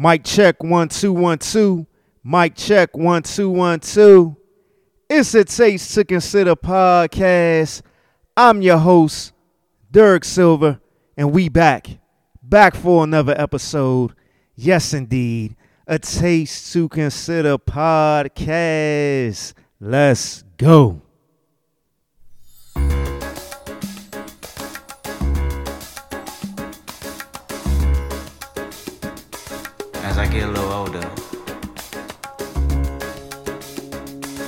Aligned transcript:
Mic 0.00 0.22
check 0.22 0.62
one 0.62 0.88
two 0.88 1.12
one 1.12 1.38
two. 1.38 1.84
Mic 2.22 2.54
check 2.54 2.96
one 2.96 3.24
two 3.24 3.50
one 3.50 3.80
two. 3.80 4.36
It's 5.10 5.34
a 5.34 5.44
Taste 5.44 5.92
to 5.96 6.04
Consider 6.04 6.54
podcast. 6.54 7.82
I'm 8.36 8.62
your 8.62 8.78
host, 8.78 9.32
Derek 9.90 10.22
Silver, 10.22 10.80
and 11.16 11.32
we 11.32 11.48
back, 11.48 11.98
back 12.40 12.76
for 12.76 13.02
another 13.02 13.34
episode. 13.36 14.14
Yes, 14.54 14.94
indeed, 14.94 15.56
a 15.88 15.98
Taste 15.98 16.72
to 16.74 16.88
Consider 16.88 17.58
podcast. 17.58 19.52
Let's 19.80 20.44
go. 20.58 21.02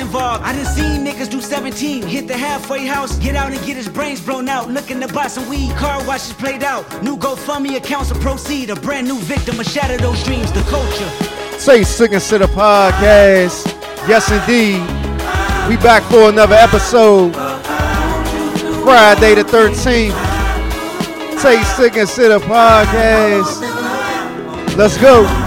involved. 0.00 0.42
I 0.42 0.52
done 0.52 0.64
seen 0.64 1.04
niggas 1.04 1.30
do 1.30 1.40
17, 1.40 2.02
hit 2.02 2.26
the 2.26 2.36
halfway 2.36 2.86
house, 2.86 3.16
get 3.18 3.36
out 3.36 3.52
and 3.52 3.64
get 3.64 3.76
his 3.76 3.88
brains 3.88 4.20
blown 4.20 4.48
out. 4.48 4.68
Looking 4.70 5.00
to 5.00 5.08
buy 5.08 5.28
some 5.28 5.48
weed, 5.48 5.70
car 5.76 6.04
washes 6.06 6.32
played 6.32 6.64
out. 6.64 7.02
New 7.02 7.16
GoFundMe 7.16 7.76
accounts 7.76 8.08
to 8.08 8.14
proceed. 8.16 8.70
A 8.70 8.76
brand 8.76 9.06
new 9.06 9.18
victim, 9.18 9.60
a 9.60 9.64
shatter 9.64 9.96
those 9.98 10.22
dreams. 10.24 10.50
The 10.52 10.62
culture. 10.62 11.10
Taste 11.64 11.98
to 11.98 12.08
Consider 12.08 12.46
podcast. 12.46 13.66
Yes, 14.08 14.30
indeed. 14.30 14.80
We 15.68 15.76
back 15.76 16.02
for 16.10 16.30
another 16.30 16.56
episode. 16.56 17.34
Friday 18.82 19.34
the 19.34 19.44
13th. 19.44 20.16
Taste 21.42 21.76
to 21.76 21.90
Consider 21.90 22.40
podcast. 22.40 23.60
Let's 24.76 24.96
go. 24.98 25.39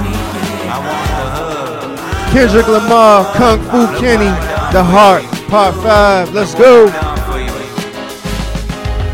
Kendrick 2.33 2.67
Lamar, 2.67 3.31
Kung 3.35 3.61
Fu 3.69 3.85
Kenny, 3.99 4.33
The 4.73 4.83
Heart, 4.83 5.23
Part 5.49 5.75
5. 5.75 6.33
Let's 6.33 6.55
go. 6.55 6.87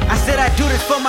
I 0.08 0.16
said 0.16 0.40
I 0.40 0.48
do 0.56 0.64
this 0.70 0.82
for 0.84 1.02
my 1.02 1.09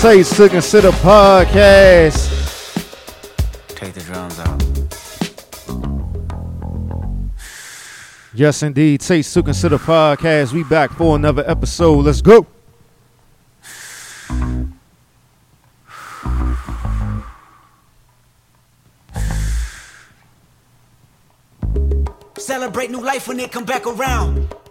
Done 0.00 0.12
for 0.12 0.16
you. 0.16 0.24
Taste 0.24 0.36
to 0.36 0.48
Consider 0.48 0.90
podcast. 0.90 2.28
Take 3.68 3.94
the 3.94 4.00
drums 4.00 4.38
out. 4.38 4.62
Yes, 8.32 8.62
indeed. 8.62 9.00
Taste 9.00 9.34
to 9.34 9.42
Consider 9.42 9.78
podcast. 9.78 10.52
We 10.52 10.64
back 10.64 10.90
for 10.92 11.16
another 11.16 11.44
episode. 11.48 12.04
Let's 12.04 12.22
go. 12.22 12.46
Celebrate 22.38 22.90
new 22.90 23.02
life 23.02 23.28
when 23.28 23.38
it 23.40 23.52
come 23.52 23.64
back 23.64 23.86
around. 23.86 24.48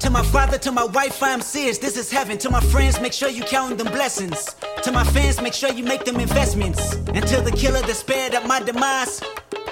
To 0.00 0.08
my 0.08 0.22
father, 0.22 0.56
to 0.58 0.72
my 0.72 0.84
wife, 0.84 1.22
I'm 1.22 1.42
serious, 1.42 1.76
this 1.76 1.96
is 1.98 2.10
heaven. 2.10 2.38
To 2.38 2.50
my 2.50 2.60
friends, 2.60 2.98
make 3.00 3.12
sure 3.12 3.28
you 3.28 3.42
count 3.42 3.76
them 3.76 3.88
blessings. 3.88 4.56
To 4.82 4.92
my 4.92 5.04
fans, 5.04 5.40
make 5.42 5.52
sure 5.52 5.70
you 5.70 5.84
make 5.84 6.04
them 6.06 6.18
investments. 6.18 6.94
Until 7.08 7.42
the 7.42 7.52
killer 7.52 7.82
that 7.82 7.96
spared 7.96 8.34
at 8.34 8.46
my 8.46 8.60
demise. 8.60 9.22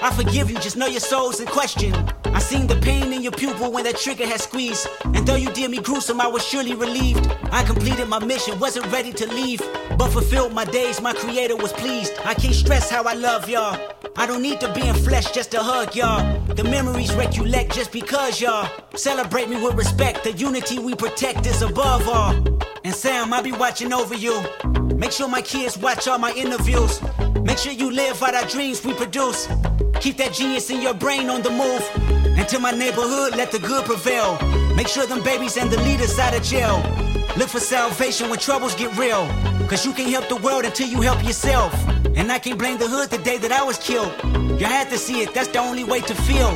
I 0.03 0.13
forgive 0.13 0.51
you, 0.51 0.59
just 0.59 0.77
know 0.77 0.87
your 0.87 1.01
soul's 1.01 1.41
in 1.41 1.47
question. 1.47 1.95
I 2.38 2.40
seen 2.40 2.69
the 2.69 2.76
pain 2.76 3.12
in 3.12 3.20
your 3.20 3.32
pupil 3.32 3.73
when 3.73 3.82
that 3.82 3.96
trigger 3.96 4.25
had 4.25 4.40
squeezed. 4.40 4.87
And 5.06 5.26
though 5.26 5.35
you 5.35 5.50
did 5.50 5.73
me 5.73 5.79
gruesome, 5.79 6.20
I 6.20 6.29
was 6.29 6.46
surely 6.46 6.73
relieved. 6.73 7.26
I 7.50 7.64
completed 7.64 8.06
my 8.06 8.25
mission, 8.25 8.61
wasn't 8.61 8.87
ready 8.93 9.12
to 9.14 9.26
leave. 9.26 9.61
But 9.99 10.11
fulfilled 10.11 10.52
my 10.52 10.64
days, 10.64 11.00
my 11.00 11.14
creator 11.14 11.56
was 11.56 11.73
pleased. 11.73 12.12
I 12.25 12.35
can't 12.35 12.55
stress 12.55 12.88
how 12.88 13.02
I 13.02 13.14
love 13.14 13.49
y'all. 13.49 13.76
I 14.14 14.25
don't 14.25 14.40
need 14.40 14.61
to 14.61 14.73
be 14.73 14.87
in 14.87 14.94
flesh 14.94 15.32
just 15.32 15.50
to 15.50 15.61
hug 15.61 15.96
y'all. 15.96 16.23
The 16.55 16.62
memories 16.62 17.12
recollect 17.14 17.75
just 17.75 17.90
because 17.90 18.41
y'all 18.41 18.70
celebrate 18.94 19.49
me 19.49 19.61
with 19.61 19.75
respect. 19.75 20.23
The 20.23 20.31
unity 20.31 20.79
we 20.79 20.94
protect 20.94 21.44
is 21.44 21.62
above 21.62 22.06
all. 22.08 22.37
And 22.84 22.94
Sam, 22.94 23.32
I'll 23.32 23.43
be 23.43 23.50
watching 23.50 23.93
over 23.93 24.14
you. 24.14 24.41
Make 24.94 25.11
sure 25.11 25.29
my 25.29 25.43
kids 25.43 25.76
watch 25.76 26.06
all 26.06 26.19
my 26.19 26.32
interviews. 26.34 27.02
Make 27.43 27.58
sure 27.58 27.73
you 27.73 27.91
live 27.91 28.23
out 28.23 28.37
our 28.37 28.46
dreams 28.46 28.84
we 28.84 28.94
produce. 28.94 29.49
Keep 30.00 30.19
that 30.19 30.32
genius 30.34 30.70
in 30.70 30.81
your 30.81 30.94
brain 30.94 31.29
on 31.31 31.43
the 31.43 31.50
move. 31.50 32.07
And 32.25 32.49
to 32.49 32.59
my 32.59 32.70
neighborhood, 32.70 33.37
let 33.37 33.53
the 33.53 33.59
good 33.59 33.85
prevail. 33.85 34.38
Make 34.75 34.88
sure 34.88 35.06
them 35.06 35.23
babies 35.23 35.56
and 35.56 35.70
the 35.70 35.81
leaders 35.82 36.19
out 36.19 36.35
of 36.35 36.43
jail. 36.43 36.82
Look 37.37 37.49
for 37.49 37.61
salvation 37.61 38.31
when 38.31 38.38
troubles 38.38 38.75
get 38.75 38.97
real. 38.97 39.26
Cause 39.69 39.85
you 39.85 39.93
can't 39.93 40.11
help 40.11 40.29
the 40.29 40.37
world 40.37 40.65
until 40.65 40.88
you 40.88 41.00
help 41.00 41.23
yourself. 41.25 41.73
And 42.17 42.32
I 42.32 42.38
can't 42.38 42.59
blame 42.59 42.79
the 42.79 42.88
hood 42.88 43.11
the 43.11 43.19
day 43.19 43.38
that 43.38 43.53
I 43.53 43.62
was 43.62 43.79
killed. 43.79 44.12
You 44.61 44.67
had 44.67 44.88
to 44.91 44.99
see 44.99 45.20
it, 45.23 45.35
that's 45.35 45.49
the 45.49 45.59
only 45.59 45.85
way 45.85 46.00
to 46.00 46.15
feel. 46.15 46.49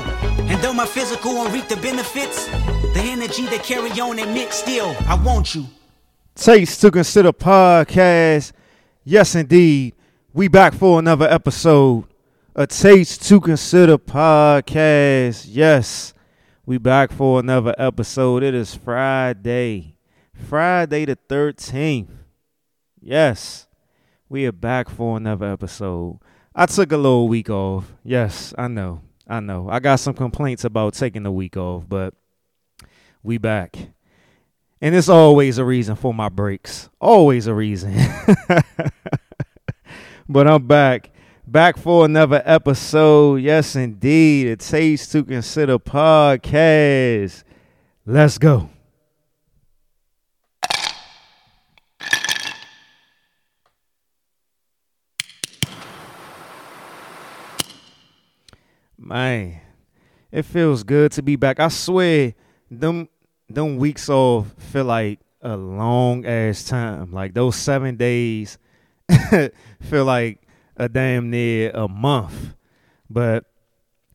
And 0.51 0.61
though 0.63 0.73
my 0.73 0.87
physical 0.87 1.35
won't 1.35 1.53
reap 1.53 1.69
the 1.69 1.77
benefits, 1.77 2.47
the 2.47 3.01
energy 3.01 3.47
they 3.47 3.59
carry 3.59 3.91
on 4.01 4.19
admit 4.19 4.53
still, 4.53 4.97
I 5.07 5.15
want 5.15 5.55
you. 5.55 5.67
Taste 6.35 6.81
to 6.81 6.91
Consider 6.91 7.33
podcast. 7.33 8.53
Yes, 9.05 9.35
indeed. 9.35 9.95
We 10.33 10.49
back 10.49 10.75
for 10.75 10.99
another 10.99 11.27
episode. 11.27 12.12
A 12.55 12.67
Taste 12.67 13.27
to 13.29 13.41
Consider 13.41 13.97
podcast. 13.97 15.47
Yes, 15.49 16.13
we 16.67 16.77
back 16.77 17.11
for 17.11 17.41
another 17.41 17.75
episode. 17.79 18.43
It 18.43 18.55
is 18.55 18.75
Friday, 18.75 19.97
Friday 20.35 21.07
the 21.07 21.17
13th. 21.31 22.11
Yes, 23.01 23.69
we 24.29 24.45
are 24.45 24.53
back 24.53 24.91
for 24.91 25.17
another 25.17 25.51
episode. 25.51 26.19
I 26.55 26.67
took 26.67 26.93
a 26.93 26.99
little 26.99 27.27
week 27.27 27.49
off. 27.49 27.91
Yes, 28.05 28.53
I 28.59 28.69
know. 28.69 29.01
I 29.27 29.41
know. 29.41 29.71
I 29.71 29.81
got 29.81 30.01
some 30.01 30.13
complaints 30.13 30.65
about 30.65 30.93
taking 30.93 31.23
the 31.23 31.33
week 31.33 31.57
off, 31.57 31.85
but 31.89 32.13
we 33.23 33.39
back. 33.39 33.79
And 34.79 34.95
it's 34.95 35.09
always 35.09 35.57
a 35.57 35.65
reason 35.65 35.97
for 35.97 36.13
my 36.13 36.29
breaks. 36.29 36.91
Always 37.01 37.47
a 37.47 37.55
reason. 37.55 37.95
but 40.29 40.47
I'm 40.47 40.67
back. 40.67 41.13
Back 41.53 41.77
for 41.77 42.07
another 42.07 42.41
episode. 42.47 43.43
Yes, 43.43 43.77
indeed. 43.77 44.47
It 44.47 44.61
Taste 44.61 45.13
to 45.13 45.23
Consider 45.23 45.79
podcast. 45.79 47.45
Let's 48.07 48.39
go. 48.39 48.71
Man, 58.97 59.61
it 60.31 60.47
feels 60.47 60.83
good 60.85 61.13
to 61.13 61.23
be 61.23 61.37
back. 61.37 61.61
I 61.61 61.69
swear, 61.69 62.33
them 62.71 63.11
them 63.51 63.77
weeks 63.77 64.09
off 64.09 64.55
feel 64.57 64.87
like 64.87 65.21
a 65.43 65.55
long 65.59 66.25
ass 66.25 66.65
time. 66.65 67.13
Like 67.13 67.35
those 67.35 67.57
seven 67.57 67.97
days 67.97 68.57
feel 69.83 70.07
like 70.07 70.42
a 70.83 70.89
damn 70.89 71.31
near 71.31 71.71
a 71.71 71.87
month. 71.87 72.55
But 73.09 73.45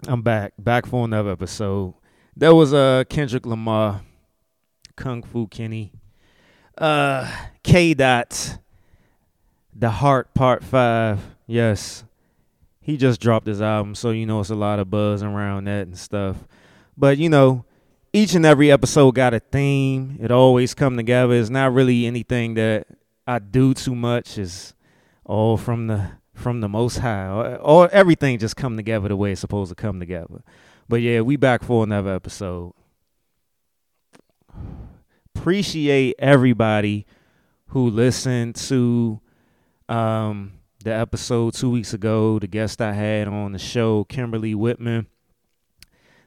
I'm 0.08 0.22
back, 0.22 0.54
back 0.60 0.86
for 0.86 1.06
another 1.06 1.32
episode. 1.32 1.94
That 2.36 2.54
was 2.54 2.74
uh, 2.74 3.06
Kendrick 3.10 3.46
Lamar, 3.46 4.02
Kung 4.96 5.24
Fu 5.24 5.48
Kenny, 5.48 5.94
uh, 6.78 7.32
K 7.64 7.94
Dot, 7.94 8.60
The 9.74 9.90
Heart 9.90 10.34
Part 10.34 10.64
Five. 10.64 11.22
Yes, 11.48 12.04
he 12.82 12.98
just 12.98 13.22
dropped 13.22 13.48
his 13.48 13.62
album, 13.62 13.96
so 13.96 14.12
you 14.12 14.26
know 14.26 14.42
it's 14.42 14.50
a 14.50 14.56
lot 14.56 14.80
of 14.80 14.90
buzz 14.90 15.24
around 15.24 15.66
that 15.66 15.88
and 15.88 15.98
stuff. 15.98 16.36
But 16.98 17.18
you 17.18 17.30
know, 17.30 17.64
each 18.12 18.36
and 18.36 18.46
every 18.46 18.72
episode 18.72 19.16
got 19.16 19.34
a 19.34 19.40
theme. 19.40 20.18
It 20.22 20.32
always 20.32 20.74
come 20.74 20.98
together. 20.98 21.34
It's 21.34 21.50
not 21.50 21.74
really 21.74 22.06
anything 22.06 22.56
that 22.56 22.88
I 23.26 23.40
do 23.40 23.74
too 23.74 23.96
much. 23.96 24.38
Is 24.38 24.76
all 25.26 25.58
from 25.58 25.88
the 25.88 26.12
from 26.38 26.62
the 26.62 26.70
Most 26.70 27.00
High. 27.00 27.56
Or 27.56 27.90
everything 27.90 28.40
just 28.40 28.56
come 28.56 28.78
together 28.78 29.10
the 29.10 29.16
way 29.16 29.32
it's 29.32 29.42
supposed 29.42 29.70
to 29.70 29.76
come 29.76 30.00
together. 30.00 30.44
But 30.88 31.02
yeah, 31.02 31.22
we 31.22 31.36
back 31.36 31.64
for 31.64 31.84
another 31.84 32.14
episode. 32.14 32.74
Appreciate 35.36 36.16
everybody 36.20 37.06
who 37.68 37.90
listened 37.90 38.56
to 38.56 39.20
um, 39.90 40.54
the 40.84 40.94
episode 40.94 41.54
two 41.54 41.70
weeks 41.70 41.94
ago. 41.94 42.40
The 42.40 42.48
guest 42.48 42.82
I 42.82 42.94
had 42.94 43.28
on 43.28 43.52
the 43.52 43.60
show, 43.60 44.06
Kimberly 44.06 44.56
Whitman. 44.56 45.08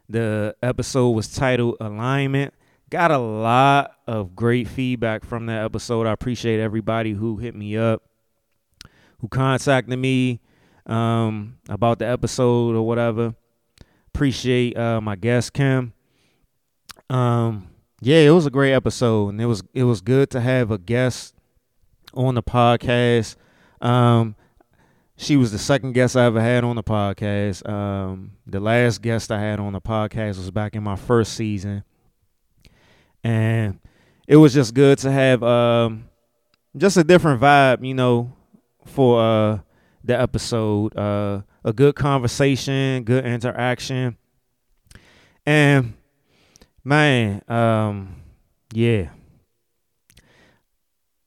The 0.09 0.57
episode 0.63 1.11
was 1.11 1.33
titled 1.33 1.77
Alignment. 1.81 2.53
Got 2.91 3.13
a 3.13 3.19
lot 3.19 3.93
of 4.09 4.35
great 4.35 4.67
feedback 4.67 5.25
from 5.25 5.47
that 5.47 5.65
episode. 5.65 6.09
I 6.09 6.13
appreciate 6.13 6.59
everybody 6.59 7.13
who 7.13 7.37
hit 7.37 7.55
me 7.55 7.77
up 7.77 8.03
who 9.21 9.29
contacted 9.29 9.99
me 9.99 10.41
um, 10.87 11.59
about 11.69 11.99
the 11.99 12.07
episode 12.07 12.75
or 12.75 12.87
whatever. 12.87 13.35
Appreciate 14.15 14.77
uh, 14.77 15.01
my 15.01 15.17
guest 15.17 15.53
Kim. 15.53 15.93
Um, 17.09 17.69
yeah, 18.01 18.19
it 18.19 18.31
was 18.31 18.47
a 18.47 18.51
great 18.51 18.73
episode, 18.73 19.31
and 19.31 19.41
it 19.41 19.47
was 19.47 19.63
it 19.75 19.85
was 19.85 20.01
good 20.01 20.31
to 20.31 20.41
have 20.41 20.71
a 20.71 20.79
guest 20.79 21.35
on 22.15 22.35
the 22.35 22.43
podcast. 22.43 23.37
Um, 23.81 24.35
she 25.17 25.37
was 25.37 25.53
the 25.53 25.59
second 25.59 25.93
guest 25.93 26.17
I 26.17 26.25
ever 26.25 26.41
had 26.41 26.65
on 26.65 26.77
the 26.77 26.83
podcast. 26.83 27.69
Um, 27.69 28.33
the 28.47 28.59
last 28.59 29.03
guest 29.03 29.31
I 29.31 29.41
had 29.41 29.61
on 29.61 29.75
the 29.75 29.81
podcast 29.81 30.39
was 30.39 30.51
back 30.51 30.75
in 30.75 30.83
my 30.83 30.97
first 30.97 31.35
season, 31.35 31.85
and 33.23 33.79
it 34.27 34.37
was 34.37 34.55
just 34.55 34.75
good 34.75 34.99
to 34.99 35.11
have 35.11 35.43
um, 35.43 36.09
just 36.77 36.97
a 36.97 37.05
different 37.05 37.41
vibe, 37.41 37.87
you 37.87 37.95
know, 37.95 38.33
for 38.91 39.21
uh, 39.21 39.59
the 40.05 40.21
episode. 40.21 40.97
Uh, 40.97 41.43
a 41.65 41.73
good 41.73 41.95
conversation, 41.95 43.05
good 43.05 43.25
interaction, 43.25 44.17
and 45.47 45.95
man, 46.85 47.43
um, 47.49 48.17
yeah. 48.73 49.11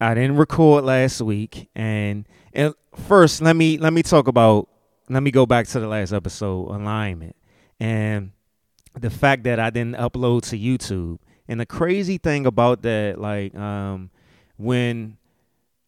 I 0.02 0.14
didn't 0.16 0.36
record 0.36 0.84
last 0.84 1.22
week, 1.22 1.70
and 1.76 2.28
and 2.52 2.74
first 3.08 3.42
let 3.42 3.56
me 3.56 3.78
let 3.78 3.94
me 3.94 4.04
talk 4.04 4.28
about 4.28 4.68
let 5.10 5.24
me 5.24 5.32
go 5.32 5.46
back 5.46 5.68
to 5.68 5.80
the 5.80 5.88
last 5.88 6.12
episode 6.14 6.70
alignment 6.70 7.36
and 7.80 8.32
the 9.00 9.10
fact 9.10 9.44
that 9.44 9.60
I 9.60 9.70
didn't 9.70 9.96
upload 9.96 10.44
to 10.50 10.58
YouTube. 10.58 11.20
And 11.48 11.60
the 11.60 11.66
crazy 11.66 12.18
thing 12.18 12.46
about 12.46 12.84
that, 12.84 13.20
like 13.20 13.54
um, 13.56 14.10
when 14.58 15.18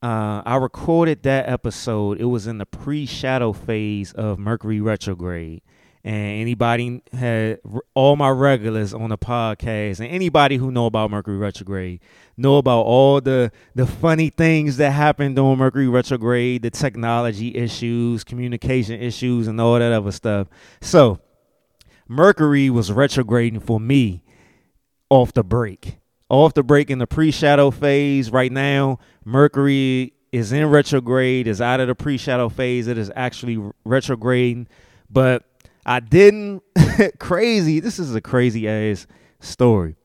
uh, 0.06 0.44
I 0.46 0.58
recorded 0.58 1.24
that 1.24 1.50
episode. 1.50 2.22
It 2.22 2.26
was 2.26 2.46
in 2.46 2.60
the 2.60 2.66
pre-shadow 2.68 3.54
phase 3.54 4.12
of 4.12 4.38
Mercury 4.38 4.80
retrograde. 4.80 5.64
And 6.04 6.40
anybody 6.42 7.02
had 7.12 7.58
all 7.96 8.16
my 8.16 8.30
regulars 8.30 8.94
on 8.94 9.10
the 9.10 9.18
podcast, 9.18 10.00
and 10.00 10.08
anybody 10.08 10.58
who 10.58 10.70
know 10.70 10.86
about 10.86 11.10
Mercury 11.10 11.38
retrograde 11.38 12.02
know 12.38 12.58
about 12.58 12.82
all 12.82 13.20
the 13.20 13.52
the 13.74 13.88
funny 13.88 14.30
things 14.30 14.78
that 14.78 14.92
happened 14.92 15.38
during 15.38 15.58
Mercury 15.58 15.88
retrograde, 15.88 16.62
the 16.62 16.70
technology 16.70 17.56
issues, 17.56 18.24
communication 18.24 19.02
issues, 19.02 19.48
and 19.48 19.60
all 19.60 19.80
that 19.80 19.92
other 19.92 20.12
stuff. 20.12 20.48
So 20.82 21.20
Mercury 22.08 22.70
was 22.70 22.92
retrograding 22.92 23.62
for 23.62 23.80
me 23.80 24.24
off 25.10 25.34
the 25.34 25.44
break 25.44 25.98
off 26.30 26.54
the 26.54 26.64
break 26.64 26.90
in 26.90 27.00
the 27.00 27.08
pre-shadow 27.08 27.72
phase 27.72 28.32
right 28.32 28.52
now. 28.52 29.00
Mercury 29.24 30.14
is 30.32 30.52
in 30.52 30.70
retrograde, 30.70 31.48
is 31.48 31.62
out 31.62 31.80
of 31.80 31.88
the 31.88 31.96
pre-shadow 31.96 32.50
phase. 32.50 32.88
It 32.88 32.98
is 32.98 33.12
actually 33.16 33.58
retrograding. 33.86 34.68
But 35.10 35.44
I 35.86 36.00
didn't 36.00 36.64
crazy. 37.20 37.80
This 37.80 38.00
is 38.00 38.16
a 38.16 38.22
crazy 38.22 38.68
ass 38.68 39.08
story. 39.40 39.96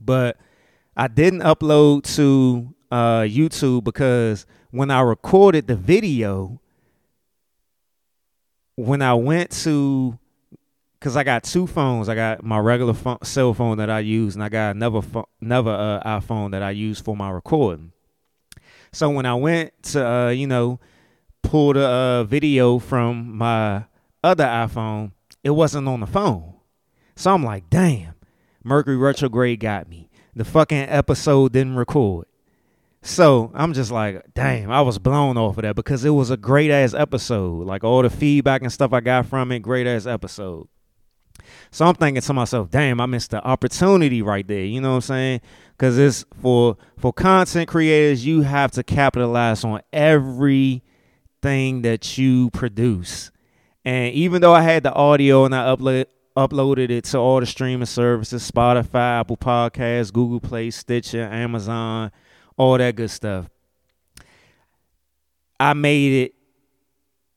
But 0.00 0.36
I 0.96 1.08
didn't 1.08 1.40
upload 1.40 2.02
to 2.16 2.74
uh, 2.90 3.20
YouTube 3.20 3.84
because 3.84 4.46
when 4.70 4.90
I 4.90 5.00
recorded 5.00 5.66
the 5.66 5.76
video, 5.76 6.60
when 8.76 9.02
I 9.02 9.14
went 9.14 9.50
to 9.62 10.18
because 10.98 11.16
I 11.16 11.24
got 11.24 11.44
two 11.44 11.66
phones. 11.66 12.08
I 12.08 12.14
got 12.14 12.42
my 12.42 12.58
regular 12.58 12.94
phone, 12.94 13.18
cell 13.22 13.54
phone 13.54 13.78
that 13.78 13.90
I 13.90 14.00
use, 14.00 14.34
and 14.34 14.42
I 14.42 14.48
got 14.48 14.76
another 14.76 15.02
fo- 15.02 15.28
another 15.40 15.70
uh, 15.70 16.20
iPhone 16.20 16.50
that 16.52 16.62
I 16.62 16.70
use 16.70 17.00
for 17.00 17.16
my 17.16 17.30
recording. 17.30 17.92
So 18.92 19.10
when 19.10 19.26
I 19.26 19.34
went 19.34 19.82
to 19.84 20.06
uh, 20.06 20.28
you 20.30 20.46
know 20.46 20.80
pull 21.42 21.72
the 21.72 21.86
uh, 21.86 22.24
video 22.24 22.78
from 22.78 23.36
my 23.36 23.84
other 24.22 24.44
iPhone, 24.44 25.12
it 25.44 25.50
wasn't 25.50 25.88
on 25.88 26.00
the 26.00 26.06
phone. 26.06 26.54
So 27.16 27.32
I'm 27.32 27.44
like, 27.44 27.70
damn, 27.70 28.14
Mercury 28.62 28.96
retrograde 28.96 29.60
got 29.60 29.88
me. 29.88 30.10
The 30.34 30.44
fucking 30.44 30.88
episode 30.88 31.52
didn't 31.52 31.76
record. 31.76 32.26
So 33.02 33.50
I'm 33.54 33.72
just 33.72 33.90
like, 33.90 34.22
damn, 34.34 34.70
I 34.70 34.82
was 34.82 34.98
blown 34.98 35.36
off 35.36 35.56
of 35.58 35.62
that 35.62 35.76
because 35.76 36.04
it 36.04 36.10
was 36.10 36.30
a 36.30 36.36
great 36.36 36.70
ass 36.70 36.94
episode. 36.94 37.66
Like 37.66 37.84
all 37.84 38.02
the 38.02 38.10
feedback 38.10 38.62
and 38.62 38.72
stuff 38.72 38.92
I 38.92 39.00
got 39.00 39.26
from 39.26 39.52
it, 39.52 39.60
great 39.60 39.86
ass 39.86 40.06
episode. 40.06 40.68
So 41.70 41.86
I'm 41.86 41.94
thinking 41.94 42.22
to 42.22 42.32
myself, 42.32 42.70
damn, 42.70 43.00
I 43.00 43.06
missed 43.06 43.30
the 43.30 43.44
opportunity 43.44 44.22
right 44.22 44.46
there. 44.46 44.64
You 44.64 44.80
know 44.80 44.90
what 44.90 44.96
I'm 44.96 45.00
saying? 45.02 45.40
Because 45.76 45.98
it's 45.98 46.24
for 46.40 46.76
for 46.98 47.12
content 47.12 47.68
creators, 47.68 48.24
you 48.24 48.42
have 48.42 48.72
to 48.72 48.82
capitalize 48.82 49.64
on 49.64 49.80
everything 49.92 50.82
that 51.82 52.18
you 52.18 52.50
produce. 52.50 53.30
And 53.84 54.14
even 54.14 54.42
though 54.42 54.54
I 54.54 54.62
had 54.62 54.82
the 54.82 54.92
audio 54.92 55.44
and 55.44 55.54
I 55.54 55.74
upload 55.74 56.06
uploaded 56.36 56.90
it 56.90 57.04
to 57.04 57.18
all 57.18 57.40
the 57.40 57.46
streaming 57.46 57.86
services, 57.86 58.48
Spotify, 58.48 59.20
Apple 59.20 59.36
Podcasts, 59.36 60.12
Google 60.12 60.40
Play, 60.40 60.70
Stitcher, 60.70 61.24
Amazon, 61.24 62.12
all 62.56 62.78
that 62.78 62.94
good 62.94 63.10
stuff. 63.10 63.48
I 65.58 65.72
made 65.72 66.12
it 66.12 66.34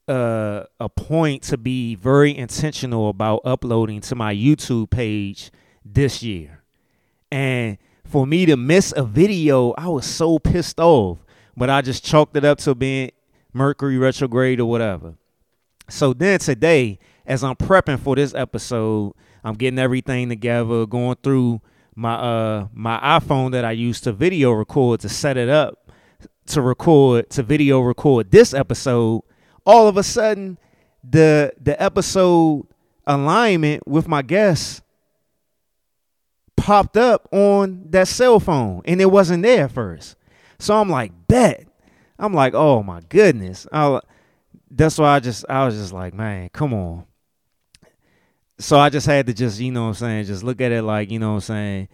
uh, 0.08 0.64
a 0.80 0.90
point 0.90 1.44
to 1.44 1.58
be 1.58 1.96
very 1.96 2.36
intentional 2.36 3.10
about 3.10 3.42
uploading 3.46 4.02
to 4.02 4.16
my 4.16 4.34
YouTube 4.34 4.90
page 4.90 5.52
this 5.86 6.22
year. 6.24 6.64
And 7.32 7.78
for 8.06 8.28
me 8.28 8.46
to 8.46 8.58
miss 8.58 8.94
a 8.96 9.04
video, 9.04 9.72
I 9.72 9.88
was 9.88 10.06
so 10.06 10.40
pissed 10.40 10.80
off. 10.80 11.20
But 11.56 11.70
I 11.70 11.82
just 11.82 12.04
chalked 12.04 12.36
it 12.36 12.46
up 12.46 12.58
to 12.60 12.76
being 12.76 13.12
Mercury 13.54 13.98
retrograde 13.98 14.60
or 14.60 14.70
whatever. 14.70 15.16
So 15.90 16.14
then 16.14 16.40
today, 16.40 17.00
as 17.26 17.44
I'm 17.44 17.56
prepping 17.56 18.00
for 18.00 18.16
this 18.16 18.34
episode, 18.34 19.14
I'm 19.44 19.56
getting 19.56 19.80
everything 19.80 20.30
together, 20.30 20.86
going 20.86 21.18
through 21.22 21.62
my 21.94 22.14
uh 22.14 22.68
my 22.74 22.98
iPhone 23.00 23.52
that 23.52 23.66
I 23.66 23.72
use 23.72 24.00
to 24.02 24.14
video 24.14 24.52
record 24.52 25.02
to 25.02 25.10
set 25.10 25.36
it 25.36 25.50
up 25.50 25.92
to 26.48 26.62
record 26.62 27.30
to 27.30 27.44
video 27.44 27.82
record 27.82 28.32
this 28.32 28.54
episode 28.54 29.24
all 29.66 29.88
of 29.88 29.98
a 29.98 30.04
sudden 30.04 30.58
the 31.04 31.54
the 31.60 31.82
episode 31.82 32.68
alignment 33.08 33.88
with 33.88 34.08
my 34.08 34.22
guests 34.22 34.82
popped 36.56 36.96
up 36.96 37.28
on 37.32 37.86
that 37.90 38.08
cell 38.08 38.40
phone 38.40 38.82
and 38.86 39.02
it 39.02 39.12
wasn't 39.12 39.44
there 39.44 39.68
first. 39.68 40.16
So 40.60 40.80
I'm 40.80 40.90
like, 40.90 41.12
bet. 41.28 41.68
I'm 42.20 42.34
like, 42.34 42.54
oh 42.54 42.84
my 42.84 43.02
goodness. 43.10 43.66
I, 43.72 44.00
that's 44.70 44.98
why 44.98 45.16
I 45.16 45.20
just 45.20 45.44
I 45.50 45.66
was 45.66 45.76
just 45.76 45.92
like, 45.92 46.14
man, 46.14 46.50
come 46.50 46.74
on. 46.74 47.06
So 48.60 48.78
I 48.78 48.90
just 48.90 49.08
had 49.08 49.26
to 49.26 49.34
just, 49.34 49.60
you 49.60 49.72
know 49.72 49.84
what 49.84 49.88
I'm 49.90 49.94
saying, 49.96 50.26
just 50.26 50.44
look 50.44 50.62
at 50.62 50.72
it 50.72 50.84
like, 50.84 51.10
you 51.10 51.18
know 51.18 51.30
what 51.30 51.36
I'm 51.36 51.42
saying, 51.42 51.88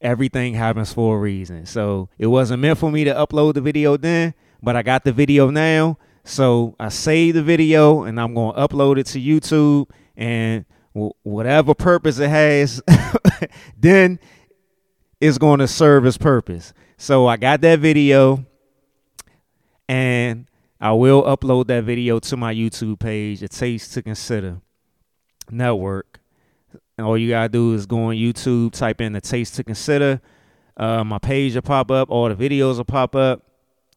everything 0.00 0.54
happens 0.54 0.92
for 0.92 1.16
a 1.16 1.20
reason. 1.20 1.66
So 1.66 2.08
it 2.16 2.28
wasn't 2.28 2.62
meant 2.62 2.78
for 2.78 2.92
me 2.92 3.02
to 3.04 3.12
upload 3.12 3.54
the 3.54 3.60
video 3.60 3.96
then, 3.96 4.34
but 4.62 4.76
I 4.76 4.82
got 4.82 5.02
the 5.02 5.12
video 5.12 5.50
now. 5.50 5.98
So 6.30 6.76
I 6.78 6.90
saved 6.90 7.36
the 7.36 7.42
video 7.42 8.04
and 8.04 8.20
I'm 8.20 8.34
going 8.34 8.54
to 8.54 8.60
upload 8.60 8.98
it 8.98 9.06
to 9.06 9.20
YouTube 9.20 9.90
and 10.16 10.64
w- 10.94 11.12
whatever 11.24 11.74
purpose 11.74 12.20
it 12.20 12.30
has, 12.30 12.80
then 13.76 14.20
it's 15.20 15.38
going 15.38 15.58
to 15.58 15.66
serve 15.66 16.06
its 16.06 16.16
purpose. 16.16 16.72
So 16.98 17.26
I 17.26 17.36
got 17.36 17.62
that 17.62 17.80
video 17.80 18.46
and 19.88 20.46
I 20.80 20.92
will 20.92 21.24
upload 21.24 21.66
that 21.66 21.82
video 21.82 22.20
to 22.20 22.36
my 22.36 22.54
YouTube 22.54 23.00
page. 23.00 23.42
It 23.42 23.50
Taste 23.50 23.92
to 23.94 24.02
Consider 24.02 24.60
network. 25.50 26.20
All 26.96 27.18
you 27.18 27.30
gotta 27.30 27.48
do 27.48 27.74
is 27.74 27.86
go 27.86 28.04
on 28.04 28.14
YouTube, 28.14 28.70
type 28.70 29.00
in 29.00 29.14
the 29.14 29.20
taste 29.20 29.56
to 29.56 29.64
consider. 29.64 30.20
Uh, 30.76 31.02
my 31.02 31.18
page 31.18 31.56
will 31.56 31.62
pop 31.62 31.90
up, 31.90 32.08
all 32.08 32.28
the 32.28 32.36
videos 32.36 32.76
will 32.76 32.84
pop 32.84 33.16
up. 33.16 33.42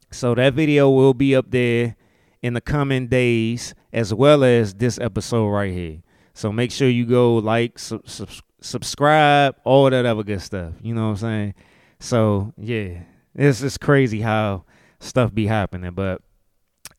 So 0.10 0.34
that 0.34 0.56
video 0.56 0.90
will 0.90 1.14
be 1.14 1.36
up 1.36 1.52
there 1.52 1.96
in 2.44 2.54
the 2.54 2.62
coming 2.62 3.08
days, 3.08 3.74
as 3.92 4.14
well 4.14 4.44
as 4.44 4.76
this 4.76 5.00
episode 5.00 5.48
right 5.48 5.74
here. 5.74 6.04
So 6.36 6.52
make 6.52 6.72
sure 6.72 6.90
you 6.90 7.06
go 7.06 7.38
like, 7.38 7.80
su- 7.80 8.04
sub- 8.06 8.30
subscribe, 8.62 9.56
all 9.64 9.90
that 9.90 10.06
other 10.06 10.24
good 10.24 10.42
stuff. 10.42 10.74
You 10.82 10.94
know 10.94 11.06
what 11.06 11.10
I'm 11.12 11.18
saying? 11.18 11.54
So 12.00 12.54
yeah, 12.58 13.04
it's 13.34 13.62
just 13.62 13.80
crazy 13.80 14.22
how 14.22 14.66
stuff 15.00 15.34
be 15.34 15.48
happening. 15.48 15.92
But 15.94 16.22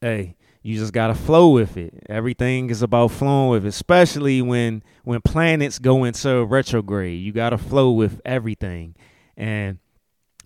hey, 0.01 0.37
you 0.63 0.79
just 0.79 0.95
gotta 0.95 1.15
flow 1.15 1.51
with 1.51 1.77
it. 1.77 1.93
Everything 2.09 2.71
is 2.71 2.81
about 2.81 3.11
flowing 3.11 3.51
with 3.51 3.67
it, 3.67 3.69
especially 3.69 4.41
when 4.41 4.83
when 5.03 5.21
planets 5.21 5.79
go 5.79 6.05
into 6.05 6.45
retrograde. 6.45 7.23
You 7.23 7.33
gotta 7.33 7.59
flow 7.59 7.93
with 7.93 8.21
everything, 8.25 8.95
and 9.37 9.79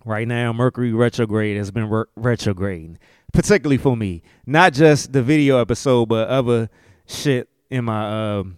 right 0.03 0.27
now 0.27 0.51
Mercury 0.51 0.91
retrograde 0.91 1.55
has 1.55 1.71
been 1.71 1.89
re- 1.89 2.05
retrograding, 2.17 2.97
particularly 3.33 3.77
for 3.77 3.95
me. 3.95 4.21
Not 4.45 4.73
just 4.73 5.13
the 5.13 5.21
video 5.21 5.59
episode, 5.59 6.07
but 6.07 6.27
other 6.27 6.69
shit 7.05 7.49
in 7.69 7.85
my 7.85 8.37
um 8.37 8.57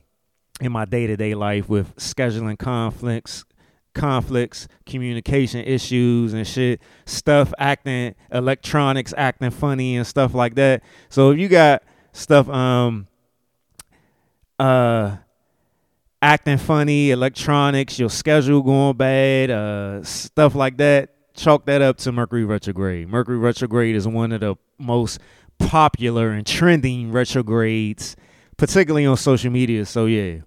in 0.60 0.72
my 0.72 0.86
day 0.86 1.08
to 1.08 1.18
day 1.18 1.34
life 1.34 1.68
with 1.68 1.96
scheduling 1.96 2.58
conflicts, 2.58 3.46
conflicts, 3.94 4.68
communication 4.86 5.62
issues 5.66 6.34
and 6.34 6.48
shit, 6.48 6.82
stuff 7.06 7.54
acting 7.58 8.16
electronics 8.32 9.14
acting 9.18 9.50
funny 9.50 9.98
and 9.98 10.06
stuff 10.06 10.34
like 10.34 10.56
that. 10.56 10.84
So 11.10 11.32
if 11.32 11.40
you 11.40 11.48
got 11.48 11.84
stuff 12.14 12.48
um 12.50 13.08
uh 14.60 15.18
acting 16.22 16.58
funny, 16.58 17.10
electronics, 17.12 17.98
your 17.98 18.10
schedule 18.10 18.62
going 18.62 18.96
bad, 18.96 19.50
uh 19.50 20.04
stuff 20.04 20.54
like 20.56 20.78
that, 20.78 21.16
chalk 21.36 21.66
that 21.66 21.82
up 21.82 21.98
to 21.98 22.12
Mercury 22.12 22.46
retrograde. 22.46 23.08
Mercury 23.08 23.38
retrograde 23.38 23.96
is 23.96 24.08
one 24.08 24.32
of 24.32 24.42
the 24.42 24.56
most 24.78 25.20
popular 25.60 26.32
and 26.32 26.46
trending 26.46 27.12
retrogrades, 27.12 28.16
particularly 28.58 29.06
on 29.06 29.18
social 29.18 29.52
media. 29.52 29.86
So 29.86 30.06
yeah. 30.06 30.40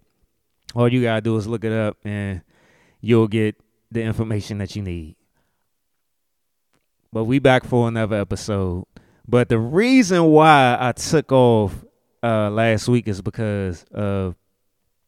All 0.74 0.88
you 0.88 1.02
gotta 1.02 1.20
do 1.20 1.36
is 1.36 1.46
look 1.46 1.64
it 1.64 1.72
up 1.72 1.98
and 2.04 2.42
you'll 3.00 3.28
get 3.28 3.56
the 3.90 4.02
information 4.02 4.58
that 4.58 4.74
you 4.74 4.82
need. 4.82 5.16
But 7.12 7.24
we 7.24 7.38
back 7.38 7.64
for 7.64 7.86
another 7.86 8.16
episode. 8.16 8.86
But 9.26 9.48
the 9.48 9.58
reason 9.58 10.24
why 10.24 10.76
I 10.78 10.92
took 10.92 11.30
off 11.30 11.84
uh, 12.22 12.50
last 12.50 12.88
week 12.88 13.06
is 13.06 13.22
because 13.22 13.84
uh, 13.94 14.32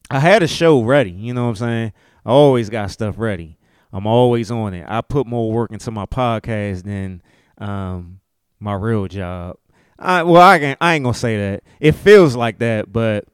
I 0.08 0.20
had 0.20 0.42
a 0.42 0.46
show 0.46 0.82
ready. 0.82 1.10
You 1.10 1.34
know 1.34 1.44
what 1.44 1.50
I'm 1.50 1.56
saying? 1.56 1.92
I 2.24 2.30
always 2.30 2.70
got 2.70 2.90
stuff 2.92 3.16
ready. 3.18 3.58
I'm 3.92 4.06
always 4.06 4.50
on 4.50 4.74
it. 4.74 4.84
I 4.88 5.00
put 5.00 5.26
more 5.26 5.50
work 5.50 5.72
into 5.72 5.90
my 5.90 6.06
podcast 6.06 6.82
than 6.82 7.22
um, 7.58 8.20
my 8.60 8.74
real 8.74 9.06
job. 9.06 9.56
I, 9.98 10.22
well, 10.22 10.42
I, 10.42 10.58
can, 10.58 10.76
I 10.80 10.94
ain't 10.94 11.04
gonna 11.04 11.14
say 11.14 11.36
that. 11.38 11.62
It 11.80 11.92
feels 11.92 12.36
like 12.36 12.58
that, 12.58 12.92
but 12.92 13.26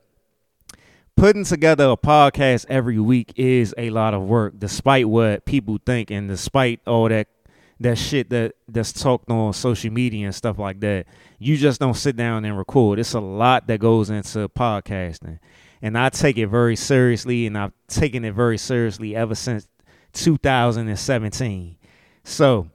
putting 1.17 1.45
together 1.45 1.91
a 1.91 1.97
podcast 1.97 2.67
every 2.69 2.99
week 2.99 3.33
is 3.37 3.75
a 3.77 3.91
lot 3.91 4.15
of 4.15 4.23
work, 4.23 4.55
despite 4.59 5.09
what 5.09 5.45
people 5.45 5.79
think 5.85 6.11
and 6.11 6.29
despite 6.29 6.81
all 6.87 7.09
that 7.09 7.29
that 7.81 7.99
shit 7.99 8.31
that 8.31 8.55
that's 8.69 8.93
talked 8.93 9.29
on 9.31 9.53
social 9.53 9.93
media 9.93 10.27
and 10.27 10.35
stuff 10.35 10.59
like 10.59 10.81
that. 10.81 11.07
You 11.39 11.57
just 11.57 11.81
don't 11.81 11.95
sit 11.95 12.17
down 12.17 12.45
and 12.45 12.57
record. 12.57 12.99
It's 12.99 13.15
a 13.15 13.21
lot 13.21 13.67
that 13.67 13.81
goes 13.81 14.09
into 14.09 14.49
podcasting. 14.49 15.39
And 15.81 15.99
I 15.99 16.11
take 16.11 16.39
it 16.39 16.47
very 16.47 16.77
seriously 16.77 17.47
and 17.47 17.59
I've 17.59 17.73
taken 17.89 18.25
it 18.25 18.35
very 18.35 18.57
seriously 18.57 19.17
ever 19.17 19.35
since 19.35 19.67
2017. 20.13 21.77
So, 22.25 22.69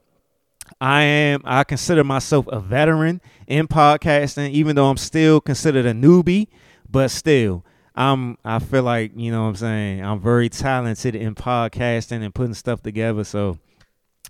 I 0.80 1.02
am 1.02 1.42
I 1.44 1.64
consider 1.64 2.04
myself 2.04 2.46
a 2.48 2.60
veteran 2.60 3.20
in 3.46 3.66
podcasting 3.66 4.50
even 4.50 4.76
though 4.76 4.88
I'm 4.88 4.96
still 4.96 5.40
considered 5.40 5.86
a 5.86 5.92
newbie, 5.92 6.48
but 6.88 7.10
still 7.10 7.64
I'm 7.96 8.38
I 8.44 8.58
feel 8.60 8.84
like, 8.84 9.12
you 9.16 9.32
know 9.32 9.42
what 9.42 9.48
I'm 9.48 9.56
saying, 9.56 10.04
I'm 10.04 10.20
very 10.20 10.48
talented 10.48 11.14
in 11.16 11.34
podcasting 11.34 12.22
and 12.22 12.34
putting 12.34 12.54
stuff 12.54 12.82
together. 12.82 13.24
So 13.24 13.58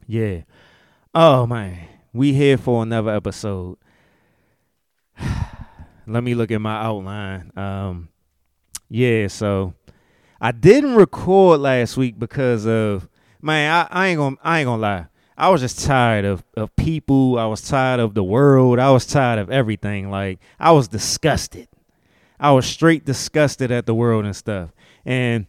yeah. 0.07 0.43
Oh 1.15 1.47
man. 1.47 1.87
We 2.15 2.33
here 2.33 2.57
for 2.57 2.83
another 2.83 3.15
episode. 3.15 3.77
Let 6.07 6.25
me 6.25 6.35
look 6.35 6.51
at 6.51 6.61
my 6.61 6.83
outline. 6.83 7.53
Um 7.57 8.09
yeah, 8.89 9.27
so 9.27 9.75
I 10.41 10.53
didn't 10.53 10.95
record 10.95 11.61
last 11.61 11.97
week 11.97 12.19
because 12.19 12.67
of 12.67 13.09
man, 13.43 13.73
I, 13.73 13.89
I 13.91 14.07
ain't 14.09 14.19
gonna 14.19 14.37
I 14.43 14.61
ain't 14.61 14.67
gonna 14.67 14.83
lie. 14.83 15.07
I 15.37 15.51
was 15.51 15.61
just 15.61 15.85
tired 15.85 16.25
of, 16.25 16.43
of 16.57 16.75
people. 16.75 17.39
I 17.39 17.47
was 17.47 17.63
tired 17.63 18.01
of 18.01 18.15
the 18.15 18.25
world. 18.25 18.79
I 18.79 18.91
was 18.91 19.07
tired 19.07 19.39
of 19.39 19.51
everything. 19.51 20.11
Like 20.11 20.41
I 20.59 20.73
was 20.73 20.89
disgusted. 20.89 21.69
I 22.41 22.53
was 22.53 22.67
straight 22.67 23.05
disgusted 23.05 23.71
at 23.71 23.87
the 23.87 23.95
world 23.95 24.25
and 24.25 24.35
stuff. 24.35 24.71
And 25.05 25.47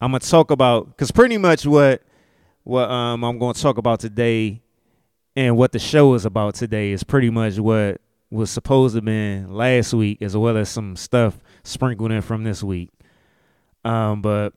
I'm 0.00 0.10
gonna 0.10 0.20
talk 0.20 0.50
about 0.50 0.88
because 0.88 1.10
pretty 1.10 1.38
much 1.38 1.64
what 1.66 2.02
what 2.64 2.90
um 2.90 3.22
I'm 3.24 3.38
gonna 3.38 3.54
talk 3.54 3.78
about 3.78 4.00
today 4.00 4.62
and 5.36 5.56
what 5.56 5.72
the 5.72 5.78
show 5.78 6.14
is 6.14 6.24
about 6.24 6.54
today 6.54 6.92
is 6.92 7.04
pretty 7.04 7.30
much 7.30 7.58
what 7.58 8.00
was 8.30 8.50
supposed 8.50 8.94
to 8.94 8.98
have 8.98 9.04
been 9.04 9.52
last 9.52 9.94
week, 9.94 10.20
as 10.20 10.36
well 10.36 10.56
as 10.56 10.68
some 10.68 10.96
stuff, 10.96 11.38
sprinkled 11.62 12.10
in 12.10 12.22
from 12.22 12.42
this 12.42 12.62
week. 12.62 12.90
Um, 13.84 14.22
but 14.22 14.54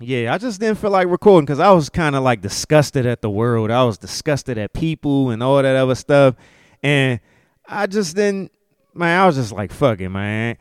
yeah, 0.00 0.34
I 0.34 0.38
just 0.38 0.60
didn't 0.60 0.78
feel 0.78 0.90
like 0.90 1.06
recording 1.08 1.44
because 1.44 1.60
I 1.60 1.70
was 1.70 1.88
kind 1.88 2.16
of 2.16 2.22
like 2.22 2.40
disgusted 2.40 3.06
at 3.06 3.22
the 3.22 3.30
world. 3.30 3.70
I 3.70 3.84
was 3.84 3.98
disgusted 3.98 4.58
at 4.58 4.72
people 4.72 5.30
and 5.30 5.42
all 5.42 5.62
that 5.62 5.76
other 5.76 5.94
stuff, 5.94 6.34
and 6.82 7.20
I 7.66 7.86
just 7.86 8.16
didn't. 8.16 8.52
Man, 8.94 9.20
I 9.20 9.26
was 9.26 9.36
just 9.36 9.52
like, 9.52 9.72
fuck 9.72 10.00
it, 10.00 10.10
man. 10.10 10.58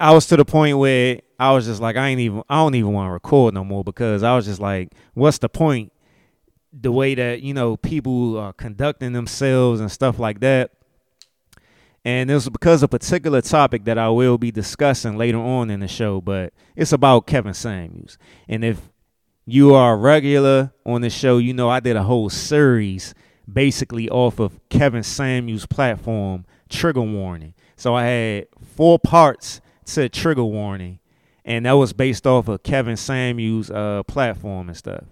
I 0.00 0.12
was 0.12 0.26
to 0.26 0.36
the 0.36 0.44
point 0.44 0.78
where 0.78 1.20
I 1.38 1.52
was 1.52 1.66
just 1.66 1.80
like, 1.80 1.96
I 1.96 2.08
ain't 2.08 2.20
even, 2.20 2.42
I 2.48 2.56
don't 2.56 2.74
even 2.74 2.92
want 2.92 3.08
to 3.08 3.12
record 3.12 3.54
no 3.54 3.64
more 3.64 3.84
because 3.84 4.22
I 4.22 4.34
was 4.34 4.46
just 4.46 4.60
like, 4.60 4.92
what's 5.14 5.38
the 5.38 5.48
point? 5.48 5.92
The 6.72 6.90
way 6.90 7.14
that 7.14 7.42
you 7.42 7.54
know 7.54 7.76
people 7.76 8.38
are 8.38 8.52
conducting 8.52 9.12
themselves 9.12 9.80
and 9.80 9.90
stuff 9.90 10.18
like 10.18 10.40
that. 10.40 10.72
And 12.04 12.30
it 12.30 12.34
was 12.34 12.50
because 12.50 12.82
of 12.82 12.88
a 12.88 12.98
particular 12.98 13.40
topic 13.40 13.84
that 13.84 13.96
I 13.96 14.10
will 14.10 14.36
be 14.36 14.50
discussing 14.50 15.16
later 15.16 15.38
on 15.38 15.70
in 15.70 15.80
the 15.80 15.88
show, 15.88 16.20
but 16.20 16.52
it's 16.76 16.92
about 16.92 17.26
Kevin 17.26 17.54
Samuels. 17.54 18.18
And 18.46 18.62
if 18.62 18.90
you 19.46 19.74
are 19.74 19.96
regular 19.96 20.72
on 20.84 21.00
the 21.00 21.08
show, 21.08 21.38
you 21.38 21.54
know 21.54 21.70
I 21.70 21.80
did 21.80 21.96
a 21.96 22.02
whole 22.02 22.28
series 22.28 23.14
basically 23.50 24.08
off 24.10 24.38
of 24.38 24.60
Kevin 24.68 25.02
Samuels' 25.02 25.66
platform, 25.66 26.44
Trigger 26.68 27.02
Warning. 27.02 27.54
So 27.76 27.94
I 27.94 28.04
had 28.04 28.46
four 28.62 28.98
parts 28.98 29.62
to 29.86 30.08
Trigger 30.08 30.44
Warning, 30.44 30.98
and 31.44 31.64
that 31.64 31.72
was 31.72 31.92
based 31.94 32.26
off 32.26 32.48
of 32.48 32.62
Kevin 32.62 32.96
Samuels' 32.96 33.70
uh, 33.70 34.02
platform 34.04 34.68
and 34.68 34.76
stuff. 34.76 35.04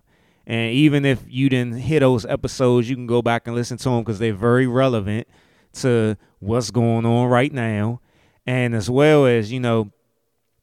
And 0.46 0.72
even 0.72 1.04
if 1.04 1.24
you 1.26 1.48
didn't 1.48 1.80
hit 1.80 2.00
those 2.00 2.26
episodes, 2.26 2.90
you 2.90 2.96
can 2.96 3.06
go 3.06 3.22
back 3.22 3.46
and 3.46 3.56
listen 3.56 3.78
to 3.78 3.84
them 3.84 4.00
because 4.00 4.18
they're 4.18 4.34
very 4.34 4.66
relevant 4.66 5.26
to 5.74 6.16
what's 6.38 6.70
going 6.70 7.06
on 7.06 7.28
right 7.28 7.52
now. 7.52 8.00
And 8.46 8.74
as 8.74 8.90
well 8.90 9.26
as, 9.26 9.52
you 9.52 9.60
know, 9.60 9.92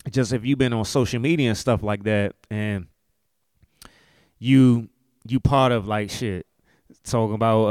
just 0.10 0.34
if 0.34 0.46
you've 0.46 0.60
been 0.60 0.74
on 0.74 0.86
social 0.86 1.20
media 1.20 1.50
and 1.50 1.58
stuff 1.58 1.84
like 1.84 2.04
that 2.04 2.36
and 2.50 2.88
you 4.38 4.90
you 5.28 5.40
part 5.40 5.72
of 5.72 5.88
like 5.88 6.10
shit 6.10 6.46
talking 7.04 7.36
about 7.36 7.66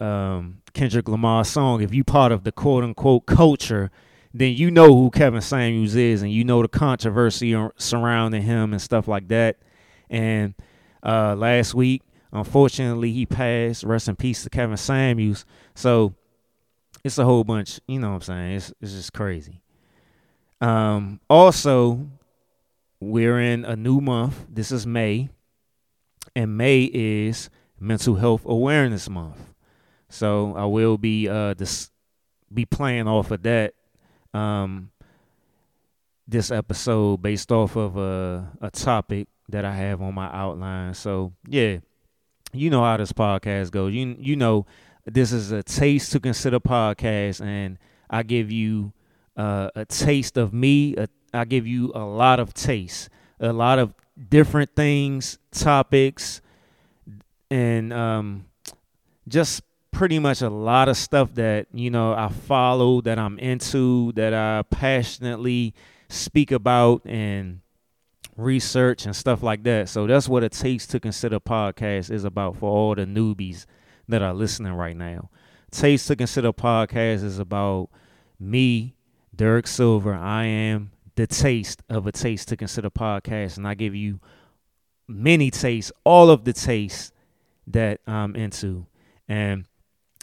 uh 0.00 0.02
um 0.02 0.58
Kendrick 0.74 1.08
Lamar's 1.08 1.48
song, 1.48 1.82
if 1.82 1.92
you 1.92 2.02
part 2.02 2.32
of 2.32 2.44
the 2.44 2.52
quote 2.52 2.82
unquote 2.82 3.26
culture, 3.26 3.90
then 4.32 4.54
you 4.54 4.70
know 4.70 4.94
who 4.94 5.10
Kevin 5.10 5.42
Samuels 5.42 5.94
is 5.94 6.22
and 6.22 6.32
you 6.32 6.44
know 6.44 6.62
the 6.62 6.68
controversy 6.68 7.54
surrounding 7.76 8.42
him 8.42 8.72
and 8.72 8.80
stuff 8.80 9.06
like 9.06 9.28
that. 9.28 9.58
And 10.10 10.54
uh 11.02 11.34
last 11.36 11.74
week, 11.74 12.02
unfortunately, 12.32 13.12
he 13.12 13.26
passed. 13.26 13.84
Rest 13.84 14.08
in 14.08 14.16
peace 14.16 14.42
to 14.44 14.50
Kevin 14.50 14.76
Samuels. 14.76 15.44
So 15.74 16.14
it's 17.04 17.18
a 17.18 17.24
whole 17.24 17.44
bunch. 17.44 17.80
You 17.86 17.98
know 17.98 18.10
what 18.10 18.14
I'm 18.16 18.20
saying? 18.22 18.56
It's 18.56 18.72
it's 18.80 18.92
just 18.92 19.12
crazy. 19.12 19.60
Um, 20.60 21.20
also, 21.28 22.06
we're 23.00 23.40
in 23.40 23.64
a 23.64 23.74
new 23.74 24.00
month. 24.00 24.46
This 24.48 24.70
is 24.70 24.86
May, 24.86 25.30
and 26.36 26.56
May 26.56 26.84
is 26.84 27.50
Mental 27.80 28.14
Health 28.14 28.42
Awareness 28.46 29.08
Month. 29.08 29.54
So 30.08 30.54
I 30.56 30.66
will 30.66 30.98
be 30.98 31.28
uh 31.28 31.54
this 31.54 31.90
be 32.52 32.64
playing 32.64 33.08
off 33.08 33.30
of 33.30 33.42
that 33.42 33.72
um 34.34 34.90
this 36.28 36.50
episode 36.50 37.22
based 37.22 37.50
off 37.50 37.76
of 37.76 37.96
a 37.96 38.50
a 38.60 38.70
topic 38.70 39.28
that 39.48 39.64
I 39.64 39.74
have 39.74 40.00
on 40.00 40.14
my 40.14 40.26
outline. 40.32 40.94
So 40.94 41.32
yeah, 41.48 41.78
you 42.52 42.70
know 42.70 42.84
how 42.84 42.96
this 42.98 43.12
podcast 43.12 43.70
goes. 43.70 43.92
You 43.94 44.16
you 44.18 44.36
know 44.36 44.66
this 45.04 45.32
is 45.32 45.50
a 45.50 45.62
taste 45.62 46.12
to 46.12 46.20
consider 46.20 46.60
podcast, 46.60 47.44
and 47.44 47.78
I 48.08 48.22
give 48.22 48.50
you 48.50 48.92
uh, 49.36 49.70
a 49.74 49.84
taste 49.84 50.36
of 50.36 50.52
me. 50.52 50.94
A, 50.96 51.08
I 51.34 51.44
give 51.44 51.66
you 51.66 51.92
a 51.94 52.04
lot 52.04 52.38
of 52.40 52.54
taste, 52.54 53.08
a 53.40 53.52
lot 53.52 53.78
of 53.78 53.94
different 54.28 54.76
things, 54.76 55.38
topics, 55.50 56.40
and 57.50 57.92
um, 57.92 58.46
just 59.26 59.62
pretty 59.90 60.18
much 60.18 60.40
a 60.40 60.50
lot 60.50 60.88
of 60.88 60.96
stuff 60.96 61.34
that 61.34 61.66
you 61.72 61.90
know 61.90 62.12
I 62.12 62.28
follow, 62.28 63.00
that 63.00 63.18
I'm 63.18 63.38
into, 63.38 64.12
that 64.12 64.34
I 64.34 64.62
passionately 64.70 65.74
speak 66.08 66.52
about 66.52 67.02
and 67.06 67.60
research 68.36 69.04
and 69.04 69.16
stuff 69.16 69.42
like 69.42 69.64
that. 69.64 69.88
So 69.88 70.06
that's 70.06 70.28
what 70.28 70.44
a 70.44 70.48
taste 70.48 70.90
to 70.90 71.00
consider 71.00 71.40
podcast 71.40 72.10
is 72.10 72.24
about 72.24 72.56
for 72.56 72.70
all 72.70 72.94
the 72.94 73.04
newbies 73.04 73.66
that 74.08 74.22
are 74.22 74.34
listening 74.34 74.72
right 74.72 74.96
now. 74.96 75.30
Taste 75.70 76.08
to 76.08 76.16
Consider 76.16 76.52
podcast 76.52 77.24
is 77.24 77.38
about 77.38 77.88
me, 78.38 78.94
Derek 79.34 79.66
Silver. 79.66 80.14
I 80.14 80.44
am 80.44 80.90
the 81.14 81.26
taste 81.26 81.82
of 81.88 82.06
a 82.06 82.12
Taste 82.12 82.48
to 82.48 82.56
Consider 82.56 82.90
podcast, 82.90 83.56
and 83.56 83.66
I 83.66 83.74
give 83.74 83.94
you 83.94 84.20
many 85.08 85.50
tastes, 85.50 85.92
all 86.04 86.30
of 86.30 86.44
the 86.44 86.52
tastes 86.52 87.12
that 87.66 88.00
I'm 88.06 88.34
into. 88.36 88.86
And 89.28 89.66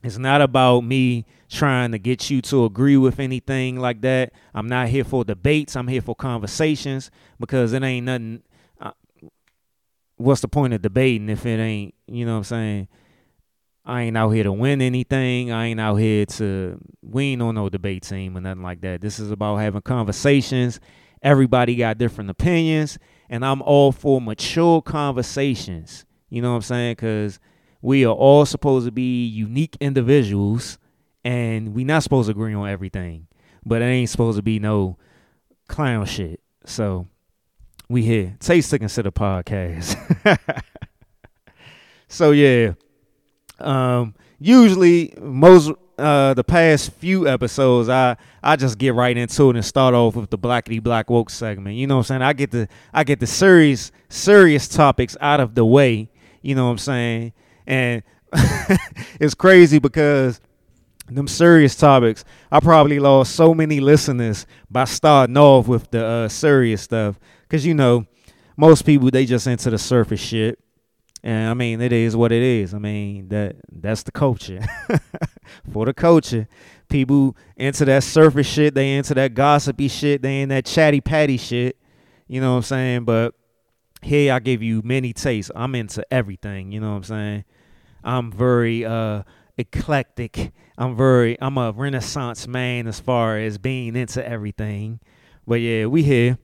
it's 0.04 0.18
not 0.18 0.42
about 0.42 0.82
me 0.82 1.26
trying 1.50 1.92
to 1.92 2.00
get 2.00 2.30
you 2.30 2.42
to 2.44 2.65
agree 2.65 2.98
with 2.98 3.20
anything 3.20 3.80
like 3.80 4.02
that. 4.02 4.34
I'm 4.54 4.68
not 4.68 4.88
here 4.89 5.04
for 5.04 5.26
debates. 5.26 5.76
I'm 5.76 5.88
here 5.88 6.02
for 6.02 6.15
conversations 6.15 7.12
because 7.39 7.74
it 7.74 7.84
ain't 7.84 8.06
nothing. 8.06 8.44
Uh, 8.80 8.92
what's 10.18 10.42
the 10.42 10.48
point 10.48 10.74
of 10.74 10.82
debating 10.82 11.30
if 11.30 11.46
it 11.46 11.60
ain't, 11.60 11.96
you 12.08 12.26
know 12.26 12.34
what 12.34 12.38
I'm 12.39 12.44
saying? 12.46 12.88
I 13.89 14.04
ain't 14.04 14.17
out 14.17 14.30
here 14.30 14.43
to 14.43 14.52
win 14.52 14.82
anything. 14.82 15.52
I 15.52 15.65
ain't 15.65 15.80
out 15.80 15.95
here 15.95 16.25
to 16.25 16.80
we 17.02 17.32
ain't 17.32 17.41
on 17.41 17.56
no 17.56 17.69
debate 17.69 18.04
team 18.04 18.38
or 18.38 18.41
nothing 18.41 18.62
like 18.62 18.82
that. 18.82 19.02
This 19.02 19.19
is 19.19 19.32
about 19.32 19.58
having 19.58 19.82
conversations. 19.82 20.80
Everybody 21.23 21.75
got 21.75 21.97
different 21.97 22.30
opinions, 22.30 22.99
and 23.30 23.43
I'm 23.43 23.63
all 23.63 23.91
for 23.91 24.21
mature 24.21 24.82
conversations. 24.82 26.06
You 26.30 26.41
know 26.43 26.52
what 26.52 26.58
I'm 26.58 26.62
saying? 26.62 26.91
Because 26.93 27.39
we 27.82 28.06
are 28.06 28.13
all 28.13 28.45
supposed 28.45 28.86
to 28.86 28.91
be 28.91 29.25
unique 29.25 29.75
individuals, 29.82 30.78
and 31.25 31.73
we 31.73 31.84
not 31.84 32.04
supposed 32.04 32.28
to 32.28 32.32
agree 32.32 32.54
on 32.54 32.69
everything. 32.69 33.28
But 33.65 33.82
it 33.82 33.86
ain't 33.86 34.10
supposed 34.10 34.38
to 34.38 34.43
be 34.43 34.60
no 34.60 34.97
clown 35.67 36.06
shit. 36.06 36.41
So 36.63 37.08
we 37.89 38.04
here. 38.04 38.38
Taste 38.39 38.69
to 38.69 38.78
consider 38.78 39.10
podcast. 39.10 39.97
so 42.08 42.32
yeah. 42.32 42.73
Um, 43.62 44.15
usually, 44.39 45.13
most 45.19 45.72
uh, 45.98 46.34
the 46.34 46.43
past 46.43 46.91
few 46.93 47.28
episodes, 47.28 47.89
I 47.89 48.17
I 48.41 48.56
just 48.56 48.78
get 48.78 48.93
right 48.93 49.15
into 49.15 49.50
it 49.50 49.56
and 49.56 49.65
start 49.65 49.93
off 49.93 50.15
with 50.15 50.30
the 50.30 50.38
blackety 50.38 50.82
black 50.82 51.10
woke 51.10 51.30
segment. 51.30 51.76
You 51.76 51.88
know 51.88 51.98
what 51.98 52.00
I'm 52.02 52.06
saying? 52.06 52.22
I 52.22 52.34
get 52.34 52.52
the 52.52 52.67
I 52.93 53.04
get 53.04 53.19
the 53.19 53.28
serious 53.28 53.91
serious 54.08 54.67
topics 54.67 55.17
out 55.19 55.39
of 55.39 55.56
the 55.56 55.65
way. 55.65 56.10
You 56.41 56.56
know 56.56 56.65
what 56.65 56.72
I'm 56.72 56.78
saying? 56.78 57.34
And 57.67 58.04
it's 59.19 59.36
crazy 59.36 59.80
because 59.80 60.39
them 61.10 61.28
serious 61.28 61.76
topics, 61.76 62.24
I 62.52 62.60
probably 62.60 63.00
lost 63.00 63.36
so 63.36 63.54
many 63.54 63.80
listeners 63.80 64.45
by 64.69 64.86
starting 64.86 65.38
off 65.38 65.67
with 65.67 65.89
the 65.91 66.06
uh, 66.06 66.30
serious 66.30 66.84
stuff. 66.84 67.19
Cause 67.50 67.65
you 67.65 67.74
know, 67.74 68.06
most 68.56 68.86
people 68.86 69.10
they 69.10 69.26
just 69.26 69.48
into 69.48 69.69
the 69.69 69.78
surface 69.78 70.19
shit. 70.19 70.60
And 71.23 71.49
I 71.49 71.53
mean, 71.53 71.82
it 71.82 71.91
is 71.91 72.15
what 72.15 72.32
it 72.32 72.41
is. 72.41 72.73
I 72.73 72.79
mean, 72.79 73.27
that 73.29 73.58
that's 73.71 74.03
the 74.03 74.12
culture. 74.12 74.62
For 75.73 75.86
the 75.86 75.93
culture, 75.93 76.47
people 76.88 77.36
into 77.58 77.86
that 77.86 78.03
surface 78.03 78.47
shit, 78.47 78.73
they 78.73 78.95
into 78.95 79.13
that 79.15 79.34
gossipy 79.34 79.89
shit, 79.89 80.21
they 80.21 80.41
in 80.41 80.49
that 80.49 80.65
chatty 80.65 81.01
patty 81.01 81.38
shit. 81.38 81.77
You 82.27 82.39
know 82.39 82.51
what 82.51 82.58
I'm 82.58 82.63
saying? 82.63 83.05
But 83.05 83.34
here 84.01 84.34
I 84.34 84.39
give 84.39 84.63
you 84.63 84.82
many 84.84 85.12
tastes. 85.12 85.51
I'm 85.55 85.75
into 85.75 86.05
everything. 86.13 86.71
You 86.71 86.79
know 86.79 86.91
what 86.91 86.97
I'm 86.97 87.03
saying? 87.03 87.45
I'm 88.03 88.32
very 88.32 88.86
uh 88.86 89.23
eclectic. 89.58 90.53
I'm 90.77 90.95
very 90.95 91.38
I'm 91.41 91.58
a 91.58 91.71
renaissance 91.71 92.47
man 92.47 92.88
as 92.88 92.99
far 92.99 93.38
as 93.38 93.58
being 93.58 93.95
into 93.95 94.25
everything. 94.25 94.99
But 95.45 95.55
yeah, 95.55 95.88
we 95.88 96.03
here. 96.03 96.38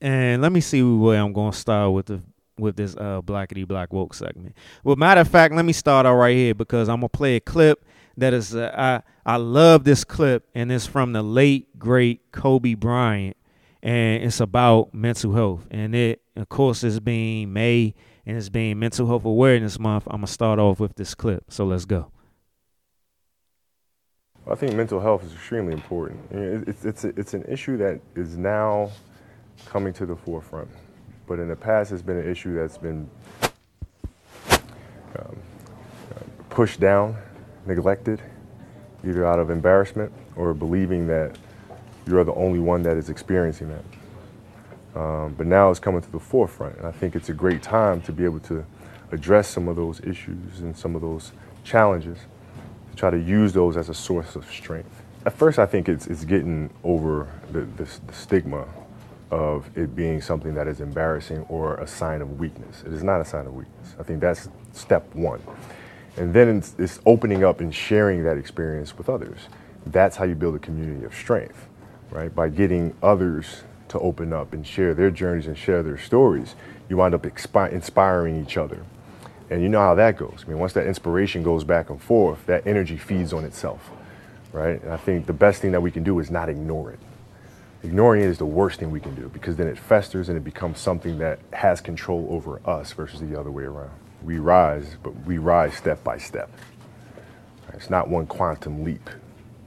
And 0.00 0.40
let 0.40 0.52
me 0.52 0.60
see 0.60 0.82
where 0.82 1.20
I'm 1.20 1.32
gonna 1.32 1.52
start 1.52 1.92
with 1.92 2.06
the 2.06 2.22
with 2.58 2.76
this 2.76 2.96
uh 2.96 3.20
blackety 3.22 3.66
black 3.66 3.92
woke 3.92 4.14
segment. 4.14 4.54
Well, 4.84 4.96
matter 4.96 5.20
of 5.20 5.28
fact, 5.28 5.54
let 5.54 5.64
me 5.64 5.72
start 5.72 6.06
out 6.06 6.16
right 6.16 6.36
here 6.36 6.54
because 6.54 6.88
I'm 6.88 6.96
gonna 6.96 7.08
play 7.08 7.36
a 7.36 7.40
clip 7.40 7.84
that 8.16 8.34
is 8.34 8.54
uh, 8.54 8.74
I 8.76 9.32
I 9.34 9.36
love 9.36 9.84
this 9.84 10.04
clip 10.04 10.48
and 10.54 10.70
it's 10.72 10.86
from 10.86 11.12
the 11.12 11.22
late 11.22 11.78
great 11.78 12.32
Kobe 12.32 12.74
Bryant 12.74 13.36
and 13.82 14.22
it's 14.24 14.40
about 14.40 14.92
mental 14.92 15.32
health 15.32 15.66
and 15.70 15.94
it 15.94 16.22
of 16.36 16.48
course 16.48 16.82
is 16.82 17.00
being 17.00 17.52
May 17.52 17.94
and 18.26 18.36
it's 18.36 18.50
being 18.50 18.78
Mental 18.78 19.06
Health 19.06 19.24
Awareness 19.24 19.78
Month. 19.78 20.04
I'm 20.08 20.18
gonna 20.18 20.26
start 20.26 20.58
off 20.58 20.80
with 20.80 20.96
this 20.96 21.14
clip, 21.14 21.44
so 21.48 21.64
let's 21.64 21.86
go. 21.86 22.10
I 24.50 24.54
think 24.54 24.74
mental 24.74 25.00
health 25.00 25.24
is 25.24 25.32
extremely 25.32 25.74
important. 25.74 26.20
It's, 26.30 26.84
it's, 26.84 27.04
it's 27.04 27.34
an 27.34 27.44
issue 27.44 27.76
that 27.78 28.00
is 28.14 28.36
now 28.36 28.90
coming 29.66 29.92
to 29.94 30.06
the 30.06 30.16
forefront 30.16 30.68
but 31.28 31.38
in 31.38 31.48
the 31.48 31.56
past 31.56 31.92
it's 31.92 32.02
been 32.02 32.16
an 32.16 32.28
issue 32.28 32.54
that's 32.54 32.78
been 32.78 33.08
um, 35.18 35.36
pushed 36.48 36.80
down, 36.80 37.16
neglected, 37.66 38.20
either 39.06 39.24
out 39.26 39.38
of 39.38 39.50
embarrassment 39.50 40.12
or 40.34 40.54
believing 40.54 41.06
that 41.06 41.36
you're 42.06 42.24
the 42.24 42.34
only 42.34 42.58
one 42.58 42.82
that 42.82 42.96
is 42.96 43.10
experiencing 43.10 43.68
that. 43.68 43.84
Um, 45.00 45.34
but 45.34 45.46
now 45.46 45.70
it's 45.70 45.78
coming 45.78 46.00
to 46.00 46.10
the 46.10 46.18
forefront, 46.18 46.76
and 46.78 46.86
I 46.86 46.92
think 46.92 47.14
it's 47.14 47.28
a 47.28 47.34
great 47.34 47.62
time 47.62 48.00
to 48.02 48.12
be 48.12 48.24
able 48.24 48.40
to 48.40 48.64
address 49.12 49.48
some 49.48 49.68
of 49.68 49.76
those 49.76 50.00
issues 50.00 50.60
and 50.60 50.76
some 50.76 50.96
of 50.96 51.02
those 51.02 51.32
challenges, 51.62 52.18
to 52.90 52.96
try 52.96 53.10
to 53.10 53.18
use 53.18 53.52
those 53.52 53.76
as 53.76 53.88
a 53.88 53.94
source 53.94 54.34
of 54.34 54.50
strength. 54.50 55.02
At 55.26 55.34
first, 55.34 55.58
I 55.58 55.66
think 55.66 55.88
it's, 55.88 56.06
it's 56.06 56.24
getting 56.24 56.70
over 56.82 57.28
the, 57.52 57.60
the, 57.60 57.88
the 58.06 58.12
stigma 58.12 58.66
of 59.30 59.70
it 59.76 59.94
being 59.94 60.20
something 60.20 60.54
that 60.54 60.66
is 60.66 60.80
embarrassing 60.80 61.40
or 61.48 61.76
a 61.76 61.86
sign 61.86 62.22
of 62.22 62.38
weakness. 62.38 62.82
It 62.86 62.92
is 62.92 63.02
not 63.02 63.20
a 63.20 63.24
sign 63.24 63.46
of 63.46 63.54
weakness. 63.54 63.94
I 63.98 64.02
think 64.02 64.20
that's 64.20 64.48
step 64.72 65.14
one. 65.14 65.42
And 66.16 66.32
then 66.34 66.58
it's, 66.58 66.74
it's 66.78 67.00
opening 67.06 67.44
up 67.44 67.60
and 67.60 67.74
sharing 67.74 68.24
that 68.24 68.38
experience 68.38 68.96
with 68.96 69.08
others. 69.08 69.38
That's 69.86 70.16
how 70.16 70.24
you 70.24 70.34
build 70.34 70.56
a 70.56 70.58
community 70.58 71.04
of 71.04 71.14
strength, 71.14 71.68
right? 72.10 72.34
By 72.34 72.48
getting 72.48 72.94
others 73.02 73.62
to 73.88 73.98
open 74.00 74.32
up 74.32 74.52
and 74.52 74.66
share 74.66 74.94
their 74.94 75.10
journeys 75.10 75.46
and 75.46 75.56
share 75.56 75.82
their 75.82 75.98
stories, 75.98 76.54
you 76.88 76.96
wind 76.96 77.14
up 77.14 77.22
expi- 77.22 77.72
inspiring 77.72 78.42
each 78.42 78.56
other. 78.56 78.84
And 79.50 79.62
you 79.62 79.68
know 79.68 79.80
how 79.80 79.94
that 79.94 80.16
goes. 80.16 80.44
I 80.46 80.50
mean, 80.50 80.58
once 80.58 80.72
that 80.74 80.86
inspiration 80.86 81.42
goes 81.42 81.64
back 81.64 81.88
and 81.90 82.00
forth, 82.00 82.44
that 82.46 82.66
energy 82.66 82.96
feeds 82.96 83.32
on 83.32 83.44
itself, 83.44 83.90
right? 84.52 84.82
And 84.82 84.92
I 84.92 84.96
think 84.96 85.26
the 85.26 85.32
best 85.32 85.62
thing 85.62 85.72
that 85.72 85.80
we 85.80 85.90
can 85.90 86.02
do 86.02 86.18
is 86.18 86.30
not 86.30 86.48
ignore 86.48 86.90
it. 86.90 86.98
Ignoring 87.88 88.20
it 88.20 88.26
is 88.26 88.36
the 88.36 88.44
worst 88.44 88.80
thing 88.80 88.90
we 88.90 89.00
can 89.00 89.14
do 89.14 89.30
because 89.30 89.56
then 89.56 89.66
it 89.66 89.78
festers 89.78 90.28
and 90.28 90.36
it 90.36 90.44
becomes 90.44 90.78
something 90.78 91.16
that 91.16 91.38
has 91.54 91.80
control 91.80 92.26
over 92.28 92.60
us 92.68 92.92
versus 92.92 93.18
the 93.18 93.40
other 93.40 93.50
way 93.50 93.64
around. 93.64 93.98
We 94.22 94.36
rise, 94.36 94.98
but 95.02 95.16
we 95.24 95.38
rise 95.38 95.72
step 95.72 96.04
by 96.04 96.18
step. 96.18 96.50
It's 97.72 97.88
not 97.88 98.10
one 98.10 98.26
quantum 98.26 98.84
leap, 98.84 99.08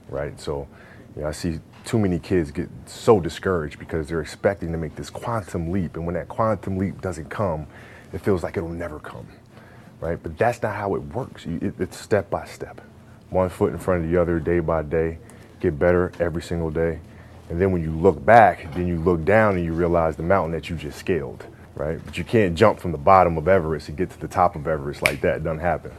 right? 0.08 0.38
So, 0.40 0.68
you 1.16 1.22
know, 1.22 1.28
I 1.28 1.32
see 1.32 1.58
too 1.84 1.98
many 1.98 2.20
kids 2.20 2.52
get 2.52 2.68
so 2.86 3.18
discouraged 3.18 3.80
because 3.80 4.06
they're 4.06 4.22
expecting 4.22 4.70
to 4.70 4.78
make 4.78 4.94
this 4.94 5.10
quantum 5.10 5.72
leap, 5.72 5.96
and 5.96 6.06
when 6.06 6.14
that 6.14 6.28
quantum 6.28 6.78
leap 6.78 7.00
doesn't 7.00 7.28
come, 7.28 7.66
it 8.12 8.18
feels 8.18 8.44
like 8.44 8.56
it'll 8.56 8.68
never 8.68 9.00
come, 9.00 9.26
right? 9.98 10.22
But 10.22 10.38
that's 10.38 10.62
not 10.62 10.76
how 10.76 10.94
it 10.94 11.02
works. 11.02 11.44
It's 11.44 11.96
step 11.96 12.30
by 12.30 12.44
step, 12.44 12.82
one 13.30 13.48
foot 13.48 13.72
in 13.72 13.80
front 13.80 14.04
of 14.04 14.10
the 14.12 14.16
other, 14.16 14.38
day 14.38 14.60
by 14.60 14.82
day. 14.82 15.18
Get 15.58 15.76
better 15.76 16.12
every 16.20 16.42
single 16.42 16.70
day, 16.70 17.00
and 17.52 17.60
then 17.60 17.70
when 17.70 17.82
you 17.82 17.90
look 17.90 18.24
back, 18.24 18.72
then 18.72 18.88
you 18.88 18.98
look 18.98 19.26
down 19.26 19.56
and 19.56 19.64
you 19.64 19.74
realize 19.74 20.16
the 20.16 20.22
mountain 20.22 20.52
that 20.52 20.70
you 20.70 20.76
just 20.76 20.98
scaled, 20.98 21.44
right? 21.74 22.02
But 22.02 22.16
you 22.16 22.24
can't 22.24 22.54
jump 22.54 22.80
from 22.80 22.92
the 22.92 22.98
bottom 22.98 23.36
of 23.36 23.46
Everest 23.46 23.90
and 23.90 23.98
get 23.98 24.08
to 24.08 24.18
the 24.18 24.26
top 24.26 24.56
of 24.56 24.66
Everest 24.66 25.02
like 25.02 25.20
that. 25.20 25.36
It 25.36 25.44
doesn't 25.44 25.58
happen. 25.58 25.92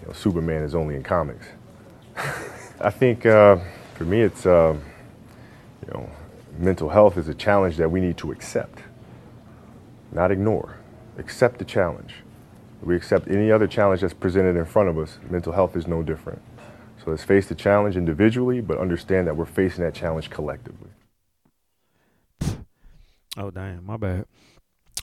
You 0.00 0.08
know, 0.08 0.12
Superman 0.12 0.64
is 0.64 0.74
only 0.74 0.96
in 0.96 1.04
comics. 1.04 1.46
I 2.80 2.90
think 2.90 3.24
uh, 3.26 3.58
for 3.94 4.06
me, 4.06 4.22
it's 4.22 4.44
uh, 4.44 4.76
you 5.86 5.92
know, 5.92 6.10
mental 6.58 6.88
health 6.88 7.16
is 7.16 7.28
a 7.28 7.34
challenge 7.34 7.76
that 7.76 7.88
we 7.88 8.00
need 8.00 8.16
to 8.16 8.32
accept, 8.32 8.80
not 10.10 10.32
ignore. 10.32 10.78
Accept 11.16 11.60
the 11.60 11.64
challenge. 11.64 12.12
We 12.82 12.96
accept 12.96 13.28
any 13.28 13.52
other 13.52 13.68
challenge 13.68 14.00
that's 14.00 14.14
presented 14.14 14.56
in 14.56 14.64
front 14.64 14.88
of 14.88 14.98
us. 14.98 15.20
Mental 15.30 15.52
health 15.52 15.76
is 15.76 15.86
no 15.86 16.02
different. 16.02 16.42
So 17.04 17.12
let's 17.12 17.22
face 17.22 17.46
the 17.46 17.54
challenge 17.54 17.96
individually, 17.96 18.60
but 18.60 18.78
understand 18.78 19.28
that 19.28 19.36
we're 19.36 19.46
facing 19.46 19.84
that 19.84 19.94
challenge 19.94 20.28
collectively. 20.30 20.87
Oh 23.38 23.52
damn, 23.52 23.86
my 23.86 23.96
bad. 23.96 24.26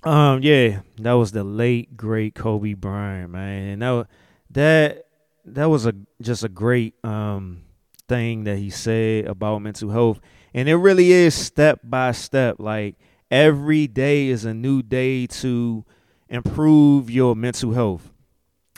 Um, 0.03 0.41
yeah, 0.43 0.81
that 0.97 1.13
was 1.13 1.31
the 1.31 1.43
late 1.45 1.95
great 1.95 2.35
Kobe 2.35 2.73
Bryant, 2.73 3.31
man. 3.31 3.69
And 3.69 3.81
that 3.81 4.07
that 4.51 5.05
that 5.45 5.65
was 5.65 5.85
a 5.85 5.95
just 6.21 6.43
a 6.43 6.49
great 6.49 6.95
um 7.05 7.61
thing 8.09 8.43
that 8.43 8.57
he 8.57 8.69
said 8.69 9.25
about 9.25 9.59
mental 9.59 9.89
health, 9.89 10.19
and 10.53 10.67
it 10.67 10.75
really 10.75 11.13
is 11.13 11.33
step 11.33 11.79
by 11.81 12.11
step. 12.11 12.57
Like 12.59 12.97
every 13.31 13.87
day 13.87 14.27
is 14.27 14.43
a 14.43 14.53
new 14.53 14.83
day 14.83 15.27
to 15.27 15.85
improve 16.27 17.09
your 17.09 17.37
mental 17.37 17.71
health, 17.71 18.11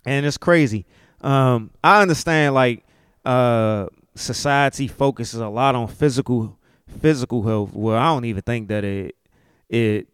and 0.06 0.24
it's 0.24 0.38
crazy. 0.38 0.86
Um, 1.22 1.72
I 1.84 2.04
understand 2.04 2.54
like 2.54 2.86
uh 3.26 3.88
society 4.14 4.88
focuses 4.88 5.40
a 5.40 5.50
lot 5.50 5.74
on 5.74 5.88
physical 5.88 6.60
physical 7.02 7.42
health. 7.42 7.74
Well, 7.74 7.98
I 7.98 8.06
don't 8.06 8.26
even 8.26 8.44
think 8.44 8.68
that 8.70 8.84
it 8.84 9.17
it 9.70 10.08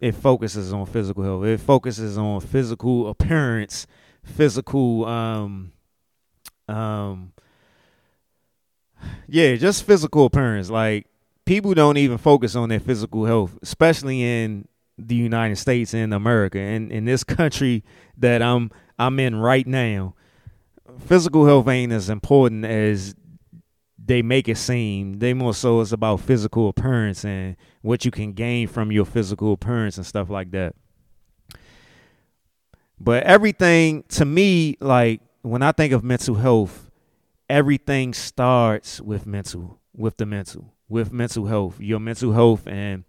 it 0.00 0.14
focuses 0.14 0.72
on 0.72 0.86
physical 0.86 1.22
health. 1.24 1.44
It 1.44 1.60
focuses 1.60 2.16
on 2.16 2.40
physical 2.40 3.08
appearance, 3.08 3.86
physical 4.22 5.04
um 5.04 5.72
um 6.68 7.32
yeah, 9.28 9.56
just 9.56 9.84
physical 9.84 10.26
appearance. 10.26 10.70
Like 10.70 11.06
people 11.44 11.74
don't 11.74 11.96
even 11.96 12.18
focus 12.18 12.54
on 12.54 12.68
their 12.68 12.80
physical 12.80 13.24
health, 13.24 13.58
especially 13.62 14.22
in 14.22 14.68
the 14.96 15.14
United 15.14 15.56
States 15.56 15.94
and 15.94 16.12
America 16.12 16.58
and 16.58 16.90
in 16.90 17.04
this 17.04 17.24
country 17.24 17.84
that 18.16 18.42
I'm 18.42 18.70
I'm 18.98 19.18
in 19.20 19.36
right 19.36 19.66
now. 19.66 20.14
Physical 21.00 21.46
health 21.46 21.68
ain't 21.68 21.92
as 21.92 22.08
important 22.10 22.64
as 22.64 23.14
they 24.08 24.22
make 24.22 24.48
it 24.48 24.56
seem. 24.56 25.18
They 25.18 25.34
more 25.34 25.54
so 25.54 25.80
it's 25.82 25.92
about 25.92 26.20
physical 26.20 26.70
appearance 26.70 27.24
and 27.24 27.56
what 27.82 28.06
you 28.06 28.10
can 28.10 28.32
gain 28.32 28.66
from 28.66 28.90
your 28.90 29.04
physical 29.04 29.52
appearance 29.52 29.98
and 29.98 30.06
stuff 30.06 30.30
like 30.30 30.50
that. 30.52 30.74
But 32.98 33.22
everything 33.24 34.04
to 34.08 34.24
me, 34.24 34.76
like 34.80 35.20
when 35.42 35.62
I 35.62 35.72
think 35.72 35.92
of 35.92 36.02
mental 36.02 36.36
health, 36.36 36.90
everything 37.50 38.14
starts 38.14 38.98
with 39.00 39.26
mental, 39.26 39.78
with 39.94 40.16
the 40.16 40.24
mental, 40.24 40.72
with 40.88 41.12
mental 41.12 41.44
health, 41.44 41.78
your 41.78 42.00
mental 42.00 42.32
health, 42.32 42.66
and 42.66 43.04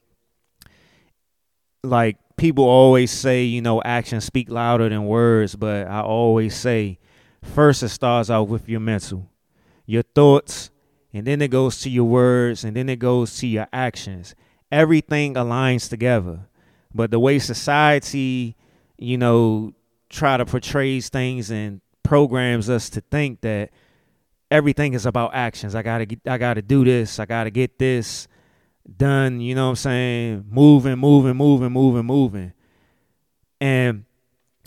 like 1.81 2.17
people 2.35 2.65
always 2.65 3.09
say, 3.09 3.45
you 3.45 3.61
know, 3.61 3.81
actions 3.83 4.25
speak 4.25 4.49
louder 4.49 4.89
than 4.89 5.05
words. 5.05 5.55
But 5.55 5.87
I 5.87 6.01
always 6.01 6.55
say, 6.55 6.99
first 7.41 7.83
it 7.83 7.89
starts 7.89 8.29
out 8.29 8.49
with 8.49 8.67
your 8.67 8.81
mental, 8.81 9.29
your 9.85 10.03
thoughts, 10.03 10.71
and 11.13 11.25
then 11.25 11.41
it 11.41 11.49
goes 11.49 11.81
to 11.81 11.89
your 11.89 12.05
words, 12.05 12.63
and 12.63 12.75
then 12.75 12.89
it 12.89 12.99
goes 12.99 13.37
to 13.37 13.47
your 13.47 13.67
actions. 13.73 14.35
Everything 14.71 15.33
aligns 15.33 15.89
together. 15.89 16.47
But 16.93 17.11
the 17.11 17.19
way 17.19 17.39
society, 17.39 18.55
you 18.97 19.17
know, 19.17 19.73
try 20.09 20.37
to 20.37 20.45
portray 20.45 20.99
things 21.01 21.51
and 21.51 21.81
programs 22.03 22.69
us 22.69 22.89
to 22.91 23.01
think 23.01 23.41
that 23.41 23.69
everything 24.51 24.93
is 24.93 25.05
about 25.05 25.33
actions. 25.33 25.75
I 25.75 25.83
gotta 25.83 26.05
get, 26.05 26.19
I 26.27 26.37
gotta 26.37 26.61
do 26.61 26.83
this. 26.83 27.19
I 27.19 27.25
gotta 27.25 27.51
get 27.51 27.77
this 27.77 28.27
done. 28.97 29.41
You 29.41 29.55
know 29.55 29.65
what 29.65 29.71
I'm 29.71 29.75
saying? 29.75 30.45
Moving, 30.49 30.97
moving, 30.97 31.35
moving, 31.35 31.71
moving, 31.71 32.05
moving, 32.05 32.53
and 33.61 34.05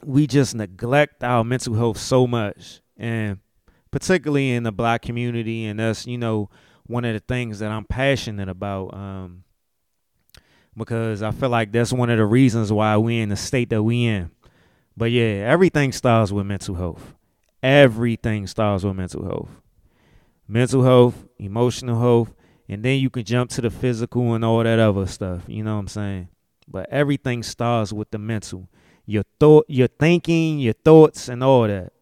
we 0.04 0.26
just 0.26 0.54
neglect 0.54 1.22
our 1.22 1.44
mental 1.44 1.74
health 1.74 1.98
so 1.98 2.26
much, 2.26 2.80
and 2.96 3.38
particularly 3.92 4.50
in 4.50 4.64
the 4.64 4.72
black 4.72 5.02
community, 5.02 5.66
and 5.66 5.78
that's 5.78 6.06
you 6.06 6.18
know 6.18 6.50
one 6.84 7.04
of 7.04 7.14
the 7.14 7.20
things 7.20 7.60
that 7.60 7.70
I'm 7.70 7.84
passionate 7.84 8.48
about. 8.48 8.92
Um, 8.92 9.44
because 10.76 11.22
I 11.22 11.30
feel 11.30 11.50
like 11.50 11.70
that's 11.70 11.92
one 11.92 12.10
of 12.10 12.16
the 12.16 12.24
reasons 12.24 12.72
why 12.72 12.96
we 12.96 13.20
in 13.20 13.28
the 13.28 13.36
state 13.36 13.70
that 13.70 13.82
we 13.82 14.06
in. 14.06 14.30
But 14.96 15.10
yeah, 15.10 15.46
everything 15.46 15.92
starts 15.92 16.32
with 16.32 16.46
mental 16.46 16.74
health. 16.74 17.14
Everything 17.62 18.46
starts 18.46 18.82
with 18.82 18.96
mental 18.96 19.24
health. 19.24 19.50
Mental 20.48 20.82
health, 20.82 21.26
emotional 21.38 22.00
health, 22.00 22.34
and 22.68 22.82
then 22.82 23.00
you 23.00 23.10
can 23.10 23.24
jump 23.24 23.50
to 23.50 23.60
the 23.60 23.70
physical 23.70 24.34
and 24.34 24.44
all 24.44 24.62
that 24.62 24.78
other 24.78 25.06
stuff. 25.06 25.42
You 25.46 25.62
know 25.62 25.74
what 25.74 25.80
I'm 25.80 25.88
saying? 25.88 26.28
But 26.66 26.88
everything 26.90 27.42
starts 27.42 27.92
with 27.92 28.10
the 28.10 28.18
mental. 28.18 28.68
Your 29.04 29.24
thought, 29.38 29.66
your 29.68 29.88
thinking, 29.88 30.58
your 30.58 30.72
thoughts, 30.72 31.28
and 31.28 31.44
all 31.44 31.66
that. 31.68 31.92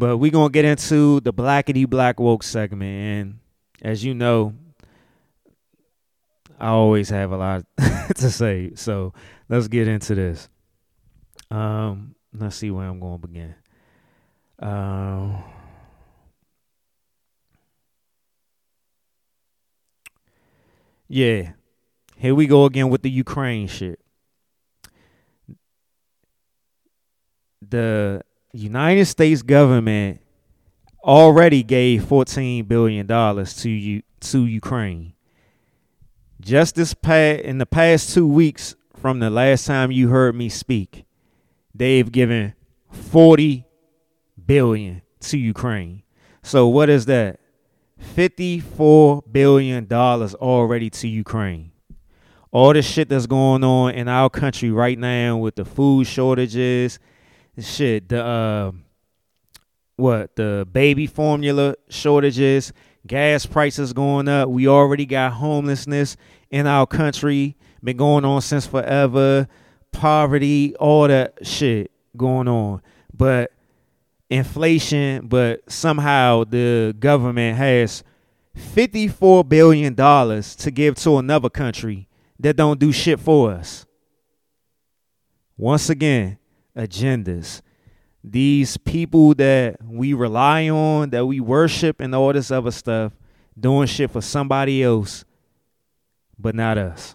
But 0.00 0.16
we're 0.16 0.30
gonna 0.30 0.48
get 0.48 0.64
into 0.64 1.20
the 1.20 1.30
blackety 1.30 1.86
black 1.86 2.18
woke 2.18 2.42
segment, 2.42 2.90
and 2.90 3.38
as 3.82 4.02
you 4.02 4.14
know, 4.14 4.54
I 6.58 6.68
always 6.68 7.10
have 7.10 7.32
a 7.32 7.36
lot 7.36 7.64
to 8.16 8.30
say. 8.30 8.72
So 8.76 9.12
let's 9.50 9.68
get 9.68 9.88
into 9.88 10.14
this. 10.14 10.48
Um, 11.50 12.14
let's 12.32 12.56
see 12.56 12.70
where 12.70 12.86
I'm 12.86 12.98
going 12.98 13.20
to 13.20 13.28
begin. 13.28 13.54
Um, 14.58 15.44
yeah, 21.08 21.52
here 22.16 22.34
we 22.34 22.46
go 22.46 22.64
again 22.64 22.88
with 22.88 23.02
the 23.02 23.10
Ukraine 23.10 23.66
shit. 23.66 24.00
The 27.60 28.22
United 28.52 29.06
States 29.06 29.42
government 29.42 30.20
already 31.04 31.62
gave 31.62 32.04
14 32.04 32.64
billion 32.64 33.06
dollars 33.06 33.54
to 33.56 33.70
you 33.70 34.02
to 34.20 34.44
Ukraine. 34.44 35.14
Just 36.40 36.74
this 36.74 36.94
past 36.94 37.40
in 37.42 37.58
the 37.58 37.66
past 37.66 38.12
2 38.14 38.26
weeks 38.26 38.74
from 38.96 39.18
the 39.20 39.30
last 39.30 39.66
time 39.66 39.90
you 39.90 40.08
heard 40.08 40.34
me 40.34 40.48
speak, 40.48 41.04
they've 41.74 42.10
given 42.10 42.54
40 42.90 43.64
billion 44.46 45.02
to 45.20 45.38
Ukraine. 45.38 46.02
So 46.42 46.66
what 46.68 46.88
is 46.88 47.06
that? 47.06 47.40
$54 48.16 49.22
billion 49.30 49.86
already 49.92 50.90
to 50.90 51.08
Ukraine. 51.08 51.72
All 52.50 52.72
the 52.72 52.82
shit 52.82 53.08
that's 53.08 53.26
going 53.26 53.62
on 53.62 53.92
in 53.94 54.08
our 54.08 54.28
country 54.28 54.70
right 54.70 54.98
now 54.98 55.36
with 55.36 55.54
the 55.54 55.64
food 55.64 56.06
shortages, 56.06 56.98
shit, 57.64 58.08
the 58.08 58.24
uh, 58.24 58.72
what, 59.96 60.34
the 60.36 60.66
baby 60.70 61.06
formula 61.06 61.74
shortages, 61.88 62.72
gas 63.06 63.46
prices 63.46 63.92
going 63.92 64.28
up. 64.28 64.48
We 64.48 64.66
already 64.66 65.06
got 65.06 65.32
homelessness 65.32 66.16
in 66.50 66.66
our 66.66 66.86
country, 66.86 67.56
been 67.82 67.96
going 67.96 68.24
on 68.24 68.40
since 68.40 68.66
forever, 68.66 69.46
poverty, 69.92 70.74
all 70.76 71.08
that 71.08 71.46
shit 71.46 71.90
going 72.16 72.48
on. 72.48 72.82
But 73.12 73.52
inflation, 74.30 75.26
but 75.26 75.70
somehow 75.70 76.44
the 76.44 76.94
government 76.98 77.58
has 77.58 78.02
$54 78.56 79.48
billion 79.48 79.94
to 79.94 80.70
give 80.72 80.94
to 80.96 81.18
another 81.18 81.50
country 81.50 82.08
that 82.38 82.56
don't 82.56 82.80
do 82.80 82.92
shit 82.92 83.20
for 83.20 83.52
us. 83.52 83.86
Once 85.56 85.90
again, 85.90 86.38
agendas. 86.80 87.60
These 88.22 88.76
people 88.78 89.34
that 89.34 89.76
we 89.82 90.12
rely 90.12 90.68
on, 90.68 91.10
that 91.10 91.26
we 91.26 91.40
worship, 91.40 92.00
and 92.00 92.14
all 92.14 92.32
this 92.32 92.50
other 92.50 92.70
stuff, 92.70 93.12
doing 93.58 93.86
shit 93.86 94.10
for 94.10 94.20
somebody 94.20 94.82
else, 94.82 95.24
but 96.38 96.54
not 96.54 96.78
us. 96.78 97.14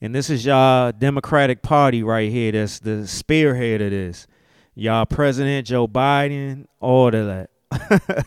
And 0.00 0.14
this 0.14 0.28
is 0.28 0.44
y'all 0.44 0.92
Democratic 0.92 1.62
Party 1.62 2.02
right 2.02 2.30
here. 2.30 2.52
That's 2.52 2.78
the 2.80 3.06
spearhead 3.06 3.80
of 3.80 3.90
this. 3.90 4.26
Y'all 4.74 5.06
President 5.06 5.66
Joe 5.66 5.88
Biden, 5.88 6.66
all 6.80 7.14
of 7.14 7.26
that. 7.26 7.50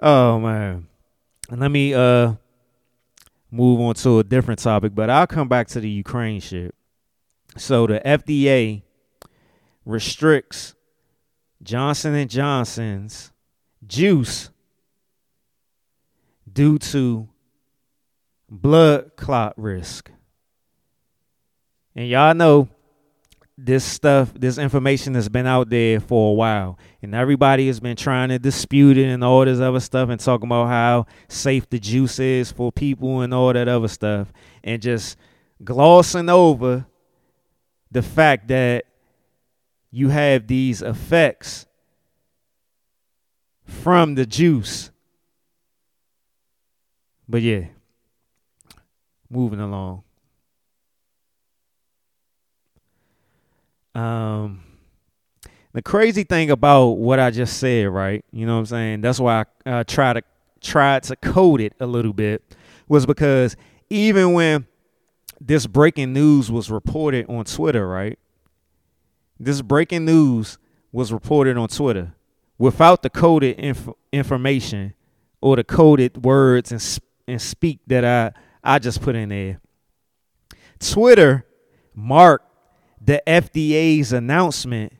oh 0.00 0.40
man. 0.40 0.88
And 1.48 1.60
let 1.60 1.70
me 1.70 1.94
uh 1.94 2.34
move 3.50 3.80
on 3.80 3.94
to 3.94 4.18
a 4.18 4.24
different 4.24 4.60
topic, 4.60 4.94
but 4.94 5.10
I'll 5.10 5.26
come 5.26 5.48
back 5.48 5.68
to 5.68 5.80
the 5.80 5.88
Ukraine 5.88 6.40
shit. 6.40 6.74
So 7.56 7.86
the 7.86 8.00
FDA 8.04 8.82
restricts 9.84 10.74
Johnson 11.62 12.14
and 12.14 12.30
Johnson's 12.30 13.32
juice 13.86 14.50
due 16.52 16.78
to 16.78 17.28
blood 18.48 19.12
clot 19.16 19.54
risk. 19.56 20.10
And 21.94 22.08
y'all 22.08 22.34
know 22.34 22.68
this 23.58 23.84
stuff, 23.84 24.34
this 24.34 24.58
information 24.58 25.14
has 25.14 25.28
been 25.28 25.46
out 25.46 25.70
there 25.70 25.98
for 25.98 26.30
a 26.30 26.34
while, 26.34 26.78
and 27.00 27.14
everybody 27.14 27.66
has 27.68 27.80
been 27.80 27.96
trying 27.96 28.28
to 28.28 28.38
dispute 28.38 28.98
it 28.98 29.06
and 29.06 29.24
all 29.24 29.44
this 29.44 29.60
other 29.60 29.80
stuff, 29.80 30.10
and 30.10 30.20
talking 30.20 30.48
about 30.48 30.68
how 30.68 31.06
safe 31.28 31.68
the 31.70 31.78
juice 31.78 32.18
is 32.18 32.52
for 32.52 32.70
people 32.70 33.22
and 33.22 33.32
all 33.32 33.52
that 33.52 33.66
other 33.66 33.88
stuff, 33.88 34.30
and 34.62 34.82
just 34.82 35.16
glossing 35.64 36.28
over 36.28 36.86
the 37.90 38.02
fact 38.02 38.48
that 38.48 38.84
you 39.90 40.10
have 40.10 40.46
these 40.46 40.82
effects 40.82 41.64
from 43.64 44.16
the 44.16 44.26
juice. 44.26 44.90
But 47.26 47.40
yeah, 47.40 47.68
moving 49.30 49.60
along. 49.60 50.02
Um, 53.96 54.62
the 55.72 55.80
crazy 55.82 56.24
thing 56.24 56.50
about 56.50 56.98
what 56.98 57.18
I 57.18 57.30
just 57.30 57.58
said, 57.58 57.88
right? 57.88 58.24
You 58.30 58.46
know 58.46 58.54
what 58.54 58.60
I'm 58.60 58.66
saying? 58.66 59.00
That's 59.00 59.18
why 59.18 59.44
I 59.64 59.70
uh, 59.70 59.84
try 59.84 60.12
to 60.12 60.22
try 60.60 61.00
to 61.00 61.16
code 61.16 61.60
it 61.60 61.72
a 61.80 61.86
little 61.86 62.12
bit, 62.12 62.42
was 62.88 63.06
because 63.06 63.56
even 63.88 64.32
when 64.32 64.66
this 65.40 65.66
breaking 65.66 66.12
news 66.12 66.50
was 66.50 66.70
reported 66.70 67.26
on 67.28 67.44
Twitter, 67.44 67.88
right? 67.88 68.18
This 69.38 69.62
breaking 69.62 70.04
news 70.04 70.58
was 70.92 71.12
reported 71.12 71.56
on 71.56 71.68
Twitter 71.68 72.14
without 72.58 73.02
the 73.02 73.10
coded 73.10 73.58
inf- 73.58 73.88
information 74.12 74.94
or 75.40 75.56
the 75.56 75.64
coded 75.64 76.24
words 76.24 76.72
and 76.72 76.80
sp- 76.80 77.04
and 77.26 77.40
speak 77.40 77.80
that 77.86 78.04
I 78.04 78.32
I 78.62 78.78
just 78.78 79.00
put 79.00 79.14
in 79.14 79.30
there. 79.30 79.60
Twitter 80.80 81.46
marked 81.94 82.46
the 83.06 83.22
FDA's 83.26 84.12
announcement 84.12 84.92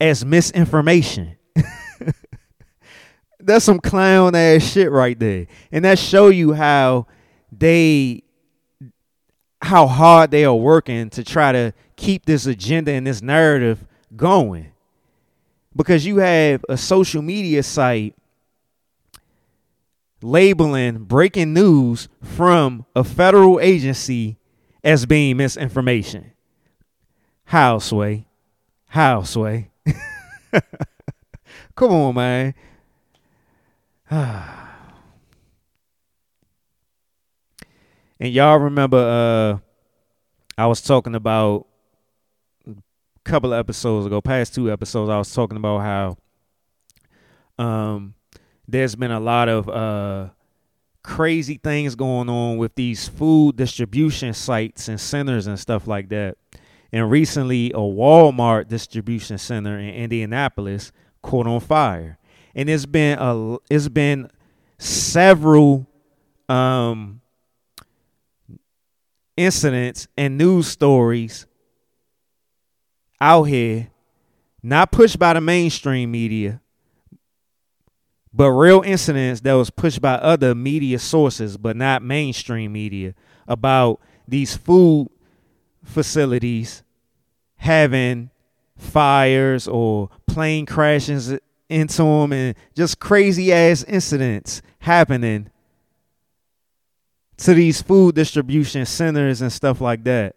as 0.00 0.24
misinformation. 0.24 1.36
That's 3.40 3.64
some 3.64 3.78
clown 3.78 4.34
ass 4.34 4.62
shit 4.62 4.90
right 4.90 5.18
there. 5.18 5.46
And 5.70 5.84
that 5.84 5.98
show 5.98 6.28
you 6.28 6.52
how 6.52 7.06
they 7.50 8.24
how 9.62 9.86
hard 9.86 10.32
they 10.32 10.44
are 10.44 10.54
working 10.54 11.08
to 11.10 11.22
try 11.22 11.52
to 11.52 11.72
keep 11.94 12.26
this 12.26 12.46
agenda 12.46 12.90
and 12.90 13.06
this 13.06 13.22
narrative 13.22 13.86
going. 14.16 14.72
Because 15.74 16.04
you 16.04 16.16
have 16.16 16.64
a 16.68 16.76
social 16.76 17.22
media 17.22 17.62
site 17.62 18.16
labeling 20.20 21.04
breaking 21.04 21.54
news 21.54 22.08
from 22.22 22.84
a 22.96 23.04
federal 23.04 23.60
agency 23.60 24.36
as 24.82 25.06
being 25.06 25.36
misinformation. 25.36 26.31
How, 27.52 27.78
Sway? 27.80 28.24
How, 28.86 29.24
Sway? 29.24 29.68
Come 31.74 31.92
on, 31.92 32.14
man. 32.14 32.54
and 34.10 34.32
y'all 38.32 38.56
remember 38.56 38.96
uh 38.96 39.58
I 40.56 40.66
was 40.66 40.80
talking 40.80 41.14
about 41.14 41.66
a 42.66 42.72
couple 43.22 43.52
of 43.52 43.58
episodes 43.58 44.06
ago, 44.06 44.22
past 44.22 44.54
two 44.54 44.72
episodes, 44.72 45.10
I 45.10 45.18
was 45.18 45.34
talking 45.34 45.58
about 45.58 45.82
how 45.82 46.16
um 47.62 48.14
there's 48.66 48.94
been 48.94 49.10
a 49.10 49.20
lot 49.20 49.50
of 49.50 49.68
uh 49.68 50.30
crazy 51.02 51.60
things 51.62 51.96
going 51.96 52.30
on 52.30 52.56
with 52.56 52.74
these 52.76 53.08
food 53.08 53.56
distribution 53.56 54.32
sites 54.32 54.88
and 54.88 54.98
centers 54.98 55.46
and 55.46 55.60
stuff 55.60 55.86
like 55.86 56.08
that. 56.08 56.38
And 56.92 57.10
recently, 57.10 57.70
a 57.70 57.78
Walmart 57.78 58.68
distribution 58.68 59.38
center 59.38 59.78
in 59.78 59.88
Indianapolis 59.94 60.92
caught 61.22 61.46
on 61.46 61.60
fire, 61.60 62.18
and 62.54 62.68
it's 62.68 62.84
been 62.84 63.18
a 63.18 63.56
it's 63.70 63.88
been 63.88 64.28
several 64.76 65.86
um, 66.50 67.22
incidents 69.36 70.06
and 70.18 70.36
news 70.36 70.66
stories 70.68 71.46
out 73.20 73.44
here, 73.44 73.88
not 74.62 74.92
pushed 74.92 75.18
by 75.18 75.32
the 75.32 75.40
mainstream 75.40 76.10
media, 76.10 76.60
but 78.34 78.50
real 78.50 78.82
incidents 78.82 79.40
that 79.42 79.52
was 79.54 79.70
pushed 79.70 80.02
by 80.02 80.14
other 80.14 80.54
media 80.54 80.98
sources, 80.98 81.56
but 81.56 81.76
not 81.76 82.02
mainstream 82.02 82.72
media, 82.72 83.14
about 83.48 84.00
these 84.26 84.56
food 84.56 85.08
facilities 85.92 86.82
having 87.56 88.30
fires 88.76 89.68
or 89.68 90.10
plane 90.26 90.66
crashes 90.66 91.38
into 91.68 92.02
them 92.02 92.32
and 92.32 92.56
just 92.74 92.98
crazy 92.98 93.52
ass 93.52 93.84
incidents 93.84 94.60
happening 94.80 95.48
to 97.36 97.54
these 97.54 97.80
food 97.80 98.14
distribution 98.14 98.84
centers 98.84 99.40
and 99.40 99.52
stuff 99.52 99.80
like 99.80 100.04
that 100.04 100.34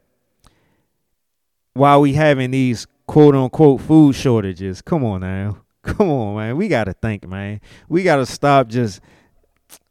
while 1.73 2.01
we 2.01 2.13
having 2.13 2.51
these 2.51 2.87
quote 3.07 3.35
unquote 3.35 3.81
food 3.81 4.15
shortages. 4.15 4.81
Come 4.81 5.03
on 5.03 5.21
now. 5.21 5.57
Come 5.83 6.09
on 6.09 6.35
man. 6.37 6.57
We 6.57 6.67
gotta 6.67 6.93
think 6.93 7.27
man. 7.27 7.59
We 7.89 8.03
gotta 8.03 8.25
stop 8.25 8.67
just 8.67 9.01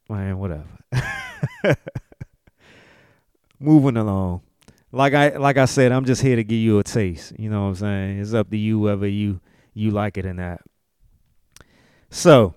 man 0.09 0.39
whatever. 0.39 0.69
Moving 3.61 3.97
along 3.97 4.43
like 4.95 5.15
I 5.15 5.37
like 5.37 5.57
I 5.57 5.65
said, 5.65 5.93
I'm 5.93 6.05
just 6.05 6.23
here 6.23 6.37
to 6.37 6.45
give 6.45 6.59
you 6.59 6.79
a 6.79 6.85
taste. 6.85 7.33
You 7.39 7.51
know 7.51 7.63
what 7.63 7.69
I'm 7.69 7.75
saying? 7.75 8.21
It's 8.21 8.33
up 8.33 8.51
to 8.51 8.57
you 8.57 8.79
whether 8.79 9.09
you 9.09 9.41
you 9.75 9.91
like 9.91 10.17
it 10.17 10.25
or 10.25 10.35
not. 10.35 10.61
So, 12.11 12.55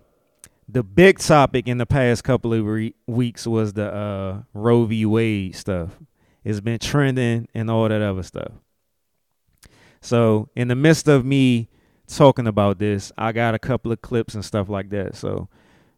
the 0.69 0.83
big 0.83 1.17
topic 1.17 1.67
in 1.67 1.79
the 1.79 1.85
past 1.85 2.23
couple 2.23 2.53
of 2.53 2.63
re- 2.63 2.93
weeks 3.07 3.47
was 3.47 3.73
the 3.73 3.91
uh, 3.91 4.41
Roe 4.53 4.85
v. 4.85 5.05
Wade 5.05 5.55
stuff. 5.55 5.97
It's 6.43 6.59
been 6.59 6.79
trending 6.79 7.47
and 7.53 7.69
all 7.71 7.89
that 7.89 8.01
other 8.01 8.23
stuff. 8.23 8.51
So, 9.99 10.49
in 10.55 10.67
the 10.67 10.75
midst 10.75 11.07
of 11.07 11.25
me 11.25 11.69
talking 12.05 12.45
about 12.45 12.77
this, 12.77 13.11
I 13.17 13.31
got 13.31 13.55
a 13.55 13.59
couple 13.59 13.91
of 13.91 14.01
clips 14.01 14.35
and 14.35 14.45
stuff 14.45 14.69
like 14.69 14.91
that. 14.91 15.15
So, 15.15 15.49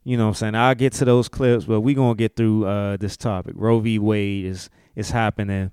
you 0.06 0.16
know 0.16 0.24
what 0.26 0.30
I'm 0.30 0.36
saying? 0.36 0.56
I'll 0.56 0.74
get 0.74 0.94
to 0.94 1.06
those 1.06 1.28
clips, 1.28 1.66
but 1.66 1.82
we're 1.82 1.96
going 1.96 2.16
to 2.16 2.18
get 2.18 2.38
through 2.38 2.66
uh, 2.66 2.98
this 2.98 3.18
topic. 3.18 3.56
Roe 3.58 3.80
v. 3.80 4.00
Wade 4.00 4.46
is 4.46 4.70
is 4.96 5.12
happening 5.12 5.72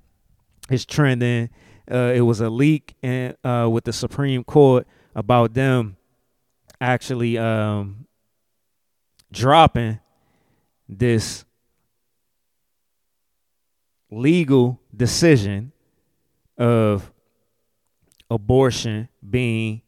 it's 0.71 0.85
trending. 0.85 1.49
Uh, 1.89 2.11
it 2.13 2.21
was 2.21 2.41
a 2.41 2.49
leak 2.49 2.95
in, 3.01 3.35
uh, 3.43 3.67
with 3.71 3.85
the 3.85 3.93
Supreme 3.93 4.43
Court 4.43 4.85
about 5.15 5.53
them 5.53 5.97
actually 6.79 7.37
um, 7.37 8.05
dropping 9.31 9.99
this 10.87 11.45
legal 14.09 14.79
decision 14.95 15.71
of 16.57 17.11
abortion 18.29 19.09
being 19.27 19.81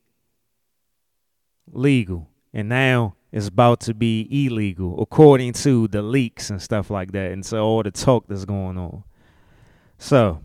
legal. 1.71 2.29
And 2.53 2.69
now 2.69 3.15
it's 3.31 3.47
about 3.47 3.79
to 3.81 3.93
be 3.93 4.27
illegal, 4.31 5.01
according 5.01 5.53
to 5.53 5.87
the 5.87 6.01
leaks 6.01 6.49
and 6.49 6.61
stuff 6.61 6.89
like 6.89 7.11
that. 7.11 7.31
And 7.31 7.45
so 7.45 7.63
all 7.63 7.83
the 7.83 7.91
talk 7.91 8.25
that's 8.27 8.45
going 8.45 8.77
on. 8.77 9.03
So, 9.97 10.41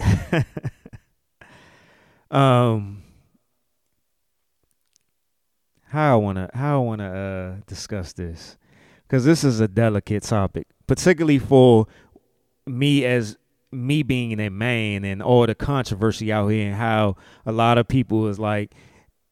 um, 2.30 3.02
how 5.86 6.14
I 6.14 6.16
wanna 6.16 6.50
how 6.54 6.82
I 6.82 6.84
wanna 6.84 7.12
uh, 7.12 7.60
discuss 7.66 8.12
this, 8.12 8.56
because 9.06 9.24
this 9.24 9.44
is 9.44 9.60
a 9.60 9.68
delicate 9.68 10.24
topic, 10.24 10.66
particularly 10.86 11.38
for 11.38 11.86
me 12.66 13.04
as 13.04 13.36
me 13.70 14.02
being 14.02 14.38
a 14.40 14.48
man 14.48 15.04
and 15.04 15.22
all 15.22 15.46
the 15.46 15.54
controversy 15.54 16.32
out 16.32 16.48
here 16.48 16.66
and 16.68 16.76
how 16.76 17.16
a 17.44 17.52
lot 17.52 17.76
of 17.76 17.88
people 17.88 18.28
is 18.28 18.38
like 18.38 18.72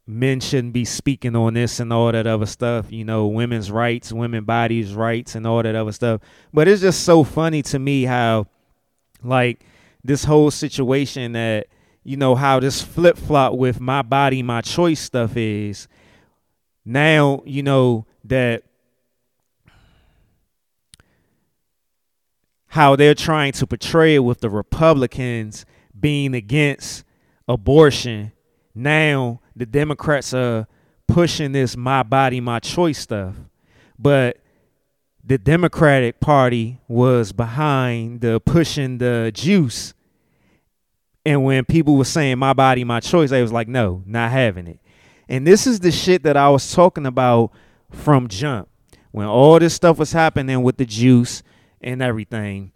men 0.07 0.41
shouldn't 0.41 0.73
be 0.73 0.85
speaking 0.85 1.37
on 1.37 1.55
this 1.55 1.79
and 1.81 1.93
all 1.93 2.11
that 2.11 2.27
other 2.27 2.47
stuff, 2.47 2.91
you 2.91 3.05
know, 3.05 3.27
women's 3.27 3.71
rights, 3.71 4.13
women 4.13 4.45
bodies 4.45 4.95
rights 4.95 5.35
and 5.35 5.47
all 5.47 5.63
that 5.63 5.75
other 5.75 5.93
stuff. 5.93 6.21
But 6.53 6.69
it's 6.69 6.83
just 6.83 7.05
so 7.05 7.23
funny 7.25 7.63
to 7.63 7.79
me 7.79 8.03
how 8.05 8.47
like 9.23 9.65
this 10.05 10.25
whole 10.25 10.51
situation 10.51 11.33
that 11.33 11.67
you 12.05 12.17
know 12.17 12.35
how 12.35 12.59
this 12.59 12.83
flip 12.83 13.17
flop 13.17 13.55
with 13.55 13.81
my 13.81 14.03
body, 14.03 14.43
my 14.43 14.61
choice 14.61 15.01
stuff 15.01 15.37
is 15.37 15.87
now, 16.85 17.43
you 17.45 17.63
know, 17.63 18.07
that 18.25 18.65
how 22.67 22.97
they're 22.97 23.15
trying 23.15 23.53
to 23.53 23.67
portray 23.67 24.17
it 24.17 24.21
with 24.21 24.41
the 24.41 24.51
Republicans 24.51 25.65
being 25.99 26.35
against 26.35 27.05
abortion. 27.47 28.33
Now 28.75 29.41
the 29.55 29.67
Democrats 29.67 30.33
are 30.35 30.67
pushing 31.07 31.53
this 31.53 31.77
my 31.77 32.03
body, 32.03 32.41
my 32.41 32.59
choice 32.59 32.99
stuff. 32.99 33.35
But 33.99 34.39
the 35.25 35.39
Democratic 35.39 36.21
Party 36.21 36.81
was 36.89 37.33
behind 37.33 38.21
the 38.21 38.41
pushing 38.41 38.99
the 38.99 39.31
juice. 39.33 39.95
And 41.25 41.45
when 41.45 41.65
people 41.65 41.97
were 41.97 42.05
saying 42.05 42.39
my 42.39 42.53
body, 42.53 42.83
my 42.83 43.01
choice, 43.01 43.31
they 43.31 43.43
was 43.43 43.53
like, 43.53 43.69
no, 43.69 44.03
not 44.05 44.33
having 44.33 44.67
it. 44.67 44.81
And 45.29 45.47
this 45.47 45.67
is 45.67 45.81
the 45.81 45.93
shit 45.93 46.25
that 46.25 46.37
I 46.37 46.49
was 46.49 46.73
talking 46.73 47.07
about 47.07 47.53
from 47.91 48.27
jump. 48.29 48.69
When 49.13 49.27
all 49.27 49.59
this 49.59 49.75
stuff 49.75 49.99
was 49.99 50.13
happening 50.13 50.63
with 50.63 50.79
the 50.79 50.87
juice 50.87 51.43
and 51.81 52.03
everything, 52.03 52.73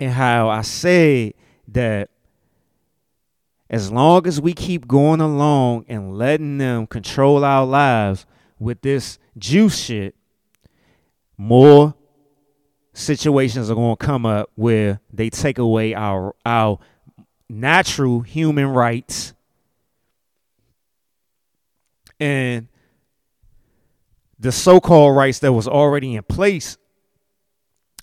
and 0.00 0.12
how 0.12 0.48
I 0.48 0.62
said 0.62 1.34
that 1.68 2.10
as 3.70 3.92
long 3.92 4.26
as 4.26 4.40
we 4.40 4.54
keep 4.54 4.88
going 4.88 5.20
along 5.20 5.84
and 5.88 6.16
letting 6.16 6.58
them 6.58 6.86
control 6.86 7.44
our 7.44 7.66
lives 7.66 8.26
with 8.58 8.80
this 8.80 9.18
juice 9.36 9.78
shit, 9.78 10.14
more 11.38 11.94
situations 12.92 13.70
are 13.70 13.76
going 13.76 13.96
to 13.96 14.04
come 14.04 14.26
up 14.26 14.50
where 14.56 15.00
they 15.12 15.30
take 15.30 15.58
away 15.58 15.94
our 15.94 16.34
our 16.44 16.80
natural 17.48 18.20
human 18.20 18.66
rights. 18.66 19.32
And 22.20 22.66
the 24.38 24.50
so-called 24.50 25.16
rights 25.16 25.38
that 25.38 25.52
was 25.52 25.68
already 25.68 26.16
in 26.16 26.24
place 26.24 26.76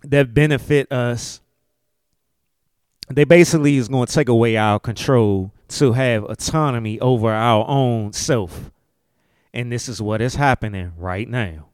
that 0.04 0.34
benefit 0.34 0.92
us 0.92 1.42
they 3.10 3.24
basically 3.24 3.78
is 3.78 3.88
going 3.88 4.08
to 4.08 4.14
take 4.14 4.30
away 4.30 4.58
our 4.58 4.80
control 4.80 5.52
to 5.68 5.92
have 5.92 6.24
autonomy 6.24 7.00
over 7.00 7.32
our 7.32 7.68
own 7.68 8.12
self. 8.14 8.72
And 9.54 9.72
this 9.72 9.88
is 9.88 10.02
what 10.02 10.22
is 10.22 10.36
happening 10.36 10.94
right 10.98 11.30
now 11.30 11.68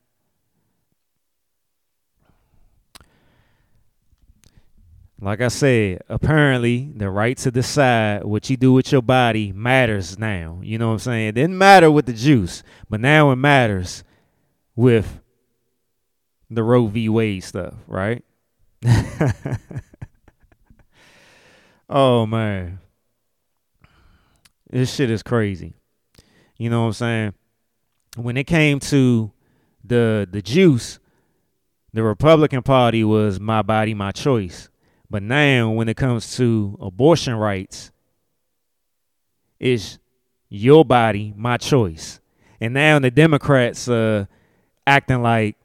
like 5.21 5.39
I 5.39 5.49
said, 5.49 6.01
apparently 6.09 6.91
the 6.95 7.11
right 7.11 7.37
to 7.37 7.51
decide 7.51 8.23
what 8.23 8.49
you 8.49 8.57
do 8.57 8.73
with 8.73 8.91
your 8.91 9.03
body 9.03 9.51
matters 9.51 10.17
now. 10.17 10.59
You 10.63 10.79
know 10.79 10.87
what 10.87 10.93
I'm 10.93 10.99
saying? 10.99 11.27
It 11.27 11.35
didn't 11.35 11.59
matter 11.59 11.91
with 11.91 12.07
the 12.07 12.13
juice, 12.13 12.63
but 12.89 12.99
now 12.99 13.29
it 13.29 13.35
matters 13.35 14.03
with 14.75 15.19
the 16.49 16.63
Roe 16.63 16.87
v. 16.87 17.07
Wade 17.07 17.43
stuff, 17.43 17.75
right? 17.87 18.23
oh 21.89 22.25
man. 22.25 22.79
This 24.71 24.91
shit 24.91 25.11
is 25.11 25.21
crazy. 25.21 25.75
You 26.57 26.71
know 26.71 26.81
what 26.81 26.87
I'm 26.87 26.93
saying? 26.93 27.33
When 28.15 28.37
it 28.37 28.45
came 28.45 28.79
to 28.79 29.31
the 29.83 30.27
the 30.29 30.41
juice, 30.41 30.97
the 31.93 32.01
Republican 32.01 32.63
Party 32.63 33.03
was 33.03 33.39
my 33.39 33.61
body, 33.61 33.93
my 33.93 34.11
choice. 34.11 34.70
But 35.11 35.23
now, 35.23 35.71
when 35.71 35.89
it 35.89 35.97
comes 35.97 36.37
to 36.37 36.77
abortion 36.79 37.35
rights, 37.35 37.91
it's 39.59 39.99
your 40.47 40.85
body, 40.85 41.33
my 41.35 41.57
choice. 41.57 42.21
And 42.61 42.73
now 42.73 42.97
the 42.97 43.11
Democrats 43.11 43.89
uh 43.89 44.25
acting 44.87 45.21
like 45.21 45.57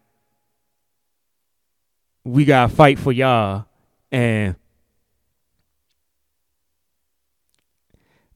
we 2.24 2.44
gotta 2.44 2.74
fight 2.74 2.98
for 2.98 3.12
y'all 3.12 3.66
and 4.10 4.56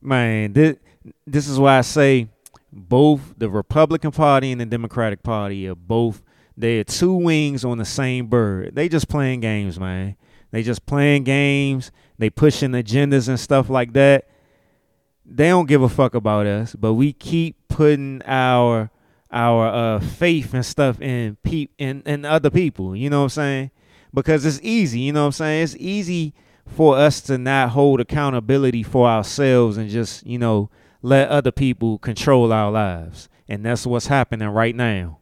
man, 0.00 0.52
this, 0.52 0.76
this 1.26 1.48
is 1.48 1.58
why 1.58 1.78
I 1.78 1.80
say 1.80 2.28
both 2.72 3.34
the 3.36 3.50
Republican 3.50 4.12
Party 4.12 4.52
and 4.52 4.60
the 4.60 4.66
Democratic 4.66 5.24
Party 5.24 5.68
are 5.68 5.74
both 5.74 6.22
they're 6.56 6.84
two 6.84 7.14
wings 7.14 7.64
on 7.64 7.78
the 7.78 7.84
same 7.84 8.26
bird. 8.26 8.76
They 8.76 8.88
just 8.88 9.08
playing 9.08 9.40
games, 9.40 9.80
man. 9.80 10.16
They 10.50 10.62
just 10.62 10.86
playing 10.86 11.24
games. 11.24 11.90
They 12.18 12.30
pushing 12.30 12.72
agendas 12.72 13.28
and 13.28 13.38
stuff 13.38 13.70
like 13.70 13.92
that. 13.94 14.28
They 15.24 15.48
don't 15.48 15.68
give 15.68 15.82
a 15.82 15.88
fuck 15.88 16.14
about 16.14 16.46
us, 16.46 16.74
but 16.74 16.94
we 16.94 17.12
keep 17.12 17.56
putting 17.68 18.20
our 18.26 18.90
our 19.32 19.68
uh, 19.68 20.00
faith 20.00 20.54
and 20.54 20.66
stuff 20.66 21.00
in 21.00 21.36
peop 21.42 21.72
in, 21.78 22.02
in 22.04 22.24
other 22.24 22.50
people. 22.50 22.96
You 22.96 23.10
know 23.10 23.20
what 23.20 23.24
I'm 23.24 23.30
saying? 23.30 23.70
Because 24.12 24.44
it's 24.44 24.60
easy. 24.62 25.00
You 25.00 25.12
know 25.12 25.22
what 25.22 25.26
I'm 25.26 25.32
saying? 25.32 25.62
It's 25.62 25.76
easy 25.78 26.34
for 26.66 26.96
us 26.96 27.20
to 27.22 27.38
not 27.38 27.70
hold 27.70 28.00
accountability 28.00 28.82
for 28.82 29.08
ourselves 29.08 29.76
and 29.76 29.88
just 29.88 30.26
you 30.26 30.38
know 30.38 30.68
let 31.02 31.28
other 31.28 31.52
people 31.52 31.98
control 31.98 32.52
our 32.52 32.70
lives. 32.70 33.28
And 33.48 33.64
that's 33.64 33.86
what's 33.86 34.06
happening 34.08 34.48
right 34.48 34.74
now. 34.74 35.18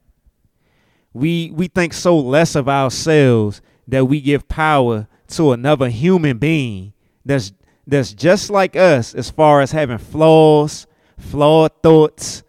We 1.12 1.50
we 1.54 1.68
think 1.68 1.92
so 1.92 2.18
less 2.18 2.54
of 2.54 2.68
ourselves 2.68 3.60
that 3.86 4.06
we 4.06 4.20
give 4.20 4.48
power 4.48 5.06
to 5.28 5.52
another 5.52 5.88
human 5.88 6.38
being 6.38 6.92
that's 7.24 7.52
that's 7.86 8.12
just 8.12 8.50
like 8.50 8.76
us 8.76 9.14
as 9.14 9.30
far 9.30 9.60
as 9.62 9.72
having 9.72 9.98
flaws, 9.98 10.86
flawed 11.18 11.72
thoughts, 11.82 12.42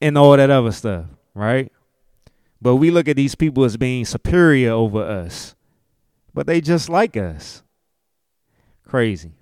and 0.00 0.16
all 0.16 0.36
that 0.36 0.50
other 0.50 0.70
stuff, 0.70 1.06
right? 1.34 1.72
But 2.62 2.76
we 2.76 2.90
look 2.90 3.08
at 3.08 3.16
these 3.16 3.34
people 3.34 3.64
as 3.64 3.76
being 3.76 4.04
superior 4.04 4.70
over 4.70 5.02
us. 5.02 5.54
But 6.32 6.46
they 6.46 6.60
just 6.60 6.88
like 6.88 7.16
us. 7.16 7.62
Crazy. 8.86 9.32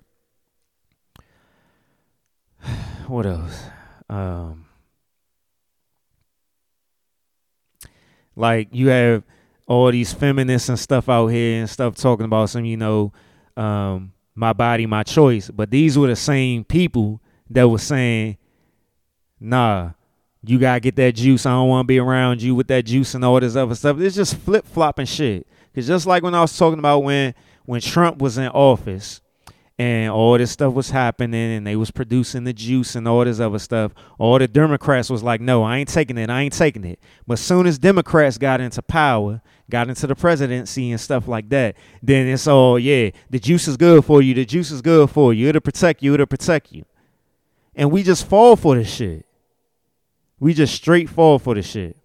What 3.07 3.25
else? 3.25 3.65
Um 4.09 4.65
like 8.35 8.69
you 8.71 8.87
have 8.87 9.23
all 9.65 9.91
these 9.91 10.13
feminists 10.13 10.69
and 10.69 10.79
stuff 10.79 11.09
out 11.09 11.27
here 11.27 11.61
and 11.61 11.69
stuff 11.69 11.95
talking 11.95 12.25
about 12.25 12.49
some, 12.49 12.65
you 12.65 12.77
know, 12.77 13.13
um, 13.55 14.13
my 14.35 14.53
body, 14.53 14.85
my 14.85 15.03
choice. 15.03 15.49
But 15.49 15.71
these 15.71 15.97
were 15.97 16.07
the 16.07 16.15
same 16.15 16.63
people 16.63 17.21
that 17.49 17.67
were 17.67 17.77
saying, 17.77 18.37
nah, 19.39 19.91
you 20.45 20.59
gotta 20.59 20.79
get 20.79 20.95
that 20.97 21.15
juice. 21.15 21.45
I 21.45 21.51
don't 21.51 21.69
wanna 21.69 21.85
be 21.85 21.99
around 21.99 22.41
you 22.41 22.55
with 22.55 22.67
that 22.67 22.85
juice 22.85 23.15
and 23.15 23.23
all 23.23 23.39
this 23.39 23.55
other 23.55 23.75
stuff. 23.75 23.99
It's 23.99 24.15
just 24.15 24.35
flip 24.37 24.65
flopping 24.65 25.05
shit. 25.05 25.47
Cause 25.73 25.87
just 25.87 26.05
like 26.05 26.23
when 26.23 26.35
I 26.35 26.41
was 26.41 26.55
talking 26.57 26.79
about 26.79 26.99
when 26.99 27.33
when 27.65 27.81
Trump 27.81 28.19
was 28.19 28.37
in 28.37 28.47
office, 28.49 29.21
and 29.79 30.11
all 30.11 30.37
this 30.37 30.51
stuff 30.51 30.73
was 30.73 30.91
happening 30.91 31.57
and 31.57 31.65
they 31.65 31.75
was 31.75 31.89
producing 31.89 32.43
the 32.43 32.53
juice 32.53 32.95
and 32.95 33.07
all 33.07 33.25
this 33.25 33.39
other 33.39 33.57
stuff. 33.57 33.91
All 34.19 34.37
the 34.37 34.47
democrats 34.47 35.09
was 35.09 35.23
like 35.23 35.41
no 35.41 35.63
i 35.63 35.77
ain't 35.77 35.89
taking 35.89 36.17
it. 36.17 36.29
I 36.29 36.41
ain't 36.41 36.53
taking 36.53 36.83
it. 36.83 36.99
But 37.25 37.39
soon 37.39 37.65
as 37.65 37.79
democrats 37.79 38.37
got 38.37 38.61
into 38.61 38.81
power 38.81 39.41
got 39.69 39.89
into 39.89 40.05
the 40.05 40.15
presidency 40.15 40.91
and 40.91 41.01
stuff 41.01 41.27
like 41.27 41.49
that 41.49 41.75
then 42.03 42.27
it's 42.27 42.45
all 42.47 42.77
yeah 42.77 43.09
the 43.29 43.39
juice 43.39 43.67
is 43.67 43.77
good 43.77 44.05
for 44.05 44.21
you. 44.21 44.33
The 44.33 44.45
juice 44.45 44.69
is 44.69 44.81
good 44.81 45.09
for 45.09 45.33
you. 45.33 45.49
It'll 45.49 45.61
protect 45.61 46.03
you. 46.03 46.13
It'll 46.13 46.25
protect 46.27 46.71
you. 46.71 46.85
And 47.75 47.91
we 47.91 48.03
just 48.03 48.27
fall 48.27 48.55
for 48.55 48.75
this 48.75 48.93
shit. 48.93 49.25
We 50.39 50.53
just 50.53 50.75
straight 50.75 51.09
fall 51.09 51.39
for 51.39 51.55
the 51.55 51.63
shit. 51.63 51.97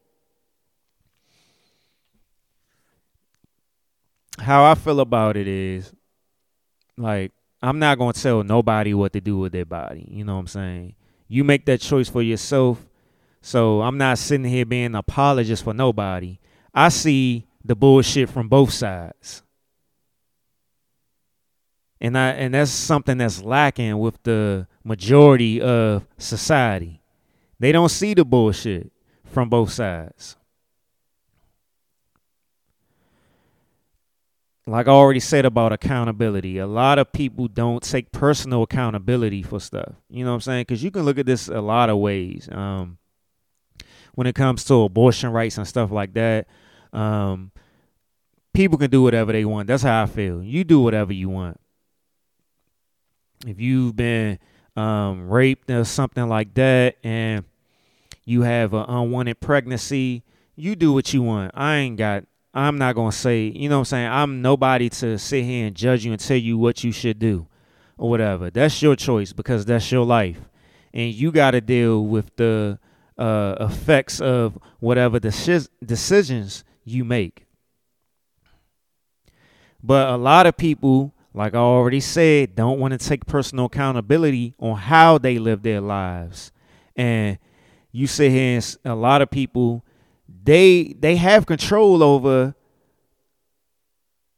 How 4.39 4.65
I 4.65 4.75
feel 4.75 5.01
about 5.01 5.37
it 5.37 5.49
is 5.49 5.93
like 6.97 7.33
I'm 7.61 7.79
not 7.79 7.99
going 7.99 8.13
to 8.13 8.23
tell 8.23 8.43
nobody 8.43 8.95
what 8.95 9.13
to 9.15 9.21
do 9.21 9.39
with 9.39 9.53
their 9.53 9.65
body. 9.65 10.07
You 10.09 10.25
know 10.25 10.35
what 10.35 10.41
I'm 10.41 10.47
saying? 10.47 10.95
You 11.27 11.45
make 11.45 11.67
that 11.67 11.81
choice 11.81 12.09
for 12.09 12.23
yourself. 12.23 12.85
So 13.41 13.83
I'm 13.83 13.99
not 13.99 14.19
sitting 14.19 14.47
here 14.47 14.65
being 14.65 14.87
an 14.87 14.95
apologist 14.95 15.65
for 15.65 15.75
nobody. 15.75 16.39
I 16.75 16.89
see 16.89 17.47
the 17.65 17.75
bullshit 17.77 18.31
from 18.31 18.49
both 18.49 18.73
sides. 18.73 19.43
And 22.01 22.17
I 22.17 22.31
and 22.31 22.55
that's 22.55 22.71
something 22.71 23.19
that's 23.19 23.43
lacking 23.43 23.99
with 23.99 24.23
the 24.23 24.69
majority 24.85 25.61
of 25.61 26.07
society. 26.17 27.03
They 27.59 27.73
don't 27.73 27.89
see 27.89 28.15
the 28.15 28.25
bullshit 28.25 28.93
from 29.25 29.49
both 29.49 29.73
sides. 29.73 30.38
Like 34.69 34.87
I 34.87 34.91
already 34.91 35.21
said 35.21 35.47
about 35.47 35.73
accountability, 35.73 36.59
a 36.59 36.67
lot 36.67 36.99
of 36.99 37.11
people 37.11 37.49
don't 37.49 37.83
take 37.83 38.13
personal 38.13 38.63
accountability 38.63 39.43
for 39.43 39.59
stuff. 39.61 39.95
You 40.11 40.25
know 40.25 40.33
what 40.33 40.37
I'm 40.37 40.41
saying? 40.43 40.63
Because 40.63 40.83
you 40.83 40.91
can 40.91 41.03
look 41.03 41.19
at 41.19 41.25
this 41.25 41.49
a 41.49 41.63
lot 41.63 41.89
of 41.89 41.97
ways. 41.97 42.51
Um, 42.53 42.99
when 44.15 44.27
it 44.27 44.35
comes 44.35 44.65
to 44.65 44.83
abortion 44.83 45.31
rights 45.31 45.57
and 45.57 45.67
stuff 45.67 45.91
like 45.91 46.13
that, 46.15 46.49
um, 46.93 47.51
people 48.53 48.77
can 48.77 48.91
do 48.91 49.03
whatever 49.03 49.33
they 49.33 49.47
want. 49.47 49.69
That's 49.69 49.85
how 49.85 50.03
I 50.03 50.07
feel. 50.07 50.43
You 50.43 50.65
do 50.65 50.81
whatever 50.81 51.15
you 51.15 51.31
want. 51.31 51.59
If 53.47 53.61
you've 53.61 53.97
been 53.97 54.39
um, 54.77 55.31
raped 55.31 55.71
or 55.71 55.85
something 55.85 56.29
like 56.29 56.53
that, 56.55 56.97
and 57.03 57.45
you 58.27 58.43
have 58.43 58.75
an 58.75 58.85
unwanted 58.87 59.41
pregnancy, 59.41 60.25
you 60.57 60.77
do 60.77 60.93
what 60.93 61.15
you 61.15 61.23
want. 61.23 61.53
I 61.55 61.77
ain't 61.77 61.97
got. 61.97 62.25
I'm 62.55 62.79
not 62.79 62.95
gonna 62.95 63.13
say. 63.13 63.47
You 63.55 63.69
know 63.69 63.77
what 63.77 63.81
I'm 63.81 63.85
saying? 63.87 64.09
I'm 64.09 64.43
nobody 64.43 64.89
to 64.89 65.19
sit 65.19 65.45
here 65.45 65.67
and 65.67 65.77
judge 65.77 66.05
you 66.05 66.13
and 66.13 66.21
tell 66.21 66.37
you 66.37 66.59
what 66.59 66.83
you 66.83 66.93
should 66.93 67.19
do 67.19 67.47
or 67.97 68.11
whatever. 68.11 68.51
That's 68.51 68.81
your 68.83 68.97
choice 68.97 69.33
because 69.33 69.65
that's 69.65 69.91
your 69.93 70.05
life, 70.05 70.41
and 70.93 71.13
you 71.13 71.31
got 71.31 71.53
to 71.53 71.61
deal 71.61 72.05
with 72.05 72.35
the 72.37 72.79
uh, 73.19 73.57
effects 73.61 74.21
of 74.21 74.59
whatever 74.81 75.21
deci- 75.21 75.69
decisions 75.85 76.65
you 76.85 77.05
make. 77.05 77.47
But 79.83 80.09
a 80.09 80.17
lot 80.17 80.47
of 80.47 80.57
people, 80.57 81.15
like 81.35 81.55
I 81.55 81.59
already 81.59 82.01
said, 82.01 82.55
don't 82.55 82.81
want 82.81 82.93
to 82.93 82.99
take 82.99 83.27
personal 83.27 83.67
accountability 83.67 84.55
on 84.59 84.77
how 84.77 85.19
they 85.19 85.39
live 85.39 85.63
their 85.63 85.81
lives. 85.81 86.53
And 86.97 87.39
you 87.93 88.07
sit 88.07 88.33
here 88.33 88.57
and 88.57 88.77
a 88.85 88.95
lot 88.95 89.23
of 89.23 89.31
people 89.31 89.85
they 90.49 90.95
they 90.99 91.17
have 91.17 91.45
control 91.45 92.03
over 92.03 92.55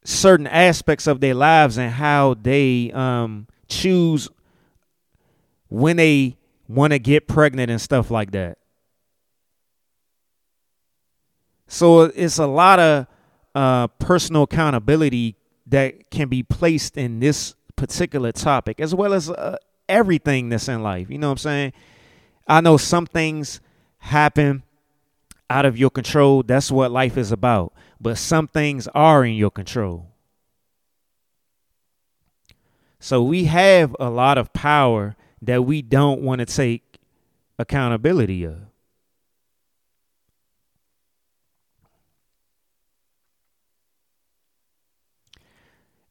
certain 0.03 0.45
aspects 0.45 1.07
of 1.07 1.21
their 1.21 1.33
lives 1.33 1.77
and 1.77 1.89
how 1.89 2.33
they 2.33 2.91
um, 2.91 3.47
choose 3.69 4.27
when 5.69 5.95
they 5.95 6.35
want 6.67 6.91
to 6.91 6.99
get 6.99 7.29
pregnant 7.29 7.71
and 7.71 7.79
stuff 7.79 8.11
like 8.11 8.31
that. 8.31 8.57
So 11.67 12.01
it's 12.01 12.39
a 12.39 12.47
lot 12.47 12.79
of 12.81 13.07
uh, 13.55 13.87
personal 13.87 14.43
accountability 14.43 15.37
that 15.67 16.11
can 16.11 16.27
be 16.27 16.43
placed 16.43 16.97
in 16.97 17.21
this 17.21 17.55
particular 17.77 18.33
topic, 18.33 18.81
as 18.81 18.93
well 18.93 19.13
as 19.13 19.29
uh, 19.29 19.55
everything 19.87 20.49
that's 20.49 20.67
in 20.67 20.83
life. 20.83 21.09
You 21.09 21.19
know 21.19 21.29
what 21.29 21.33
I'm 21.33 21.37
saying? 21.37 21.73
I 22.49 22.59
know 22.59 22.75
some 22.75 23.05
things 23.05 23.61
happen 23.99 24.63
out 25.51 25.65
of 25.65 25.77
your 25.77 25.89
control. 25.89 26.43
That's 26.43 26.71
what 26.71 26.91
life 26.91 27.17
is 27.17 27.31
about. 27.31 27.73
But 27.99 28.17
some 28.17 28.47
things 28.47 28.87
are 28.95 29.25
in 29.25 29.35
your 29.35 29.51
control. 29.51 30.07
So 32.99 33.21
we 33.21 33.45
have 33.45 33.95
a 33.99 34.09
lot 34.09 34.37
of 34.37 34.53
power 34.53 35.15
that 35.41 35.63
we 35.63 35.81
don't 35.81 36.21
want 36.21 36.39
to 36.39 36.45
take 36.45 36.99
accountability 37.59 38.45
of. 38.45 38.59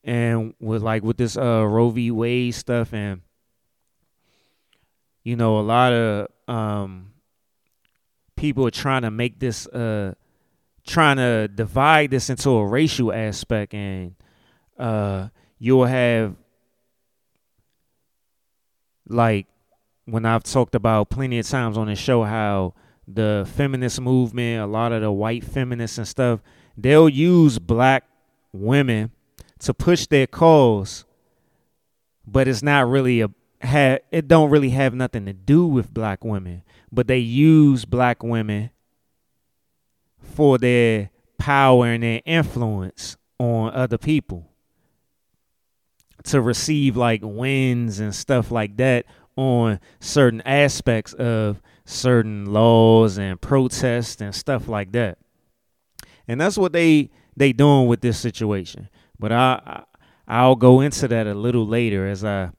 and 0.02 0.54
with 0.58 0.82
like 0.82 1.02
with 1.02 1.18
this 1.18 1.36
uh 1.36 1.64
Roe 1.66 1.90
v. 1.90 2.10
Wade 2.10 2.54
stuff 2.54 2.94
and 2.94 3.20
you 5.22 5.36
know 5.36 5.58
a 5.58 5.60
lot 5.60 5.92
of 5.92 6.28
um 6.48 7.09
people 8.40 8.66
are 8.66 8.70
trying 8.70 9.02
to 9.02 9.10
make 9.10 9.38
this 9.38 9.66
uh 9.68 10.14
trying 10.86 11.18
to 11.18 11.46
divide 11.48 12.10
this 12.10 12.30
into 12.30 12.50
a 12.50 12.66
racial 12.66 13.12
aspect 13.12 13.74
and 13.74 14.14
uh 14.78 15.28
you'll 15.58 15.84
have 15.84 16.34
like 19.06 19.46
when 20.06 20.24
I've 20.24 20.42
talked 20.42 20.74
about 20.74 21.10
plenty 21.10 21.38
of 21.38 21.46
times 21.46 21.76
on 21.76 21.86
the 21.86 21.94
show 21.94 22.24
how 22.24 22.74
the 23.06 23.46
feminist 23.54 24.00
movement, 24.00 24.62
a 24.62 24.66
lot 24.66 24.92
of 24.92 25.02
the 25.02 25.12
white 25.12 25.44
feminists 25.44 25.98
and 25.98 26.08
stuff, 26.08 26.40
they'll 26.76 27.08
use 27.08 27.58
black 27.58 28.04
women 28.52 29.10
to 29.58 29.74
push 29.74 30.06
their 30.06 30.26
cause, 30.26 31.04
but 32.26 32.48
it's 32.48 32.62
not 32.62 32.88
really 32.88 33.20
a 33.20 33.30
have 33.60 34.00
it 34.10 34.26
don't 34.26 34.48
really 34.48 34.70
have 34.70 34.94
nothing 34.94 35.26
to 35.26 35.34
do 35.34 35.66
with 35.66 35.92
black 35.92 36.24
women, 36.24 36.62
but 36.92 37.06
they 37.06 37.18
use 37.18 37.84
black 37.84 38.22
women 38.22 38.70
for 40.18 40.58
their 40.58 41.10
power 41.38 41.86
and 41.86 42.02
their 42.02 42.20
influence 42.24 43.16
on 43.38 43.72
other 43.72 43.98
people 43.98 44.50
to 46.24 46.40
receive 46.40 46.96
like 46.96 47.20
wins 47.22 48.00
and 48.00 48.14
stuff 48.14 48.50
like 48.50 48.76
that 48.76 49.06
on 49.36 49.80
certain 50.00 50.42
aspects 50.42 51.12
of 51.14 51.62
certain 51.84 52.46
laws 52.46 53.18
and 53.18 53.40
protests 53.40 54.20
and 54.20 54.34
stuff 54.34 54.68
like 54.68 54.92
that. 54.92 55.18
And 56.28 56.40
that's 56.40 56.58
what 56.58 56.72
they 56.72 57.10
they 57.36 57.52
doing 57.52 57.86
with 57.86 58.00
this 58.00 58.18
situation. 58.18 58.88
But 59.18 59.32
I, 59.32 59.84
I 60.26 60.46
will 60.46 60.56
go 60.56 60.80
into 60.80 61.08
that 61.08 61.26
a 61.26 61.34
little 61.34 61.66
later 61.66 62.06
as 62.06 62.24
I 62.24 62.50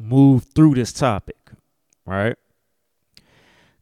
move 0.00 0.44
through 0.54 0.74
this 0.74 0.92
topic, 0.92 1.36
right? 2.06 2.36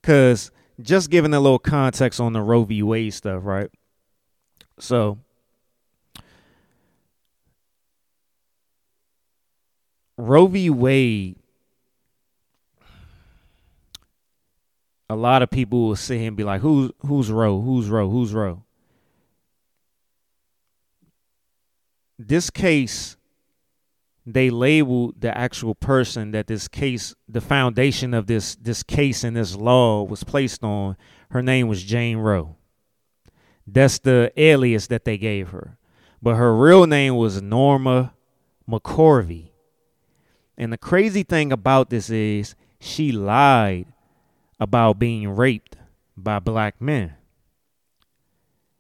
Cause 0.07 0.53
just 0.81 1.11
giving 1.11 1.35
a 1.35 1.41
little 1.41 1.59
context 1.59 2.21
on 2.21 2.33
the 2.33 2.41
Roe 2.41 2.63
v. 2.63 2.81
Wade 2.81 3.13
stuff, 3.13 3.45
right? 3.45 3.69
So 4.79 5.19
Roe 10.17 10.47
v. 10.47 10.71
Wade, 10.71 11.35
a 15.11 15.17
lot 15.17 15.43
of 15.43 15.51
people 15.51 15.89
will 15.89 15.97
sit 15.97 16.19
here 16.19 16.29
and 16.29 16.37
be 16.37 16.45
like, 16.45 16.61
"Who's 16.61 16.93
who's 17.01 17.33
Roe? 17.33 17.61
Who's 17.61 17.89
Roe? 17.89 18.09
Who's 18.09 18.33
Roe?" 18.33 18.63
this 22.17 22.49
case 22.49 23.16
they 24.27 24.51
labeled 24.51 25.21
the 25.21 25.37
actual 25.37 25.77
person 25.77 26.33
that 26.33 26.49
this 26.49 26.67
case 26.67 27.15
the 27.29 27.41
foundation 27.41 28.13
of 28.13 28.27
this 28.27 28.57
this 28.57 28.83
case 28.83 29.23
and 29.23 29.37
this 29.37 29.55
law 29.55 30.03
was 30.03 30.25
placed 30.25 30.65
on. 30.65 30.97
Her 31.31 31.43
name 31.43 31.69
was 31.69 31.85
jane 31.85 32.19
roe. 32.19 32.57
That's 33.67 33.99
the 33.99 34.33
alias 34.37 34.89
that 34.89 35.05
they 35.05 35.17
gave 35.17 35.51
her. 35.51 35.79
But 36.21 36.35
her 36.35 36.57
real 36.57 36.87
name 36.87 37.17
was 37.17 37.41
norma 37.41 38.15
mccorvey. 38.69 39.51
And 40.59 40.73
the 40.73 40.79
crazy 40.79 41.23
thing 41.23 41.53
about 41.53 41.91
this 41.91 42.11
is 42.11 42.57
she 42.81 43.13
lied 43.13 43.87
about 44.59 44.99
being 44.99 45.29
raped 45.29 45.77
by 46.17 46.39
black 46.39 46.81
men. 46.81 47.15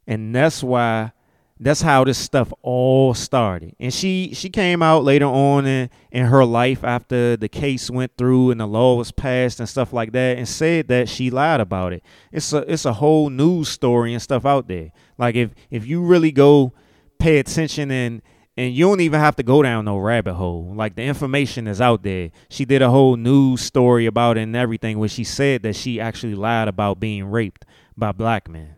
And 0.06 0.34
that's 0.34 0.62
why 0.62 1.12
that's 1.58 1.80
how 1.80 2.04
this 2.04 2.18
stuff 2.18 2.52
all 2.60 3.14
started. 3.14 3.74
And 3.80 3.92
she 3.92 4.32
she 4.34 4.50
came 4.50 4.82
out 4.82 5.04
later 5.04 5.24
on 5.24 5.66
in, 5.66 5.88
in 6.10 6.26
her 6.26 6.44
life 6.44 6.84
after 6.84 7.36
the 7.36 7.48
case 7.48 7.90
went 7.90 8.12
through 8.18 8.50
and 8.50 8.60
the 8.60 8.66
law 8.66 8.96
was 8.96 9.10
passed 9.10 9.58
and 9.58 9.68
stuff 9.68 9.92
like 9.92 10.12
that 10.12 10.36
and 10.36 10.46
said 10.46 10.88
that 10.88 11.08
she 11.08 11.30
lied 11.30 11.60
about 11.60 11.94
it. 11.94 12.02
It's 12.30 12.52
a 12.52 12.58
it's 12.70 12.84
a 12.84 12.92
whole 12.94 13.30
news 13.30 13.70
story 13.70 14.12
and 14.12 14.22
stuff 14.22 14.44
out 14.44 14.68
there. 14.68 14.92
Like 15.16 15.34
if 15.34 15.50
if 15.70 15.86
you 15.86 16.02
really 16.02 16.30
go 16.30 16.74
pay 17.18 17.38
attention 17.38 17.90
and 17.90 18.20
and 18.58 18.74
you 18.74 18.86
don't 18.86 19.00
even 19.00 19.20
have 19.20 19.36
to 19.36 19.42
go 19.42 19.62
down 19.62 19.86
no 19.86 19.98
rabbit 19.98 20.34
hole. 20.34 20.72
Like 20.74 20.94
the 20.94 21.02
information 21.02 21.66
is 21.66 21.80
out 21.80 22.02
there. 22.02 22.30
She 22.50 22.66
did 22.66 22.82
a 22.82 22.90
whole 22.90 23.16
news 23.16 23.62
story 23.62 24.06
about 24.06 24.36
it 24.36 24.42
and 24.42 24.56
everything 24.56 24.98
where 24.98 25.08
she 25.08 25.24
said 25.24 25.62
that 25.62 25.76
she 25.76 26.00
actually 26.00 26.34
lied 26.34 26.68
about 26.68 27.00
being 27.00 27.24
raped 27.24 27.64
by 27.96 28.12
black 28.12 28.48
men. 28.48 28.76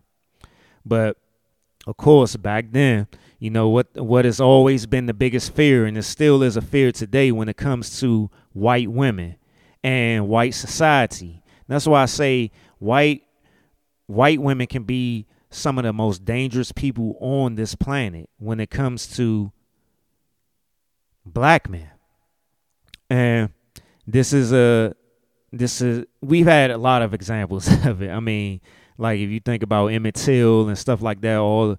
But 0.84 1.16
of 1.89 1.97
course, 1.97 2.36
back 2.36 2.66
then, 2.72 3.07
you 3.39 3.49
know 3.49 3.70
what 3.70 3.86
what 3.97 4.26
has 4.26 4.41
always 4.41 4.84
been 4.84 5.07
the 5.07 5.14
biggest 5.14 5.55
fear, 5.55 5.86
and 5.86 5.97
it 5.97 6.03
still 6.03 6.43
is 6.43 6.55
a 6.55 6.61
fear 6.61 6.93
today 6.93 7.32
when 7.32 7.49
it 7.49 7.57
comes 7.57 7.99
to 8.01 8.30
white 8.53 8.91
women 8.91 9.36
and 9.82 10.28
white 10.28 10.55
society. 10.55 11.43
That's 11.66 11.86
why 11.86 12.03
I 12.03 12.05
say 12.05 12.51
white 12.78 13.22
white 14.07 14.43
women 14.43 14.66
can 14.66 14.82
be 14.82 15.26
some 15.49 15.78
of 15.78 15.84
the 15.84 15.95
most 15.95 16.26
dangerous 16.26 16.72
people 16.72 17.16
on 17.20 17.55
this 17.55 17.74
planet 17.74 18.28
when 18.36 18.61
it 18.61 18.68
comes 18.68 19.07
to 19.16 19.51
black 21.24 21.70
men. 21.70 21.89
And 23.09 23.49
this 24.07 24.34
is 24.34 24.53
a 24.53 24.95
this 25.55 25.80
is 25.80 26.05
we've 26.20 26.45
had 26.45 26.70
a 26.70 26.76
lot 26.76 27.01
of 27.01 27.14
examples 27.14 27.66
of 27.86 28.03
it. 28.03 28.11
I 28.11 28.20
mean, 28.20 28.61
like 28.99 29.20
if 29.20 29.30
you 29.30 29.40
think 29.40 29.62
about 29.62 29.86
Emmett 29.86 30.16
Till 30.16 30.68
and 30.68 30.76
stuff 30.76 31.01
like 31.01 31.20
that, 31.22 31.38
all 31.38 31.78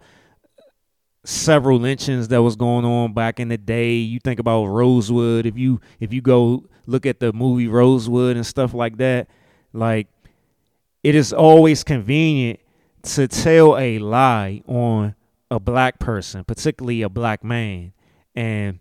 several 1.26 1.80
lynchings 1.80 2.30
that 2.30 2.42
was 2.42 2.56
going 2.56 2.86
on 2.86 3.14
back 3.14 3.40
in 3.40 3.50
the 3.50 3.58
day. 3.58 3.96
You 3.96 4.20
think 4.20 4.40
about 4.40 4.66
Rosewood. 4.66 5.46
If 5.46 5.58
you 5.58 5.80
if 6.00 6.14
you 6.14 6.22
go 6.22 6.66
look 6.86 7.06
at 7.06 7.20
the 7.20 7.34
movie 7.34 7.68
Rosewood 7.68 8.36
and 8.36 8.46
stuff 8.46 8.74
like 8.74 8.98
that, 8.98 9.28
like 9.74 10.08
it 11.04 11.16
is 11.16 11.34
always 11.34 11.84
convenient 11.84 12.60
to 13.04 13.28
tell 13.28 13.78
a 13.78 14.00
lie 14.00 14.64
on 14.68 15.16
a 15.52 15.60
black 15.60 16.00
person, 16.00 16.44
particularly 16.44 17.02
a 17.02 17.10
black 17.10 17.44
man, 17.44 17.94
and 18.36 18.80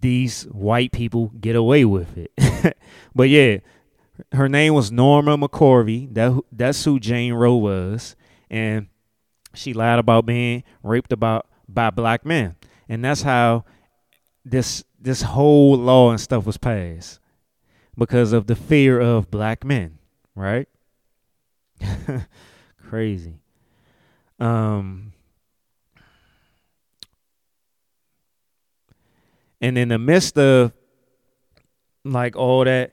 these 0.00 0.44
white 0.44 0.92
people 0.92 1.32
get 1.40 1.56
away 1.56 1.84
with 1.84 2.16
it. 2.16 2.76
but 3.14 3.28
yeah, 3.28 3.58
her 4.32 4.48
name 4.48 4.74
was 4.74 4.90
Norma 4.90 5.36
McCorvey. 5.36 6.12
That 6.12 6.38
that's 6.52 6.84
who 6.84 6.98
Jane 6.98 7.34
Roe 7.34 7.56
was, 7.56 8.16
and 8.50 8.88
she 9.54 9.72
lied 9.72 9.98
about 9.98 10.26
being 10.26 10.64
raped 10.82 11.12
about 11.12 11.46
by 11.68 11.90
black 11.90 12.24
men, 12.24 12.56
and 12.88 13.04
that's 13.04 13.22
how 13.22 13.64
this 14.44 14.84
this 15.00 15.22
whole 15.22 15.76
law 15.76 16.10
and 16.10 16.20
stuff 16.20 16.46
was 16.46 16.56
passed 16.56 17.20
because 17.96 18.32
of 18.32 18.46
the 18.46 18.56
fear 18.56 19.00
of 19.00 19.30
black 19.30 19.64
men, 19.64 19.98
right? 20.34 20.68
Crazy. 22.88 23.40
Um, 24.40 25.12
and 29.60 29.76
in 29.76 29.88
the 29.88 29.98
midst 29.98 30.38
of 30.38 30.72
like 32.04 32.36
all 32.36 32.64
that, 32.64 32.92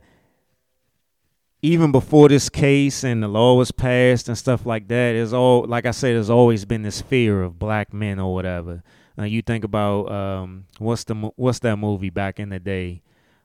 even 1.66 1.91
before 1.91 2.30
this 2.30 2.47
case 2.47 3.03
and 3.03 3.24
the 3.24 3.28
law 3.28 3.55
was 3.55 3.72
passed 3.72 4.30
and 4.30 4.38
stuff 4.38 4.66
like 4.66 4.88
that, 4.88 5.16
is 5.16 5.34
all 5.34 5.66
like 5.66 5.86
I 5.88 5.91
said, 5.91 6.16
there's 6.16 6.30
always 6.30 6.63
been 6.63 6.84
this 6.84 7.01
fear 7.01 7.41
of 7.41 7.57
black 7.57 7.91
men 7.91 8.20
or 8.20 8.34
whatever. 8.34 8.84
Uh, 9.18 9.24
you 9.24 9.41
think 9.41 9.63
about 9.63 10.11
um, 10.11 10.66
what's 10.78 11.03
the 11.05 11.16
what's 11.36 11.59
that 11.59 11.78
movie 11.78 12.11
back 12.11 12.39
in 12.39 12.49
the 12.49 12.59
day? 12.59 13.01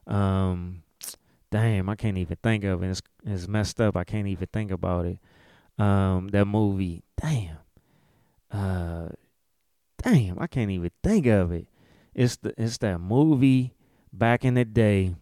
Um, 0.07 0.83
damn, 1.51 1.89
I 1.89 1.97
can't 1.97 2.19
even 2.19 2.37
think 2.43 2.65
of 2.65 2.83
it. 2.83 2.91
It's, 2.91 3.03
it's 3.25 3.49
messed 3.49 3.81
up. 3.81 3.97
I 3.97 4.05
can't 4.05 4.29
even 4.29 4.49
think 4.53 4.71
about 4.71 5.07
it. 5.07 5.19
Um, 5.79 6.29
that 6.29 6.45
movie, 6.45 7.03
damn, 7.19 7.57
uh, 8.53 9.09
damn, 10.03 10.39
I 10.39 10.47
can't 10.47 10.71
even 10.71 10.91
think 11.03 11.27
of 11.27 11.53
it. 11.53 11.69
It's 12.15 12.37
the 12.37 12.53
it's 12.59 12.77
that 12.79 13.01
movie 13.01 13.73
back 14.13 14.45
in 14.45 14.55
the 14.55 14.67
day. 14.67 15.15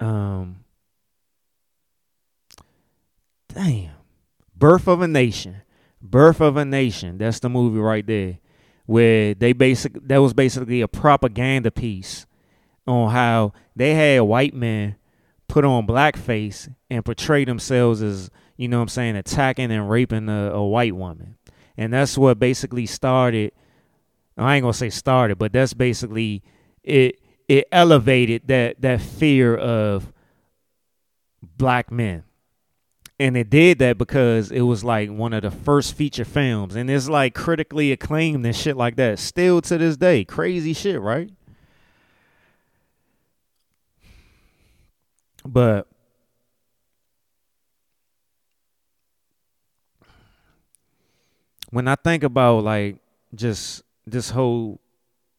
Um, 0.00 0.64
damn, 3.52 3.90
Birth 4.56 4.88
of 4.88 5.00
a 5.00 5.08
Nation, 5.08 5.62
Birth 6.00 6.40
of 6.40 6.56
a 6.56 6.64
Nation. 6.64 7.18
That's 7.18 7.40
the 7.40 7.48
movie 7.48 7.78
right 7.78 8.06
there, 8.06 8.38
where 8.86 9.34
they 9.34 9.52
basic 9.52 9.94
that 10.08 10.18
was 10.18 10.34
basically 10.34 10.80
a 10.80 10.88
propaganda 10.88 11.70
piece 11.70 12.26
on 12.86 13.10
how 13.10 13.52
they 13.76 13.94
had 13.94 14.20
white 14.22 14.54
men 14.54 14.96
put 15.46 15.64
on 15.64 15.86
blackface 15.86 16.72
and 16.90 17.04
portray 17.04 17.44
themselves 17.44 18.02
as, 18.02 18.30
you 18.56 18.68
know 18.68 18.78
what 18.78 18.82
I'm 18.82 18.88
saying, 18.88 19.16
attacking 19.16 19.70
and 19.70 19.88
raping 19.88 20.28
a, 20.28 20.52
a 20.52 20.66
white 20.66 20.94
woman. 20.94 21.36
And 21.76 21.92
that's 21.92 22.18
what 22.18 22.38
basically 22.38 22.86
started 22.86 23.52
I 24.38 24.56
ain't 24.56 24.62
gonna 24.62 24.72
say 24.72 24.90
started, 24.90 25.36
but 25.38 25.52
that's 25.52 25.74
basically 25.74 26.42
it 26.84 27.20
it 27.48 27.66
elevated 27.72 28.46
that 28.46 28.80
that 28.80 29.00
fear 29.00 29.56
of 29.56 30.12
black 31.42 31.90
men. 31.90 32.22
And 33.20 33.36
it 33.36 33.50
did 33.50 33.80
that 33.80 33.98
because 33.98 34.52
it 34.52 34.60
was 34.60 34.84
like 34.84 35.10
one 35.10 35.32
of 35.32 35.42
the 35.42 35.50
first 35.50 35.94
feature 35.94 36.24
films. 36.24 36.76
And 36.76 36.88
it's 36.88 37.08
like 37.08 37.34
critically 37.34 37.90
acclaimed 37.90 38.46
and 38.46 38.54
shit 38.54 38.76
like 38.76 38.94
that. 38.96 39.18
Still 39.18 39.60
to 39.62 39.76
this 39.76 39.96
day. 39.96 40.24
Crazy 40.24 40.72
shit, 40.72 41.00
right? 41.00 41.30
But 45.44 45.88
when 51.70 51.88
I 51.88 51.96
think 51.96 52.22
about 52.22 52.64
like 52.64 52.98
just 53.34 53.82
this 54.06 54.30
whole 54.30 54.80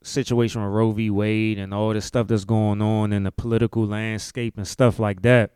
situation 0.04 0.62
with 0.64 0.72
Roe 0.72 0.92
v. 0.92 1.10
Wade 1.10 1.60
and 1.60 1.74
all 1.74 1.94
this 1.94 2.06
stuff 2.06 2.28
that's 2.28 2.46
going 2.46 2.82
on 2.82 3.14
in 3.14 3.24
the 3.24 3.32
political 3.32 3.86
landscape 3.86 4.58
and 4.58 4.68
stuff 4.68 5.00
like 5.00 5.22
that, 5.22 5.52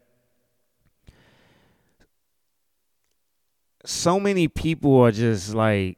so 3.86 4.20
many 4.20 4.48
people 4.48 5.02
are 5.02 5.12
just 5.12 5.54
like 5.54 5.98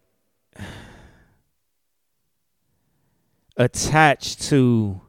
attached 3.58 4.42
to 4.42 5.02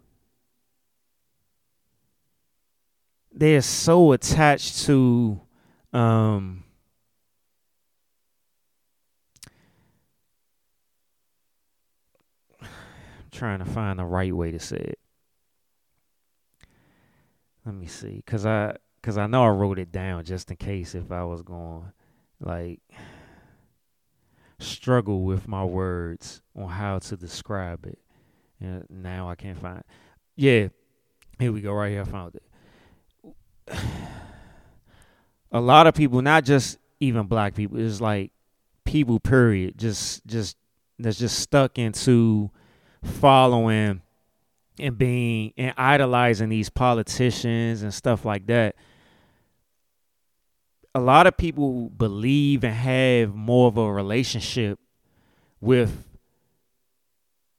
they're 3.32 3.62
so 3.62 4.12
attached 4.12 4.84
to 4.84 5.40
um 5.92 6.64
I'm 12.60 12.68
trying 13.30 13.58
to 13.58 13.64
find 13.64 13.98
the 13.98 14.04
right 14.04 14.34
way 14.34 14.50
to 14.50 14.58
say 14.58 14.76
it. 14.76 14.98
Let 17.64 17.74
me 17.74 17.86
see 17.86 18.22
cuz 18.26 18.46
I 18.46 18.76
cuz 19.02 19.18
I 19.18 19.26
know 19.26 19.44
I 19.44 19.48
wrote 19.48 19.78
it 19.78 19.90
down 19.92 20.24
just 20.24 20.50
in 20.50 20.56
case 20.56 20.94
if 20.94 21.10
I 21.10 21.24
was 21.24 21.42
going 21.42 21.92
like 22.40 22.80
struggle 24.58 25.22
with 25.22 25.48
my 25.48 25.64
words 25.64 26.42
on 26.56 26.68
how 26.68 26.98
to 26.98 27.16
describe 27.16 27.86
it. 27.86 27.98
And 28.60 28.84
now 28.88 29.28
I 29.28 29.34
can't 29.34 29.58
find. 29.58 29.82
Yeah, 30.34 30.68
here 31.38 31.52
we 31.52 31.60
go. 31.60 31.72
Right 31.72 31.92
here, 31.92 32.02
I 32.02 32.04
found 32.04 32.34
it 32.34 32.42
a 35.52 35.60
lot 35.60 35.86
of 35.86 35.94
people, 35.94 36.22
not 36.22 36.44
just 36.44 36.78
even 37.00 37.26
black 37.26 37.54
people, 37.54 37.78
it's 37.78 38.00
like 38.00 38.32
people 38.84 39.20
period, 39.20 39.78
just 39.78 40.26
just 40.26 40.56
that's 40.98 41.18
just 41.18 41.38
stuck 41.38 41.78
into 41.78 42.50
following 43.02 44.02
and 44.78 44.98
being 44.98 45.52
and 45.56 45.74
idolizing 45.76 46.48
these 46.48 46.70
politicians 46.70 47.82
and 47.82 47.92
stuff 47.92 48.24
like 48.24 48.46
that. 48.46 48.76
A 50.96 51.00
lot 51.00 51.26
of 51.26 51.36
people 51.36 51.90
believe 51.90 52.64
and 52.64 52.74
have 52.74 53.34
more 53.34 53.68
of 53.68 53.76
a 53.76 53.92
relationship 53.92 54.78
with 55.60 56.06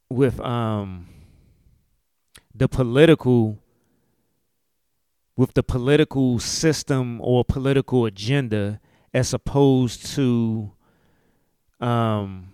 with 0.09 0.39
um 0.39 1.07
the 2.55 2.67
political 2.67 3.59
with 5.35 5.53
the 5.53 5.61
political 5.61 6.39
system 6.39 7.21
or 7.21 7.45
political 7.45 8.05
agenda 8.05 8.81
as 9.13 9.35
opposed 9.35 10.03
to 10.15 10.71
um, 11.79 12.53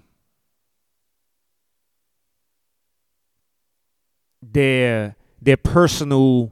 their 4.42 5.16
their 5.42 5.56
personal 5.56 6.52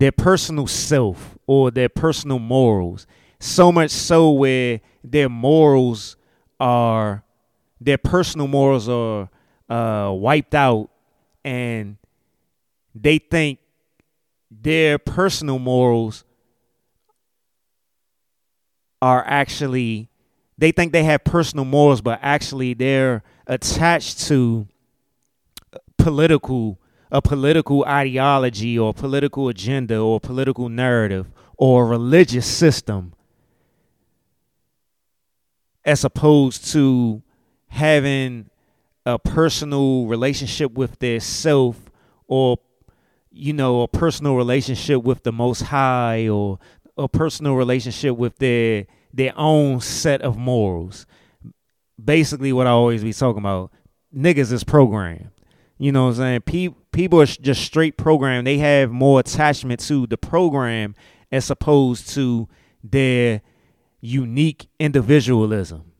their 0.00 0.10
personal 0.12 0.66
self 0.66 1.36
or 1.46 1.70
their 1.70 1.90
personal 1.90 2.38
morals. 2.38 3.06
So 3.38 3.70
much 3.70 3.90
so 3.90 4.30
where 4.30 4.80
their 5.04 5.28
morals 5.28 6.16
are 6.58 7.22
their 7.80 7.98
personal 7.98 8.48
morals 8.48 8.88
are 8.88 9.28
uh, 9.68 10.10
wiped 10.12 10.54
out 10.54 10.88
and 11.44 11.98
they 12.94 13.18
think 13.18 13.58
their 14.50 14.98
personal 14.98 15.58
morals 15.58 16.24
are 19.02 19.22
actually 19.26 20.08
they 20.56 20.72
think 20.72 20.92
they 20.92 21.04
have 21.04 21.24
personal 21.24 21.64
morals 21.66 22.00
but 22.00 22.18
actually 22.22 22.72
they're 22.74 23.22
attached 23.46 24.18
to 24.20 24.66
political 25.98 26.79
a 27.12 27.20
political 27.20 27.84
ideology 27.84 28.78
or 28.78 28.94
political 28.94 29.48
agenda 29.48 29.98
or 29.98 30.20
political 30.20 30.68
narrative 30.68 31.26
or 31.56 31.86
religious 31.86 32.46
system 32.46 33.12
as 35.84 36.04
opposed 36.04 36.66
to 36.72 37.22
having 37.68 38.48
a 39.06 39.18
personal 39.18 40.06
relationship 40.06 40.72
with 40.72 40.98
their 40.98 41.20
self 41.20 41.90
or 42.26 42.58
you 43.32 43.52
know, 43.52 43.82
a 43.82 43.88
personal 43.88 44.36
relationship 44.36 45.02
with 45.02 45.22
the 45.22 45.32
most 45.32 45.62
high 45.62 46.28
or 46.28 46.58
a 46.96 47.08
personal 47.08 47.54
relationship 47.54 48.16
with 48.16 48.36
their 48.38 48.86
their 49.12 49.32
own 49.36 49.80
set 49.80 50.22
of 50.22 50.36
morals. 50.36 51.06
Basically 52.02 52.52
what 52.52 52.66
I 52.66 52.70
always 52.70 53.02
be 53.02 53.12
talking 53.12 53.40
about, 53.40 53.72
niggas 54.14 54.52
is 54.52 54.64
programmed. 54.64 55.30
You 55.80 55.92
know 55.92 56.04
what 56.04 56.10
I'm 56.10 56.16
saying? 56.16 56.40
Pe- 56.42 56.74
people 56.92 57.22
are 57.22 57.26
just 57.26 57.62
straight 57.62 57.96
programmed. 57.96 58.46
They 58.46 58.58
have 58.58 58.90
more 58.90 59.18
attachment 59.18 59.80
to 59.88 60.06
the 60.06 60.18
program 60.18 60.94
as 61.32 61.50
opposed 61.50 62.10
to 62.10 62.48
their 62.84 63.40
unique 64.02 64.68
individualism. 64.78 65.90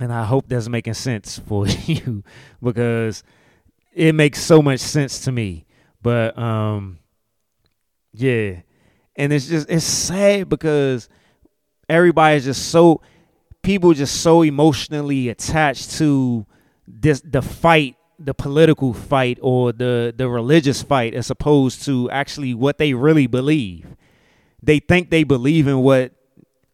And 0.00 0.10
I 0.10 0.24
hope 0.24 0.48
that's 0.48 0.70
making 0.70 0.94
sense 0.94 1.38
for 1.46 1.66
you 1.66 2.24
because 2.62 3.22
it 3.92 4.14
makes 4.14 4.40
so 4.40 4.62
much 4.62 4.80
sense 4.80 5.20
to 5.26 5.30
me. 5.32 5.66
But 6.00 6.38
um 6.38 7.00
yeah. 8.14 8.62
And 9.14 9.30
it's 9.30 9.46
just 9.46 9.68
it's 9.68 9.84
sad 9.84 10.48
because 10.48 11.10
everybody's 11.86 12.44
just 12.46 12.70
so 12.70 13.02
people 13.60 13.92
just 13.92 14.22
so 14.22 14.40
emotionally 14.40 15.28
attached 15.28 15.90
to 15.98 16.46
this 17.00 17.20
the 17.22 17.42
fight 17.42 17.96
the 18.18 18.34
political 18.34 18.92
fight 18.92 19.38
or 19.40 19.72
the 19.72 20.14
the 20.16 20.28
religious 20.28 20.82
fight 20.82 21.14
as 21.14 21.30
opposed 21.30 21.84
to 21.84 22.10
actually 22.10 22.54
what 22.54 22.78
they 22.78 22.94
really 22.94 23.26
believe. 23.26 23.96
They 24.62 24.78
think 24.78 25.10
they 25.10 25.24
believe 25.24 25.66
in 25.66 25.78
what 25.78 26.12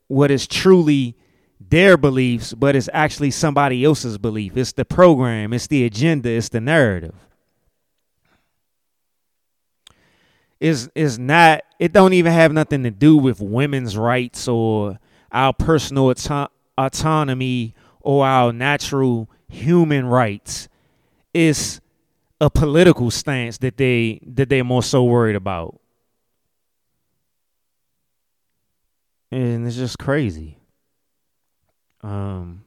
what 0.09 0.31
is 0.31 0.47
truly 0.47 1.16
their 1.61 1.97
beliefs 1.97 2.55
but 2.55 2.75
it's 2.77 2.89
actually 2.93 3.31
somebody 3.31 3.85
else's 3.85 4.19
belief. 4.19 4.57
It's 4.57 4.73
the 4.73 4.85
program 4.85 5.53
it's 5.53 5.69
the 5.69 5.85
agenda 5.85 6.31
it's 6.31 6.49
the 6.49 6.61
narrative. 6.61 7.14
Is 10.61 10.91
is 10.95 11.19
not 11.19 11.62
it 11.79 11.93
don't 11.93 12.12
even 12.12 12.33
have 12.33 12.53
nothing 12.53 12.83
to 12.83 12.91
do 12.91 13.16
with 13.16 13.41
women's 13.41 13.97
rights 13.97 14.49
or 14.49 14.99
our 15.31 15.53
personal 15.53 16.07
auto- 16.09 16.49
autonomy 16.77 17.75
or 18.01 18.27
our 18.27 18.53
natural 18.53 19.29
human 19.49 20.07
rights 20.07 20.68
it's 21.34 21.80
a 22.40 22.51
political 22.51 23.11
stance 23.11 23.59
that 23.59 23.76
they 23.76 24.20
that 24.26 24.49
they're 24.49 24.64
more 24.64 24.82
so 24.82 25.05
worried 25.05 25.36
about 25.36 25.80
and 29.30 29.66
it's 29.66 29.76
just 29.76 29.99
crazy 29.99 30.59
um 32.03 32.64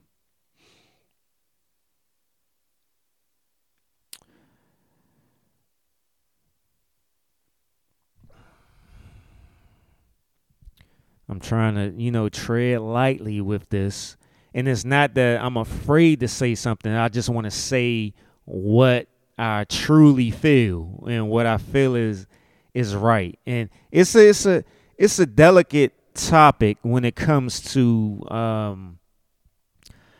I'm 11.31 11.39
trying 11.39 11.75
to, 11.75 11.93
you 11.97 12.11
know, 12.11 12.27
tread 12.27 12.81
lightly 12.81 13.39
with 13.39 13.69
this. 13.69 14.17
And 14.53 14.67
it's 14.67 14.83
not 14.83 15.13
that 15.13 15.41
I'm 15.41 15.57
afraid 15.57 16.19
to 16.21 16.27
say 16.27 16.55
something. 16.55 16.91
I 16.91 17.07
just 17.09 17.29
want 17.29 17.45
to 17.45 17.51
say 17.51 18.13
what 18.45 19.07
I 19.37 19.63
truly 19.65 20.31
feel 20.31 21.03
and 21.07 21.29
what 21.29 21.45
I 21.45 21.57
feel 21.57 21.95
is 21.95 22.27
is 22.73 22.95
right. 22.95 23.37
And 23.45 23.69
it's 23.91 24.15
a, 24.15 24.29
it's 24.29 24.45
a 24.45 24.63
it's 24.97 25.19
a 25.19 25.25
delicate 25.25 25.93
topic 26.13 26.77
when 26.81 27.05
it 27.05 27.15
comes 27.15 27.61
to 27.73 28.21
um, 28.29 28.99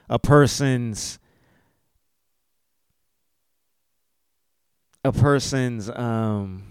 a 0.10 0.18
person's 0.18 1.20
a 5.04 5.12
person's 5.12 5.90
um, 5.90 6.64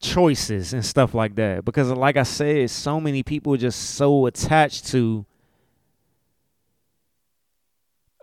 choices 0.00 0.72
and 0.72 0.84
stuff 0.84 1.14
like 1.14 1.36
that 1.36 1.64
because 1.64 1.88
like 1.90 2.16
i 2.16 2.24
said 2.24 2.68
so 2.68 3.00
many 3.00 3.22
people 3.22 3.54
are 3.54 3.58
just 3.58 3.90
so 3.90 4.26
attached 4.26 4.86
to 4.88 5.24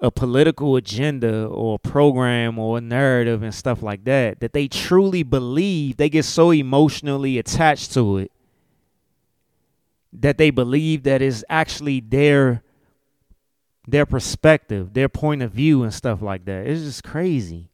a 0.02 0.10
political 0.10 0.76
agenda 0.76 1.46
or 1.46 1.76
a 1.76 1.90
program 1.90 2.58
or 2.58 2.78
a 2.78 2.82
narrative 2.82 3.44
and 3.44 3.54
stuff 3.54 3.84
like 3.84 4.06
that 4.06 4.40
that 4.40 4.54
they 4.54 4.68
truly 4.68 5.24
believe 5.24 5.98
they 5.98 6.10
get 6.10 6.24
so 6.24 6.52
emotionally 6.52 7.38
attached 7.38 7.94
to 7.94 8.18
it 8.18 8.32
that 10.14 10.38
they 10.38 10.50
believe 10.50 11.04
that 11.04 11.22
is 11.22 11.46
actually 11.50 12.00
their 12.00 12.64
their 13.88 14.06
perspective 14.06 14.94
their 14.94 15.10
point 15.10 15.42
of 15.42 15.52
view 15.52 15.84
and 15.84 15.94
stuff 15.94 16.22
like 16.22 16.46
that. 16.46 16.66
It's 16.66 16.82
just 16.82 17.04
crazy. 17.04 17.70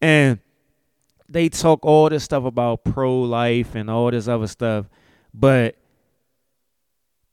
And 0.00 0.38
they 1.28 1.48
talk 1.48 1.80
all 1.82 2.08
this 2.08 2.24
stuff 2.24 2.44
about 2.44 2.84
pro 2.84 3.20
life 3.20 3.74
and 3.74 3.90
all 3.90 4.10
this 4.10 4.28
other 4.28 4.46
stuff, 4.46 4.86
but 5.34 5.76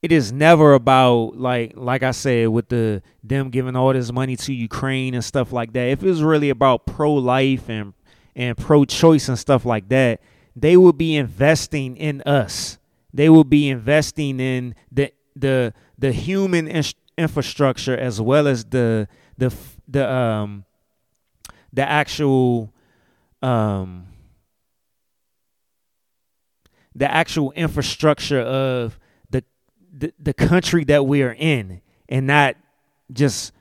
it 0.02 0.12
is 0.12 0.32
never 0.32 0.74
about 0.74 1.38
like 1.38 1.74
like 1.76 2.04
I 2.04 2.12
said 2.12 2.50
with 2.50 2.70
the 2.70 3.02
them 3.24 3.50
giving 3.50 3.76
all 3.76 3.94
this 3.94 4.12
money 4.12 4.36
to 4.38 4.54
Ukraine 4.54 5.14
and 5.14 5.24
stuff 5.24 5.52
like 5.52 5.74
that. 5.74 5.90
If 5.90 6.04
it 6.04 6.08
was 6.08 6.22
really 6.22 6.50
about 6.50 6.86
pro 6.86 7.14
life 7.14 7.70
and 7.70 7.94
and 8.36 8.58
pro 8.58 8.86
choice 8.86 9.30
and 9.30 9.40
stuff 9.40 9.66
like 9.66 9.90
that, 9.90 10.22
they 10.56 10.78
would 10.78 10.98
be 10.98 11.16
investing 11.16 11.98
in 11.98 12.22
us. 12.24 12.78
They 13.14 13.30
would 13.30 13.50
be 13.50 13.70
investing 13.70 14.40
in 14.40 14.76
the 14.92 15.12
the 15.36 15.74
the 15.98 16.12
human 16.12 16.68
in- 16.68 16.84
infrastructure 17.18 17.98
as 17.98 18.22
well 18.22 18.48
as 18.48 18.66
the 18.66 19.08
the 19.38 19.54
the 19.88 20.12
um 20.12 20.66
the 21.76 21.88
actual 21.88 22.74
um, 23.42 24.08
the 26.96 27.12
actual 27.12 27.52
infrastructure 27.52 28.40
of 28.40 28.98
the, 29.98 30.14
the 30.20 30.34
country 30.34 30.84
that 30.86 31.06
we 31.06 31.24
are 31.24 31.36
in, 31.38 31.82
and 32.10 32.28
not 32.28 32.56
just 33.12 33.52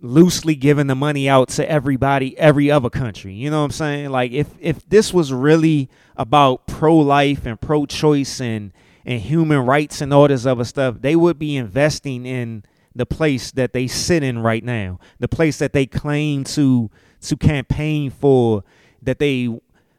loosely 0.00 0.54
giving 0.54 0.86
the 0.86 0.94
money 0.94 1.28
out 1.28 1.48
to 1.48 1.70
everybody, 1.70 2.36
every 2.38 2.70
other 2.70 2.90
country. 2.90 3.34
You 3.34 3.50
know 3.50 3.58
what 3.58 3.66
I'm 3.66 3.70
saying? 3.70 4.10
Like 4.10 4.32
if 4.32 4.48
if 4.60 4.88
this 4.88 5.12
was 5.12 5.32
really 5.32 5.88
about 6.16 6.66
pro 6.66 6.96
life 6.96 7.46
and 7.46 7.60
pro 7.60 7.86
choice 7.86 8.40
and 8.40 8.72
and 9.04 9.20
human 9.20 9.60
rights 9.60 10.00
and 10.00 10.12
all 10.12 10.28
this 10.28 10.46
other 10.46 10.64
stuff, 10.64 10.96
they 11.00 11.16
would 11.16 11.38
be 11.38 11.56
investing 11.56 12.26
in 12.26 12.64
the 12.94 13.06
place 13.06 13.50
that 13.52 13.72
they 13.72 13.86
sit 13.86 14.22
in 14.22 14.38
right 14.40 14.64
now, 14.64 14.98
the 15.18 15.28
place 15.28 15.58
that 15.58 15.72
they 15.72 15.86
claim 15.86 16.44
to 16.44 16.90
to 17.22 17.36
campaign 17.36 18.10
for 18.10 18.64
that 19.02 19.18
they 19.18 19.48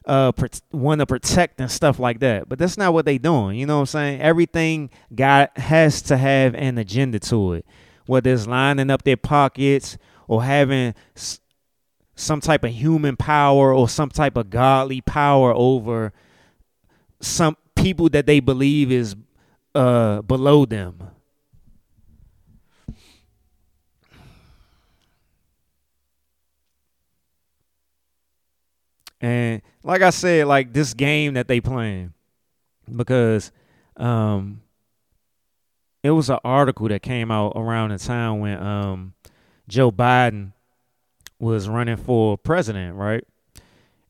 uh 0.06 0.32
want 0.72 1.00
to 1.00 1.06
protect 1.06 1.62
and 1.62 1.70
stuff 1.72 2.00
like 2.00 2.20
that. 2.20 2.50
But 2.50 2.60
that's 2.60 2.78
not 2.78 2.94
what 2.94 3.06
they 3.06 3.18
doing. 3.18 3.58
You 3.58 3.66
know 3.66 3.76
what 3.78 3.82
I'm 3.82 3.86
saying? 3.88 4.22
Everything 4.22 4.90
got 5.14 5.58
has 5.58 6.02
to 6.04 6.18
have 6.18 6.56
an 6.56 6.78
agenda 6.78 7.20
to 7.20 7.54
it. 7.54 7.66
Whether 8.06 8.34
it's 8.34 8.48
lining 8.48 8.90
up 8.90 9.04
their 9.04 9.18
pockets 9.18 9.98
or 10.28 10.44
having 10.44 10.96
s- 11.16 11.40
some 12.16 12.42
type 12.42 12.64
of 12.64 12.72
human 12.72 13.16
power 13.18 13.74
or 13.74 13.88
some 13.90 14.10
type 14.10 14.38
of 14.38 14.50
godly 14.50 15.02
power 15.02 15.54
over 15.56 16.14
some 17.20 17.56
people 17.76 18.10
that 18.10 18.26
they 18.26 18.40
believe 18.40 18.92
is 18.92 19.16
uh 19.76 20.22
below 20.24 20.66
them. 20.66 21.02
And 29.22 29.62
like 29.84 30.02
I 30.02 30.10
said, 30.10 30.48
like 30.48 30.74
this 30.74 30.94
game 30.94 31.34
that 31.34 31.48
they 31.48 31.62
playing, 31.62 32.14
because 32.96 33.52
um, 33.98 34.62
it 36.04 36.12
was 36.12 36.30
an 36.30 36.40
article 36.44 36.88
that 36.90 37.02
came 37.02 37.32
out 37.32 37.54
around 37.56 37.90
the 37.90 37.98
time 37.98 38.40
when 38.40 38.62
um, 38.62 39.14
Joe 39.68 39.92
Biden 39.92 40.54
was 41.40 41.68
running 41.68 41.98
for 41.98 42.38
president, 42.38 42.96
right? 42.96 43.26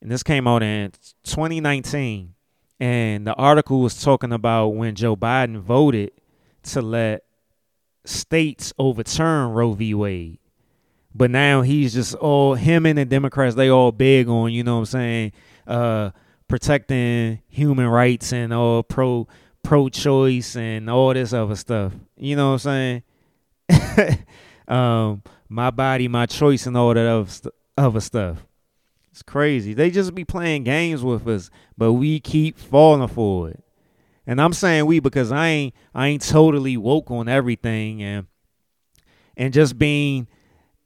And 0.02 0.12
this 0.12 0.24
came 0.24 0.48
out 0.48 0.64
in 0.64 0.92
2019. 1.24 2.34
And 2.80 3.28
the 3.28 3.36
article 3.36 3.82
was 3.82 4.02
talking 4.02 4.34
about 4.34 4.70
when 4.70 4.96
Joe 4.96 5.16
Biden 5.16 5.60
voted 5.60 6.12
to 6.64 6.82
let 6.82 7.24
states 8.06 8.74
overturn 8.80 9.52
Roe 9.52 9.74
v. 9.74 9.94
Wade. 9.94 10.40
But 11.14 11.30
now 11.30 11.62
he's 11.62 11.94
just 11.94 12.16
all 12.16 12.56
him 12.56 12.88
and 12.88 12.98
the 12.98 13.06
Democrats, 13.06 13.56
they 13.56 13.70
all 13.70 13.92
big 13.92 14.28
on, 14.28 14.52
you 14.52 14.64
know 14.64 14.76
what 14.76 14.80
I'm 14.80 14.86
saying, 14.86 15.32
uh, 15.68 16.12
protecting 16.48 17.42
human 17.48 17.88
rights 17.88 18.34
and 18.34 18.54
all 18.54 18.84
pro 18.84 19.28
pro 19.64 19.90
choice 19.90 20.56
and 20.56 20.90
all 20.90 21.14
this 21.14 21.34
other 21.34 21.56
stuff. 21.56 21.94
You 22.18 22.36
know 22.36 22.52
what 22.54 22.66
I'm 22.66 23.04
saying? 23.70 24.26
um, 24.68 25.24
my 25.50 25.72
body, 25.72 26.08
my 26.08 26.26
choice, 26.26 26.66
and 26.66 26.78
all 26.78 26.94
that 26.94 27.06
other, 27.06 27.30
st- 27.30 27.54
other 27.78 28.00
stuff. 28.00 28.46
It's 29.12 29.22
crazy. 29.22 29.74
They 29.74 29.92
just 29.92 30.16
be 30.16 30.24
playing 30.24 30.64
games 30.64 31.04
with 31.04 31.28
us, 31.28 31.50
but 31.78 31.94
we 31.94 32.20
keep 32.20 32.58
falling 32.58 33.10
for 33.10 33.50
it. 33.50 33.64
And 34.26 34.40
I'm 34.40 34.54
saying 34.54 34.86
we 34.86 35.00
because 35.00 35.32
I 35.32 35.48
ain't 35.48 35.76
I 35.94 36.08
ain't 36.08 36.22
totally 36.22 36.78
woke 36.78 37.12
on 37.12 37.28
everything 37.28 38.02
and 38.02 38.28
and 39.36 39.54
just 39.54 39.78
being 39.78 40.28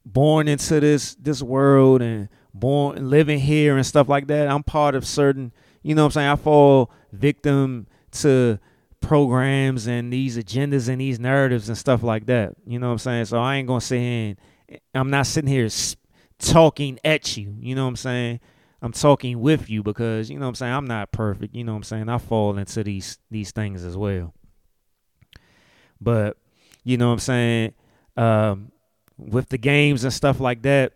born 0.06 0.48
into 0.48 0.80
this 0.80 1.16
this 1.16 1.44
world 1.44 2.02
and 2.02 2.30
born 2.60 3.10
living 3.10 3.40
here 3.40 3.76
and 3.76 3.86
stuff 3.86 4.08
like 4.10 4.28
that. 4.28 4.48
I'm 4.48 4.64
part 4.64 4.96
of 4.96 5.06
certain, 5.06 5.52
you 5.84 5.94
know 5.94 6.04
what 6.04 6.08
I'm 6.08 6.12
saying? 6.12 6.30
I 6.30 6.36
fall 6.38 6.92
victim 7.12 7.88
to 8.12 8.60
programs 9.02 9.88
and 9.88 10.12
these 10.12 10.38
agendas 10.38 10.88
and 10.88 11.02
these 11.02 11.20
narratives 11.20 11.68
and 11.68 11.78
stuff 11.78 12.02
like 12.02 12.26
that. 12.28 12.56
You 12.66 12.80
know 12.80 12.88
what 12.88 12.94
I'm 12.94 13.00
saying? 13.00 13.26
So 13.26 13.40
I 13.40 13.58
ain't 13.58 13.68
going 13.68 13.82
to 13.82 13.86
sit 13.86 14.00
here 14.00 14.36
and 14.70 14.80
I'm 14.94 15.10
not 15.10 15.28
sitting 15.28 15.50
here 15.50 15.68
talking 16.40 16.98
at 17.04 17.38
you. 17.38 17.56
You 17.60 17.76
know 17.76 17.84
what 17.84 17.90
I'm 17.90 17.96
saying? 17.98 18.40
I'm 18.82 18.92
talking 18.94 19.40
with 19.42 19.70
you 19.70 19.84
because, 19.84 20.30
you 20.30 20.38
know 20.38 20.46
what 20.46 20.50
I'm 20.50 20.56
saying, 20.56 20.74
I'm 20.74 20.86
not 20.86 21.12
perfect. 21.12 21.56
You 21.56 21.64
know 21.64 21.74
what 21.74 21.78
I'm 21.78 21.84
saying? 21.84 22.10
I 22.10 22.18
fall 22.18 22.58
into 22.58 22.84
these 22.84 23.20
these 23.32 23.52
things 23.52 23.84
as 23.84 23.98
well. 23.98 24.34
But, 26.00 26.38
you 26.84 26.98
know 26.98 27.08
what 27.08 27.14
I'm 27.14 27.20
saying, 27.20 27.74
um, 28.16 28.72
with 29.18 29.50
the 29.50 29.58
games 29.58 30.04
and 30.04 30.14
stuff 30.14 30.40
like 30.40 30.62
that, 30.64 30.94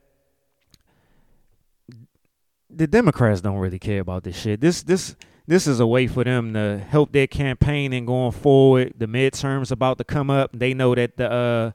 the 2.69 2.87
Democrats 2.87 3.41
don't 3.41 3.57
really 3.57 3.79
care 3.79 4.01
about 4.01 4.23
this 4.23 4.37
shit. 4.37 4.61
This 4.61 4.83
this 4.83 5.15
this 5.47 5.65
is 5.65 5.79
a 5.79 5.87
way 5.87 6.05
for 6.07 6.23
them 6.23 6.53
to 6.53 6.77
help 6.77 7.11
their 7.11 7.27
campaign 7.27 7.91
and 7.93 8.05
going 8.05 8.31
forward. 8.31 8.93
The 8.97 9.07
midterms 9.07 9.71
about 9.71 9.97
to 9.97 10.03
come 10.03 10.29
up. 10.29 10.51
They 10.53 10.73
know 10.73 10.93
that 10.93 11.17
the 11.17 11.31
uh, 11.31 11.71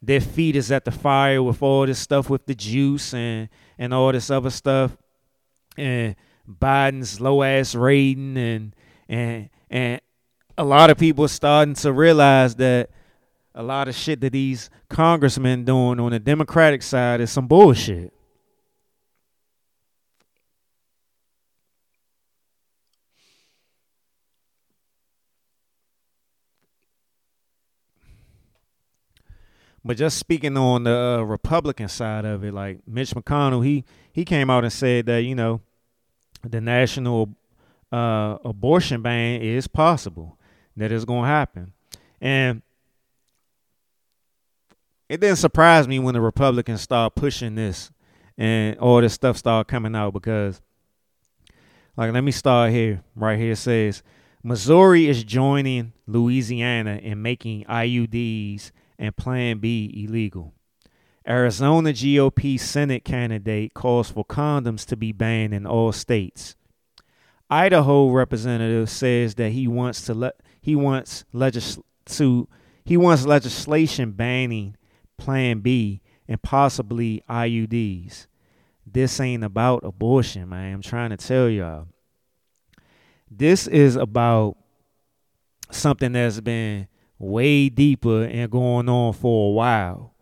their 0.00 0.20
feet 0.20 0.54
is 0.54 0.70
at 0.70 0.84
the 0.84 0.92
fire 0.92 1.42
with 1.42 1.62
all 1.62 1.86
this 1.86 1.98
stuff 1.98 2.30
with 2.30 2.46
the 2.46 2.54
juice 2.54 3.12
and 3.12 3.48
and 3.78 3.92
all 3.92 4.12
this 4.12 4.30
other 4.30 4.50
stuff. 4.50 4.96
And 5.76 6.14
Biden's 6.48 7.20
low 7.20 7.42
ass 7.42 7.74
rating 7.74 8.36
and 8.36 8.76
and 9.08 9.50
and 9.68 10.00
a 10.56 10.64
lot 10.64 10.90
of 10.90 10.96
people 10.96 11.26
starting 11.28 11.74
to 11.74 11.92
realize 11.92 12.54
that 12.56 12.90
a 13.54 13.62
lot 13.62 13.88
of 13.88 13.94
shit 13.94 14.20
that 14.20 14.32
these 14.32 14.70
congressmen 14.88 15.64
doing 15.64 15.98
on 15.98 16.12
the 16.12 16.18
Democratic 16.20 16.82
side 16.82 17.20
is 17.20 17.30
some 17.30 17.46
bullshit. 17.46 18.12
But 29.86 29.98
just 29.98 30.18
speaking 30.18 30.56
on 30.56 30.82
the 30.82 30.98
uh, 30.98 31.22
Republican 31.22 31.86
side 31.86 32.24
of 32.24 32.42
it, 32.42 32.52
like 32.52 32.80
Mitch 32.88 33.10
McConnell, 33.10 33.64
he 33.64 33.84
he 34.12 34.24
came 34.24 34.50
out 34.50 34.64
and 34.64 34.72
said 34.72 35.06
that 35.06 35.22
you 35.22 35.36
know 35.36 35.60
the 36.42 36.60
national 36.60 37.36
uh, 37.92 38.38
abortion 38.44 39.00
ban 39.00 39.40
is 39.40 39.68
possible, 39.68 40.40
that 40.76 40.90
it's 40.90 41.04
going 41.04 41.22
to 41.22 41.28
happen, 41.28 41.72
and 42.20 42.62
it 45.08 45.20
didn't 45.20 45.36
surprise 45.36 45.86
me 45.86 46.00
when 46.00 46.14
the 46.14 46.20
Republicans 46.20 46.80
start 46.80 47.14
pushing 47.14 47.54
this 47.54 47.92
and 48.36 48.76
all 48.78 49.00
this 49.00 49.14
stuff 49.14 49.36
started 49.36 49.70
coming 49.70 49.94
out 49.94 50.12
because, 50.12 50.60
like, 51.96 52.12
let 52.12 52.24
me 52.24 52.32
start 52.32 52.72
here. 52.72 53.04
Right 53.14 53.38
here 53.38 53.54
says 53.54 54.02
Missouri 54.42 55.06
is 55.06 55.22
joining 55.22 55.92
Louisiana 56.08 56.96
in 57.00 57.22
making 57.22 57.66
IUDs 57.66 58.72
and 58.98 59.16
Plan 59.16 59.58
B 59.58 60.04
illegal. 60.06 60.54
Arizona 61.28 61.90
GOP 61.90 62.58
Senate 62.58 63.04
candidate 63.04 63.74
calls 63.74 64.10
for 64.10 64.24
condoms 64.24 64.86
to 64.86 64.96
be 64.96 65.12
banned 65.12 65.52
in 65.52 65.66
all 65.66 65.90
states. 65.92 66.54
Idaho 67.50 68.10
representative 68.10 68.88
says 68.90 69.34
that 69.36 69.50
he 69.50 69.66
wants 69.66 70.02
to 70.02 70.14
let 70.14 70.40
he 70.60 70.74
wants 70.74 71.24
legis- 71.32 71.78
to 72.06 72.48
he 72.84 72.96
wants 72.96 73.24
legislation 73.24 74.12
banning 74.12 74.76
Plan 75.18 75.60
B 75.60 76.00
and 76.28 76.42
possibly 76.42 77.22
IUDs. 77.28 78.26
This 78.86 79.18
ain't 79.20 79.44
about 79.44 79.84
abortion, 79.84 80.48
man. 80.48 80.74
I'm 80.74 80.82
trying 80.82 81.10
to 81.10 81.16
tell 81.16 81.48
y'all. 81.48 81.88
This 83.30 83.66
is 83.66 83.96
about 83.96 84.56
something 85.70 86.12
that's 86.12 86.40
been 86.40 86.86
way 87.18 87.68
deeper 87.68 88.24
and 88.24 88.50
going 88.50 88.88
on 88.88 89.12
for 89.12 89.50
a 89.50 89.52
while 89.52 90.14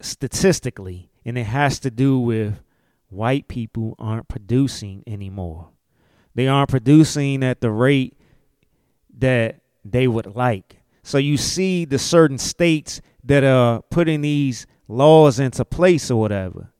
statistically 0.00 1.10
and 1.24 1.36
it 1.36 1.44
has 1.44 1.78
to 1.80 1.90
do 1.90 2.18
with 2.18 2.60
white 3.08 3.48
people 3.48 3.94
aren't 3.98 4.28
producing 4.28 5.02
anymore. 5.06 5.68
They 6.34 6.46
aren't 6.48 6.70
producing 6.70 7.42
at 7.42 7.60
the 7.60 7.70
rate 7.70 8.16
that 9.18 9.60
they 9.84 10.06
would 10.06 10.34
like. 10.34 10.80
So 11.02 11.18
you 11.18 11.36
see 11.36 11.84
the 11.84 11.98
certain 11.98 12.38
states 12.38 13.00
that 13.24 13.44
are 13.44 13.82
putting 13.82 14.20
these 14.20 14.66
laws 14.88 15.38
into 15.38 15.64
place 15.64 16.10
or 16.10 16.20
whatever. 16.20 16.72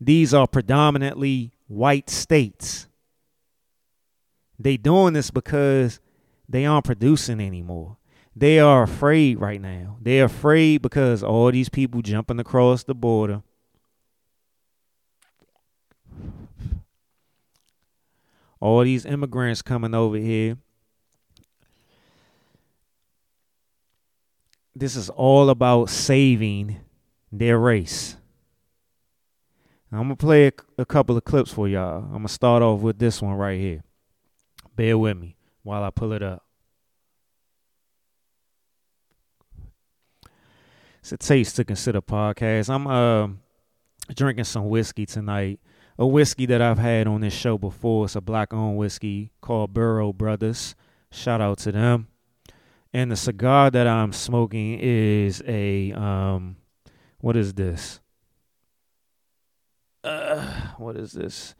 These 0.00 0.34
are 0.34 0.46
predominantly 0.46 1.52
white 1.66 2.10
states. 2.10 2.88
They 4.58 4.76
doing 4.76 5.14
this 5.14 5.30
because 5.30 5.98
they 6.48 6.66
aren't 6.66 6.84
producing 6.84 7.40
anymore 7.40 7.96
they 8.36 8.58
are 8.58 8.82
afraid 8.82 9.38
right 9.38 9.60
now. 9.60 9.96
They're 10.00 10.24
afraid 10.24 10.82
because 10.82 11.22
all 11.22 11.50
these 11.52 11.68
people 11.68 12.02
jumping 12.02 12.40
across 12.40 12.82
the 12.82 12.94
border. 12.94 13.42
All 18.60 18.82
these 18.82 19.04
immigrants 19.04 19.62
coming 19.62 19.94
over 19.94 20.16
here. 20.16 20.56
This 24.74 24.96
is 24.96 25.10
all 25.10 25.50
about 25.50 25.90
saving 25.90 26.80
their 27.30 27.58
race. 27.58 28.16
I'm 29.92 30.08
going 30.08 30.10
to 30.10 30.16
play 30.16 30.46
a, 30.48 30.52
a 30.78 30.84
couple 30.84 31.16
of 31.16 31.22
clips 31.22 31.52
for 31.52 31.68
y'all. 31.68 31.98
I'm 31.98 32.10
going 32.10 32.22
to 32.22 32.32
start 32.32 32.62
off 32.62 32.80
with 32.80 32.98
this 32.98 33.22
one 33.22 33.34
right 33.34 33.60
here. 33.60 33.84
Bear 34.74 34.98
with 34.98 35.16
me 35.16 35.36
while 35.62 35.84
I 35.84 35.90
pull 35.90 36.12
it 36.12 36.22
up. 36.22 36.44
It's 41.04 41.12
a 41.12 41.18
taste 41.18 41.56
to 41.56 41.66
consider 41.66 42.00
podcast. 42.00 42.70
I'm 42.70 42.86
uh, 42.86 43.28
drinking 44.14 44.44
some 44.44 44.70
whiskey 44.70 45.04
tonight. 45.04 45.60
A 45.98 46.06
whiskey 46.06 46.46
that 46.46 46.62
I've 46.62 46.78
had 46.78 47.06
on 47.06 47.20
this 47.20 47.34
show 47.34 47.58
before. 47.58 48.06
It's 48.06 48.16
a 48.16 48.22
black 48.22 48.54
owned 48.54 48.78
whiskey 48.78 49.30
called 49.42 49.74
Brough 49.74 50.14
Brothers. 50.14 50.74
Shout 51.10 51.42
out 51.42 51.58
to 51.58 51.72
them. 51.72 52.08
And 52.94 53.10
the 53.10 53.16
cigar 53.16 53.70
that 53.70 53.86
I'm 53.86 54.14
smoking 54.14 54.78
is 54.80 55.42
a 55.46 55.92
um 55.92 56.56
what 57.20 57.36
is 57.36 57.52
this? 57.52 58.00
Uh 60.02 60.70
what 60.78 60.96
is 60.96 61.12
this? 61.12 61.54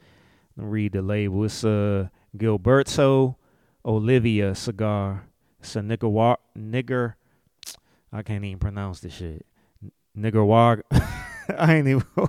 read 0.57 0.93
the 0.93 1.03
label. 1.03 1.45
It's 1.45 1.63
a 1.65 2.11
Gilberto 2.35 3.37
Oliva 3.85 4.55
cigar. 4.55 5.29
It's 5.61 5.77
a 5.77 5.81
nigger 5.81 7.15
I 8.15 8.23
can't 8.23 8.45
even 8.45 8.61
pronounce 8.61 9.01
the 9.01 9.11
shit. 9.11 9.45
Nigger 10.17 10.83
I 11.59 11.75
ain't 11.75 11.89
even. 11.89 12.05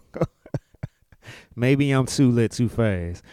maybe 1.56 1.92
I'm 1.92 2.08
too 2.08 2.32
lit 2.32 2.52
too 2.52 2.70
fast, 2.70 3.24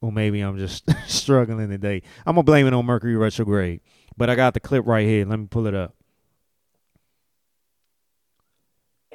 or 0.00 0.10
maybe 0.10 0.40
I'm 0.40 0.58
just 0.58 0.90
struggling 1.06 1.70
today. 1.70 2.02
I'm 2.26 2.34
gonna 2.34 2.42
blame 2.42 2.66
it 2.66 2.74
on 2.74 2.84
Mercury 2.84 3.16
retrograde. 3.16 3.80
But 4.16 4.28
I 4.28 4.34
got 4.34 4.54
the 4.54 4.60
clip 4.60 4.84
right 4.86 5.06
here. 5.06 5.24
Let 5.24 5.38
me 5.38 5.46
pull 5.48 5.68
it 5.68 5.74
up. 5.74 5.94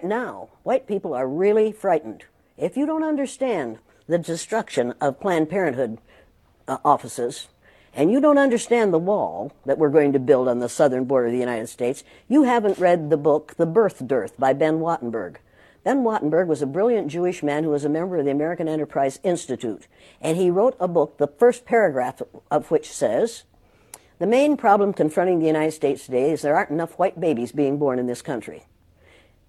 Now, 0.02 0.50
white 0.64 0.88
people 0.88 1.14
are 1.14 1.28
really 1.28 1.74
frightened. 1.74 2.24
If 2.58 2.78
you 2.78 2.86
don't 2.86 3.04
understand 3.04 3.80
the 4.08 4.18
destruction 4.18 4.94
of 5.02 5.20
Planned 5.20 5.50
Parenthood 5.50 5.98
uh, 6.68 6.78
offices, 6.86 7.50
and 7.96 8.12
you 8.12 8.20
don't 8.20 8.38
understand 8.38 8.94
the 8.94 9.00
wall 9.00 9.54
that 9.66 9.78
we're 9.78 9.90
going 9.90 10.12
to 10.12 10.20
build 10.20 10.50
on 10.50 10.60
the 10.60 10.68
southern 10.68 11.06
border 11.06 11.28
of 11.28 11.32
the 11.32 11.40
United 11.40 11.68
States, 11.68 12.04
you 12.28 12.44
haven't 12.44 12.78
read 12.78 13.10
the 13.10 13.18
book 13.18 13.56
The 13.56 13.66
Birth 13.66 14.06
Dearth 14.06 14.38
by 14.38 14.52
Ben 14.52 14.80
Wattenberg. 14.80 15.38
Ben 15.86 16.04
Wattenberg 16.04 16.48
was 16.48 16.62
a 16.62 16.68
brilliant 16.68 17.08
Jewish 17.08 17.42
man 17.42 17.64
who 17.64 17.70
was 17.70 17.86
a 17.86 17.90
member 17.90 18.18
of 18.18 18.26
the 18.26 18.32
American 18.32 18.68
Enterprise 18.68 19.20
Institute, 19.24 19.88
and 20.20 20.36
he 20.36 20.50
wrote 20.50 20.76
a 20.78 20.90
book, 20.90 21.18
the 21.18 21.28
first 21.28 21.64
paragraph 21.64 22.22
of 22.52 22.70
which 22.70 22.92
says, 22.92 23.44
The 24.20 24.28
main 24.28 24.58
problem 24.58 24.92
confronting 24.92 25.40
the 25.40 25.48
United 25.48 25.72
States 25.72 26.06
today 26.06 26.32
is 26.32 26.42
there 26.42 26.56
aren't 26.56 26.72
enough 26.72 27.00
white 27.00 27.20
babies 27.22 27.54
being 27.54 27.78
born 27.78 27.98
in 27.98 28.08
this 28.08 28.22
country. 28.22 28.66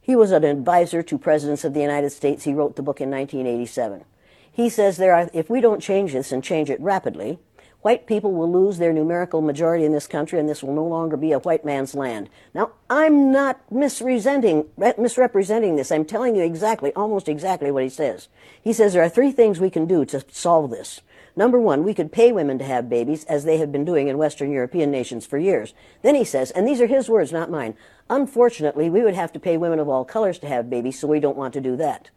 He 0.01 0.15
was 0.15 0.31
an 0.31 0.45
advisor 0.45 1.03
to 1.03 1.19
presidents 1.19 1.65
of 1.65 1.75
the 1.75 1.81
United 1.81 2.11
States. 2.11 2.45
He 2.45 2.55
wrote 2.55 2.77
the 2.77 2.83
book 2.83 3.01
in 3.01 3.11
1987. 3.11 4.05
He 4.53 4.69
says 4.69 4.99
there 4.99 5.15
are, 5.15 5.29
if 5.33 5.51
we 5.51 5.61
don't 5.61 5.83
change 5.83 6.13
this 6.13 6.31
and 6.31 6.45
change 6.45 6.71
it 6.71 6.81
rapidly, 6.81 7.41
White 7.87 8.09
people 8.09 8.33
will 8.33 8.51
lose 8.51 8.79
their 8.79 8.93
numerical 8.93 9.41
majority 9.41 9.85
in 9.85 9.93
this 9.93 10.09
country, 10.09 10.41
and 10.41 10.49
this 10.49 10.61
will 10.61 10.75
no 10.75 10.85
longer 10.85 11.17
be 11.17 11.31
a 11.31 11.39
white 11.39 11.65
man's 11.65 11.95
land. 11.95 12.29
Now, 12.53 12.73
I'm 12.91 13.31
not 13.31 13.61
misrepresenting, 13.71 14.67
this. 14.77 15.93
I'm 15.93 16.05
telling 16.05 16.35
you 16.35 16.43
exactly, 16.43 16.93
almost 16.95 17.29
exactly 17.29 17.71
what 17.71 17.85
he 17.85 17.89
says. 17.89 18.27
He 18.61 18.73
says 18.73 18.93
there 18.93 19.05
are 19.05 19.09
three 19.09 19.31
things 19.31 19.61
we 19.61 19.71
can 19.71 19.87
do 19.87 20.05
to 20.07 20.25
solve 20.33 20.73
this. 20.73 21.01
Number 21.37 21.61
one, 21.61 21.85
we 21.85 21.95
could 21.95 22.11
pay 22.11 22.33
women 22.33 22.59
to 22.59 22.65
have 22.65 22.89
babies, 22.89 23.23
as 23.27 23.45
they 23.45 23.59
have 23.59 23.71
been 23.71 23.85
doing 23.85 24.09
in 24.09 24.19
Western 24.19 24.51
European 24.51 24.91
nations 24.91 25.25
for 25.25 25.39
years. 25.39 25.73
Then 26.03 26.17
he 26.17 26.25
says, 26.25 26.51
and 26.51 26.67
these 26.67 26.81
are 26.81 26.89
his 26.89 27.09
words, 27.09 27.31
not 27.31 27.53
mine, 27.53 27.77
unfortunately, 28.11 28.91
we 28.91 29.03
would 29.03 29.15
have 29.15 29.33
to 29.35 29.39
pay 29.39 29.57
women 29.57 29.79
of 29.79 29.89
all 29.89 30.05
colors 30.05 30.41
to 30.41 30.49
have 30.49 30.69
babies, 30.69 30.99
so 30.99 31.07
we 31.07 31.21
don't 31.21 31.37
want 31.37 31.55
to 31.55 31.61
do 31.61 31.77
that. 31.77 32.11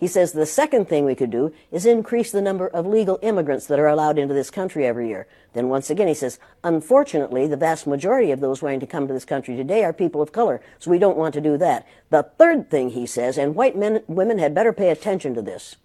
He 0.00 0.06
says 0.06 0.32
the 0.32 0.46
second 0.46 0.88
thing 0.88 1.04
we 1.04 1.14
could 1.14 1.30
do 1.30 1.52
is 1.70 1.84
increase 1.84 2.32
the 2.32 2.40
number 2.40 2.66
of 2.66 2.86
legal 2.86 3.18
immigrants 3.20 3.66
that 3.66 3.78
are 3.78 3.86
allowed 3.86 4.18
into 4.18 4.32
this 4.32 4.50
country 4.50 4.86
every 4.86 5.08
year. 5.08 5.26
Then 5.52 5.68
once 5.68 5.90
again, 5.90 6.08
he 6.08 6.14
says, 6.14 6.38
unfortunately, 6.64 7.46
the 7.46 7.58
vast 7.58 7.86
majority 7.86 8.30
of 8.30 8.40
those 8.40 8.62
wanting 8.62 8.80
to 8.80 8.86
come 8.86 9.06
to 9.06 9.12
this 9.12 9.26
country 9.26 9.56
today 9.56 9.84
are 9.84 9.92
people 9.92 10.22
of 10.22 10.32
color, 10.32 10.62
so 10.78 10.90
we 10.90 10.98
don't 10.98 11.18
want 11.18 11.34
to 11.34 11.40
do 11.42 11.58
that. 11.58 11.86
The 12.08 12.22
third 12.22 12.70
thing 12.70 12.90
he 12.90 13.04
says, 13.04 13.36
and 13.36 13.54
white 13.54 13.76
men, 13.76 14.02
women 14.06 14.38
had 14.38 14.54
better 14.54 14.72
pay 14.72 14.88
attention 14.88 15.34
to 15.34 15.42
this. 15.42 15.76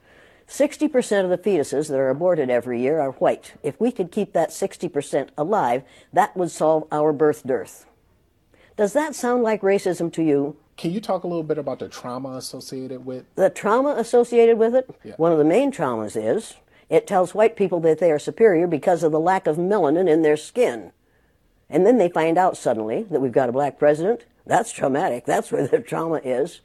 60% 0.48 1.24
of 1.24 1.30
the 1.30 1.38
fetuses 1.38 1.90
that 1.90 2.00
are 2.00 2.10
aborted 2.10 2.50
every 2.50 2.82
year 2.82 3.02
are 3.02 3.12
white. 3.12 3.56
If 3.64 3.78
we 3.82 3.92
could 3.92 4.14
keep 4.14 4.32
that 4.32 4.52
60% 4.52 5.30
alive, 5.38 5.84
that 6.14 6.38
would 6.38 6.52
solve 6.52 6.88
our 6.90 7.12
birth 7.12 7.46
dearth. 7.46 7.86
Does 8.78 8.94
that 8.94 9.14
sound 9.14 9.44
like 9.44 9.62
racism 9.62 10.14
to 10.14 10.24
you? 10.24 10.56
Can 10.78 10.92
you 10.92 11.00
talk 11.00 11.24
a 11.24 11.28
little 11.28 11.44
bit 11.44 11.58
about 11.58 11.80
the 11.80 11.88
trauma 11.88 12.36
associated 12.36 13.06
with? 13.06 13.26
The 13.36 13.50
trauma 13.50 13.96
associated 13.98 14.58
with 14.58 14.76
it? 14.76 14.90
Yeah. 15.04 15.14
One 15.18 15.32
of 15.32 15.38
the 15.38 15.46
main 15.46 15.72
traumas 15.72 16.22
is 16.22 16.56
it 16.90 17.08
tells 17.08 17.34
white 17.34 17.56
people 17.56 17.80
that 17.82 18.00
they 18.00 18.12
are 18.12 18.20
superior 18.20 18.68
because 18.68 19.02
of 19.02 19.12
the 19.12 19.20
lack 19.20 19.48
of 19.48 19.58
melanin 19.58 20.10
in 20.10 20.22
their 20.22 20.38
skin. 20.38 20.92
And 21.70 21.86
then 21.86 21.98
they 21.98 22.10
find 22.10 22.38
out 22.38 22.58
suddenly 22.58 23.04
that 23.04 23.22
we've 23.22 23.32
got 23.32 23.50
a 23.50 23.54
black 23.54 23.80
president. 23.80 24.26
That's 24.46 24.72
traumatic. 24.72 25.26
That's 25.26 25.52
where 25.52 25.68
the 25.68 25.80
trauma 25.80 26.22
is. 26.24 26.62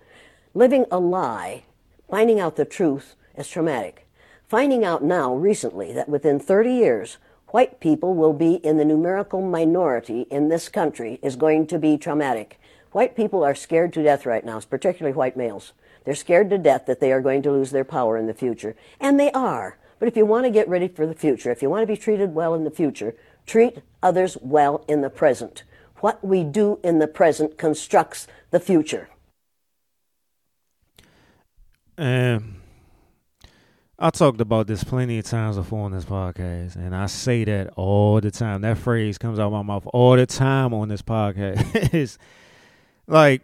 Living 0.52 0.84
a 0.90 0.98
lie, 0.98 1.64
finding 2.10 2.40
out 2.40 2.56
the 2.56 2.64
truth, 2.64 3.14
is 3.36 3.48
traumatic. 3.48 4.06
Finding 4.48 4.84
out 4.84 5.04
now, 5.04 5.32
recently, 5.34 5.92
that 5.92 6.08
within 6.08 6.40
30 6.40 6.72
years, 6.72 7.18
white 7.48 7.80
people 7.80 8.14
will 8.14 8.32
be 8.32 8.54
in 8.54 8.76
the 8.76 8.84
numerical 8.84 9.40
minority 9.40 10.22
in 10.22 10.48
this 10.48 10.68
country 10.68 11.20
is 11.22 11.36
going 11.36 11.68
to 11.68 11.78
be 11.78 11.96
traumatic. 11.96 12.60
White 12.92 13.14
people 13.14 13.44
are 13.44 13.54
scared 13.54 13.92
to 13.92 14.02
death 14.02 14.26
right 14.26 14.44
now, 14.44 14.60
particularly 14.60 15.14
white 15.14 15.36
males. 15.36 15.72
They're 16.04 16.14
scared 16.14 16.50
to 16.50 16.58
death 16.58 16.86
that 16.86 16.98
they 16.98 17.12
are 17.12 17.20
going 17.20 17.42
to 17.42 17.52
lose 17.52 17.70
their 17.70 17.84
power 17.84 18.16
in 18.16 18.26
the 18.26 18.34
future. 18.34 18.74
And 18.98 19.18
they 19.18 19.30
are. 19.32 19.78
But 19.98 20.08
if 20.08 20.16
you 20.16 20.26
want 20.26 20.44
to 20.46 20.50
get 20.50 20.68
ready 20.68 20.88
for 20.88 21.06
the 21.06 21.14
future, 21.14 21.50
if 21.50 21.62
you 21.62 21.70
want 21.70 21.82
to 21.82 21.86
be 21.86 21.96
treated 21.96 22.34
well 22.34 22.54
in 22.54 22.64
the 22.64 22.70
future, 22.70 23.14
treat 23.46 23.78
others 24.02 24.36
well 24.40 24.84
in 24.88 25.02
the 25.02 25.10
present. 25.10 25.62
What 25.96 26.24
we 26.24 26.42
do 26.42 26.80
in 26.82 26.98
the 26.98 27.06
present 27.06 27.58
constructs 27.58 28.26
the 28.50 28.58
future. 28.58 29.08
Um, 31.98 32.56
I 33.98 34.08
talked 34.08 34.40
about 34.40 34.66
this 34.66 34.82
plenty 34.82 35.18
of 35.18 35.26
times 35.26 35.56
before 35.56 35.84
on 35.84 35.92
this 35.92 36.06
podcast, 36.06 36.76
and 36.76 36.96
I 36.96 37.04
say 37.04 37.44
that 37.44 37.74
all 37.76 38.18
the 38.22 38.30
time. 38.30 38.62
That 38.62 38.78
phrase 38.78 39.18
comes 39.18 39.38
out 39.38 39.48
of 39.48 39.52
my 39.52 39.62
mouth 39.62 39.86
all 39.92 40.16
the 40.16 40.24
time 40.24 40.72
on 40.72 40.88
this 40.88 41.02
podcast. 41.02 42.16
like 43.10 43.42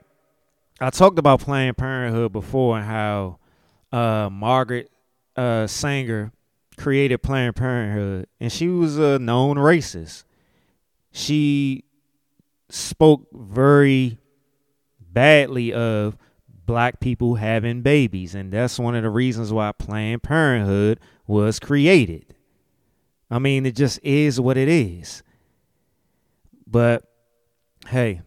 I 0.81 0.91
talked 0.91 1.19
about 1.19 1.41
Planned 1.41 1.77
Parenthood 1.77 2.33
before 2.33 2.79
and 2.79 2.87
how 2.87 3.39
uh, 3.93 4.29
Margaret 4.31 4.91
uh, 5.37 5.67
Sanger 5.67 6.33
created 6.77 7.23
Planned 7.23 7.57
Parenthood, 7.57 8.29
and 8.41 8.53
she 8.53 8.69
was 8.69 8.99
a 8.99 9.19
known 9.19 9.57
racist. 9.57 10.25
She 11.13 11.85
spoke 12.69 13.27
very 13.33 14.19
badly 15.01 15.73
of 15.73 16.17
black 16.67 17.01
people 17.01 17.37
having 17.37 17.83
babies, 17.83 18.35
and 18.35 18.53
that's 18.53 18.79
one 18.79 18.95
of 18.95 19.03
the 19.03 19.11
reasons 19.11 19.53
why 19.53 19.73
Planned 19.73 20.23
Parenthood 20.23 21.01
was 21.27 21.59
created. 21.59 22.35
I 23.31 23.39
mean, 23.39 23.67
it 23.67 23.75
just 23.75 23.99
is 24.03 24.41
what 24.41 24.57
it 24.57 24.69
is. 24.69 25.23
But 26.67 27.05
hey, 27.89 28.21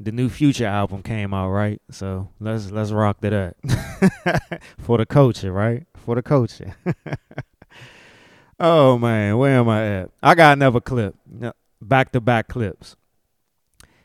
the 0.00 0.12
new 0.12 0.28
Future 0.28 0.66
album 0.66 1.02
came 1.02 1.34
out, 1.34 1.50
right? 1.50 1.80
So 1.90 2.28
let's 2.40 2.70
let's 2.70 2.90
rock 2.90 3.20
that 3.20 3.32
up 3.32 3.56
for 4.78 4.98
the 4.98 5.06
culture, 5.06 5.52
right? 5.52 5.86
For 5.96 6.14
the 6.14 6.22
culture. 6.22 6.76
oh 8.60 8.98
man, 8.98 9.36
where 9.38 9.58
am 9.58 9.68
I 9.68 9.86
at? 9.86 10.10
I 10.22 10.34
got 10.34 10.56
another 10.56 10.80
clip, 10.80 11.16
back 11.80 12.12
to 12.12 12.20
back 12.20 12.48
clips. 12.48 12.96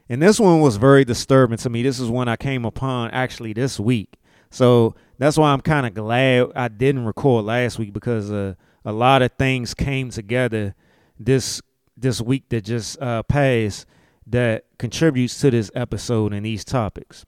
And 0.09 0.21
this 0.21 0.39
one 0.39 0.59
was 0.59 0.77
very 0.77 1.05
disturbing 1.05 1.57
to 1.59 1.69
me. 1.69 1.81
This 1.81 1.99
is 1.99 2.09
one 2.09 2.27
I 2.27 2.35
came 2.35 2.65
upon 2.65 3.11
actually 3.11 3.53
this 3.53 3.79
week. 3.79 4.15
So 4.49 4.95
that's 5.17 5.37
why 5.37 5.51
I'm 5.51 5.61
kind 5.61 5.87
of 5.87 5.93
glad 5.93 6.51
I 6.55 6.67
didn't 6.67 7.05
record 7.05 7.45
last 7.45 7.79
week 7.79 7.93
because 7.93 8.31
uh, 8.31 8.55
a 8.85 8.91
lot 8.91 9.21
of 9.21 9.31
things 9.33 9.73
came 9.73 10.09
together 10.09 10.75
this 11.19 11.61
this 11.95 12.19
week 12.21 12.49
that 12.49 12.61
just 12.61 13.01
uh, 13.01 13.23
passed 13.23 13.85
that 14.28 14.65
contributes 14.78 15.39
to 15.41 15.51
this 15.51 15.71
episode 15.76 16.34
and 16.34 16.45
these 16.45 16.63
topics. 16.63 17.26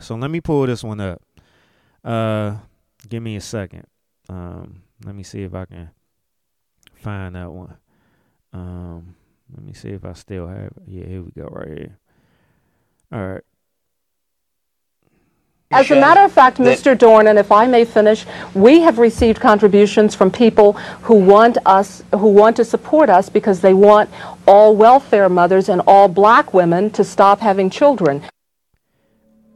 So 0.00 0.14
let 0.14 0.30
me 0.30 0.40
pull 0.40 0.66
this 0.66 0.82
one 0.82 1.00
up. 1.00 1.22
Uh, 2.04 2.56
give 3.08 3.22
me 3.22 3.36
a 3.36 3.40
second. 3.40 3.86
Um, 4.28 4.82
let 5.04 5.14
me 5.14 5.22
see 5.22 5.42
if 5.42 5.54
I 5.54 5.64
can 5.64 5.90
find 6.94 7.34
that 7.36 7.50
one. 7.50 7.76
Um, 8.52 9.14
let 9.54 9.64
me 9.64 9.72
see 9.72 9.90
if 9.90 10.04
I 10.04 10.12
still 10.14 10.46
have 10.46 10.72
it. 10.76 10.82
Yeah, 10.86 11.06
here 11.06 11.22
we 11.22 11.30
go, 11.32 11.48
right 11.50 11.68
here. 11.68 11.98
All 13.12 13.26
right. 13.26 13.42
As 15.72 15.90
a 15.90 15.94
matter 15.94 16.20
of 16.22 16.32
fact, 16.32 16.58
Mr. 16.58 16.96
Dornan, 16.96 17.38
if 17.38 17.50
I 17.50 17.66
may 17.66 17.84
finish, 17.84 18.26
we 18.54 18.80
have 18.80 18.98
received 18.98 19.40
contributions 19.40 20.14
from 20.14 20.30
people 20.30 20.74
who 21.02 21.14
want 21.14 21.56
us, 21.64 22.02
who 22.12 22.28
want 22.28 22.56
to 22.56 22.64
support 22.64 23.08
us 23.08 23.28
because 23.28 23.60
they 23.60 23.72
want 23.72 24.10
all 24.46 24.76
welfare 24.76 25.28
mothers 25.28 25.68
and 25.68 25.80
all 25.86 26.08
black 26.08 26.52
women 26.52 26.90
to 26.90 27.02
stop 27.02 27.40
having 27.40 27.70
children. 27.70 28.22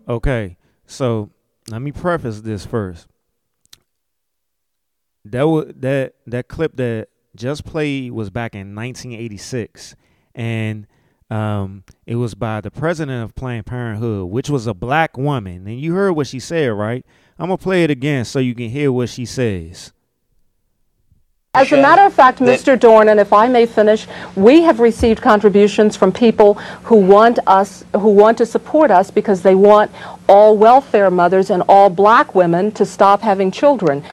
Okay, 0.08 0.56
so 0.86 1.30
let 1.68 1.82
me 1.82 1.92
preface 1.92 2.40
this 2.40 2.64
first. 2.64 3.08
That 5.24 5.42
was, 5.42 5.72
that 5.76 6.14
that 6.26 6.48
clip 6.48 6.76
that 6.76 7.08
just 7.34 7.64
played 7.64 8.12
was 8.12 8.30
back 8.30 8.54
in 8.54 8.74
1986, 8.74 9.96
and 10.34 10.86
um, 11.30 11.82
it 12.06 12.16
was 12.16 12.34
by 12.34 12.60
the 12.60 12.70
president 12.70 13.24
of 13.24 13.34
Planned 13.34 13.66
Parenthood, 13.66 14.30
which 14.30 14.48
was 14.48 14.66
a 14.66 14.74
black 14.74 15.18
woman. 15.18 15.66
And 15.66 15.80
you 15.80 15.94
heard 15.94 16.12
what 16.12 16.26
she 16.26 16.38
said, 16.38 16.68
right? 16.68 17.04
I'm 17.38 17.48
gonna 17.48 17.58
play 17.58 17.84
it 17.84 17.90
again 17.90 18.24
so 18.24 18.38
you 18.38 18.54
can 18.54 18.70
hear 18.70 18.92
what 18.92 19.08
she 19.08 19.24
says. 19.24 19.92
As 21.56 21.72
a 21.72 21.80
matter 21.80 22.02
of 22.02 22.12
fact, 22.12 22.40
Mr. 22.40 22.78
Dornan, 22.78 23.18
if 23.18 23.32
I 23.32 23.48
may 23.48 23.64
finish, 23.64 24.06
we 24.34 24.60
have 24.60 24.78
received 24.78 25.22
contributions 25.22 25.96
from 25.96 26.12
people 26.12 26.54
who 26.84 26.96
want 26.96 27.38
us, 27.46 27.82
who 27.92 28.10
want 28.10 28.36
to 28.38 28.46
support 28.46 28.90
us 28.90 29.10
because 29.10 29.40
they 29.40 29.54
want 29.54 29.90
all 30.28 30.54
welfare 30.58 31.10
mothers 31.10 31.48
and 31.48 31.62
all 31.66 31.88
black 31.88 32.34
women 32.34 32.72
to 32.72 32.84
stop 32.84 33.22
having 33.22 33.50
children. 33.50 34.04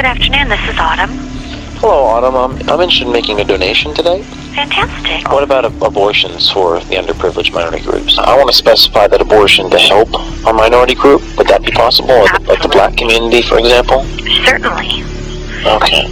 Good 0.00 0.06
afternoon, 0.16 0.48
this 0.48 0.66
is 0.66 0.78
Autumn. 0.78 1.10
Hello, 1.76 2.04
Autumn. 2.04 2.34
I'm, 2.34 2.52
I'm 2.70 2.80
interested 2.80 3.06
in 3.08 3.12
making 3.12 3.38
a 3.40 3.44
donation 3.44 3.92
today. 3.92 4.22
Fantastic. 4.56 5.30
What 5.30 5.42
about 5.42 5.66
ab- 5.66 5.82
abortions 5.82 6.50
for 6.50 6.80
the 6.80 6.94
underprivileged 6.96 7.52
minority 7.52 7.84
groups? 7.84 8.16
I 8.16 8.34
want 8.34 8.48
to 8.48 8.56
specify 8.56 9.08
that 9.08 9.20
abortion 9.20 9.68
to 9.68 9.78
help 9.78 10.08
a 10.46 10.54
minority 10.54 10.94
group. 10.94 11.20
Would 11.36 11.48
that 11.48 11.62
be 11.62 11.70
possible? 11.72 12.08
The- 12.08 12.44
Like 12.48 12.62
the 12.62 12.68
black 12.68 12.96
community, 12.96 13.42
for 13.42 13.58
example? 13.58 14.04
Certainly. 14.46 15.04
Okay. 15.68 16.08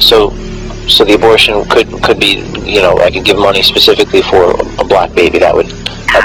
So, 0.00 0.30
so 0.88 1.04
the 1.04 1.14
abortion 1.14 1.64
could 1.66 1.86
could 2.02 2.18
be, 2.18 2.42
you 2.66 2.82
know, 2.82 2.98
I 2.98 3.12
could 3.12 3.24
give 3.24 3.38
money 3.38 3.62
specifically 3.62 4.22
for 4.22 4.50
a 4.80 4.84
black 4.84 5.14
baby. 5.14 5.38
That 5.38 5.54
would 5.54 5.70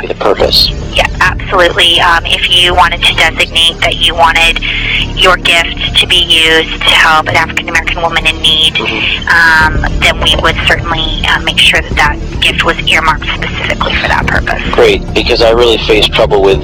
be 0.02 0.08
the 0.08 0.16
purpose. 0.16 0.70
Yeah, 0.96 1.08
absolutely. 1.22 2.00
Um, 2.00 2.26
if 2.26 2.50
you 2.50 2.76
wanted 2.76 3.02
to 3.02 3.14
designate 3.16 3.82
that 3.82 3.98
you 3.98 4.14
wanted 4.14 4.62
your 5.18 5.38
gift 5.38 5.78
to 6.00 6.06
be 6.08 6.22
used 6.22 6.82
to 6.82 6.94
help 6.94 7.28
an 7.28 7.36
African 7.36 7.70
American 7.70 8.02
woman 8.02 8.26
in 8.28 8.38
need, 8.42 8.78
um, 9.30 9.82
then 10.02 10.22
we 10.22 10.36
would 10.42 10.56
certainly 10.68 11.26
uh, 11.30 11.42
make 11.42 11.58
sure 11.58 11.82
that 11.82 11.96
that 11.98 12.16
gift 12.42 12.64
was 12.64 12.78
earmarked 12.86 13.26
specifically 13.26 13.96
for 13.98 14.08
that 14.08 14.26
purpose. 14.28 14.62
Great, 14.74 15.02
because 15.14 15.42
I 15.42 15.52
really 15.52 15.78
face 15.86 16.08
trouble 16.08 16.42
with 16.42 16.62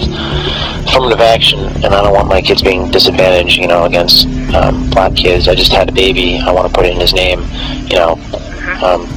affirmative 0.86 1.22
action, 1.22 1.60
and 1.84 1.94
I 1.94 2.02
don't 2.02 2.14
want 2.14 2.28
my 2.28 2.42
kids 2.42 2.62
being 2.62 2.90
disadvantaged, 2.92 3.58
you 3.58 3.68
know, 3.68 3.86
against 3.86 4.28
um, 4.54 4.90
black 4.90 5.16
kids. 5.16 5.48
I 5.48 5.56
just 5.56 5.72
had 5.72 5.90
a 5.90 5.94
baby. 5.94 6.40
I 6.40 6.52
want 6.52 6.68
to 6.68 6.74
put 6.74 6.86
it 6.86 6.94
in 6.94 7.00
his 7.00 7.14
name, 7.14 7.42
you 7.90 7.98
know. 7.98 8.20
Um, 8.84 9.08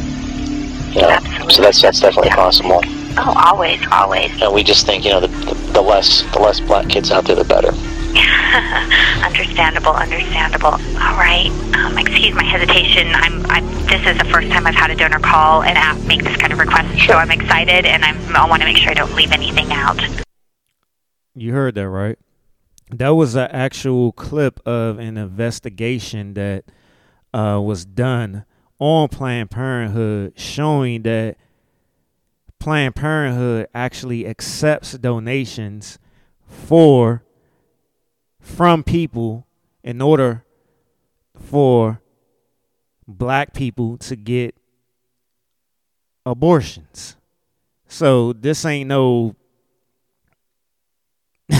you 0.92 1.00
know, 1.00 1.18
so 1.48 1.62
that's 1.62 1.80
that's 1.80 2.00
definitely 2.00 2.30
possible. 2.30 2.80
Oh, 3.16 3.34
always, 3.36 3.80
always. 3.90 4.40
And 4.40 4.52
we 4.54 4.62
just 4.62 4.86
think, 4.86 5.04
you 5.04 5.10
know, 5.10 5.20
the, 5.20 5.28
the, 5.28 5.54
the 5.72 5.82
less 5.82 6.22
the 6.32 6.38
less 6.38 6.60
black 6.60 6.88
kids 6.88 7.10
out 7.10 7.24
there, 7.24 7.36
the 7.36 7.44
better. 7.44 7.72
understandable, 9.24 9.92
understandable. 9.92 10.72
All 10.72 11.16
right. 11.16 11.50
Um, 11.74 11.98
excuse 11.98 12.34
my 12.34 12.44
hesitation. 12.44 13.08
I'm, 13.14 13.44
I'm. 13.46 13.66
This 13.86 14.06
is 14.06 14.18
the 14.18 14.24
first 14.30 14.50
time 14.50 14.66
I've 14.66 14.74
had 14.74 14.90
a 14.90 14.96
donor 14.96 15.18
call 15.18 15.62
and 15.62 15.76
a- 15.76 16.06
make 16.06 16.22
this 16.22 16.36
kind 16.36 16.52
of 16.52 16.58
request, 16.58 17.06
so 17.06 17.14
I'm 17.14 17.30
excited, 17.30 17.84
and 17.84 18.04
I'm, 18.04 18.36
I 18.36 18.48
want 18.48 18.62
to 18.62 18.66
make 18.66 18.76
sure 18.76 18.90
I 18.90 18.94
don't 18.94 19.14
leave 19.14 19.32
anything 19.32 19.72
out. 19.72 20.00
You 21.34 21.52
heard 21.52 21.74
that 21.74 21.88
right? 21.88 22.18
That 22.90 23.10
was 23.10 23.34
an 23.34 23.50
actual 23.50 24.12
clip 24.12 24.60
of 24.66 24.98
an 24.98 25.16
investigation 25.16 26.34
that 26.34 26.64
uh, 27.32 27.60
was 27.62 27.84
done 27.86 28.44
on 28.78 29.08
Planned 29.08 29.50
Parenthood, 29.50 30.34
showing 30.36 31.02
that 31.02 31.36
Planned 32.62 32.94
Parenthood 32.94 33.66
actually 33.74 34.24
accepts 34.24 34.92
donations 34.92 35.98
for 36.46 37.24
from 38.38 38.84
people 38.84 39.48
in 39.82 40.00
order 40.00 40.44
for 41.34 42.00
black 43.08 43.52
people 43.52 43.98
to 43.98 44.14
get 44.14 44.54
abortions. 46.24 47.16
So 47.88 48.32
this 48.32 48.64
ain't 48.64 48.86
no 48.86 49.34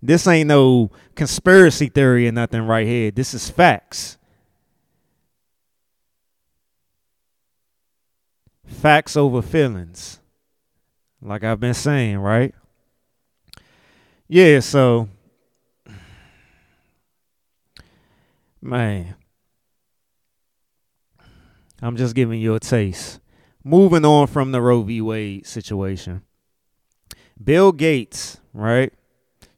this 0.00 0.24
ain't 0.28 0.46
no 0.46 0.92
conspiracy 1.16 1.88
theory 1.88 2.28
or 2.28 2.32
nothing 2.32 2.62
right 2.62 2.86
here. 2.86 3.10
This 3.10 3.34
is 3.34 3.50
facts. 3.50 4.18
Facts 8.70 9.16
over 9.16 9.42
feelings. 9.42 10.20
Like 11.20 11.44
I've 11.44 11.60
been 11.60 11.74
saying, 11.74 12.18
right? 12.18 12.54
Yeah, 14.26 14.60
so 14.60 15.08
man, 18.62 19.16
I'm 21.82 21.96
just 21.96 22.14
giving 22.14 22.40
you 22.40 22.54
a 22.54 22.60
taste. 22.60 23.20
Moving 23.62 24.04
on 24.04 24.28
from 24.28 24.52
the 24.52 24.62
Roe 24.62 24.82
v. 24.82 25.00
Wade 25.02 25.46
situation. 25.46 26.22
Bill 27.42 27.72
Gates, 27.72 28.40
right? 28.54 28.92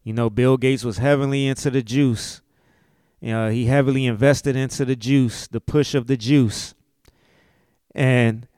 You 0.03 0.15
know, 0.15 0.31
Bill 0.31 0.57
Gates 0.57 0.85
was 0.85 0.99
heavily 0.99 1.47
into 1.47 1.71
the 1.71 1.83
juice. 1.83 2.41
You 3.21 3.33
know, 3.33 3.51
he 3.51 3.67
heavily 3.67 4.07
invested 4.07 4.57
into 4.57 4.85
the 4.85 4.97
juice, 4.97 5.47
the 5.47 5.61
push 5.61 5.95
of 5.95 6.09
the 6.09 6.17
juice. 6.17 6.75
And 7.95 8.49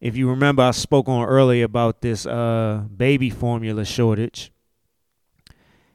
if 0.00 0.16
you 0.16 0.28
remember, 0.28 0.62
I 0.62 0.72
spoke 0.72 1.08
on 1.08 1.26
earlier 1.26 1.64
about 1.64 2.00
this 2.02 2.26
uh, 2.26 2.84
baby 2.94 3.30
formula 3.30 3.84
shortage. 3.84 4.52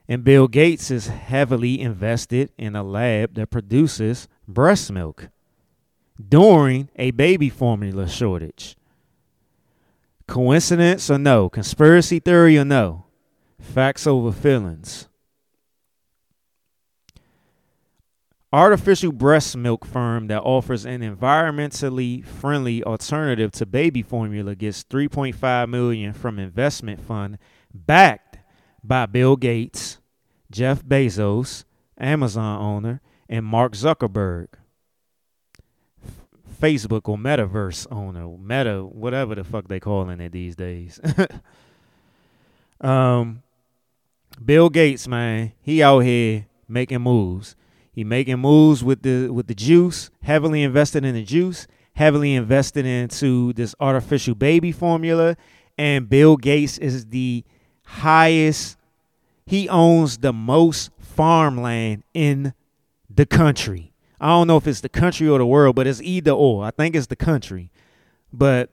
And 0.07 0.23
Bill 0.23 0.47
Gates 0.47 0.91
is 0.91 1.07
heavily 1.07 1.79
invested 1.79 2.51
in 2.57 2.75
a 2.75 2.83
lab 2.83 3.35
that 3.35 3.49
produces 3.49 4.27
breast 4.47 4.91
milk 4.91 5.29
during 6.19 6.89
a 6.95 7.11
baby 7.11 7.49
formula 7.49 8.09
shortage. 8.09 8.75
Coincidence 10.27 11.09
or 11.09 11.17
no? 11.17 11.49
Conspiracy 11.49 12.19
theory 12.19 12.57
or 12.57 12.65
no? 12.65 13.05
Facts 13.59 14.07
over 14.07 14.31
feelings. 14.31 15.07
Artificial 18.53 19.13
breast 19.13 19.55
milk 19.55 19.85
firm 19.85 20.27
that 20.27 20.41
offers 20.41 20.85
an 20.85 20.99
environmentally 20.99 22.25
friendly 22.25 22.83
alternative 22.83 23.49
to 23.53 23.65
baby 23.65 24.01
formula 24.01 24.55
gets 24.55 24.83
3.5 24.83 25.69
million 25.69 26.11
from 26.11 26.37
investment 26.37 26.99
fund 26.99 27.37
backed 27.73 28.39
by 28.83 29.05
Bill 29.05 29.37
Gates, 29.37 29.99
Jeff 30.51 30.83
Bezos, 30.83 31.63
Amazon 31.97 32.61
owner, 32.61 33.01
and 33.29 33.45
Mark 33.45 33.71
Zuckerberg. 33.71 34.47
Facebook 36.61 37.07
or 37.07 37.17
metaverse 37.17 37.87
owner, 37.89 38.37
meta, 38.37 38.83
whatever 38.83 39.33
the 39.33 39.45
fuck 39.45 39.69
they 39.69 39.79
calling 39.79 40.19
it 40.19 40.33
these 40.33 40.57
days. 40.57 40.99
um, 42.81 43.41
Bill 44.43 44.69
Gates, 44.69 45.07
man, 45.07 45.53
he 45.61 45.81
out 45.81 45.99
here 45.99 46.47
making 46.67 47.01
moves. 47.01 47.55
He 47.91 48.03
making 48.03 48.39
moves 48.39 48.83
with 48.83 49.01
the 49.01 49.29
with 49.29 49.47
the 49.47 49.55
juice, 49.55 50.09
heavily 50.21 50.63
invested 50.63 51.03
in 51.03 51.13
the 51.13 51.23
juice, 51.23 51.67
heavily 51.93 52.33
invested 52.35 52.85
into 52.85 53.53
this 53.53 53.75
artificial 53.79 54.35
baby 54.35 54.71
formula, 54.71 55.35
and 55.77 56.09
Bill 56.09 56.37
Gates 56.37 56.77
is 56.77 57.07
the 57.07 57.43
highest. 57.85 58.77
He 59.45 59.67
owns 59.67 60.19
the 60.19 60.31
most 60.31 60.91
farmland 60.97 62.03
in 62.13 62.53
the 63.09 63.25
country. 63.25 63.91
I 64.19 64.27
don't 64.27 64.47
know 64.47 64.57
if 64.57 64.67
it's 64.67 64.81
the 64.81 64.89
country 64.89 65.27
or 65.27 65.39
the 65.39 65.45
world, 65.45 65.75
but 65.75 65.87
it's 65.87 66.01
either 66.01 66.31
or. 66.31 66.63
I 66.63 66.71
think 66.71 66.95
it's 66.95 67.07
the 67.07 67.15
country. 67.15 67.71
But 68.31 68.69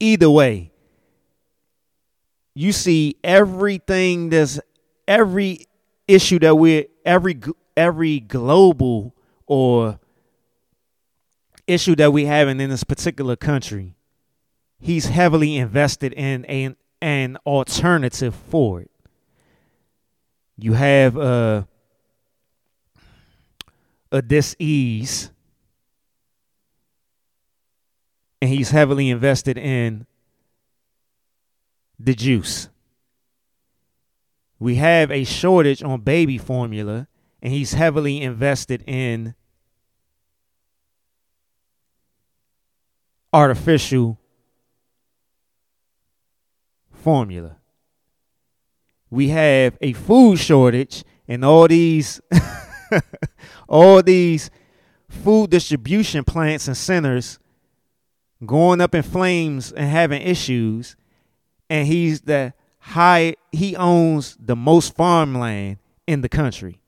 either 0.00 0.28
way, 0.28 0.72
you 2.54 2.72
see 2.72 3.16
everything 3.22 4.30
that's 4.30 4.60
every 5.06 5.66
issue 6.08 6.40
that 6.40 6.56
we're 6.56 6.86
every 7.04 7.38
every 7.78 8.20
global 8.20 9.14
or 9.46 9.98
issue 11.66 11.94
that 11.96 12.12
we 12.12 12.26
have 12.26 12.48
in 12.48 12.58
this 12.58 12.84
particular 12.84 13.36
country, 13.36 13.94
he's 14.78 15.06
heavily 15.06 15.56
invested 15.56 16.12
in 16.12 16.44
an 16.46 16.76
an 17.00 17.38
alternative 17.46 18.34
for 18.34 18.80
it. 18.80 18.90
You 20.56 20.72
have 20.72 21.16
uh 21.16 21.62
a 24.10 24.22
dis-ease 24.22 25.30
and 28.40 28.50
he's 28.50 28.70
heavily 28.70 29.10
invested 29.10 29.58
in 29.58 30.06
the 31.98 32.14
juice. 32.14 32.68
We 34.58 34.76
have 34.76 35.10
a 35.10 35.24
shortage 35.24 35.82
on 35.82 36.00
baby 36.00 36.38
formula, 36.38 37.07
and 37.40 37.52
he's 37.52 37.72
heavily 37.72 38.20
invested 38.20 38.82
in 38.86 39.34
artificial 43.32 44.18
formula. 46.92 47.56
We 49.10 49.28
have 49.28 49.78
a 49.80 49.92
food 49.92 50.38
shortage, 50.38 51.04
and 51.26 51.44
all 51.44 51.68
these 51.68 52.20
all 53.68 54.02
these 54.02 54.50
food 55.08 55.50
distribution 55.50 56.24
plants 56.24 56.68
and 56.68 56.76
centers 56.76 57.38
going 58.44 58.80
up 58.80 58.94
in 58.94 59.02
flames 59.02 59.72
and 59.72 59.88
having 59.90 60.22
issues 60.22 60.96
and 61.68 61.86
he's 61.86 62.22
the 62.22 62.52
high 62.78 63.34
he 63.52 63.74
owns 63.76 64.36
the 64.38 64.54
most 64.56 64.94
farmland 64.94 65.78
in 66.06 66.20
the 66.20 66.28
country 66.28 66.80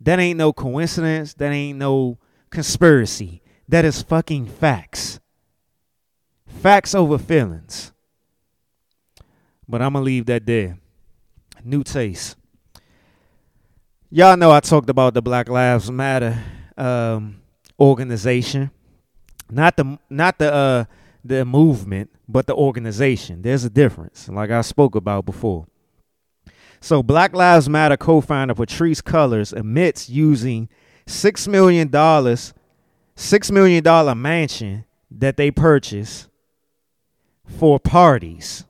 that 0.00 0.18
ain't 0.18 0.38
no 0.38 0.52
coincidence. 0.52 1.34
That 1.34 1.52
ain't 1.52 1.78
no 1.78 2.18
conspiracy. 2.50 3.42
That 3.68 3.84
is 3.84 4.02
fucking 4.02 4.46
facts. 4.46 5.20
Facts 6.46 6.94
over 6.94 7.18
feelings. 7.18 7.92
But 9.68 9.80
i'm 9.80 9.94
gonna 9.94 10.04
leave 10.04 10.26
that 10.26 10.44
there. 10.46 10.78
New 11.62 11.82
taste. 11.82 12.36
Y'all 14.10 14.36
know 14.36 14.52
I 14.52 14.60
talked 14.60 14.90
about 14.90 15.14
the 15.14 15.22
Black 15.22 15.48
Lives 15.48 15.90
Matter 15.90 16.38
um, 16.76 17.40
organization, 17.80 18.70
not 19.50 19.76
the 19.76 19.98
not 20.10 20.38
the 20.38 20.52
uh, 20.52 20.84
the 21.24 21.44
movement, 21.44 22.10
but 22.28 22.46
the 22.46 22.54
organization. 22.54 23.42
There's 23.42 23.64
a 23.64 23.70
difference, 23.70 24.28
like 24.28 24.50
I 24.50 24.60
spoke 24.60 24.94
about 24.94 25.24
before. 25.24 25.66
So, 26.84 27.02
Black 27.02 27.32
Lives 27.32 27.68
Matter 27.68 27.96
co-founder 27.96 28.54
Patrisse 28.54 29.00
Cullors 29.00 29.56
admits 29.56 30.10
using 30.10 30.68
six 31.06 31.48
million 31.48 31.88
dollars, 31.88 32.52
six 33.16 33.50
million 33.50 33.82
dollar 33.82 34.14
mansion 34.14 34.84
that 35.10 35.36
they 35.36 35.50
purchased 35.50 36.28
for 37.46 37.80
parties 37.80 38.64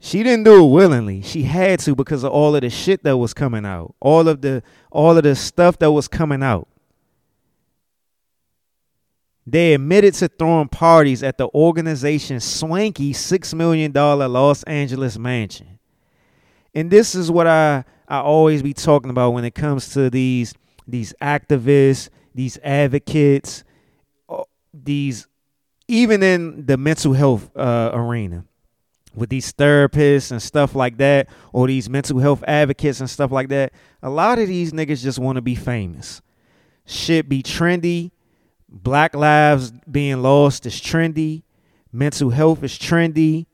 she 0.00 0.22
didn't 0.22 0.44
do 0.44 0.64
it 0.64 0.68
willingly. 0.68 1.22
She 1.22 1.42
had 1.42 1.80
to 1.80 1.94
because 1.94 2.22
of 2.22 2.32
all 2.32 2.54
of 2.54 2.60
the 2.60 2.70
shit 2.70 3.02
that 3.02 3.16
was 3.16 3.34
coming 3.34 3.66
out. 3.66 3.94
All 4.00 4.28
of 4.28 4.40
the 4.40 4.62
all 4.90 5.16
of 5.16 5.24
the 5.24 5.34
stuff 5.34 5.78
that 5.80 5.90
was 5.90 6.08
coming 6.08 6.42
out. 6.42 6.68
They 9.50 9.72
admitted 9.72 10.12
to 10.14 10.28
throwing 10.28 10.68
parties 10.68 11.22
at 11.22 11.38
the 11.38 11.48
organization's 11.54 12.44
swanky 12.44 13.14
$6 13.14 13.54
million 13.54 13.92
Los 13.92 14.62
Angeles 14.64 15.18
mansion. 15.18 15.78
And 16.74 16.90
this 16.90 17.14
is 17.14 17.30
what 17.30 17.46
I, 17.46 17.84
I 18.06 18.18
always 18.20 18.62
be 18.62 18.74
talking 18.74 19.08
about 19.08 19.30
when 19.30 19.44
it 19.44 19.54
comes 19.54 19.94
to 19.94 20.10
these, 20.10 20.52
these 20.86 21.14
activists, 21.22 22.10
these 22.34 22.58
advocates, 22.62 23.64
uh, 24.28 24.42
these, 24.74 25.26
even 25.88 26.22
in 26.22 26.66
the 26.66 26.76
mental 26.76 27.14
health 27.14 27.50
uh, 27.56 27.90
arena 27.94 28.44
with 29.14 29.30
these 29.30 29.50
therapists 29.54 30.30
and 30.30 30.42
stuff 30.42 30.74
like 30.74 30.98
that, 30.98 31.26
or 31.54 31.68
these 31.68 31.88
mental 31.88 32.18
health 32.18 32.44
advocates 32.46 33.00
and 33.00 33.08
stuff 33.08 33.32
like 33.32 33.48
that, 33.48 33.72
a 34.02 34.10
lot 34.10 34.38
of 34.38 34.46
these 34.46 34.72
niggas 34.72 35.02
just 35.02 35.18
want 35.18 35.36
to 35.36 35.42
be 35.42 35.54
famous. 35.54 36.20
Shit 36.84 37.30
be 37.30 37.42
trendy. 37.42 38.10
Black 38.68 39.14
lives 39.14 39.70
being 39.90 40.22
lost 40.22 40.66
is 40.66 40.74
trendy. 40.74 41.42
Mental 41.92 42.30
health 42.30 42.62
is 42.62 42.78
trendy. 42.78 43.46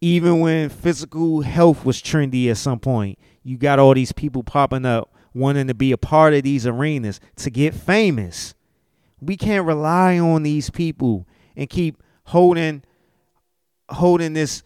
even 0.00 0.40
when 0.40 0.68
physical 0.68 1.42
health 1.42 1.84
was 1.84 2.02
trendy 2.02 2.50
at 2.50 2.56
some 2.56 2.78
point, 2.80 3.18
you 3.44 3.56
got 3.56 3.78
all 3.78 3.94
these 3.94 4.12
people 4.12 4.42
popping 4.42 4.84
up 4.84 5.12
wanting 5.34 5.66
to 5.68 5.74
be 5.74 5.92
a 5.92 5.96
part 5.98 6.34
of 6.34 6.42
these 6.42 6.66
arenas 6.66 7.20
to 7.36 7.50
get 7.50 7.74
famous. 7.74 8.54
We 9.20 9.36
can't 9.36 9.66
rely 9.66 10.18
on 10.18 10.42
these 10.42 10.70
people 10.70 11.26
and 11.56 11.70
keep 11.70 12.02
holding 12.24 12.82
holding 13.88 14.32
this 14.32 14.62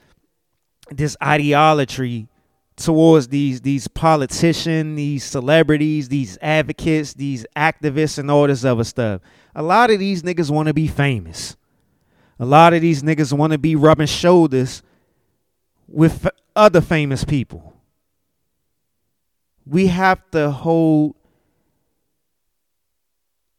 this 0.91 1.17
ideology 1.23 2.29
towards 2.77 3.29
these 3.29 3.61
these 3.61 3.89
politicians, 3.89 4.97
these 4.97 5.25
celebrities, 5.25 6.09
these 6.09 6.39
advocates, 6.41 7.15
these 7.15 7.47
activists, 7.57 8.19
and 8.19 8.31
all 8.31 8.47
this 8.47 8.65
other 8.65 8.85
stuff. 8.85 9.21
A 9.59 9.63
lot 9.63 9.91
of 9.91 9.99
these 9.99 10.23
niggas 10.23 10.51
want 10.51 10.69
to 10.69 10.75
be 10.75 10.87
famous. 10.87 11.57
A 12.39 12.45
lot 12.45 12.75
of 12.75 12.83
these 12.83 13.03
niggas 13.03 13.33
want 13.33 13.53
to 13.53 13.59
be 13.59 13.75
rubbing 13.75 14.07
shoulders 14.07 14.83
with 15.89 16.29
other 16.55 16.83
famous 16.83 17.25
people. 17.25 17.73
We 19.65 19.87
have 19.87 20.21
to 20.33 20.51
hold. 20.51 21.17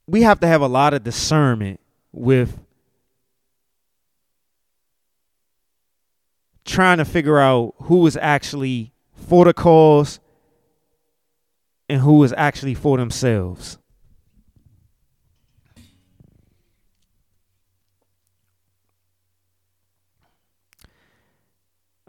We 0.05 0.21
have 0.21 0.39
to 0.41 0.47
have 0.47 0.61
a 0.61 0.67
lot 0.67 0.93
of 0.93 1.03
discernment 1.03 1.79
with 2.11 2.59
trying 6.63 6.99
to 6.99 7.05
figure 7.05 7.39
out 7.39 7.73
who 7.83 8.05
is 8.05 8.15
actually 8.21 8.93
for 9.15 9.45
the 9.45 9.53
cause 9.53 10.19
and 11.89 12.01
who 12.01 12.23
is 12.23 12.35
actually 12.37 12.75
for 12.75 12.97
themselves. 12.97 13.79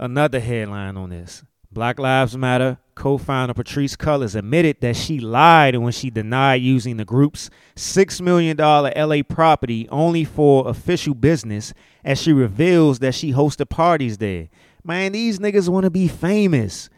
Another 0.01 0.39
headline 0.39 0.97
on 0.97 1.11
this 1.11 1.43
Black 1.73 1.99
Lives 1.99 2.37
Matter 2.37 2.79
co 2.95 3.19
founder 3.19 3.53
Patrisse 3.53 3.97
Cullors 3.97 4.37
admitted 4.37 4.81
that 4.81 4.97
she 4.97 5.19
lied 5.19 5.77
when 5.77 5.93
she 5.93 6.09
denied 6.09 6.63
using 6.63 6.97
the 6.97 7.05
group's 7.05 7.51
$6 7.75 8.21
million 8.21 8.57
LA 8.57 9.23
property 9.29 9.89
only 9.91 10.25
for 10.25 10.69
official 10.69 11.15
business 11.15 11.75
as 12.05 12.23
she 12.23 12.33
reveals 12.33 13.01
that 13.01 13.15
she 13.15 13.33
hosted 13.33 13.69
parties 13.71 14.19
there. 14.19 14.49
Man, 14.85 15.13
these 15.13 15.41
niggas 15.41 15.69
want 15.69 15.83
to 15.83 15.91
be 15.91 16.07
famous. 16.07 16.89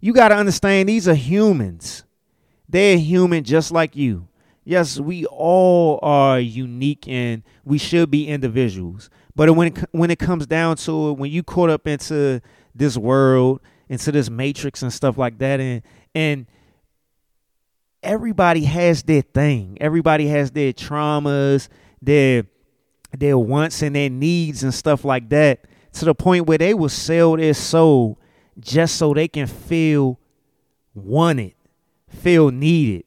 You 0.00 0.14
got 0.14 0.28
to 0.28 0.36
understand, 0.36 0.88
these 0.88 1.06
are 1.06 1.14
humans. 1.14 2.04
They're 2.68 2.98
human 2.98 3.44
just 3.44 3.70
like 3.70 3.96
you. 3.96 4.28
Yes, 4.64 4.98
we 4.98 5.26
all 5.26 5.98
are 6.02 6.40
unique 6.40 7.06
and 7.06 7.42
we 7.64 7.76
should 7.76 8.10
be 8.10 8.26
individuals. 8.28 9.10
But 9.36 9.54
when 9.56 9.68
it, 9.68 9.78
when 9.90 10.10
it 10.10 10.18
comes 10.18 10.46
down 10.46 10.76
to 10.76 11.10
it, 11.10 11.12
when 11.14 11.30
you 11.30 11.42
caught 11.42 11.70
up 11.70 11.86
into 11.86 12.40
this 12.74 12.96
world, 12.96 13.60
into 13.88 14.12
this 14.12 14.30
matrix 14.30 14.82
and 14.82 14.92
stuff 14.92 15.18
like 15.18 15.38
that, 15.38 15.60
and 15.60 15.82
and 16.14 16.46
everybody 18.02 18.64
has 18.64 19.02
their 19.02 19.22
thing. 19.22 19.76
Everybody 19.80 20.28
has 20.28 20.52
their 20.52 20.72
traumas, 20.72 21.68
their 22.00 22.44
their 23.12 23.38
wants 23.38 23.82
and 23.82 23.96
their 23.96 24.10
needs 24.10 24.62
and 24.62 24.72
stuff 24.72 25.04
like 25.04 25.28
that. 25.30 25.64
To 25.94 26.04
the 26.04 26.14
point 26.14 26.46
where 26.46 26.58
they 26.58 26.74
will 26.74 26.88
sell 26.88 27.36
their 27.36 27.54
soul 27.54 28.18
just 28.58 28.96
so 28.96 29.14
they 29.14 29.28
can 29.28 29.46
feel 29.46 30.18
wanted, 30.94 31.54
feel 32.08 32.50
needed, 32.50 33.04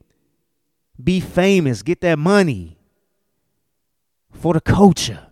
be 1.02 1.20
famous, 1.20 1.82
get 1.82 2.00
that 2.02 2.18
money 2.18 2.78
for 4.32 4.54
the 4.54 4.60
culture. 4.60 5.27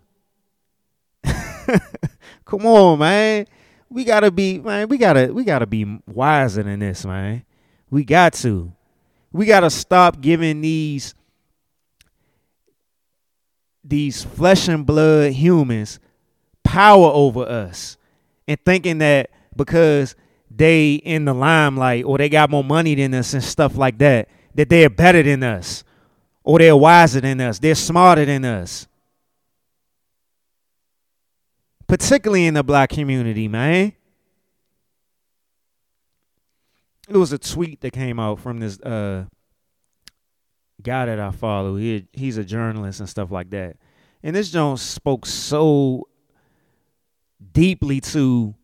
Come 2.44 2.66
on, 2.66 2.98
man. 2.98 3.46
We 3.88 4.04
gotta 4.04 4.30
be, 4.30 4.58
man. 4.58 4.88
We 4.88 4.98
gotta, 4.98 5.32
we 5.32 5.44
gotta 5.44 5.66
be 5.66 6.00
wiser 6.06 6.62
than 6.62 6.80
this, 6.80 7.04
man. 7.04 7.44
We 7.90 8.04
got 8.04 8.32
to. 8.34 8.72
We 9.32 9.46
gotta 9.46 9.70
stop 9.70 10.20
giving 10.20 10.60
these 10.60 11.14
these 13.84 14.24
flesh 14.24 14.68
and 14.68 14.84
blood 14.84 15.32
humans 15.32 16.00
power 16.64 17.10
over 17.12 17.42
us 17.42 17.96
and 18.48 18.58
thinking 18.64 18.98
that 18.98 19.30
because 19.54 20.16
they 20.50 20.94
in 20.94 21.24
the 21.24 21.34
limelight 21.34 22.04
or 22.04 22.18
they 22.18 22.28
got 22.28 22.50
more 22.50 22.64
money 22.64 22.94
than 22.94 23.14
us 23.14 23.32
and 23.34 23.44
stuff 23.44 23.76
like 23.76 23.98
that 23.98 24.28
that 24.54 24.68
they're 24.68 24.90
better 24.90 25.22
than 25.22 25.42
us 25.42 25.84
or 26.42 26.58
they're 26.58 26.76
wiser 26.76 27.20
than 27.20 27.40
us 27.40 27.58
they're 27.60 27.74
smarter 27.74 28.24
than 28.24 28.44
us 28.44 28.88
particularly 31.86 32.46
in 32.46 32.54
the 32.54 32.64
black 32.64 32.90
community, 32.90 33.48
man. 33.48 33.92
It 37.08 37.16
was 37.16 37.32
a 37.32 37.38
tweet 37.38 37.80
that 37.82 37.92
came 37.92 38.18
out 38.18 38.40
from 38.40 38.58
this 38.58 38.80
uh, 38.80 39.26
guy 40.82 41.06
that 41.06 41.20
I 41.20 41.30
follow. 41.30 41.76
He 41.76 42.06
he's 42.12 42.36
a 42.36 42.44
journalist 42.44 43.00
and 43.00 43.08
stuff 43.08 43.30
like 43.30 43.50
that. 43.50 43.76
And 44.22 44.34
this 44.34 44.50
Jones 44.50 44.82
spoke 44.82 45.24
so 45.24 46.08
deeply 47.52 48.00
to 48.00 48.54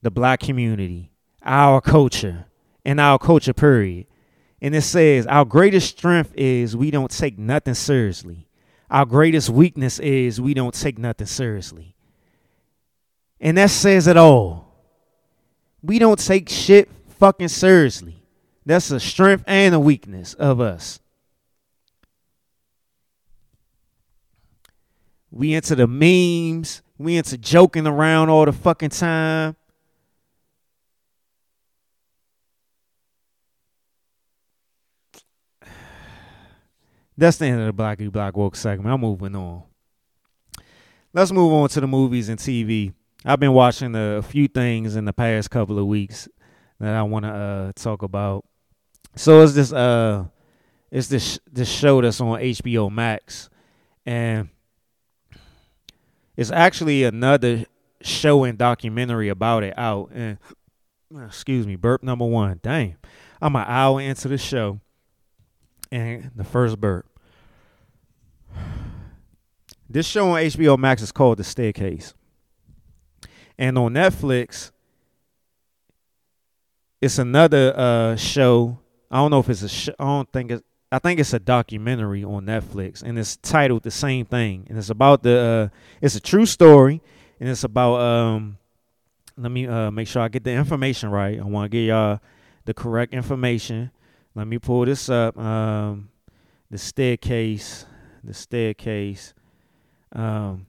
the 0.00 0.10
black 0.10 0.40
community, 0.40 1.12
our 1.42 1.80
culture, 1.80 2.46
and 2.84 3.00
our 3.00 3.18
culture 3.18 3.52
period. 3.52 4.06
And 4.60 4.74
it 4.74 4.82
says, 4.82 5.26
Our 5.26 5.44
greatest 5.44 5.98
strength 5.98 6.32
is 6.34 6.76
we 6.76 6.90
don't 6.90 7.10
take 7.10 7.38
nothing 7.38 7.74
seriously. 7.74 8.47
Our 8.90 9.04
greatest 9.04 9.50
weakness 9.50 9.98
is 9.98 10.40
we 10.40 10.54
don't 10.54 10.74
take 10.74 10.98
nothing 10.98 11.26
seriously. 11.26 11.94
And 13.40 13.58
that 13.58 13.70
says 13.70 14.06
it 14.06 14.16
all. 14.16 14.74
We 15.82 15.98
don't 15.98 16.18
take 16.18 16.48
shit 16.48 16.88
fucking 17.18 17.48
seriously. 17.48 18.22
That's 18.64 18.90
a 18.90 18.98
strength 18.98 19.44
and 19.46 19.74
a 19.74 19.80
weakness 19.80 20.34
of 20.34 20.60
us. 20.60 21.00
We 25.30 25.54
into 25.54 25.76
the 25.76 25.86
memes. 25.86 26.82
We 26.96 27.16
into 27.16 27.38
joking 27.38 27.86
around 27.86 28.30
all 28.30 28.44
the 28.44 28.52
fucking 28.52 28.90
time. 28.90 29.56
That's 37.18 37.36
the 37.36 37.46
end 37.46 37.60
of 37.60 37.66
the 37.66 37.82
Blackety 37.82 38.12
Black 38.12 38.36
Woke 38.36 38.54
segment. 38.54 38.94
I'm 38.94 39.00
moving 39.00 39.34
on. 39.34 39.64
Let's 41.12 41.32
move 41.32 41.52
on 41.52 41.68
to 41.70 41.80
the 41.80 41.88
movies 41.88 42.28
and 42.28 42.38
TV. 42.38 42.92
I've 43.24 43.40
been 43.40 43.52
watching 43.52 43.96
a 43.96 44.22
few 44.22 44.46
things 44.46 44.94
in 44.94 45.04
the 45.04 45.12
past 45.12 45.50
couple 45.50 45.80
of 45.80 45.86
weeks 45.86 46.28
that 46.78 46.94
I 46.94 47.02
want 47.02 47.24
to 47.24 47.30
uh, 47.32 47.72
talk 47.74 48.04
about. 48.04 48.44
So 49.16 49.42
it's 49.42 49.52
this 49.54 49.72
uh, 49.72 50.26
it's 50.92 51.08
this 51.08 51.40
this 51.50 51.68
show 51.68 52.00
that's 52.00 52.20
on 52.20 52.38
HBO 52.38 52.88
Max, 52.88 53.50
and 54.06 54.48
it's 56.36 56.52
actually 56.52 57.02
another 57.02 57.64
show 58.00 58.44
and 58.44 58.56
documentary 58.56 59.28
about 59.28 59.64
it 59.64 59.76
out. 59.76 60.10
And 60.14 60.38
excuse 61.26 61.66
me, 61.66 61.74
burp 61.74 62.04
number 62.04 62.26
one. 62.26 62.60
Damn, 62.62 62.94
I'm 63.42 63.56
an 63.56 63.64
hour 63.66 64.00
into 64.00 64.28
the 64.28 64.38
show, 64.38 64.78
and 65.90 66.30
the 66.36 66.44
first 66.44 66.80
burp. 66.80 67.06
This 69.90 70.06
show 70.06 70.32
on 70.32 70.42
HBO 70.42 70.76
Max 70.76 71.00
is 71.00 71.12
called 71.12 71.38
The 71.38 71.44
Staircase. 71.44 72.12
And 73.56 73.78
on 73.78 73.94
Netflix, 73.94 74.70
it's 77.00 77.18
another 77.18 77.72
uh, 77.74 78.16
show. 78.16 78.78
I 79.10 79.16
don't 79.16 79.30
know 79.30 79.40
if 79.40 79.48
it's 79.48 79.88
a. 79.88 79.94
I 79.98 80.04
don't 80.04 80.30
think 80.30 80.50
it's. 80.50 80.62
I 80.92 80.98
think 80.98 81.20
it's 81.20 81.32
a 81.32 81.38
documentary 81.38 82.22
on 82.22 82.46
Netflix, 82.46 83.02
and 83.02 83.18
it's 83.18 83.36
titled 83.36 83.82
the 83.82 83.90
same 83.90 84.26
thing. 84.26 84.66
And 84.68 84.76
it's 84.76 84.90
about 84.90 85.22
the. 85.22 85.38
Uh, 85.72 85.76
it's 86.02 86.16
a 86.16 86.20
true 86.20 86.44
story, 86.44 87.00
and 87.40 87.48
it's 87.48 87.64
about. 87.64 88.00
Um, 88.00 88.58
let 89.38 89.50
me 89.50 89.66
uh, 89.66 89.90
make 89.90 90.06
sure 90.06 90.20
I 90.20 90.28
get 90.28 90.44
the 90.44 90.52
information 90.52 91.10
right. 91.10 91.40
I 91.40 91.44
want 91.44 91.64
to 91.64 91.68
get 91.76 91.84
y'all 91.84 92.20
the 92.66 92.74
correct 92.74 93.14
information. 93.14 93.90
Let 94.34 94.46
me 94.46 94.58
pull 94.58 94.84
this 94.84 95.08
up. 95.08 95.38
Um, 95.38 96.10
the 96.70 96.76
staircase. 96.76 97.86
The 98.22 98.34
staircase 98.34 99.32
um, 100.12 100.66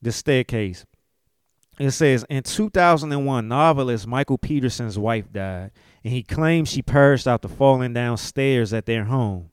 the 0.00 0.12
staircase. 0.12 0.84
It 1.78 1.92
says 1.92 2.24
in 2.28 2.42
2001, 2.42 3.48
novelist 3.48 4.06
Michael 4.06 4.38
Peterson's 4.38 4.98
wife 4.98 5.32
died, 5.32 5.70
and 6.04 6.12
he 6.12 6.22
claims 6.22 6.70
she 6.70 6.82
perished 6.82 7.26
after 7.26 7.48
falling 7.48 7.94
down 7.94 8.18
stairs 8.18 8.72
at 8.72 8.86
their 8.86 9.04
home. 9.04 9.50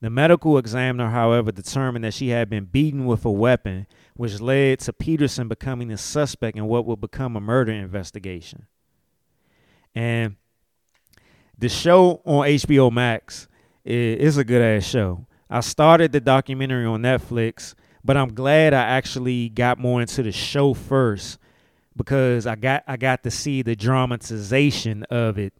The 0.00 0.10
medical 0.10 0.56
examiner, 0.56 1.10
however, 1.10 1.52
determined 1.52 2.04
that 2.04 2.14
she 2.14 2.28
had 2.28 2.48
been 2.48 2.64
beaten 2.64 3.04
with 3.04 3.24
a 3.24 3.30
weapon, 3.30 3.86
which 4.14 4.40
led 4.40 4.80
to 4.80 4.92
Peterson 4.94 5.46
becoming 5.46 5.88
the 5.88 5.98
suspect 5.98 6.56
in 6.56 6.66
what 6.66 6.86
would 6.86 7.00
become 7.00 7.36
a 7.36 7.40
murder 7.40 7.72
investigation. 7.72 8.66
And 9.94 10.36
the 11.58 11.68
show 11.68 12.22
on 12.24 12.46
HBO 12.46 12.90
Max 12.90 13.46
is 13.84 14.38
a 14.38 14.44
good 14.44 14.62
ass 14.62 14.84
show. 14.84 15.26
I 15.50 15.60
started 15.60 16.12
the 16.12 16.20
documentary 16.20 16.86
on 16.86 17.02
Netflix 17.02 17.74
but 18.04 18.16
I'm 18.16 18.34
glad 18.34 18.74
I 18.74 18.82
actually 18.82 19.48
got 19.48 19.78
more 19.78 20.00
into 20.00 20.22
the 20.22 20.32
show 20.32 20.74
first 20.74 21.38
because 21.96 22.46
I 22.46 22.54
got 22.54 22.84
I 22.86 22.96
got 22.96 23.22
to 23.24 23.30
see 23.30 23.62
the 23.62 23.76
dramatization 23.76 25.04
of 25.04 25.38
it, 25.38 25.52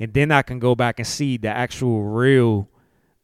and 0.00 0.12
then 0.12 0.30
I 0.30 0.42
can 0.42 0.58
go 0.58 0.74
back 0.74 0.98
and 0.98 1.06
see 1.06 1.36
the 1.36 1.48
actual 1.48 2.04
real 2.04 2.68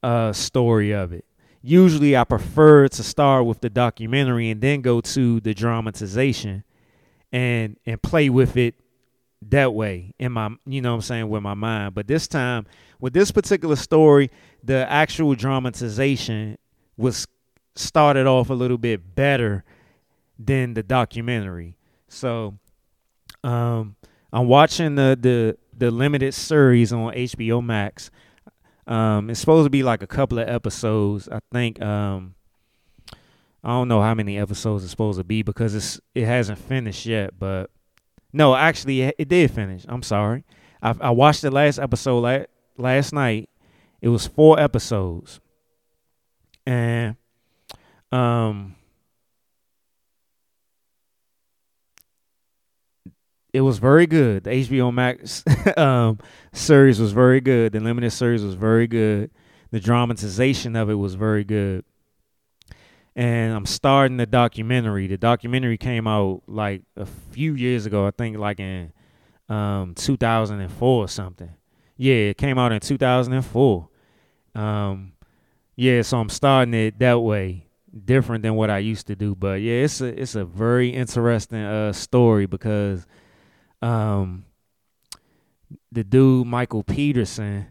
uh, 0.02 0.32
story 0.32 0.92
of 0.92 1.12
it. 1.12 1.24
Usually, 1.62 2.16
I 2.16 2.24
prefer 2.24 2.88
to 2.88 3.02
start 3.02 3.46
with 3.46 3.60
the 3.60 3.70
documentary 3.70 4.50
and 4.50 4.60
then 4.60 4.80
go 4.80 5.00
to 5.00 5.40
the 5.40 5.54
dramatization, 5.54 6.64
and 7.32 7.76
and 7.86 8.02
play 8.02 8.28
with 8.28 8.56
it 8.56 8.74
that 9.42 9.72
way 9.72 10.12
in 10.18 10.32
my 10.32 10.50
you 10.66 10.82
know 10.82 10.90
what 10.90 10.96
I'm 10.96 11.02
saying 11.02 11.28
with 11.28 11.42
my 11.42 11.54
mind. 11.54 11.94
But 11.94 12.06
this 12.08 12.28
time 12.28 12.66
with 13.00 13.14
this 13.14 13.30
particular 13.30 13.76
story, 13.76 14.30
the 14.62 14.90
actual 14.90 15.34
dramatization 15.34 16.58
was 16.96 17.26
started 17.74 18.26
off 18.26 18.50
a 18.50 18.54
little 18.54 18.78
bit 18.78 19.14
better 19.14 19.64
than 20.38 20.74
the 20.74 20.82
documentary. 20.82 21.76
So 22.08 22.58
um 23.44 23.96
I'm 24.32 24.46
watching 24.46 24.94
the 24.94 25.18
the 25.20 25.56
the 25.76 25.90
limited 25.90 26.34
series 26.34 26.92
on 26.92 27.14
HBO 27.14 27.64
Max. 27.64 28.10
Um 28.86 29.30
it's 29.30 29.40
supposed 29.40 29.66
to 29.66 29.70
be 29.70 29.82
like 29.82 30.02
a 30.02 30.06
couple 30.06 30.38
of 30.38 30.48
episodes. 30.48 31.28
I 31.28 31.40
think 31.52 31.80
um 31.80 32.34
I 33.62 33.68
don't 33.68 33.88
know 33.88 34.00
how 34.00 34.14
many 34.14 34.38
episodes 34.38 34.84
it's 34.84 34.90
supposed 34.90 35.18
to 35.18 35.24
be 35.24 35.42
because 35.42 35.74
it's 35.74 36.00
it 36.14 36.24
hasn't 36.24 36.58
finished 36.58 37.06
yet, 37.06 37.38
but 37.38 37.70
no, 38.32 38.54
actually 38.54 39.02
it, 39.02 39.28
did 39.28 39.50
finish. 39.50 39.84
I'm 39.88 40.02
sorry. 40.02 40.44
I 40.82 40.94
I 41.00 41.10
watched 41.10 41.42
the 41.42 41.50
last 41.50 41.78
episode 41.78 42.20
la- 42.20 42.44
last 42.76 43.12
night. 43.12 43.48
It 44.00 44.08
was 44.08 44.26
4 44.26 44.58
episodes. 44.58 45.40
And 46.64 47.16
um 48.12 48.76
it 53.52 53.60
was 53.62 53.78
very 53.78 54.06
good. 54.06 54.44
The 54.44 54.50
HBO 54.50 54.92
Max 54.92 55.44
um, 55.76 56.18
series 56.52 57.00
was 57.00 57.12
very 57.12 57.40
good. 57.40 57.72
The 57.72 57.80
limited 57.80 58.10
series 58.12 58.44
was 58.44 58.54
very 58.54 58.86
good. 58.86 59.30
The 59.70 59.80
dramatization 59.80 60.76
of 60.76 60.90
it 60.90 60.94
was 60.94 61.14
very 61.14 61.44
good. 61.44 61.84
And 63.16 63.54
I'm 63.54 63.66
starting 63.66 64.16
the 64.16 64.26
documentary. 64.26 65.06
The 65.08 65.18
documentary 65.18 65.78
came 65.78 66.06
out 66.06 66.42
like 66.46 66.82
a 66.96 67.06
few 67.06 67.54
years 67.54 67.86
ago. 67.86 68.06
I 68.06 68.12
think 68.12 68.38
like 68.38 68.60
in 68.60 68.92
um, 69.48 69.94
2004 69.94 71.04
or 71.04 71.08
something. 71.08 71.50
Yeah, 71.96 72.14
it 72.14 72.38
came 72.38 72.56
out 72.58 72.72
in 72.72 72.80
2004. 72.80 73.88
Um, 74.54 75.12
yeah, 75.76 76.02
so 76.02 76.18
I'm 76.18 76.28
starting 76.28 76.74
it 76.74 76.98
that 76.98 77.20
way, 77.20 77.66
different 78.04 78.42
than 78.42 78.54
what 78.54 78.70
I 78.70 78.78
used 78.78 79.06
to 79.08 79.16
do. 79.16 79.34
But 79.34 79.60
yeah, 79.60 79.84
it's 79.84 80.00
a 80.00 80.20
it's 80.20 80.34
a 80.34 80.44
very 80.44 80.90
interesting 80.90 81.62
uh 81.62 81.92
story 81.92 82.46
because 82.46 83.06
um 83.82 84.44
the 85.92 86.04
dude 86.04 86.46
Michael 86.46 86.82
Peterson, 86.82 87.68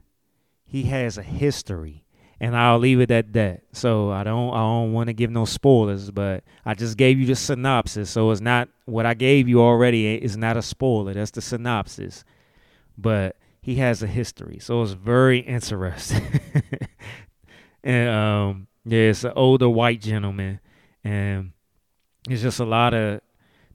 he 0.66 0.84
has 0.84 1.18
a 1.18 1.24
history. 1.24 2.04
And 2.42 2.56
I'll 2.56 2.80
leave 2.80 3.02
it 3.02 3.12
at 3.12 3.34
that. 3.34 3.64
So 3.74 4.12
I 4.12 4.24
don't 4.24 4.54
I 4.54 4.60
don't 4.60 4.94
want 4.94 5.08
to 5.08 5.14
give 5.14 5.30
no 5.30 5.44
spoilers, 5.44 6.10
but 6.10 6.46
I 6.66 6.74
just 6.74 6.96
gave 6.96 7.20
you 7.20 7.26
the 7.26 7.36
synopsis. 7.36 8.10
So 8.10 8.32
it's 8.32 8.40
not 8.40 8.70
what 8.86 9.06
I 9.06 9.14
gave 9.14 9.50
you 9.50 9.62
already 9.62 10.16
is 10.16 10.38
not 10.38 10.56
a 10.56 10.62
spoiler. 10.62 11.14
That's 11.14 11.32
the 11.32 11.42
synopsis. 11.42 12.24
But 12.98 13.36
he 13.62 13.76
has 13.76 14.02
a 14.02 14.08
history. 14.08 14.58
So 14.62 14.82
it's 14.82 14.94
very 14.94 15.40
interesting. 15.40 16.40
and 17.84 18.10
um 18.10 18.68
yeah, 18.86 19.10
it's 19.10 19.24
an 19.24 19.34
older 19.36 19.70
white 19.70 20.02
gentleman 20.02 20.60
and 21.04 21.52
it's 22.30 22.42
just 22.42 22.60
a 22.60 22.66
lot 22.66 22.94
of 22.94 23.22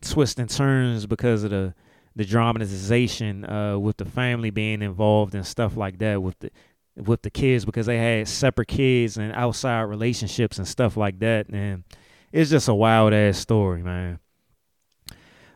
twists 0.01 0.39
and 0.39 0.51
turns 0.51 1.07
because 1.07 1.45
of 1.45 1.51
the 1.51 1.75
the 2.17 2.25
dramatization 2.25 3.45
uh 3.45 3.77
with 3.79 3.97
the 3.97 4.05
family 4.05 4.51
being 4.51 4.83
involved 4.83 5.35
and 5.35 5.47
stuff 5.47 5.77
like 5.77 5.99
that 5.99 6.23
with 6.23 6.39
the 6.39 6.51
with 6.97 7.23
the 7.23 7.31
kids 7.31 7.65
because 7.65 7.87
they 7.87 7.99
had 7.99 8.29
separate 8.29 8.69
kids 8.69 9.17
and 9.17 9.33
outside 9.33 9.83
relationships 9.83 10.59
and 10.59 10.69
stuff 10.69 10.97
like 10.97 11.19
that 11.19 11.49
and 11.49 11.83
it's 12.31 12.51
just 12.51 12.69
a 12.69 12.75
wild 12.75 13.13
ass 13.13 13.39
story 13.39 13.83
man. 13.83 14.19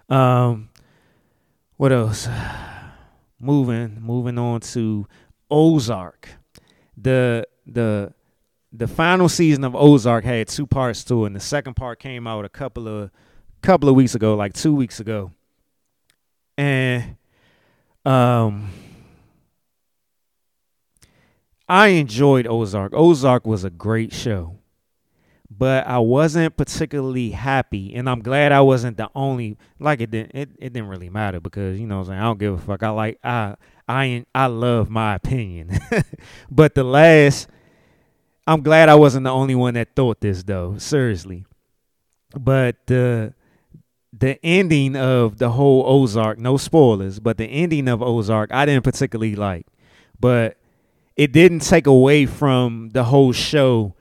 Um 0.09 0.71
what 1.77 1.93
else? 1.93 2.29
Moving 3.41 3.99
moving 4.01 4.37
on 4.37 4.61
to 4.61 5.07
ozark. 5.49 6.29
The 6.97 7.47
the 7.67 8.13
the 8.73 8.87
final 8.87 9.29
season 9.29 9.65
of 9.65 9.75
ozark 9.75 10.25
had 10.25 10.49
two 10.49 10.67
parts 10.67 11.03
to 11.05 11.25
it 11.25 11.29
and 11.29 11.37
the 11.37 11.41
second 11.41 11.75
part 11.75 11.99
came 11.99 12.27
out 12.27 12.45
a 12.45 12.49
couple 12.49 12.87
of 12.87 13.11
couple 13.63 13.89
of 13.89 13.95
weeks 13.95 14.15
ago 14.15 14.35
like 14.35 14.53
two 14.53 14.75
weeks 14.75 15.01
ago 15.01 15.33
and 16.57 17.17
um 18.05 18.71
I 21.69 21.89
enjoyed 21.89 22.47
Ozark. 22.47 22.95
Ozark 22.95 23.47
was 23.47 23.63
a 23.63 23.71
great 23.71 24.13
show. 24.13 24.55
But 25.51 25.87
I 25.87 25.99
wasn't 25.99 26.57
particularly 26.57 27.31
happy, 27.31 27.95
and 27.95 28.09
I'm 28.09 28.21
glad 28.21 28.53
I 28.53 28.61
wasn't 28.61 28.97
the 28.97 29.11
only. 29.15 29.57
Like 29.81 30.01
it 30.01 30.11
didn't, 30.11 30.33
it, 30.35 30.51
it 30.59 30.73
didn't 30.73 30.89
really 30.89 31.11
matter 31.11 31.41
because 31.41 31.81
you 31.81 31.87
know, 31.87 32.01
I'm 32.01 32.05
saying 32.05 32.19
I 32.19 32.23
don't 32.23 32.39
give 32.39 32.55
a 32.55 32.59
fuck. 32.59 32.83
I 32.83 32.91
like 32.91 33.19
I 33.25 33.57
I 33.89 34.25
I 34.35 34.47
love 34.47 34.89
my 34.89 35.15
opinion, 35.15 35.77
but 36.51 36.75
the 36.75 36.85
last, 36.85 37.49
I'm 38.49 38.63
glad 38.63 38.89
I 38.89 38.95
wasn't 38.95 39.25
the 39.25 39.31
only 39.31 39.55
one 39.55 39.75
that 39.75 39.95
thought 39.95 40.23
this 40.23 40.43
though. 40.43 40.79
Seriously, 40.79 41.45
but 42.35 42.77
the 42.87 43.35
the 44.11 44.43
ending 44.43 44.97
of 44.97 45.37
the 45.37 45.51
whole 45.51 45.85
Ozark, 45.87 46.39
no 46.39 46.57
spoilers, 46.57 47.21
but 47.21 47.37
the 47.37 47.45
ending 47.45 47.89
of 47.89 48.03
Ozark, 48.03 48.51
I 48.51 48.65
didn't 48.65 48.85
particularly 48.85 49.37
like, 49.37 49.67
but 50.19 50.57
it 51.15 51.31
didn't 51.31 51.61
take 51.61 51.87
away 51.87 52.25
from 52.25 52.89
the 52.95 53.05
whole 53.05 53.33
show 53.33 53.95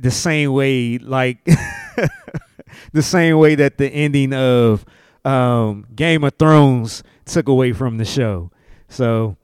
the 0.00 0.10
same 0.10 0.52
way 0.52 0.98
like 0.98 1.44
the 2.92 3.02
same 3.02 3.38
way 3.38 3.54
that 3.54 3.78
the 3.78 3.88
ending 3.90 4.34
of 4.34 4.84
um, 5.24 5.86
Game 5.94 6.24
of 6.24 6.34
Thrones 6.36 7.04
took 7.26 7.46
away 7.46 7.72
from 7.74 7.98
the 7.98 8.04
show. 8.04 8.50
So 8.88 9.36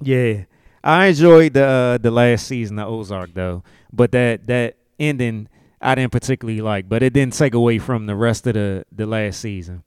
yeah, 0.00 0.46
I 0.84 1.06
enjoyed 1.06 1.54
the 1.54 1.64
uh, 1.64 1.98
the 1.98 2.10
last 2.10 2.46
season 2.46 2.78
of 2.78 2.88
Ozark 2.88 3.34
though, 3.34 3.62
but 3.92 4.12
that 4.12 4.46
that 4.46 4.76
ending 4.98 5.48
I 5.80 5.94
didn't 5.94 6.12
particularly 6.12 6.60
like, 6.60 6.88
but 6.88 7.02
it 7.02 7.12
didn't 7.12 7.34
take 7.34 7.54
away 7.54 7.78
from 7.78 8.06
the 8.06 8.16
rest 8.16 8.46
of 8.46 8.54
the 8.54 8.84
the 8.90 9.06
last 9.06 9.40
season. 9.40 9.82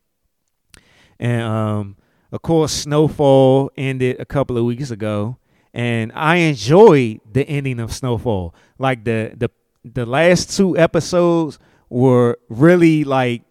And 1.20 1.42
um, 1.42 1.98
of 2.32 2.42
course, 2.42 2.72
Snowfall 2.72 3.72
ended 3.78 4.20
a 4.20 4.26
couple 4.26 4.58
of 4.58 4.66
weeks 4.66 4.92
ago, 4.92 5.38
and 5.74 6.12
I 6.14 6.38
enjoyed 6.38 7.22
the 7.32 7.48
ending 7.48 7.80
of 7.80 7.94
Snowfall. 7.94 8.54
Like 8.78 9.04
the 9.06 9.34
the 9.36 9.50
the 9.84 10.06
last 10.06 10.56
two 10.56 10.78
episodes 10.78 11.60
were 11.90 12.38
really 12.50 13.04
like 13.04 13.44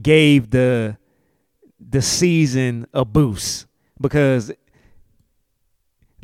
gave 0.00 0.50
the 0.50 0.96
the 1.78 2.02
season 2.02 2.86
a 2.92 3.04
boost 3.04 3.66
because 4.00 4.50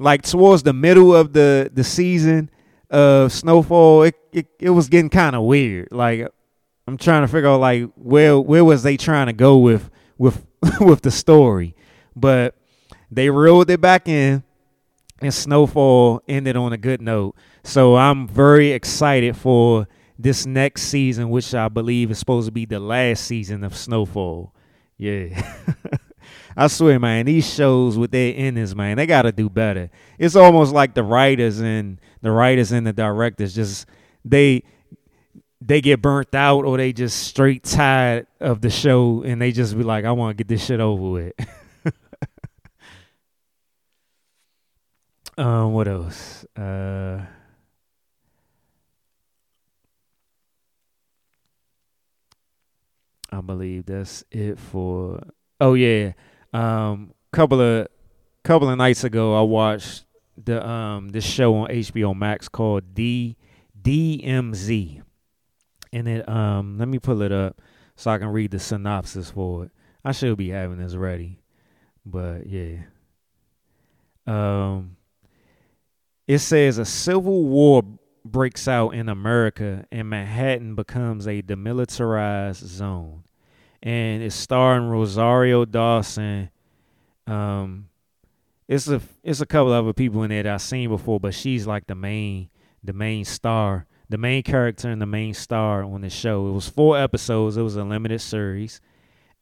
like 0.00 0.22
towards 0.22 0.62
the 0.62 0.72
middle 0.72 1.14
of 1.14 1.32
the 1.32 1.70
the 1.72 1.84
season 1.84 2.50
of 2.88 3.32
Snowfall, 3.32 4.04
it 4.04 4.16
it, 4.32 4.46
it 4.58 4.70
was 4.70 4.88
getting 4.88 5.10
kind 5.10 5.36
of 5.36 5.42
weird. 5.42 5.88
Like 5.92 6.26
I'm 6.86 6.96
trying 6.96 7.22
to 7.22 7.28
figure 7.28 7.48
out 7.48 7.60
like 7.60 7.90
where 7.94 8.38
where 8.40 8.64
was 8.64 8.82
they 8.82 8.96
trying 8.96 9.26
to 9.26 9.32
go 9.32 9.58
with 9.58 9.90
with 10.18 10.44
with 10.80 11.02
the 11.02 11.10
story, 11.10 11.76
but 12.16 12.56
they 13.10 13.28
reeled 13.28 13.70
it 13.70 13.80
back 13.80 14.08
in, 14.08 14.42
and 15.20 15.34
Snowfall 15.34 16.22
ended 16.26 16.56
on 16.56 16.72
a 16.72 16.78
good 16.78 17.02
note. 17.02 17.36
So 17.62 17.96
I'm 17.96 18.26
very 18.26 18.72
excited 18.72 19.36
for 19.36 19.86
this 20.18 20.46
next 20.46 20.82
season, 20.82 21.28
which 21.30 21.54
I 21.54 21.68
believe 21.68 22.10
is 22.10 22.18
supposed 22.18 22.46
to 22.46 22.52
be 22.52 22.64
the 22.64 22.80
last 22.80 23.24
season 23.24 23.64
of 23.64 23.76
Snowfall. 23.76 24.54
Yeah. 24.96 25.42
I 26.56 26.66
swear, 26.66 26.98
man, 26.98 27.26
these 27.26 27.52
shows 27.52 27.96
with 27.96 28.10
their 28.10 28.34
endings, 28.36 28.74
man, 28.74 28.96
they 28.96 29.06
got 29.06 29.22
to 29.22 29.32
do 29.32 29.48
better. 29.48 29.90
It's 30.18 30.36
almost 30.36 30.72
like 30.72 30.94
the 30.94 31.02
writers 31.02 31.60
and 31.60 32.00
the 32.22 32.30
writers 32.30 32.72
and 32.72 32.86
the 32.86 32.92
directors 32.92 33.54
just 33.54 33.86
they 34.24 34.62
they 35.60 35.80
get 35.80 36.02
burnt 36.02 36.34
out 36.34 36.64
or 36.64 36.76
they 36.76 36.92
just 36.92 37.22
straight 37.22 37.64
tired 37.64 38.26
of 38.40 38.60
the 38.60 38.70
show 38.70 39.22
and 39.22 39.40
they 39.40 39.52
just 39.52 39.76
be 39.76 39.82
like, 39.82 40.04
I 40.04 40.12
want 40.12 40.36
to 40.36 40.42
get 40.42 40.48
this 40.48 40.64
shit 40.64 40.80
over 40.80 41.10
with. 41.10 41.32
um, 45.38 45.72
what 45.72 45.86
else? 45.86 46.44
Uh. 46.56 47.20
I 53.32 53.40
believe 53.40 53.86
that's 53.86 54.24
it 54.30 54.58
for. 54.58 55.20
Oh 55.60 55.74
yeah, 55.74 56.12
um, 56.52 57.12
couple 57.32 57.60
of 57.60 57.88
couple 58.44 58.68
of 58.68 58.78
nights 58.78 59.04
ago, 59.04 59.38
I 59.38 59.42
watched 59.42 60.04
the 60.42 60.66
um 60.66 61.10
this 61.10 61.24
show 61.24 61.54
on 61.56 61.68
HBO 61.68 62.16
Max 62.16 62.48
called 62.48 62.94
D 62.94 63.36
DMZ, 63.80 65.02
and 65.92 66.08
it 66.08 66.28
um 66.28 66.78
let 66.78 66.88
me 66.88 66.98
pull 66.98 67.22
it 67.22 67.32
up 67.32 67.60
so 67.96 68.10
I 68.10 68.18
can 68.18 68.28
read 68.28 68.50
the 68.50 68.58
synopsis 68.58 69.30
for 69.30 69.64
it. 69.64 69.70
I 70.04 70.12
should 70.12 70.38
be 70.38 70.48
having 70.48 70.78
this 70.78 70.94
ready, 70.94 71.40
but 72.06 72.46
yeah. 72.46 72.78
Um, 74.26 74.96
it 76.26 76.38
says 76.38 76.78
a 76.78 76.84
civil 76.84 77.44
war 77.44 77.82
breaks 78.24 78.68
out 78.68 78.90
in 78.90 79.08
America, 79.08 79.84
and 79.90 80.08
Manhattan 80.08 80.74
becomes 80.74 81.26
a 81.26 81.42
demilitarized 81.42 82.64
zone, 82.64 83.24
and 83.82 84.22
it's 84.22 84.34
starring 84.34 84.88
Rosario 84.88 85.64
Dawson. 85.64 86.50
Um, 87.26 87.88
it's 88.68 88.88
a 88.88 89.00
it's 89.22 89.40
a 89.40 89.46
couple 89.46 89.72
other 89.72 89.92
people 89.92 90.22
in 90.22 90.30
there 90.30 90.42
that 90.42 90.54
I've 90.54 90.62
seen 90.62 90.88
before, 90.88 91.18
but 91.18 91.34
she's 91.34 91.66
like 91.66 91.86
the 91.86 91.94
main 91.94 92.50
the 92.82 92.92
main 92.92 93.24
star, 93.24 93.86
the 94.08 94.18
main 94.18 94.42
character 94.42 94.88
and 94.88 95.00
the 95.00 95.06
main 95.06 95.34
star 95.34 95.82
on 95.82 96.02
the 96.02 96.10
show. 96.10 96.48
It 96.48 96.52
was 96.52 96.68
four 96.68 96.98
episodes. 96.98 97.56
It 97.56 97.62
was 97.62 97.76
a 97.76 97.84
limited 97.84 98.20
series, 98.20 98.80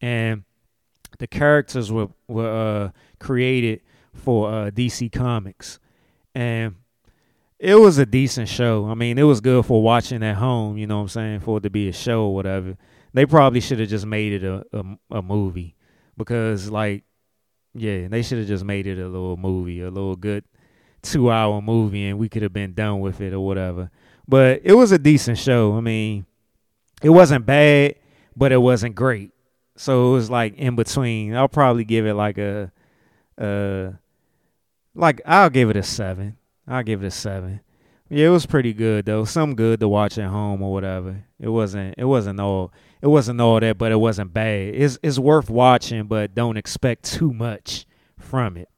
and 0.01 0.44
the 1.19 1.27
characters 1.27 1.90
were 1.90 2.09
were 2.27 2.86
uh, 2.86 2.90
created 3.19 3.82
for 4.15 4.51
uh, 4.51 4.70
DC 4.70 5.12
Comics, 5.12 5.78
and 6.35 6.77
it 7.59 7.74
was 7.74 7.98
a 7.98 8.06
decent 8.06 8.48
show. 8.48 8.86
I 8.86 8.94
mean, 8.94 9.19
it 9.19 9.24
was 9.24 9.40
good 9.40 9.66
for 9.66 9.82
watching 9.82 10.23
at 10.23 10.36
home. 10.36 10.78
You 10.78 10.86
know 10.86 10.98
what 10.98 11.02
I'm 11.02 11.09
saying? 11.09 11.40
For 11.40 11.59
it 11.59 11.62
to 11.62 11.70
be 11.70 11.89
a 11.89 11.93
show 11.93 12.23
or 12.23 12.35
whatever. 12.35 12.77
They 13.19 13.27
probably 13.27 13.59
should 13.59 13.81
have 13.81 13.89
just 13.89 14.07
made 14.07 14.32
it 14.32 14.45
a, 14.45 14.65
a 14.73 15.19
a 15.19 15.23
movie 15.23 15.74
because 16.16 16.70
like 16.70 17.03
yeah, 17.74 18.07
they 18.07 18.23
should 18.23 18.39
have 18.39 18.47
just 18.47 18.65
made 18.65 18.86
it 18.86 18.97
a 18.97 19.09
little 19.09 19.36
movie, 19.36 19.81
a 19.81 19.90
little 19.90 20.15
good 20.15 20.45
two 21.03 21.28
hour 21.28 21.61
movie, 21.61 22.07
and 22.07 22.16
we 22.16 22.28
could 22.28 22.43
have 22.43 22.53
been 22.53 22.74
done 22.74 23.01
with 23.01 23.20
it 23.20 23.32
or 23.32 23.40
whatever. 23.40 23.90
But 24.28 24.61
it 24.62 24.74
was 24.74 24.93
a 24.93 25.01
decent 25.01 25.36
show. 25.36 25.77
I 25.77 25.81
mean, 25.81 26.27
it 27.03 27.11
wasn't 27.11 27.45
bad, 27.45 27.97
but 28.36 28.53
it 28.53 28.59
wasn't 28.59 28.95
great. 28.95 29.32
So 29.74 30.11
it 30.11 30.12
was 30.12 30.31
like 30.31 30.55
in 30.55 30.77
between. 30.77 31.35
I'll 31.35 31.49
probably 31.49 31.82
give 31.82 32.07
it 32.07 32.15
like 32.15 32.39
a, 32.39 32.70
uh, 33.36 33.97
like 34.95 35.20
I'll 35.27 35.51
give 35.51 35.70
it 35.70 35.77
a 35.77 35.82
seven. 35.82 36.36
I'll 36.69 36.85
give 36.85 37.03
it 37.03 37.09
a 37.09 37.11
seven. 37.11 37.62
Yeah, 38.09 38.28
it 38.28 38.31
was 38.31 38.47
pretty 38.47 38.73
good 38.73 39.07
though. 39.07 39.24
Some 39.24 39.57
good 39.57 39.81
to 39.81 39.89
watch 39.89 40.19
at 40.19 40.31
home 40.31 40.62
or 40.62 40.73
whatever. 40.73 41.24
It 41.40 41.49
wasn't. 41.49 41.97
It 41.99 42.05
wasn't 42.05 42.39
all. 42.39 42.73
It 43.00 43.06
wasn't 43.06 43.40
all 43.40 43.60
that, 43.60 43.78
but 43.78 43.92
it 43.92 43.96
wasn't 43.96 44.32
bad. 44.32 44.74
It's 44.74 44.98
it's 45.02 45.18
worth 45.18 45.48
watching, 45.48 46.04
but 46.04 46.34
don't 46.34 46.56
expect 46.56 47.04
too 47.04 47.32
much 47.32 47.86
from 48.18 48.56
it. 48.56 48.68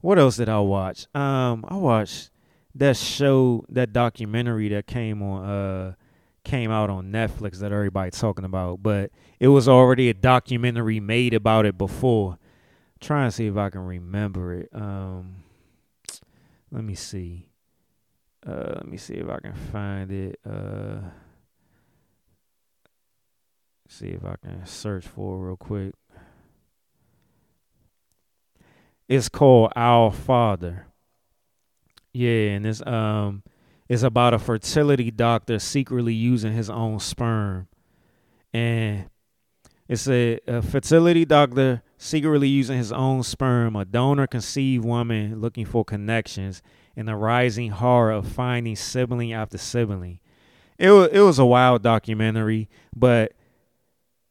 What 0.00 0.18
else 0.18 0.36
did 0.36 0.48
I 0.48 0.60
watch? 0.60 1.06
Um, 1.14 1.64
I 1.68 1.74
watched 1.74 2.30
that 2.74 2.96
show, 2.96 3.64
that 3.68 3.92
documentary 3.92 4.68
that 4.68 4.86
came 4.86 5.22
on, 5.22 5.44
uh, 5.44 5.94
came 6.44 6.70
out 6.70 6.90
on 6.90 7.10
Netflix 7.12 7.58
that 7.58 7.72
everybody 7.72 8.10
talking 8.10 8.44
about, 8.44 8.82
but 8.82 9.10
it 9.40 9.48
was 9.48 9.68
already 9.68 10.08
a 10.08 10.14
documentary 10.14 11.00
made 11.00 11.34
about 11.34 11.66
it 11.66 11.76
before. 11.76 12.38
trying 13.00 13.28
to 13.28 13.32
see 13.32 13.46
if 13.46 13.56
I 13.56 13.70
can 13.70 13.84
remember 13.84 14.54
it. 14.54 14.68
Um, 14.72 15.36
let 16.70 16.84
me 16.84 16.94
see. 16.94 17.48
Uh, 18.46 18.74
let 18.76 18.86
me 18.86 18.96
see 18.96 19.14
if 19.14 19.28
I 19.28 19.38
can 19.40 19.54
find 19.54 20.10
it. 20.10 20.40
Uh, 20.48 21.00
see 23.88 24.08
if 24.08 24.24
I 24.24 24.36
can 24.36 24.64
search 24.66 25.06
for 25.06 25.36
it 25.36 25.46
real 25.46 25.56
quick. 25.56 25.94
It's 29.08 29.28
called 29.28 29.72
Our 29.74 30.12
Father. 30.12 30.86
Yeah, 32.12 32.50
and 32.50 32.66
it's 32.66 32.86
um 32.86 33.42
it's 33.88 34.02
about 34.02 34.34
a 34.34 34.38
fertility 34.38 35.10
doctor 35.10 35.58
secretly 35.58 36.12
using 36.12 36.52
his 36.52 36.68
own 36.68 37.00
sperm. 37.00 37.68
And 38.52 39.08
it's 39.88 40.06
a, 40.06 40.38
a 40.46 40.60
fertility 40.60 41.24
doctor 41.24 41.82
secretly 41.96 42.48
using 42.48 42.76
his 42.76 42.92
own 42.92 43.22
sperm, 43.22 43.74
a 43.76 43.86
donor 43.86 44.26
conceived 44.26 44.84
woman 44.84 45.40
looking 45.40 45.64
for 45.64 45.84
connections, 45.84 46.62
and 46.94 47.08
the 47.08 47.16
rising 47.16 47.70
horror 47.70 48.12
of 48.12 48.28
finding 48.28 48.76
sibling 48.76 49.32
after 49.32 49.56
sibling. 49.56 50.20
It 50.78 50.90
was 50.90 51.08
it 51.10 51.20
was 51.20 51.38
a 51.38 51.46
wild 51.46 51.82
documentary, 51.82 52.68
but 52.94 53.32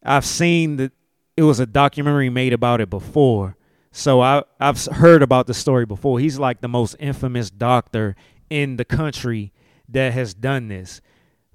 I've 0.03 0.25
seen 0.25 0.77
that 0.77 0.91
it 1.35 1.43
was 1.43 1.59
a 1.59 1.65
documentary 1.65 2.29
made 2.29 2.53
about 2.53 2.81
it 2.81 2.89
before. 2.89 3.55
So 3.91 4.21
I 4.21 4.43
I've 4.59 4.83
heard 4.85 5.21
about 5.21 5.47
the 5.47 5.53
story 5.53 5.85
before. 5.85 6.19
He's 6.19 6.39
like 6.39 6.61
the 6.61 6.67
most 6.67 6.95
infamous 6.99 7.49
doctor 7.49 8.15
in 8.49 8.77
the 8.77 8.85
country 8.85 9.53
that 9.89 10.13
has 10.13 10.33
done 10.33 10.67
this 10.67 11.01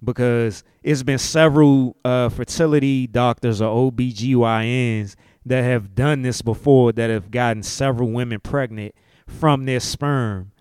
because 0.02 0.64
it's 0.82 1.02
been 1.02 1.19
several 1.19 1.97
uh, 2.05 2.28
fertility 2.28 3.06
doctors 3.06 3.60
or 3.60 3.93
OBGYNs 3.93 5.14
that 5.47 5.62
have 5.62 5.94
done 5.94 6.23
this 6.23 6.43
before 6.43 6.93
that 6.93 7.10
have 7.10 7.31
gotten 7.31 7.62
several 7.62 8.10
women 8.10 8.40
pregnant 8.40 8.94
from 9.27 9.64
their 9.64 9.81
sperm. 9.81 10.52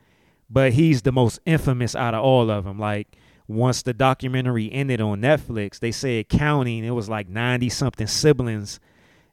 But 0.50 0.74
he's 0.74 1.02
the 1.04 1.12
most 1.12 1.40
infamous 1.46 1.96
out 1.96 2.14
of 2.14 2.24
all 2.24 2.50
of 2.52 2.66
them. 2.66 2.78
Like 2.78 3.18
once 3.52 3.82
the 3.84 3.94
documentary 3.94 4.72
ended 4.72 5.02
on 5.02 5.22
Netflix, 5.22 5.80
they 5.80 5.92
said 5.92 6.30
counting, 6.30 6.84
it 6.84 6.92
was 6.92 7.10
like 7.10 7.28
90 7.28 7.70
something 7.70 8.08
siblings 8.08 8.80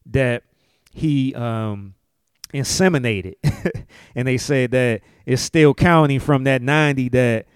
that 0.07 0.43
he 0.93 1.35
um 1.35 1.95
inseminated. 2.53 3.35
and 4.15 4.27
they 4.27 4.39
said 4.39 4.71
that 4.73 5.03
it's 5.27 5.43
still 5.43 5.75
counting 5.75 6.21
from 6.21 6.45
that 6.45 6.63
90 6.63 7.09
that 7.11 7.47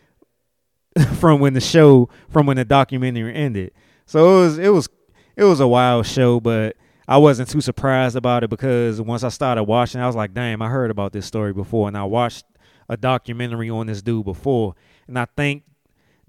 from 1.18 1.40
when 1.40 1.54
the 1.54 1.60
show 1.60 2.08
from 2.28 2.46
when 2.46 2.56
the 2.56 2.64
documentary 2.64 3.34
ended. 3.34 3.72
So 4.06 4.40
it 4.40 4.44
was 4.44 4.58
it 4.58 4.68
was 4.68 4.88
it 5.36 5.44
was 5.44 5.60
a 5.60 5.68
wild 5.68 6.06
show, 6.06 6.40
but 6.40 6.76
I 7.08 7.16
wasn't 7.16 7.48
too 7.48 7.60
surprised 7.60 8.16
about 8.16 8.44
it 8.44 8.50
because 8.50 9.00
once 9.00 9.24
I 9.24 9.28
started 9.28 9.64
watching, 9.64 10.00
I 10.00 10.06
was 10.06 10.16
like, 10.16 10.34
damn, 10.34 10.62
I 10.62 10.68
heard 10.68 10.90
about 10.90 11.12
this 11.12 11.26
story 11.26 11.52
before 11.52 11.88
and 11.88 11.96
I 11.96 12.04
watched 12.04 12.44
a 12.88 12.96
documentary 12.96 13.70
on 13.70 13.86
this 13.86 14.02
dude 14.02 14.24
before. 14.24 14.74
And 15.08 15.18
I 15.18 15.26
think 15.36 15.64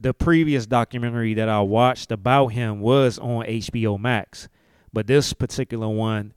the 0.04 0.14
previous 0.14 0.66
documentary 0.66 1.34
that 1.34 1.48
I 1.48 1.62
watched 1.62 2.12
about 2.12 2.48
him 2.48 2.82
was 2.82 3.18
on 3.18 3.46
HBO 3.46 3.98
Max. 3.98 4.50
But 4.92 5.08
this 5.08 5.32
particular 5.32 5.88
one 5.88 6.34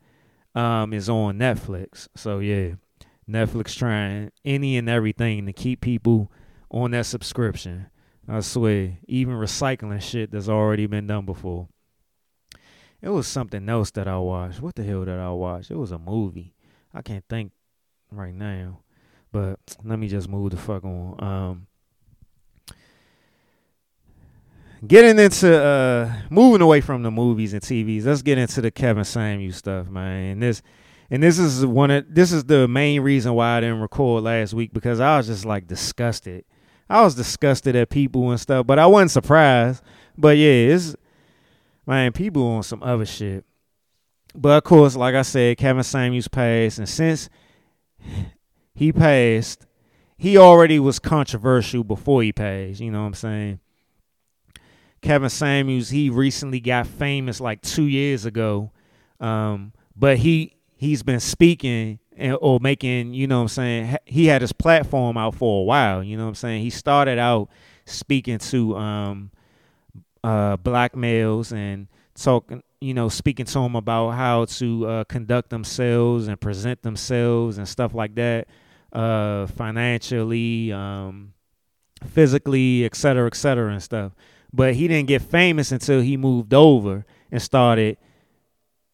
um, 0.54 0.92
is 0.92 1.08
on 1.08 1.38
Netflix. 1.38 2.08
So 2.14 2.38
yeah, 2.38 2.74
Netflix 3.28 3.76
trying 3.76 4.30
any 4.44 4.76
and 4.76 4.88
everything 4.88 5.46
to 5.46 5.52
keep 5.52 5.80
people 5.80 6.30
on 6.70 6.92
that 6.92 7.06
subscription. 7.06 7.88
I 8.28 8.40
swear, 8.40 8.98
even 9.08 9.34
recycling 9.34 10.00
shit 10.00 10.30
that's 10.30 10.48
already 10.48 10.86
been 10.86 11.08
done 11.08 11.26
before. 11.26 11.68
It 13.02 13.10
was 13.10 13.26
something 13.26 13.68
else 13.68 13.90
that 13.92 14.08
I 14.08 14.18
watched. 14.18 14.60
What 14.62 14.76
the 14.76 14.84
hell 14.84 15.04
did 15.04 15.18
I 15.18 15.30
watch? 15.30 15.70
It 15.70 15.76
was 15.76 15.92
a 15.92 15.98
movie. 15.98 16.54
I 16.94 17.02
can't 17.02 17.24
think 17.28 17.52
right 18.10 18.34
now. 18.34 18.80
But 19.32 19.58
let 19.84 19.98
me 19.98 20.08
just 20.08 20.28
move 20.28 20.52
the 20.52 20.56
fuck 20.56 20.84
on. 20.84 21.16
Um 21.18 21.66
getting 24.86 25.18
into 25.18 25.62
uh 25.62 26.12
moving 26.30 26.62
away 26.62 26.80
from 26.80 27.02
the 27.02 27.10
movies 27.10 27.52
and 27.52 27.62
TVs, 27.62 28.04
let's 28.04 28.22
get 28.22 28.38
into 28.38 28.60
the 28.60 28.70
Kevin 28.70 29.04
Samuel 29.04 29.52
stuff, 29.52 29.88
man. 29.88 30.32
And 30.32 30.42
this 30.42 30.62
and 31.10 31.22
this 31.22 31.38
is 31.38 31.64
one 31.64 31.90
of 31.90 32.04
this 32.12 32.32
is 32.32 32.44
the 32.44 32.66
main 32.66 33.00
reason 33.00 33.34
why 33.34 33.56
I 33.56 33.60
didn't 33.60 33.80
record 33.80 34.24
last 34.24 34.54
week 34.54 34.72
because 34.72 35.00
I 35.00 35.16
was 35.16 35.28
just 35.28 35.44
like 35.44 35.66
disgusted. 35.66 36.44
I 36.88 37.02
was 37.02 37.14
disgusted 37.14 37.74
at 37.76 37.90
people 37.90 38.30
and 38.30 38.40
stuff, 38.40 38.66
but 38.66 38.78
I 38.78 38.86
wasn't 38.86 39.10
surprised. 39.12 39.82
But 40.16 40.36
yeah, 40.36 40.74
it's 40.74 40.96
man, 41.86 42.12
people 42.12 42.46
on 42.46 42.62
some 42.62 42.82
other 42.82 43.06
shit. 43.06 43.44
But 44.34 44.58
of 44.58 44.64
course, 44.64 44.96
like 44.96 45.14
I 45.14 45.22
said, 45.22 45.56
Kevin 45.56 45.82
Samuels 45.82 46.28
passed, 46.28 46.78
and 46.78 46.88
since 46.88 47.28
he 48.74 48.92
passed, 48.92 49.66
he 50.18 50.36
already 50.36 50.78
was 50.78 50.98
controversial 50.98 51.84
before 51.84 52.22
he 52.22 52.32
passed. 52.32 52.80
You 52.80 52.90
know 52.90 53.00
what 53.00 53.06
I'm 53.06 53.14
saying? 53.14 53.60
Kevin 55.00 55.30
Samuels, 55.30 55.90
he 55.90 56.10
recently 56.10 56.60
got 56.60 56.86
famous 56.86 57.40
like 57.40 57.60
two 57.62 57.84
years 57.84 58.24
ago, 58.24 58.72
um, 59.20 59.72
but 59.94 60.18
he 60.18 60.56
he's 60.76 61.02
been 61.02 61.20
speaking 61.20 61.98
and, 62.16 62.36
or 62.40 62.58
making, 62.60 63.14
you 63.14 63.26
know 63.26 63.38
what 63.38 63.42
I'm 63.42 63.48
saying, 63.48 63.96
he 64.04 64.26
had 64.26 64.42
his 64.42 64.52
platform 64.52 65.16
out 65.16 65.34
for 65.34 65.60
a 65.60 65.64
while, 65.64 66.02
you 66.02 66.16
know 66.16 66.24
what 66.24 66.30
I'm 66.30 66.34
saying? 66.34 66.62
He 66.62 66.70
started 66.70 67.18
out 67.18 67.48
speaking 67.84 68.38
to 68.38 68.76
um, 68.76 69.30
uh, 70.24 70.56
black 70.56 70.96
males 70.96 71.52
and 71.52 71.88
talking, 72.14 72.62
you 72.80 72.94
know, 72.94 73.08
speaking 73.08 73.46
to 73.46 73.52
them 73.54 73.76
about 73.76 74.10
how 74.10 74.44
to 74.46 74.86
uh, 74.86 75.04
conduct 75.04 75.50
themselves 75.50 76.28
and 76.28 76.40
present 76.40 76.82
themselves 76.82 77.58
and 77.58 77.68
stuff 77.68 77.94
like 77.94 78.14
that, 78.16 78.48
uh, 78.92 79.46
financially, 79.46 80.72
um, 80.72 81.32
physically, 82.06 82.84
et 82.84 82.94
cetera, 82.94 83.26
et 83.26 83.36
cetera, 83.36 83.72
and 83.72 83.82
stuff. 83.82 84.12
But 84.56 84.74
he 84.74 84.88
didn't 84.88 85.08
get 85.08 85.20
famous 85.20 85.70
until 85.70 86.00
he 86.00 86.16
moved 86.16 86.54
over 86.54 87.04
and 87.30 87.42
started 87.42 87.98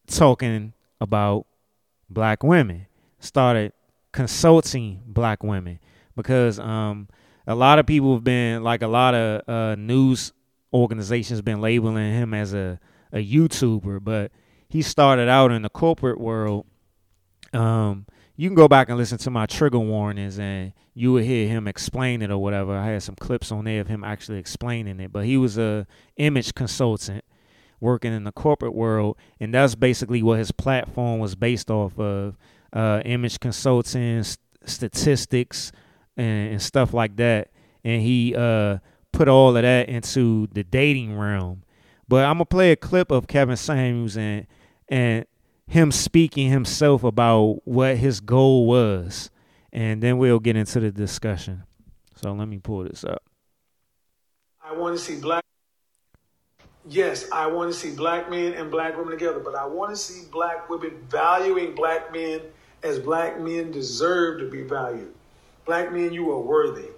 talking 0.07 0.73
about 0.99 1.45
black 2.09 2.43
women, 2.43 2.87
started 3.19 3.71
consulting 4.11 5.01
black 5.07 5.41
women 5.41 5.79
because 6.17 6.59
um, 6.59 7.07
a 7.47 7.55
lot 7.55 7.79
of 7.79 7.85
people 7.85 8.13
have 8.13 8.25
been 8.25 8.61
like 8.61 8.81
a 8.81 8.87
lot 8.87 9.15
of 9.15 9.41
uh, 9.47 9.75
news 9.75 10.33
organizations 10.73 11.41
been 11.41 11.61
labeling 11.61 12.11
him 12.11 12.33
as 12.33 12.53
a 12.53 12.79
a 13.13 13.25
YouTuber, 13.25 14.03
but 14.03 14.31
he 14.67 14.81
started 14.81 15.29
out 15.29 15.51
in 15.51 15.61
the 15.61 15.69
corporate 15.69 16.19
world. 16.19 16.65
Um, 17.53 18.07
you 18.35 18.49
can 18.49 18.55
go 18.55 18.67
back 18.67 18.89
and 18.89 18.97
listen 18.97 19.17
to 19.19 19.29
my 19.29 19.45
trigger 19.45 19.79
warnings, 19.79 20.39
and 20.39 20.73
you 20.93 21.13
would 21.13 21.23
hear 21.23 21.47
him 21.47 21.67
explain 21.67 22.21
it 22.21 22.31
or 22.31 22.37
whatever. 22.37 22.75
I 22.75 22.87
had 22.87 23.03
some 23.03 23.15
clips 23.15 23.51
on 23.51 23.65
there 23.65 23.81
of 23.81 23.87
him 23.87 24.03
actually 24.03 24.39
explaining 24.39 24.99
it, 24.99 25.11
but 25.11 25.25
he 25.25 25.37
was 25.37 25.57
a 25.57 25.85
image 26.17 26.55
consultant 26.55 27.23
working 27.79 28.13
in 28.13 28.23
the 28.23 28.31
corporate 28.31 28.73
world, 28.73 29.17
and 29.39 29.53
that's 29.53 29.75
basically 29.75 30.23
what 30.23 30.39
his 30.39 30.51
platform 30.51 31.19
was 31.19 31.35
based 31.35 31.69
off 31.69 31.99
of: 31.99 32.37
uh, 32.71 33.01
image 33.05 33.39
consulting, 33.39 34.23
st- 34.23 34.39
statistics, 34.65 35.71
and, 36.17 36.53
and 36.53 36.61
stuff 36.61 36.93
like 36.93 37.15
that. 37.17 37.49
And 37.83 38.01
he 38.01 38.33
uh, 38.35 38.79
put 39.11 39.27
all 39.27 39.55
of 39.55 39.61
that 39.61 39.89
into 39.89 40.47
the 40.53 40.63
dating 40.63 41.17
realm. 41.17 41.63
But 42.07 42.25
I'm 42.25 42.35
gonna 42.35 42.45
play 42.45 42.71
a 42.71 42.75
clip 42.75 43.11
of 43.11 43.27
Kevin 43.27 43.57
Samuels 43.57 44.17
and 44.17 44.47
and 44.89 45.25
him 45.67 45.91
speaking 45.91 46.49
himself 46.49 47.03
about 47.03 47.61
what 47.65 47.97
his 47.97 48.19
goal 48.19 48.65
was, 48.65 49.31
and 49.71 50.01
then 50.01 50.17
we'll 50.17 50.39
get 50.39 50.55
into 50.55 50.79
the 50.79 50.91
discussion. 50.91 51.63
So 52.15 52.31
let 52.33 52.47
me 52.47 52.59
pull 52.59 52.83
this 52.83 53.03
up. 53.03 53.23
I 54.63 54.73
want 54.73 54.97
to 54.97 55.03
see 55.03 55.19
black. 55.19 55.43
Yes, 56.87 57.29
I 57.31 57.47
want 57.47 57.71
to 57.71 57.77
see 57.77 57.95
black 57.95 58.29
men 58.29 58.53
and 58.53 58.69
black 58.69 58.97
women 58.97 59.11
together, 59.11 59.39
but 59.39 59.55
I 59.55 59.65
want 59.65 59.91
to 59.91 59.95
see 59.95 60.27
black 60.31 60.69
women 60.69 60.97
valuing 61.09 61.75
black 61.75 62.11
men 62.11 62.41
as 62.83 62.99
black 62.99 63.39
men 63.39 63.71
deserve 63.71 64.39
to 64.39 64.49
be 64.49 64.63
valued. 64.63 65.13
Black 65.65 65.93
men, 65.93 66.11
you 66.11 66.29
are 66.31 66.39
worthy. 66.39 66.89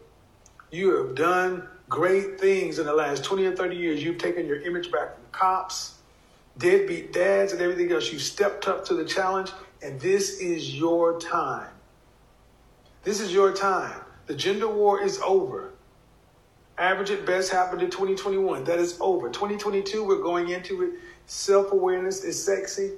You 0.72 0.96
have 0.98 1.16
done 1.16 1.68
great 1.88 2.40
things 2.40 2.80
in 2.80 2.86
the 2.86 2.94
last 2.94 3.24
20 3.24 3.46
or 3.46 3.56
30 3.56 3.76
years. 3.76 4.04
You've 4.04 4.18
taken 4.18 4.48
your 4.48 4.62
image 4.62 4.92
back 4.92 5.16
from 5.16 5.24
cops, 5.32 5.95
deadbeat 6.58 7.14
dads, 7.14 7.52
and 7.52 7.62
everything 7.62 7.92
else. 7.92 8.12
You 8.12 8.20
stepped 8.20 8.68
up 8.68 8.86
to 8.86 8.94
the 8.94 9.06
challenge, 9.06 9.52
and 9.82 10.00
this 10.00 10.40
is 10.40 10.78
your 10.78 11.20
time. 11.20 11.70
This 13.04 13.20
is 13.20 13.34
your 13.34 13.54
time. 13.54 14.02
The 14.28 14.36
gender 14.36 14.68
war 14.68 15.02
is 15.02 15.20
over. 15.20 15.74
Average 16.78 17.12
at 17.12 17.26
best 17.26 17.52
happened 17.52 17.82
in 17.82 17.90
2021. 17.90 18.64
That 18.66 18.80
is 18.80 18.98
over. 19.00 19.30
2022, 19.30 20.04
we're 20.04 20.22
going 20.22 20.50
into 20.50 20.84
it. 20.84 20.94
Self 21.26 21.72
awareness 21.72 22.24
is 22.24 22.44
sexy. 22.44 22.94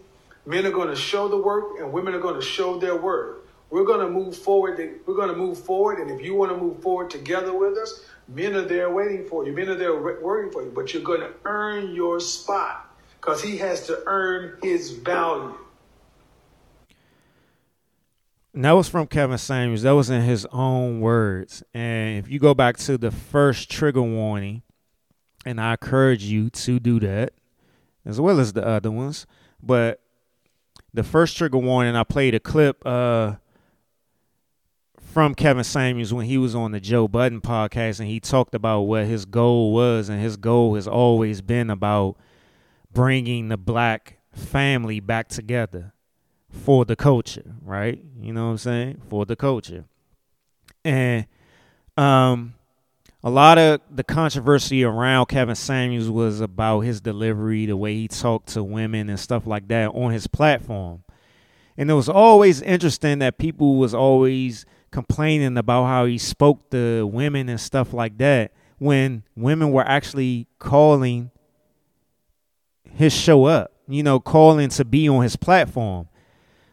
Men 0.46 0.66
are 0.66 0.72
going 0.72 0.88
to 0.88 0.96
show 0.96 1.28
the 1.28 1.38
work, 1.38 1.80
and 1.80 1.92
women 1.92 2.14
are 2.14 2.20
going 2.20 2.40
to 2.40 2.46
show 2.46 2.80
their 2.80 2.96
worth. 2.96 3.40
We're 3.70 3.84
going 3.84 4.00
to 4.00 4.10
move 4.10 4.36
forward. 4.36 4.80
We're 5.06 5.16
going 5.16 5.30
to 5.30 5.36
move 5.36 5.60
forward, 5.60 6.00
and 6.00 6.10
if 6.10 6.26
you 6.26 6.36
want 6.36 6.52
to 6.52 6.58
move 6.58 6.82
forward 6.82 7.10
together 7.10 7.54
with 7.54 7.78
us, 7.78 8.06
men 8.30 8.56
are 8.56 8.62
there 8.62 8.90
waiting 8.90 9.26
for 9.26 9.46
you. 9.46 9.52
Men 9.52 9.70
are 9.70 9.76
there 9.76 10.02
working 10.02 10.52
for 10.52 10.64
you. 10.64 10.72
But 10.74 10.94
you're 10.94 11.04
going 11.04 11.20
to 11.20 11.32
earn 11.44 11.94
your 11.94 12.22
spot 12.22 12.87
because 13.20 13.42
he 13.42 13.58
has 13.58 13.86
to 13.88 14.02
earn 14.06 14.58
his 14.62 14.92
value. 14.92 15.56
And 18.54 18.66
that 18.66 18.72
was 18.72 18.90
from 18.90 19.06
Kevin 19.06 19.38
Samuels. 19.38 19.84
That 19.84 19.92
was 19.92 20.10
in 20.10 20.24
his 20.24 20.48
own 20.52 21.00
words. 21.00 21.62
And 21.74 22.18
if 22.18 22.28
you 22.28 22.40
go 22.40 22.54
back 22.56 22.78
to 22.78 22.98
the 22.98 23.12
first 23.12 23.70
trigger 23.70 24.02
warning, 24.02 24.64
and 25.46 25.62
I 25.62 25.72
encourage 25.72 26.24
you 26.24 26.50
to 26.50 26.80
do 26.80 27.00
that, 27.02 27.34
as 28.04 28.20
well 28.20 28.40
as 28.40 28.54
the 28.54 28.66
other 28.66 28.90
ones. 28.90 29.28
But 29.62 30.02
the 30.94 31.04
first 31.04 31.38
trigger 31.38 31.60
warning, 31.60 31.96
I 31.96 32.04
played 32.04 32.34
a 32.34 32.40
clip 32.40 32.82
uh, 32.86 33.36
from 35.00 35.36
Kevin 35.36 35.64
Samuels 35.64 36.14
when 36.14 36.26
he 36.26 36.38
was 36.38 36.56
on 36.56 36.72
the 36.72 36.80
Joe 36.80 37.08
Budden 37.08 37.42
podcast, 37.42 38.00
and 38.00 38.10
he 38.10 38.20
talked 38.20 38.56
about 38.56 38.82
what 38.82 39.06
his 39.06 39.26
goal 39.26 39.72
was, 39.72 40.10
and 40.10 40.20
his 40.20 40.36
goal 40.36 40.76
has 40.76 40.88
always 40.88 41.42
been 41.42 41.70
about 41.70 42.18
bringing 42.98 43.50
the 43.50 43.58
black 43.58 44.18
family 44.34 45.00
back 45.00 45.28
together 45.28 45.94
for 46.50 46.84
the 46.84 46.96
culture, 46.96 47.54
right? 47.62 48.04
You 48.20 48.34
know 48.34 48.46
what 48.46 48.52
I'm 48.54 48.58
saying? 48.58 49.02
For 49.08 49.24
the 49.24 49.36
culture. 49.36 49.86
And 50.84 51.28
um 51.96 52.56
a 53.24 53.30
lot 53.30 53.60
of 53.60 53.82
the 53.92 54.04
controversy 54.04 54.84
around 54.84 55.28
Kevin 55.28 55.54
Samuels 55.54 56.10
was 56.10 56.42
about 56.42 56.80
his 56.80 57.00
delivery, 57.00 57.68
the 57.68 57.78
way 57.78 57.94
he 57.94 58.08
talked 58.08 58.50
to 58.54 58.64
women 58.64 59.10
and 59.10 59.20
stuff 59.20 59.46
like 59.46 59.68
that 59.68 59.90
on 59.90 60.12
his 60.12 60.26
platform. 60.26 61.04
And 61.78 61.92
it 61.92 61.94
was 61.94 62.10
always 62.10 62.64
interesting 62.64 63.20
that 63.20 63.38
people 63.38 63.76
was 63.76 63.94
always 63.94 64.66
complaining 64.90 65.56
about 65.56 65.86
how 65.86 66.06
he 66.06 66.18
spoke 66.18 66.72
to 66.72 67.06
women 67.06 67.48
and 67.48 67.62
stuff 67.62 67.94
like 67.94 68.18
that 68.18 68.54
when 68.80 69.22
women 69.36 69.72
were 69.72 69.86
actually 69.88 70.48
calling 70.58 71.30
his 72.98 73.14
show 73.14 73.46
up, 73.46 73.72
you 73.88 74.02
know, 74.02 74.20
calling 74.20 74.70
to 74.70 74.84
be 74.84 75.08
on 75.08 75.22
his 75.22 75.36
platform. 75.36 76.08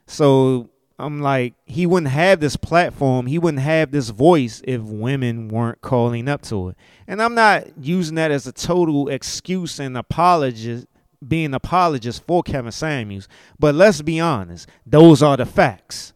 So 0.07 0.71
I'm 0.99 1.21
like, 1.21 1.53
he 1.67 1.85
wouldn't 1.85 2.13
have 2.13 2.41
this 2.41 2.57
platform, 2.57 3.27
he 3.27 3.39
wouldn't 3.39 3.63
have 3.63 3.91
this 3.91 4.09
voice 4.09 4.63
if 4.65 4.81
women 4.81 5.49
weren't 5.49 5.83
calling 5.83 6.27
up 6.27 6.41
to 6.43 6.71
it. 6.71 6.77
And 7.07 7.21
I'm 7.21 7.35
not 7.35 7.67
using 7.79 8.15
that 8.15 8.31
as 8.31 8.47
a 8.47 8.53
total 8.53 9.09
excuse 9.09 9.79
and 9.79 9.99
apologist, 9.99 10.87
being 11.27 11.53
apologist 11.53 12.25
for 12.27 12.43
Kevin 12.43 12.73
Samuels. 12.73 13.29
But 13.59 13.75
let's 13.75 14.01
be 14.01 14.19
honest, 14.19 14.67
those 14.87 15.23
are 15.23 15.37
the 15.37 15.45
facts. 15.45 16.15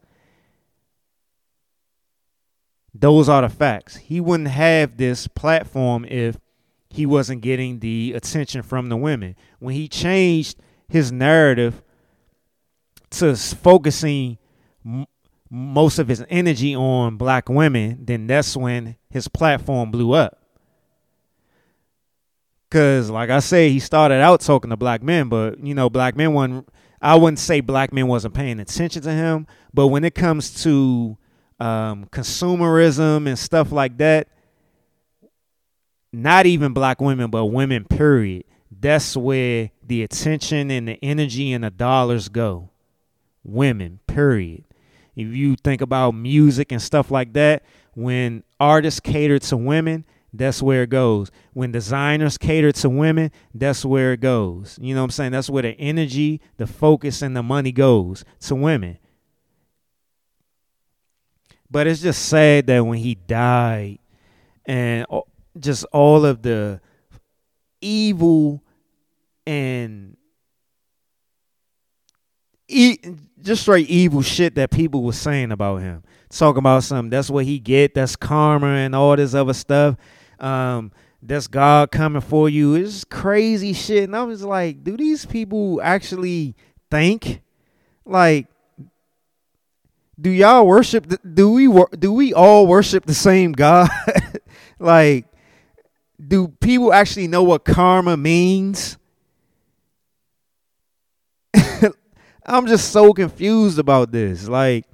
Those 2.95 3.29
are 3.29 3.43
the 3.43 3.49
facts. 3.49 3.97
He 3.97 4.19
wouldn't 4.19 4.49
have 4.49 4.97
this 4.97 5.27
platform 5.27 6.03
if 6.05 6.39
he 6.89 7.05
wasn't 7.05 7.41
getting 7.41 7.79
the 7.79 8.13
attention 8.15 8.61
from 8.61 8.89
the 8.89 8.97
women. 8.97 9.35
When 9.59 9.75
he 9.75 9.87
changed 9.87 10.59
his 10.87 11.11
narrative 11.11 11.83
to 13.11 13.35
focusing 13.35 14.37
m- 14.85 15.05
most 15.49 15.99
of 15.99 16.07
his 16.07 16.23
energy 16.29 16.75
on 16.75 17.17
black 17.17 17.49
women, 17.49 17.99
then 18.05 18.27
that's 18.27 18.55
when 18.55 18.95
his 19.09 19.27
platform 19.27 19.91
blew 19.91 20.13
up. 20.13 20.37
Cause 22.71 23.09
like 23.09 23.29
I 23.31 23.39
say, 23.39 23.69
he 23.69 23.79
started 23.79 24.21
out 24.21 24.41
talking 24.41 24.69
to 24.69 24.77
black 24.77 25.01
men, 25.01 25.27
but 25.27 25.59
you 25.59 25.73
know, 25.73 25.89
black 25.89 26.15
men 26.15 26.33
wasn't 26.33 26.69
I 27.01 27.15
wouldn't 27.15 27.39
say 27.39 27.61
black 27.61 27.93
men 27.93 28.07
wasn't 28.07 28.33
paying 28.33 28.59
attention 28.59 29.01
to 29.03 29.11
him, 29.11 29.47
but 29.73 29.87
when 29.87 30.03
it 30.03 30.15
comes 30.15 30.63
to 30.63 31.17
um, 31.59 32.05
consumerism 32.11 33.27
and 33.27 33.39
stuff 33.39 33.71
like 33.71 33.97
that, 33.97 34.27
not 36.11 36.45
even 36.45 36.73
black 36.73 37.01
women, 37.01 37.29
but 37.29 37.45
women, 37.45 37.85
period. 37.85 38.45
That's 38.71 39.15
where 39.17 39.71
the 39.85 40.03
attention 40.03 40.71
and 40.71 40.87
the 40.87 40.99
energy 41.03 41.51
and 41.53 41.63
the 41.63 41.69
dollars 41.69 42.29
go. 42.29 42.69
Women, 43.43 43.99
period. 44.07 44.63
If 45.15 45.27
you 45.35 45.55
think 45.55 45.81
about 45.81 46.11
music 46.11 46.71
and 46.71 46.81
stuff 46.81 47.11
like 47.11 47.33
that, 47.33 47.63
when 47.93 48.43
artists 48.59 48.99
cater 48.99 49.39
to 49.39 49.57
women, 49.57 50.05
that's 50.33 50.61
where 50.61 50.83
it 50.83 50.89
goes. 50.89 51.31
When 51.53 51.71
designers 51.71 52.37
cater 52.37 52.71
to 52.71 52.89
women, 52.89 53.31
that's 53.53 53.83
where 53.83 54.13
it 54.13 54.19
goes. 54.19 54.77
You 54.79 54.93
know 54.93 55.01
what 55.01 55.05
I'm 55.05 55.11
saying? 55.11 55.31
That's 55.31 55.49
where 55.49 55.63
the 55.63 55.71
energy, 55.79 56.41
the 56.57 56.67
focus, 56.67 57.21
and 57.21 57.35
the 57.35 57.43
money 57.43 57.71
goes 57.71 58.23
to 58.41 58.55
women. 58.55 58.99
But 61.71 61.87
it's 61.87 62.01
just 62.01 62.25
sad 62.25 62.67
that 62.67 62.85
when 62.85 62.99
he 62.99 63.15
died 63.15 63.99
and 64.65 65.05
just 65.57 65.85
all 65.91 66.25
of 66.25 66.41
the 66.41 66.81
evil 67.81 68.63
and 69.45 70.17
e- 72.67 72.99
just 73.41 73.63
straight 73.63 73.89
evil 73.89 74.21
shit 74.21 74.55
that 74.55 74.71
people 74.71 75.03
were 75.03 75.13
saying 75.13 75.51
about 75.51 75.77
him. 75.77 76.03
Talking 76.29 76.59
about 76.59 76.83
something 76.83 77.09
that's 77.09 77.29
what 77.29 77.45
he 77.45 77.57
get, 77.59 77.95
that's 77.95 78.15
karma 78.15 78.67
and 78.67 78.93
all 78.93 79.15
this 79.15 79.33
other 79.33 79.53
stuff. 79.53 79.95
Um, 80.39 80.91
that's 81.21 81.47
God 81.47 81.91
coming 81.91 82.21
for 82.21 82.47
you. 82.47 82.75
It's 82.75 83.03
crazy 83.03 83.73
shit. 83.73 84.03
And 84.03 84.15
I 84.15 84.23
was 84.23 84.43
like, 84.43 84.83
do 84.83 84.95
these 84.95 85.25
people 85.25 85.81
actually 85.81 86.55
think? 86.91 87.41
Like, 88.05 88.47
do 90.19 90.29
y'all 90.29 90.65
worship? 90.65 91.07
The, 91.07 91.17
do 91.17 91.51
we 91.51 91.67
do 91.97 92.13
we 92.13 92.33
all 92.33 92.67
worship 92.67 93.05
the 93.05 93.13
same 93.13 93.51
God? 93.51 93.89
like, 94.79 95.25
do 96.29 96.47
people 96.47 96.93
actually 96.93 97.27
know 97.27 97.41
what 97.43 97.65
karma 97.65 98.15
means? 98.15 98.97
I'm 102.45 102.67
just 102.67 102.91
so 102.91 103.13
confused 103.13 103.79
about 103.79 104.11
this. 104.11 104.47
Like, 104.47 104.85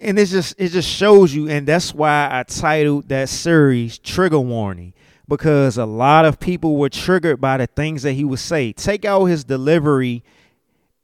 and 0.00 0.18
it 0.18 0.26
just 0.26 0.56
it 0.58 0.70
just 0.70 0.88
shows 0.88 1.32
you, 1.32 1.48
and 1.48 1.66
that's 1.68 1.94
why 1.94 2.28
I 2.30 2.42
titled 2.42 3.08
that 3.10 3.28
series 3.28 3.98
"Trigger 3.98 4.40
Warning." 4.40 4.92
Because 5.26 5.78
a 5.78 5.86
lot 5.86 6.26
of 6.26 6.38
people 6.38 6.76
were 6.76 6.90
triggered 6.90 7.40
by 7.40 7.56
the 7.56 7.66
things 7.66 8.02
that 8.02 8.12
he 8.12 8.24
would 8.24 8.40
say. 8.40 8.74
Take 8.74 9.06
out 9.06 9.24
his 9.24 9.42
delivery 9.42 10.22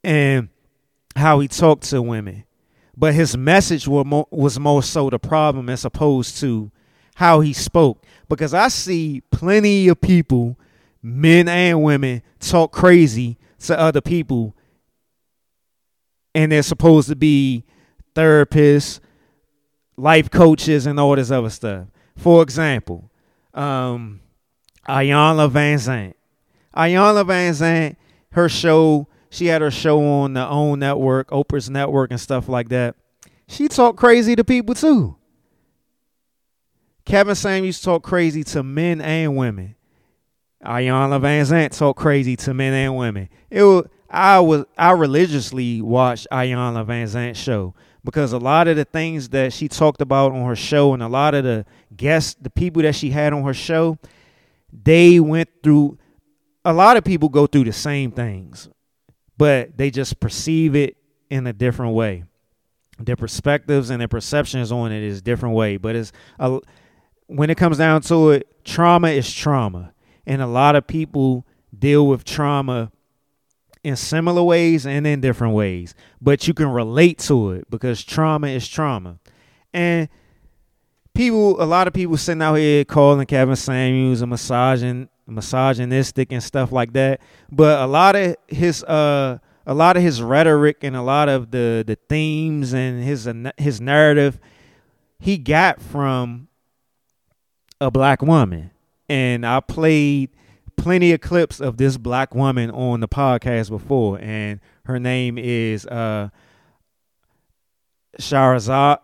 and 0.04 0.50
how 1.16 1.40
he 1.40 1.48
talked 1.48 1.84
to 1.84 2.02
women, 2.02 2.44
but 2.94 3.14
his 3.14 3.34
message 3.34 3.88
was 3.88 4.04
more, 4.04 4.26
was 4.30 4.58
more 4.58 4.82
so 4.82 5.08
the 5.08 5.18
problem 5.18 5.70
as 5.70 5.86
opposed 5.86 6.36
to 6.38 6.70
how 7.20 7.40
he 7.40 7.52
spoke 7.52 8.02
because 8.30 8.54
I 8.54 8.68
see 8.68 9.20
plenty 9.30 9.88
of 9.88 10.00
people, 10.00 10.58
men 11.02 11.48
and 11.48 11.82
women, 11.82 12.22
talk 12.38 12.72
crazy 12.72 13.36
to 13.58 13.78
other 13.78 14.00
people, 14.00 14.56
and 16.34 16.50
they're 16.50 16.62
supposed 16.62 17.10
to 17.10 17.16
be 17.16 17.66
therapists, 18.14 19.00
life 19.98 20.30
coaches, 20.30 20.86
and 20.86 20.98
all 20.98 21.14
this 21.14 21.30
other 21.30 21.50
stuff. 21.50 21.88
For 22.16 22.42
example, 22.42 23.10
um, 23.52 24.22
Zant, 24.88 25.52
Vanzant. 25.52 26.14
Van 26.74 27.52
Zant, 27.52 27.96
her 28.32 28.48
show, 28.48 29.08
she 29.28 29.44
had 29.44 29.60
her 29.60 29.70
show 29.70 30.02
on 30.02 30.32
the 30.32 30.48
OWN 30.48 30.78
network, 30.78 31.28
Oprah's 31.28 31.68
network, 31.68 32.12
and 32.12 32.20
stuff 32.20 32.48
like 32.48 32.70
that. 32.70 32.96
She 33.46 33.68
talked 33.68 33.98
crazy 33.98 34.34
to 34.36 34.42
people 34.42 34.74
too. 34.74 35.16
Kevin 37.10 37.34
Samuels 37.34 37.80
talk 37.80 38.04
crazy 38.04 38.44
to 38.44 38.62
men 38.62 39.00
and 39.00 39.36
women. 39.36 39.74
Iyanla 40.64 41.20
Vanzant 41.20 41.76
talk 41.76 41.96
crazy 41.96 42.36
to 42.36 42.54
men 42.54 42.72
and 42.72 42.96
women. 42.96 43.28
It 43.50 43.64
was 43.64 43.88
I 44.08 44.38
was 44.38 44.64
I 44.78 44.92
religiously 44.92 45.82
watched 45.82 46.28
Iyanla 46.30 46.86
Vanzant 46.86 47.34
show 47.34 47.74
because 48.04 48.32
a 48.32 48.38
lot 48.38 48.68
of 48.68 48.76
the 48.76 48.84
things 48.84 49.30
that 49.30 49.52
she 49.52 49.66
talked 49.66 50.00
about 50.00 50.30
on 50.30 50.46
her 50.46 50.54
show 50.54 50.94
and 50.94 51.02
a 51.02 51.08
lot 51.08 51.34
of 51.34 51.42
the 51.42 51.66
guests, 51.96 52.36
the 52.40 52.48
people 52.48 52.82
that 52.82 52.94
she 52.94 53.10
had 53.10 53.32
on 53.32 53.42
her 53.42 53.54
show, 53.54 53.98
they 54.72 55.18
went 55.18 55.48
through 55.64 55.98
a 56.64 56.72
lot 56.72 56.96
of 56.96 57.02
people 57.02 57.28
go 57.28 57.48
through 57.48 57.64
the 57.64 57.72
same 57.72 58.12
things, 58.12 58.68
but 59.36 59.76
they 59.76 59.90
just 59.90 60.20
perceive 60.20 60.76
it 60.76 60.96
in 61.28 61.44
a 61.48 61.52
different 61.52 61.92
way. 61.92 62.22
Their 63.00 63.16
perspectives 63.16 63.90
and 63.90 64.00
their 64.00 64.06
perceptions 64.06 64.70
on 64.70 64.92
it 64.92 65.02
is 65.02 65.22
different 65.22 65.56
way, 65.56 65.76
but 65.76 65.96
it's 65.96 66.12
a, 66.38 66.60
when 67.30 67.48
it 67.48 67.56
comes 67.56 67.78
down 67.78 68.02
to 68.02 68.30
it, 68.30 68.64
trauma 68.64 69.08
is 69.08 69.32
trauma, 69.32 69.92
and 70.26 70.42
a 70.42 70.46
lot 70.46 70.74
of 70.74 70.86
people 70.86 71.46
deal 71.76 72.06
with 72.06 72.24
trauma 72.24 72.90
in 73.84 73.94
similar 73.96 74.42
ways 74.42 74.84
and 74.84 75.06
in 75.06 75.20
different 75.20 75.54
ways, 75.54 75.94
but 76.20 76.48
you 76.48 76.54
can 76.54 76.68
relate 76.68 77.18
to 77.18 77.52
it 77.52 77.70
because 77.70 78.02
trauma 78.02 78.48
is 78.48 78.66
trauma. 78.66 79.18
And 79.72 80.08
people, 81.14 81.62
a 81.62 81.64
lot 81.64 81.86
of 81.86 81.92
people 81.94 82.16
sitting 82.16 82.42
out 82.42 82.56
here 82.56 82.84
calling 82.84 83.24
Kevin 83.26 83.56
Samuels 83.56 84.22
a 84.22 84.26
misogyn, 84.26 85.08
misogynistic 85.26 86.32
and 86.32 86.42
stuff 86.42 86.72
like 86.72 86.92
that. 86.94 87.20
But 87.50 87.80
a 87.80 87.86
lot 87.86 88.16
of 88.16 88.36
his, 88.48 88.82
uh, 88.82 89.38
a 89.66 89.74
lot 89.74 89.96
of 89.96 90.02
his 90.02 90.20
rhetoric 90.20 90.82
and 90.82 90.96
a 90.96 91.02
lot 91.02 91.28
of 91.28 91.52
the 91.52 91.84
the 91.86 91.96
themes 92.08 92.72
and 92.72 93.02
his 93.04 93.30
his 93.56 93.80
narrative, 93.80 94.40
he 95.20 95.38
got 95.38 95.80
from 95.80 96.48
a 97.80 97.90
black 97.90 98.22
woman. 98.22 98.70
And 99.08 99.44
I 99.44 99.60
played 99.60 100.30
plenty 100.76 101.12
of 101.12 101.20
clips 101.20 101.60
of 101.60 101.76
this 101.76 101.96
black 101.96 102.34
woman 102.34 102.70
on 102.70 103.00
the 103.00 103.08
podcast 103.08 103.68
before, 103.70 104.18
and 104.20 104.60
her 104.84 104.98
name 104.98 105.36
is 105.38 105.86
uh 105.86 106.28
Sharazad. 108.18 108.98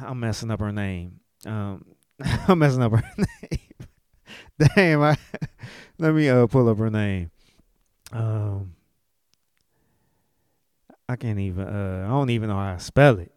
I'm 0.00 0.20
messing 0.20 0.50
up 0.50 0.60
her 0.60 0.72
name. 0.72 1.20
Um, 1.46 1.84
I'm 2.48 2.58
messing 2.58 2.82
up 2.82 2.92
her 2.92 3.02
name. 3.18 4.68
Damn, 4.74 5.02
I, 5.02 5.16
let 5.98 6.14
me 6.14 6.28
uh 6.28 6.46
pull 6.46 6.68
up 6.68 6.78
her 6.78 6.90
name. 6.90 7.30
Um, 8.12 8.74
I 11.08 11.16
can't 11.16 11.38
even. 11.38 11.66
Uh, 11.66 12.04
I 12.06 12.10
don't 12.10 12.30
even 12.30 12.48
know 12.48 12.56
how 12.56 12.74
to 12.74 12.80
spell 12.80 13.18
it. 13.18 13.32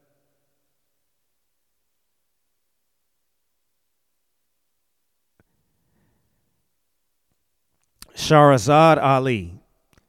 Shahrazad 8.16 9.02
Ali, 9.02 9.60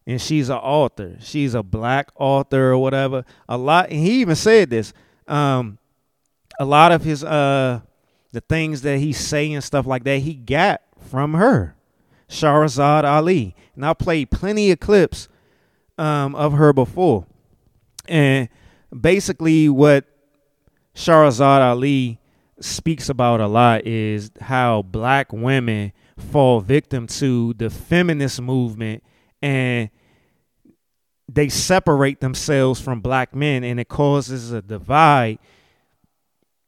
and 0.06 0.20
she's 0.20 0.48
an 0.48 0.56
author. 0.56 1.16
She's 1.20 1.54
a 1.54 1.62
black 1.62 2.10
author 2.16 2.72
or 2.72 2.78
whatever. 2.78 3.24
A 3.48 3.56
lot. 3.56 3.90
And 3.90 3.98
he 3.98 4.20
even 4.20 4.36
said 4.36 4.70
this. 4.70 4.92
Um, 5.26 5.78
a 6.60 6.64
lot 6.64 6.92
of 6.92 7.02
his 7.02 7.24
uh, 7.24 7.80
the 8.32 8.40
things 8.42 8.82
that 8.82 8.98
he's 8.98 9.18
saying 9.18 9.54
and 9.54 9.64
stuff 9.64 9.86
like 9.86 10.04
that, 10.04 10.18
he 10.18 10.34
got 10.34 10.82
from 11.10 11.34
her, 11.34 11.74
Shahrazad 12.28 13.04
Ali. 13.04 13.54
And 13.74 13.84
I 13.84 13.94
played 13.94 14.30
plenty 14.30 14.70
of 14.70 14.80
clips 14.80 15.28
um, 15.98 16.34
of 16.34 16.52
her 16.52 16.72
before, 16.72 17.26
and 18.08 18.48
basically 18.98 19.68
what 19.68 20.04
Shahrazad 20.94 21.60
Ali 21.60 22.20
speaks 22.60 23.08
about 23.08 23.40
a 23.40 23.46
lot 23.46 23.86
is 23.86 24.30
how 24.40 24.82
black 24.82 25.32
women 25.32 25.92
fall 26.18 26.60
victim 26.60 27.06
to 27.06 27.54
the 27.54 27.70
feminist 27.70 28.40
movement 28.40 29.02
and 29.42 29.90
they 31.28 31.48
separate 31.48 32.20
themselves 32.20 32.80
from 32.80 33.00
black 33.00 33.34
men 33.34 33.64
and 33.64 33.80
it 33.80 33.88
causes 33.88 34.52
a 34.52 34.62
divide 34.62 35.38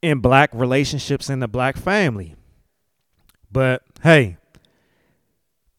in 0.02 0.20
black 0.20 0.50
relationships 0.52 1.30
in 1.30 1.40
the 1.40 1.48
black 1.48 1.76
family. 1.76 2.34
But 3.50 3.82
hey, 4.02 4.38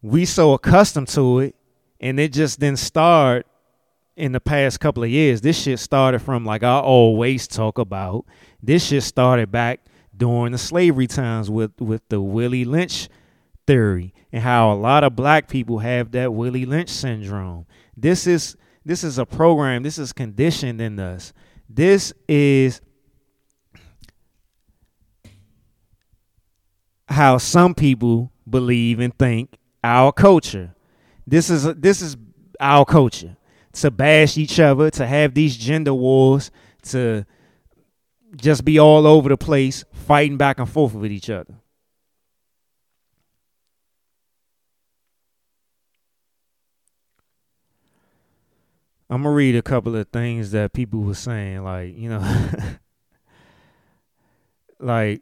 we 0.02 0.26
so 0.26 0.54
accustomed 0.54 1.08
to 1.10 1.40
it 1.40 1.56
and 2.00 2.20
it 2.20 2.34
just 2.34 2.60
didn't 2.60 2.80
start 2.80 3.46
in 4.16 4.32
the 4.32 4.40
past 4.40 4.80
couple 4.80 5.04
of 5.04 5.10
years. 5.10 5.42
This 5.42 5.62
shit 5.62 5.80
started 5.80 6.20
from 6.20 6.46
like 6.46 6.64
I 6.64 6.80
always 6.80 7.48
talk 7.48 7.78
about. 7.78 8.26
This 8.62 8.86
shit 8.88 9.04
started 9.04 9.52
back 9.52 9.82
during 10.16 10.52
the 10.52 10.58
slavery 10.58 11.08
times 11.08 11.50
with 11.50 11.80
with 11.80 12.02
the 12.10 12.20
Willie 12.20 12.66
Lynch 12.66 13.10
theory 13.68 14.14
and 14.32 14.42
how 14.42 14.72
a 14.72 14.76
lot 14.76 15.04
of 15.04 15.16
black 15.16 15.48
people 15.48 15.80
have 15.80 16.12
that 16.12 16.34
Willie 16.34 16.66
Lynch 16.66 16.90
syndrome. 16.90 17.68
This 17.96 18.26
is 18.26 18.56
this 18.86 19.04
is 19.04 19.18
a 19.18 19.26
program, 19.26 19.84
this 19.84 19.98
is 19.98 20.14
conditioned 20.14 20.80
in 20.82 20.98
us. 21.00 21.34
This 21.70 22.14
is 22.28 22.82
how 27.10 27.38
some 27.38 27.76
people 27.76 28.32
believe 28.50 29.00
and 29.00 29.16
think 29.18 29.58
our 29.84 30.12
culture. 30.12 30.74
This 31.26 31.50
is 31.50 31.64
this 31.76 32.02
is 32.02 32.16
our 32.60 32.86
culture 32.86 33.36
to 33.74 33.92
bash 33.92 34.38
each 34.38 34.60
other, 34.60 34.90
to 34.90 35.06
have 35.06 35.34
these 35.34 35.56
gender 35.56 35.94
wars, 35.94 36.50
to 36.84 37.26
just 38.36 38.66
be 38.66 38.80
all 38.80 39.06
over 39.06 39.30
the 39.30 39.38
place 39.38 39.84
fighting 39.92 40.38
back 40.38 40.60
and 40.60 40.70
forth 40.70 40.94
with 40.94 41.12
each 41.12 41.30
other. 41.30 41.56
I'm 49.10 49.24
gonna 49.24 49.34
read 49.34 49.56
a 49.56 49.62
couple 49.62 49.96
of 49.96 50.10
things 50.10 50.52
that 50.52 50.74
people 50.74 51.02
were 51.02 51.14
saying, 51.14 51.64
like 51.64 51.98
you 51.98 52.10
know, 52.10 52.50
like 54.80 55.22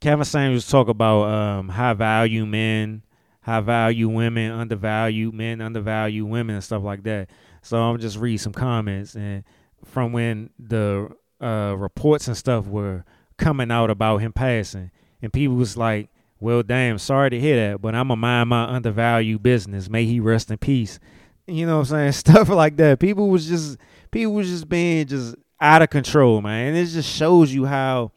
Kevin 0.00 0.24
Samuels 0.24 0.68
talk 0.68 0.88
about 0.88 1.22
um, 1.22 1.68
high 1.70 1.94
value 1.94 2.44
men, 2.44 3.02
high 3.40 3.60
value 3.60 4.08
women, 4.08 4.52
undervalued 4.52 5.32
men, 5.32 5.60
undervalued 5.62 6.28
women, 6.28 6.56
and 6.56 6.64
stuff 6.64 6.82
like 6.82 7.04
that. 7.04 7.30
So 7.62 7.78
I'm 7.78 7.98
just 7.98 8.18
read 8.18 8.38
some 8.38 8.52
comments 8.52 9.14
and 9.14 9.44
from 9.84 10.12
when 10.12 10.50
the 10.58 11.08
uh, 11.40 11.74
reports 11.78 12.28
and 12.28 12.36
stuff 12.36 12.66
were 12.66 13.04
coming 13.38 13.70
out 13.70 13.90
about 13.90 14.18
him 14.18 14.32
passing, 14.32 14.90
and 15.22 15.32
people 15.32 15.56
was 15.56 15.76
like, 15.76 16.10
"Well, 16.38 16.62
damn, 16.62 16.98
sorry 16.98 17.30
to 17.30 17.40
hear 17.40 17.70
that, 17.70 17.80
but 17.80 17.94
I'm 17.94 18.08
gonna 18.08 18.16
mind 18.16 18.50
my 18.50 18.64
undervalued 18.64 19.42
business. 19.42 19.88
May 19.88 20.04
he 20.04 20.20
rest 20.20 20.50
in 20.50 20.58
peace." 20.58 21.00
You 21.46 21.66
know 21.66 21.78
what 21.78 21.90
I'm 21.92 22.12
saying? 22.12 22.12
Stuff 22.34 22.48
like 22.48 22.76
that. 22.76 22.98
People 22.98 23.28
was 23.28 23.46
just 23.46 23.78
people 24.10 24.34
was 24.34 24.48
just 24.48 24.68
being 24.68 25.06
just 25.06 25.34
out 25.60 25.82
of 25.82 25.90
control, 25.90 26.40
man. 26.40 26.68
And 26.68 26.76
it 26.76 26.86
just 26.86 27.08
shows 27.08 27.52
you 27.52 27.66
how 27.66 28.12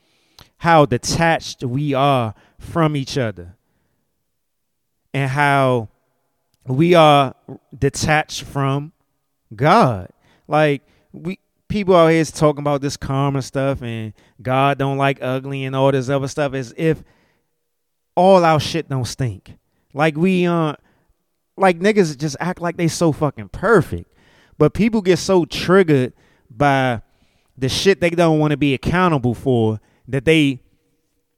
how 0.58 0.86
detached 0.86 1.64
we 1.64 1.94
are 1.94 2.34
from 2.60 2.96
each 2.96 3.18
other. 3.18 3.56
And 5.14 5.30
how 5.30 5.90
we 6.68 6.94
are 6.94 7.36
detached 7.78 8.44
from 8.44 8.92
God. 9.56 10.10
Like 10.48 10.84
we 11.14 11.40
people 11.68 11.96
out 11.96 12.08
here 12.08 12.20
is 12.20 12.32
talking 12.32 12.62
about 12.62 12.82
this 12.82 12.98
karma 12.98 13.42
stuff 13.42 13.82
and 13.82 14.14
God 14.42 14.78
don't 14.78 14.98
like 14.98 15.20
ugly 15.22 15.64
and 15.64 15.76
all 15.76 15.92
this 15.92 16.10
other 16.10 16.28
stuff 16.28 16.54
as 16.54 16.74
if 16.78 17.04
all 18.16 18.44
our 18.44 18.60
shit 18.60 18.90
don't 18.90 19.06
stink. 19.06 19.54
Like 19.94 20.18
we 20.18 20.46
uh 20.46 20.76
like 21.58 21.80
niggas 21.80 22.18
just 22.18 22.38
act 22.40 22.62
like 22.62 22.78
they 22.78 22.88
so 22.88 23.12
fucking 23.12 23.50
perfect. 23.50 24.12
But 24.58 24.74
people 24.74 25.02
get 25.02 25.20
so 25.20 25.46
triggered 25.46 26.14
by 26.50 27.02
the 27.58 27.70
shit 27.70 28.02
they 28.02 28.10
don't 28.10 28.40
want 28.40 28.52
to 28.52 28.58
be 28.58 28.74
accountable 28.74 29.34
for 29.34 29.80
that 30.08 30.26
they 30.26 30.62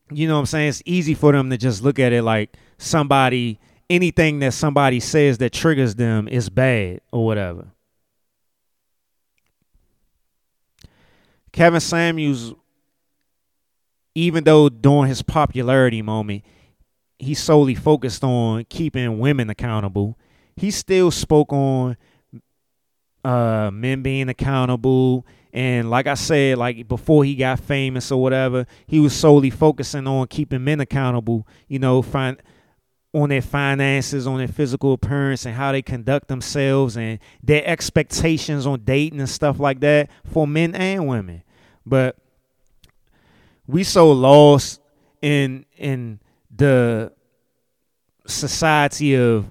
you 0.10 0.26
know 0.26 0.36
what 0.36 0.42
I'm 0.42 0.46
saying? 0.46 0.70
It's 0.70 0.82
easy 0.86 1.14
for 1.14 1.34
them 1.34 1.50
to 1.50 1.58
just 1.58 1.84
look 1.84 2.00
at 2.00 2.14
it 2.14 2.24
like 2.24 2.56
somebody 2.78 3.60
anything 3.90 4.40
that 4.40 4.54
somebody 4.54 5.00
says 5.00 5.38
that 5.40 5.52
triggers 5.52 5.96
them 5.96 6.28
is 6.28 6.50
bad 6.50 7.02
or 7.12 7.26
whatever. 7.26 7.68
Kevin 11.52 11.80
Samuels 11.80 12.54
even 14.18 14.44
though 14.44 14.68
during 14.68 15.08
his 15.08 15.22
popularity 15.22 16.02
moment, 16.02 16.44
he 17.20 17.34
solely 17.34 17.76
focused 17.76 18.24
on 18.24 18.66
keeping 18.66 19.20
women 19.20 19.50
accountable, 19.50 20.18
he 20.56 20.72
still 20.72 21.12
spoke 21.12 21.52
on 21.52 21.98
uh, 23.24 23.70
men 23.72 24.02
being 24.02 24.30
accountable. 24.30 25.26
And 25.54 25.90
like 25.90 26.08
I 26.08 26.14
said, 26.14 26.58
like 26.58 26.88
before 26.88 27.24
he 27.24 27.36
got 27.36 27.60
famous 27.60 28.12
or 28.12 28.22
whatever, 28.22 28.66
he 28.86 29.00
was 29.00 29.16
solely 29.16 29.50
focusing 29.50 30.08
on 30.08 30.28
keeping 30.28 30.64
men 30.64 30.80
accountable, 30.80 31.48
you 31.68 31.80
know, 31.80 32.02
find 32.02 32.42
on 33.14 33.30
their 33.30 33.42
finances, 33.42 34.28
on 34.28 34.38
their 34.38 34.48
physical 34.48 34.94
appearance, 34.94 35.46
and 35.46 35.56
how 35.56 35.72
they 35.72 35.82
conduct 35.82 36.28
themselves, 36.28 36.98
and 36.98 37.20
their 37.42 37.66
expectations 37.66 38.68
on 38.68 38.82
dating 38.84 39.20
and 39.20 39.30
stuff 39.30 39.60
like 39.60 39.80
that 39.80 40.10
for 40.26 40.46
men 40.46 40.76
and 40.76 41.08
women. 41.08 41.42
But 41.86 42.18
we 43.66 43.84
so 43.84 44.12
lost 44.12 44.82
in 45.22 45.66
in 45.78 46.20
the 46.58 47.14
society 48.26 49.16
of 49.16 49.46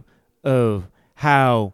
of 0.45 0.89
how 1.15 1.73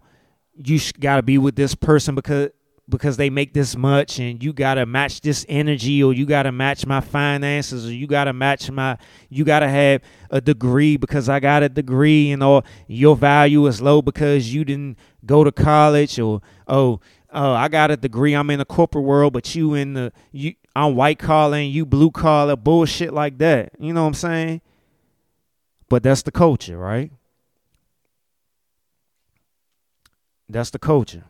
you 0.55 0.79
got 1.01 1.17
to 1.17 1.23
be 1.23 1.39
with 1.39 1.57
this 1.57 1.75
person 1.75 2.15
because 2.15 2.51
because 2.89 3.17
they 3.17 3.31
make 3.31 3.55
this 3.55 3.77
much 3.77 4.19
and 4.19 4.43
you 4.43 4.53
got 4.53 4.75
to 4.75 4.85
match 4.85 5.21
this 5.21 5.47
energy 5.49 6.03
or 6.03 6.13
you 6.13 6.27
got 6.27 6.43
to 6.43 6.53
match 6.53 6.85
my 6.85 7.01
finances 7.01 7.87
or 7.87 7.93
you 7.93 8.07
got 8.07 8.25
to 8.25 8.33
match 8.33 8.71
my 8.71 8.97
you 9.31 9.45
got 9.45 9.61
to 9.61 9.69
have 9.69 10.03
a 10.31 10.41
degree 10.41 10.97
because 10.97 11.29
I 11.29 11.41
got 11.41 11.63
a 11.63 11.69
degree 11.69 12.31
and 12.33 12.43
or 12.43 12.63
your 12.87 13.17
value 13.17 13.67
is 13.67 13.81
low 13.81 14.03
because 14.03 14.53
you 14.53 14.65
didn't 14.65 14.99
go 15.25 15.45
to 15.45 15.53
college 15.53 16.19
or 16.19 16.43
oh 16.69 17.01
oh 17.31 17.53
I 17.53 17.69
got 17.69 17.91
a 17.91 17.97
degree 17.97 18.35
I'm 18.35 18.51
in 18.51 18.59
the 18.59 18.65
corporate 18.65 19.05
world 19.05 19.33
but 19.33 19.55
you 19.55 19.75
in 19.75 19.95
the 19.95 20.13
you 20.33 20.55
I'm 20.75 20.95
white 20.97 21.19
collar 21.19 21.59
and 21.59 21.71
you 21.71 21.87
blue 21.87 22.11
collar 22.11 22.57
bullshit 22.57 23.13
like 23.13 23.39
that. 23.39 23.73
You 23.79 23.93
know 23.93 24.03
what 24.03 24.09
I'm 24.09 24.15
saying 24.15 24.61
but 25.93 26.03
that's 26.03 26.23
the 26.23 26.33
culture 26.33 26.79
right 26.79 27.13
that's 30.49 30.71
the 30.71 30.79
culture 30.79 31.25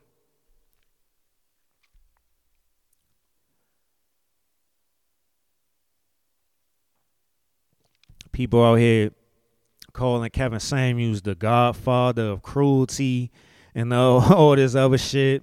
people 8.30 8.64
out 8.64 8.76
here 8.76 9.10
calling 9.92 10.30
Kevin 10.30 10.60
Samuels 10.60 11.22
the 11.22 11.34
godfather 11.34 12.28
of 12.28 12.42
cruelty 12.42 13.32
and 13.74 13.92
all, 13.92 14.20
all 14.32 14.54
this 14.54 14.76
other 14.76 14.96
shit. 14.96 15.42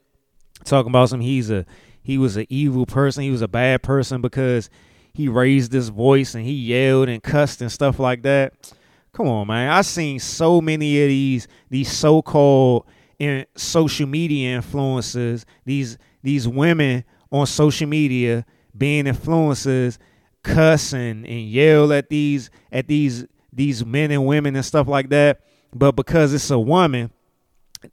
Talking 0.64 0.92
about 0.92 1.10
some 1.10 1.20
he's 1.20 1.52
a 1.52 1.66
he 2.02 2.18
was 2.18 2.38
an 2.38 2.46
evil 2.48 2.86
person, 2.86 3.24
he 3.24 3.32
was 3.32 3.42
a 3.42 3.50
bad 3.50 3.84
person 3.84 4.22
because 4.22 4.70
he 5.14 5.28
raised 5.28 5.74
his 5.74 5.90
voice 5.90 6.36
and 6.36 6.46
he 6.46 6.54
yelled 6.54 7.10
and 7.10 7.22
cussed 7.22 7.62
and 7.62 7.70
stuff 7.70 8.00
like 8.00 8.22
that. 8.22 8.72
Come 9.14 9.28
on, 9.28 9.48
man. 9.48 9.72
I've 9.72 9.86
seen 9.86 10.20
so 10.20 10.62
many 10.62 11.02
of 11.02 11.08
these 11.10 11.48
these 11.70 11.92
so-called 11.92 12.86
in 13.18 13.46
social 13.56 14.08
media 14.08 14.62
influencers, 14.62 15.46
these 15.66 15.98
these 16.24 16.48
women 16.48 17.04
on 17.32 17.48
social 17.48 17.88
media 17.88 18.46
being 18.78 19.06
influencers 19.06 19.98
cussing 20.44 21.26
and, 21.26 21.50
yell 21.50 21.92
at 21.92 22.10
these 22.10 22.50
at 22.72 22.88
these 22.88 23.26
these 23.52 23.86
men 23.86 24.12
and 24.12 24.26
women 24.26 24.56
and 24.56 24.66
stuff 24.66 24.88
like 24.88 25.10
that. 25.10 25.42
But 25.74 25.96
because 25.96 26.34
it's 26.34 26.50
a 26.50 26.60
woman, 26.60 27.12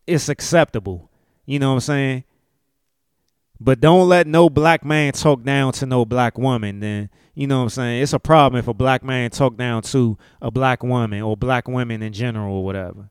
it's 0.06 0.28
acceptable. 0.28 1.10
You 1.44 1.58
know 1.58 1.70
what 1.70 1.74
I'm 1.74 1.80
saying? 1.80 2.24
But 3.58 3.80
don't 3.80 4.08
let 4.08 4.26
no 4.26 4.50
black 4.50 4.84
man 4.84 5.12
talk 5.12 5.42
down 5.42 5.72
to 5.74 5.86
no 5.86 6.04
black 6.04 6.36
woman. 6.36 6.80
Then 6.80 7.10
you 7.34 7.46
know 7.46 7.58
what 7.58 7.64
I'm 7.64 7.70
saying? 7.70 8.02
It's 8.02 8.12
a 8.12 8.18
problem 8.18 8.58
if 8.58 8.68
a 8.68 8.74
black 8.74 9.02
man 9.02 9.30
talk 9.30 9.56
down 9.56 9.82
to 9.82 10.16
a 10.40 10.50
black 10.50 10.82
woman 10.82 11.22
or 11.22 11.36
black 11.36 11.68
women 11.68 12.02
in 12.02 12.12
general 12.12 12.56
or 12.56 12.64
whatever. 12.64 13.10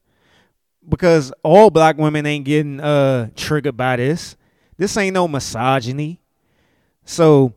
Because 0.88 1.32
all 1.44 1.70
black 1.70 1.98
women 1.98 2.26
ain't 2.26 2.46
getting 2.46 2.80
uh 2.80 3.30
triggered 3.36 3.78
by 3.78 3.96
this. 3.98 4.36
This 4.78 4.98
ain't 4.98 5.14
no 5.14 5.28
misogyny. 5.28 6.22
So 7.06 7.54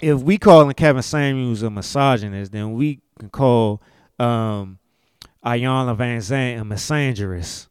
if 0.00 0.20
we 0.20 0.38
calling 0.38 0.72
Kevin 0.74 1.02
Samuels 1.02 1.62
a 1.62 1.70
misogynist, 1.70 2.52
then 2.52 2.72
we 2.72 3.00
can 3.18 3.28
call 3.28 3.82
um, 4.18 4.78
Iyanla 5.44 5.96
Vanzant 5.96 6.60
a 6.60 6.64
misandrist. 6.64 7.68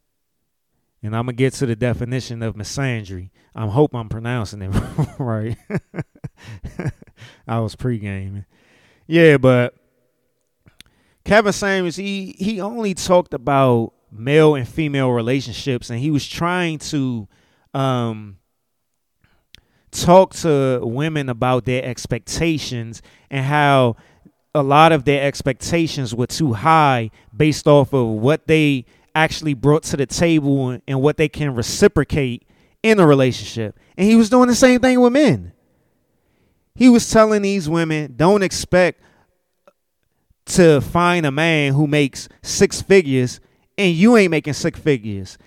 And 1.02 1.16
I'm 1.16 1.26
gonna 1.26 1.34
get 1.34 1.54
to 1.56 1.66
the 1.66 1.76
definition 1.76 2.44
of 2.44 2.56
misandry. 2.56 3.30
I 3.56 3.68
hope 3.68 3.96
I'm 3.96 4.10
pronouncing 4.10 4.62
it 4.62 4.70
right. 5.20 5.58
I 7.48 7.60
was 7.60 7.76
pre-gaming. 7.76 8.46
Yeah, 9.08 9.38
but 9.38 9.76
Kevin 11.24 11.54
Samuels, 11.54 11.96
he 11.96 12.36
he 12.38 12.60
only 12.60 12.94
talked 12.94 13.34
about 13.34 13.94
male 14.12 14.56
and 14.56 14.68
female 14.68 15.12
relationships, 15.12 15.90
and 15.90 16.00
he 16.00 16.12
was 16.12 16.28
trying 16.28 16.80
to 16.80 17.28
um, 17.74 18.38
talk 19.92 20.34
to 20.36 20.80
women 20.84 21.30
about 21.30 21.66
their 21.66 21.84
expectations 21.84 23.02
and 23.30 23.46
how 23.46 23.96
a 24.56 24.64
lot 24.64 24.92
of 24.92 25.06
their 25.06 25.26
expectations 25.26 26.16
were 26.16 26.28
too 26.28 26.54
high 26.54 27.12
based 27.36 27.68
off 27.68 27.94
of 27.94 28.08
what 28.08 28.48
they 28.48 28.86
actually 29.24 29.54
brought 29.54 29.84
to 29.84 29.98
the 29.98 30.06
table 30.06 30.80
and 30.88 31.02
what 31.02 31.18
they 31.18 31.30
can 31.30 31.54
reciprocate 31.54 32.48
in 32.82 33.00
a 33.00 33.06
relationship. 33.06 33.78
And 33.98 34.08
he 34.08 34.16
was 34.16 34.30
doing 34.30 34.48
the 34.48 34.56
same 34.56 34.80
thing 34.80 35.00
with 35.00 35.14
men. 35.14 35.54
He 36.76 36.88
was 36.90 37.10
telling 37.10 37.42
these 37.42 37.68
women, 37.68 38.14
don't 38.16 38.42
expect 38.42 39.02
to 40.46 40.82
find 40.82 41.26
a 41.26 41.32
man 41.32 41.74
who 41.74 41.86
makes 41.88 42.30
six 42.42 42.82
figures 42.82 43.40
and 43.78 43.94
you 43.94 44.18
ain't 44.18 44.32
making 44.32 44.54
six 44.54 44.80
figures. 44.80 45.38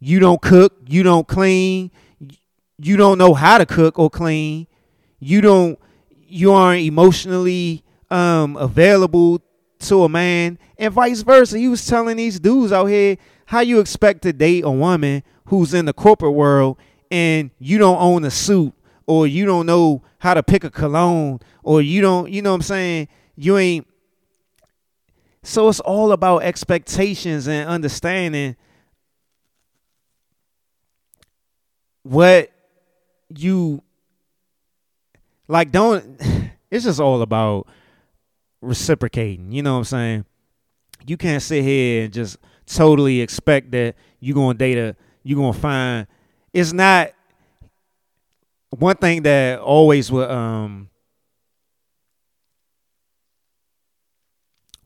You 0.00 0.18
don't 0.18 0.42
cook, 0.42 0.74
you 0.86 1.02
don't 1.02 1.26
clean, 1.26 1.90
you 2.78 2.96
don't 2.96 3.18
know 3.18 3.34
how 3.34 3.58
to 3.58 3.66
cook 3.66 3.98
or 3.98 4.10
clean. 4.10 4.66
You 5.20 5.40
don't 5.40 5.78
you 6.10 6.52
aren't 6.52 6.82
emotionally 6.82 7.84
um, 8.10 8.56
available 8.56 9.40
to 9.82 10.04
a 10.04 10.08
man 10.08 10.58
and 10.78 10.92
vice 10.92 11.22
versa. 11.22 11.58
He 11.58 11.68
was 11.68 11.84
telling 11.86 12.16
these 12.16 12.40
dudes 12.40 12.72
out 12.72 12.86
here 12.86 13.16
how 13.46 13.60
you 13.60 13.80
expect 13.80 14.22
to 14.22 14.32
date 14.32 14.64
a 14.64 14.70
woman 14.70 15.22
who's 15.46 15.74
in 15.74 15.84
the 15.84 15.92
corporate 15.92 16.34
world 16.34 16.78
and 17.10 17.50
you 17.58 17.78
don't 17.78 18.00
own 18.00 18.24
a 18.24 18.30
suit 18.30 18.72
or 19.06 19.26
you 19.26 19.44
don't 19.44 19.66
know 19.66 20.02
how 20.18 20.34
to 20.34 20.42
pick 20.42 20.64
a 20.64 20.70
cologne 20.70 21.40
or 21.62 21.82
you 21.82 22.00
don't 22.00 22.30
you 22.30 22.40
know 22.40 22.50
what 22.50 22.56
I'm 22.56 22.62
saying 22.62 23.08
you 23.36 23.58
ain't 23.58 23.86
so 25.42 25.68
it's 25.68 25.80
all 25.80 26.12
about 26.12 26.44
expectations 26.44 27.48
and 27.48 27.68
understanding 27.68 28.56
what 32.04 32.50
you 33.28 33.82
like 35.48 35.70
don't 35.72 36.20
it's 36.70 36.84
just 36.84 37.00
all 37.00 37.20
about 37.22 37.66
reciprocating. 38.62 39.52
You 39.52 39.62
know 39.62 39.74
what 39.74 39.78
I'm 39.78 39.84
saying? 39.84 40.24
You 41.06 41.16
can't 41.16 41.42
sit 41.42 41.64
here 41.64 42.04
and 42.04 42.12
just 42.12 42.38
totally 42.66 43.20
expect 43.20 43.72
that 43.72 43.96
you're 44.20 44.34
gonna 44.34 44.56
date 44.56 44.78
a 44.78 44.96
you're 45.24 45.38
gonna 45.38 45.52
find 45.52 46.06
it's 46.52 46.72
not 46.72 47.10
one 48.70 48.96
thing 48.96 49.22
that 49.22 49.58
always 49.58 50.10
will 50.10 50.30
um 50.30 50.88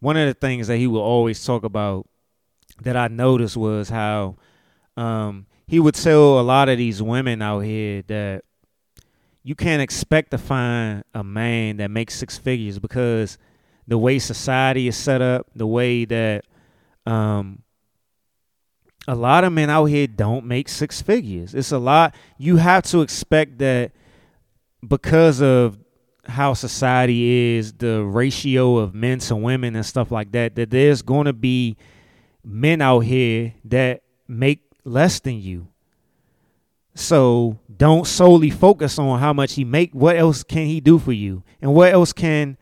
one 0.01 0.17
of 0.17 0.27
the 0.27 0.35
things 0.35 0.69
that 0.69 0.79
he 0.79 0.87
would 0.87 1.01
always 1.01 1.45
talk 1.45 1.65
about 1.65 2.07
that 2.83 2.97
I 2.97 3.09
noticed 3.09 3.57
was 3.57 3.89
how 3.91 4.37
um 4.97 5.47
he 5.67 5.79
would 5.79 5.95
tell 5.95 6.41
a 6.41 6.43
lot 6.43 6.69
of 6.69 6.79
these 6.79 7.03
women 7.03 7.43
out 7.43 7.61
here 7.61 8.03
that 8.07 8.43
you 9.43 9.55
can't 9.55 9.83
expect 9.83 10.31
to 10.33 10.39
find 10.39 11.05
a 11.15 11.23
man 11.23 11.77
that 11.77 11.91
makes 11.91 12.15
six 12.15 12.39
figures 12.39 12.79
because 12.79 13.39
the 13.87 13.99
way 13.99 14.19
society 14.19 14.89
is 14.89 14.97
set 14.97 15.23
up, 15.23 15.47
the 15.55 15.67
way 15.67 16.05
that 16.05 16.45
um, 17.07 17.63
a 19.09 19.15
lot 19.15 19.45
of 19.45 19.53
men 19.53 19.71
out 19.71 19.87
here 19.87 20.07
don't 20.07 20.45
make 20.45 20.69
six 20.69 21.01
figures. 21.01 21.55
It's 21.55 21.73
a 21.73 21.79
lot. 21.79 22.15
You 22.39 22.57
have 22.57 22.83
to 22.85 23.03
expect 23.03 23.59
that 23.59 23.93
because 24.87 25.41
of 25.41 25.79
how 26.25 26.55
society 26.55 27.57
is, 27.57 27.73
the 27.75 28.03
ratio 28.03 28.79
of 28.79 28.95
men 28.95 29.21
to 29.21 29.37
women 29.37 29.77
and 29.77 29.87
stuff 29.87 30.11
like 30.11 30.33
that, 30.33 30.57
that 30.57 30.71
there's 30.71 31.03
going 31.03 31.27
to 31.27 31.33
be 31.33 31.77
men 32.45 32.81
out 32.81 33.01
here 33.01 33.55
that 33.65 34.03
make 34.27 34.61
less 34.85 35.21
than 35.21 35.41
you. 35.41 35.69
So 36.95 37.59
don't 37.75 38.07
solely 38.07 38.51
focus 38.51 38.99
on 38.99 39.21
how 39.21 39.33
much 39.33 39.55
he 39.55 39.65
make. 39.65 39.93
What 39.93 40.17
else 40.17 40.43
can 40.43 40.67
he 40.67 40.81
do 40.81 40.99
for 40.99 41.13
you? 41.13 41.45
And 41.61 41.75
what 41.75 41.93
else 41.93 42.13
can 42.13 42.57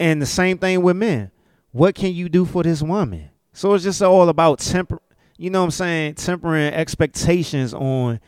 and 0.00 0.20
the 0.20 0.26
same 0.26 0.58
thing 0.58 0.82
with 0.82 0.96
men. 0.96 1.30
What 1.70 1.94
can 1.94 2.12
you 2.12 2.28
do 2.28 2.44
for 2.44 2.64
this 2.64 2.82
woman? 2.82 3.30
So 3.52 3.74
it's 3.74 3.84
just 3.84 4.02
all 4.02 4.28
about 4.28 4.58
temper 4.58 5.00
you 5.40 5.48
know 5.48 5.60
what 5.60 5.64
I'm 5.64 5.70
saying, 5.70 6.14
tempering 6.16 6.74
expectations 6.74 7.72
on 7.72 8.20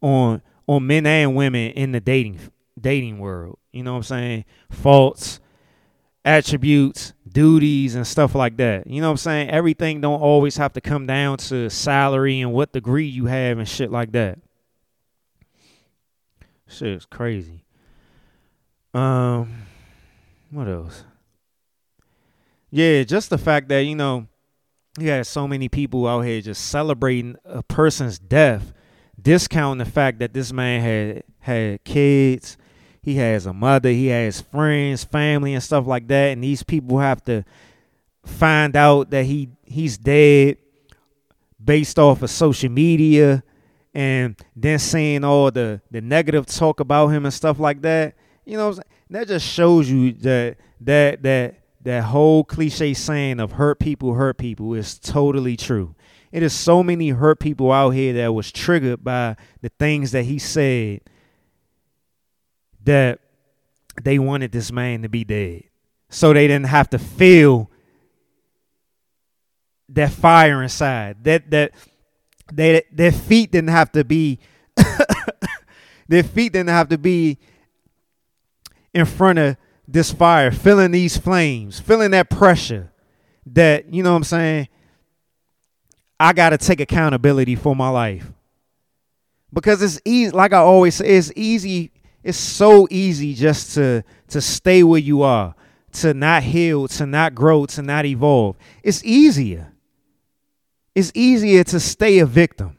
on 0.00 0.40
on 0.68 0.86
men 0.86 1.04
and 1.04 1.34
women 1.34 1.72
in 1.72 1.90
the 1.90 1.98
dating 1.98 2.38
dating 2.80 3.18
world. 3.18 3.58
You 3.72 3.82
know 3.82 3.94
what 3.94 3.96
I'm 3.96 4.02
saying? 4.04 4.44
Faults, 4.70 5.40
attributes, 6.24 7.12
duties, 7.28 7.96
and 7.96 8.06
stuff 8.06 8.36
like 8.36 8.56
that. 8.58 8.86
You 8.86 9.00
know 9.00 9.08
what 9.08 9.14
I'm 9.14 9.16
saying? 9.16 9.50
Everything 9.50 10.00
don't 10.00 10.20
always 10.20 10.58
have 10.58 10.72
to 10.74 10.80
come 10.80 11.08
down 11.08 11.38
to 11.38 11.68
salary 11.70 12.40
and 12.40 12.52
what 12.52 12.72
degree 12.72 13.06
you 13.06 13.26
have 13.26 13.58
and 13.58 13.68
shit 13.68 13.90
like 13.90 14.12
that. 14.12 14.38
Shit 16.68 16.90
is 16.90 17.04
crazy. 17.04 17.64
Um, 18.94 19.66
what 20.52 20.68
else? 20.68 21.02
Yeah, 22.70 23.02
just 23.02 23.30
the 23.30 23.38
fact 23.38 23.68
that 23.68 23.80
you 23.80 23.96
know 23.96 24.26
you 24.98 25.08
had 25.10 25.26
so 25.26 25.46
many 25.48 25.68
people 25.68 26.06
out 26.06 26.22
here 26.22 26.40
just 26.40 26.68
celebrating 26.68 27.36
a 27.44 27.62
person's 27.62 28.18
death, 28.18 28.72
discounting 29.20 29.84
the 29.84 29.90
fact 29.90 30.20
that 30.20 30.32
this 30.32 30.52
man 30.52 30.80
had 30.80 31.24
had 31.40 31.84
kids, 31.84 32.56
he 33.02 33.16
has 33.16 33.46
a 33.46 33.52
mother, 33.52 33.90
he 33.90 34.08
has 34.08 34.40
friends, 34.40 35.04
family, 35.04 35.54
and 35.54 35.62
stuff 35.62 35.86
like 35.86 36.06
that, 36.08 36.32
and 36.32 36.44
these 36.44 36.62
people 36.62 36.98
have 36.98 37.24
to 37.24 37.44
find 38.24 38.76
out 38.76 39.10
that 39.10 39.24
he 39.24 39.48
he's 39.64 39.98
dead 39.98 40.58
based 41.62 41.98
off 41.98 42.22
of 42.22 42.30
social 42.30 42.70
media 42.70 43.42
and 43.94 44.36
then 44.54 44.78
seeing 44.78 45.24
all 45.24 45.50
the 45.50 45.80
the 45.90 46.00
negative 46.00 46.46
talk 46.46 46.80
about 46.80 47.08
him 47.08 47.24
and 47.24 47.34
stuff 47.34 47.58
like 47.58 47.82
that. 47.82 48.14
You 48.44 48.56
know 48.56 48.78
that 49.10 49.26
just 49.26 49.46
shows 49.46 49.90
you 49.90 50.12
that 50.12 50.56
that 50.82 51.22
that 51.22 51.59
that 51.82 52.04
whole 52.04 52.44
cliche 52.44 52.94
saying 52.94 53.40
of 53.40 53.52
hurt 53.52 53.78
people 53.78 54.14
hurt 54.14 54.38
people 54.38 54.74
is 54.74 54.98
totally 54.98 55.56
true. 55.56 55.94
It 56.30 56.42
is 56.42 56.52
so 56.52 56.82
many 56.82 57.08
hurt 57.10 57.40
people 57.40 57.72
out 57.72 57.90
here 57.90 58.12
that 58.14 58.32
was 58.32 58.52
triggered 58.52 59.02
by 59.02 59.36
the 59.62 59.70
things 59.70 60.12
that 60.12 60.24
he 60.24 60.38
said 60.38 61.00
that 62.84 63.20
they 64.02 64.18
wanted 64.18 64.52
this 64.52 64.70
man 64.70 65.02
to 65.02 65.08
be 65.08 65.24
dead. 65.24 65.64
So 66.08 66.32
they 66.32 66.46
didn't 66.46 66.66
have 66.66 66.90
to 66.90 66.98
feel 66.98 67.70
that 69.88 70.12
fire 70.12 70.62
inside. 70.62 71.24
That 71.24 71.50
that 71.50 71.72
they 72.52 72.82
their 72.92 73.12
feet 73.12 73.52
didn't 73.52 73.70
have 73.70 73.92
to 73.92 74.04
be 74.04 74.38
their 76.08 76.22
feet 76.22 76.52
didn't 76.52 76.70
have 76.70 76.88
to 76.88 76.98
be 76.98 77.38
in 78.92 79.04
front 79.04 79.38
of 79.38 79.56
this 79.92 80.12
fire 80.12 80.50
feeling 80.50 80.90
these 80.90 81.16
flames 81.16 81.80
feeling 81.80 82.12
that 82.12 82.30
pressure 82.30 82.92
that 83.46 83.92
you 83.92 84.02
know 84.02 84.12
what 84.12 84.18
i'm 84.18 84.24
saying? 84.24 84.68
I 86.18 86.32
got 86.32 86.50
to 86.50 86.58
take 86.58 86.80
accountability 86.80 87.56
for 87.56 87.74
my 87.74 87.88
life. 87.88 88.30
Because 89.52 89.82
it's 89.82 90.00
easy 90.04 90.30
like 90.30 90.52
i 90.52 90.58
always 90.58 90.94
say 90.94 91.06
it's 91.06 91.32
easy 91.34 91.92
it's 92.22 92.38
so 92.38 92.86
easy 92.90 93.34
just 93.34 93.74
to 93.74 94.04
to 94.28 94.40
stay 94.40 94.82
where 94.82 95.00
you 95.00 95.22
are 95.22 95.54
to 95.92 96.14
not 96.14 96.42
heal 96.42 96.86
to 96.88 97.06
not 97.06 97.34
grow 97.34 97.66
to 97.66 97.82
not 97.82 98.04
evolve. 98.04 98.56
It's 98.82 99.04
easier. 99.04 99.72
It's 100.94 101.10
easier 101.14 101.64
to 101.64 101.80
stay 101.80 102.18
a 102.18 102.26
victim. 102.26 102.76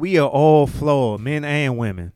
We 0.00 0.18
are 0.18 0.28
all 0.28 0.66
flawed, 0.66 1.20
men 1.20 1.44
and 1.44 1.76
women. 1.76 2.12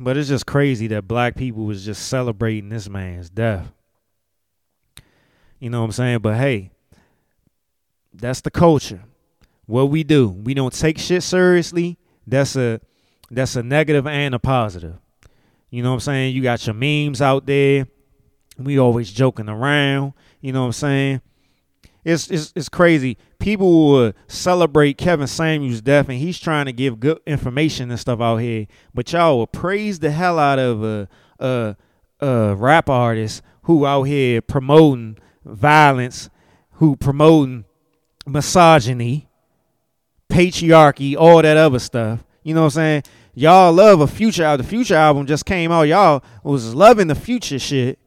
But 0.00 0.16
it's 0.16 0.28
just 0.28 0.44
crazy 0.44 0.88
that 0.88 1.06
black 1.06 1.36
people 1.36 1.64
was 1.64 1.84
just 1.84 2.08
celebrating 2.08 2.68
this 2.68 2.88
man's 2.88 3.30
death. 3.30 3.72
You 5.60 5.70
know 5.70 5.80
what 5.80 5.86
I'm 5.86 5.92
saying? 5.92 6.18
But 6.18 6.36
hey, 6.36 6.72
that's 8.12 8.40
the 8.40 8.50
culture. 8.50 9.04
What 9.66 9.84
we 9.84 10.02
do, 10.02 10.30
we 10.30 10.52
don't 10.52 10.72
take 10.72 10.98
shit 10.98 11.22
seriously. 11.22 11.96
That's 12.26 12.56
a 12.56 12.80
that's 13.30 13.54
a 13.54 13.62
negative 13.62 14.06
and 14.06 14.34
a 14.34 14.40
positive. 14.40 14.96
You 15.70 15.84
know 15.84 15.90
what 15.90 15.96
I'm 15.96 16.00
saying? 16.00 16.34
You 16.34 16.42
got 16.42 16.66
your 16.66 16.74
memes 16.74 17.22
out 17.22 17.46
there. 17.46 17.86
We 18.58 18.80
always 18.80 19.12
joking 19.12 19.48
around. 19.48 20.14
You 20.40 20.52
know 20.52 20.62
what 20.62 20.66
I'm 20.66 20.72
saying? 20.72 21.20
It's 22.08 22.30
it's 22.30 22.52
it's 22.56 22.68
crazy. 22.68 23.18
People 23.38 23.90
will 23.90 24.12
celebrate 24.26 24.98
Kevin 24.98 25.26
Samuels' 25.26 25.80
death, 25.80 26.08
and 26.08 26.18
he's 26.18 26.38
trying 26.38 26.66
to 26.66 26.72
give 26.72 27.00
good 27.00 27.20
information 27.26 27.90
and 27.90 28.00
stuff 28.00 28.20
out 28.20 28.36
here. 28.36 28.66
But 28.94 29.12
y'all 29.12 29.38
will 29.38 29.46
praise 29.46 29.98
the 29.98 30.10
hell 30.10 30.38
out 30.38 30.58
of 30.58 30.82
a 30.82 31.08
a, 31.38 31.76
a 32.20 32.54
rap 32.56 32.88
artist 32.88 33.42
who 33.62 33.86
out 33.86 34.04
here 34.04 34.40
promoting 34.40 35.18
violence, 35.44 36.30
who 36.72 36.96
promoting 36.96 37.64
misogyny, 38.26 39.28
patriarchy, 40.28 41.16
all 41.16 41.42
that 41.42 41.56
other 41.56 41.78
stuff. 41.78 42.24
You 42.42 42.54
know 42.54 42.62
what 42.62 42.76
I'm 42.76 43.02
saying? 43.02 43.02
y'all 43.38 43.72
love 43.72 44.00
a 44.00 44.06
future. 44.06 44.56
The 44.56 44.64
future 44.64 44.96
album 44.96 45.26
just 45.26 45.46
came 45.46 45.70
out. 45.70 45.82
Y'all 45.82 46.22
was 46.42 46.74
loving 46.74 47.06
the 47.06 47.14
future 47.14 47.58
shit. 47.58 47.98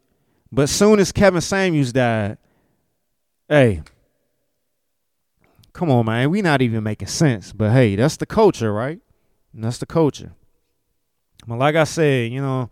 But 0.51 0.67
soon 0.67 0.99
as 0.99 1.13
Kevin 1.13 1.39
Samuels 1.39 1.93
died, 1.93 2.37
hey, 3.47 3.81
come 5.73 5.89
on, 5.89 6.05
man. 6.05 6.29
We 6.29 6.41
not 6.41 6.61
even 6.61 6.83
making 6.83 7.07
sense. 7.07 7.53
But 7.53 7.71
hey, 7.71 7.95
that's 7.95 8.17
the 8.17 8.25
culture, 8.25 8.71
right? 8.73 8.99
And 9.53 9.63
that's 9.63 9.77
the 9.77 9.85
culture. 9.85 10.33
But 11.47 11.57
like 11.57 11.75
I 11.75 11.85
said, 11.85 12.31
you 12.31 12.41
know, 12.41 12.69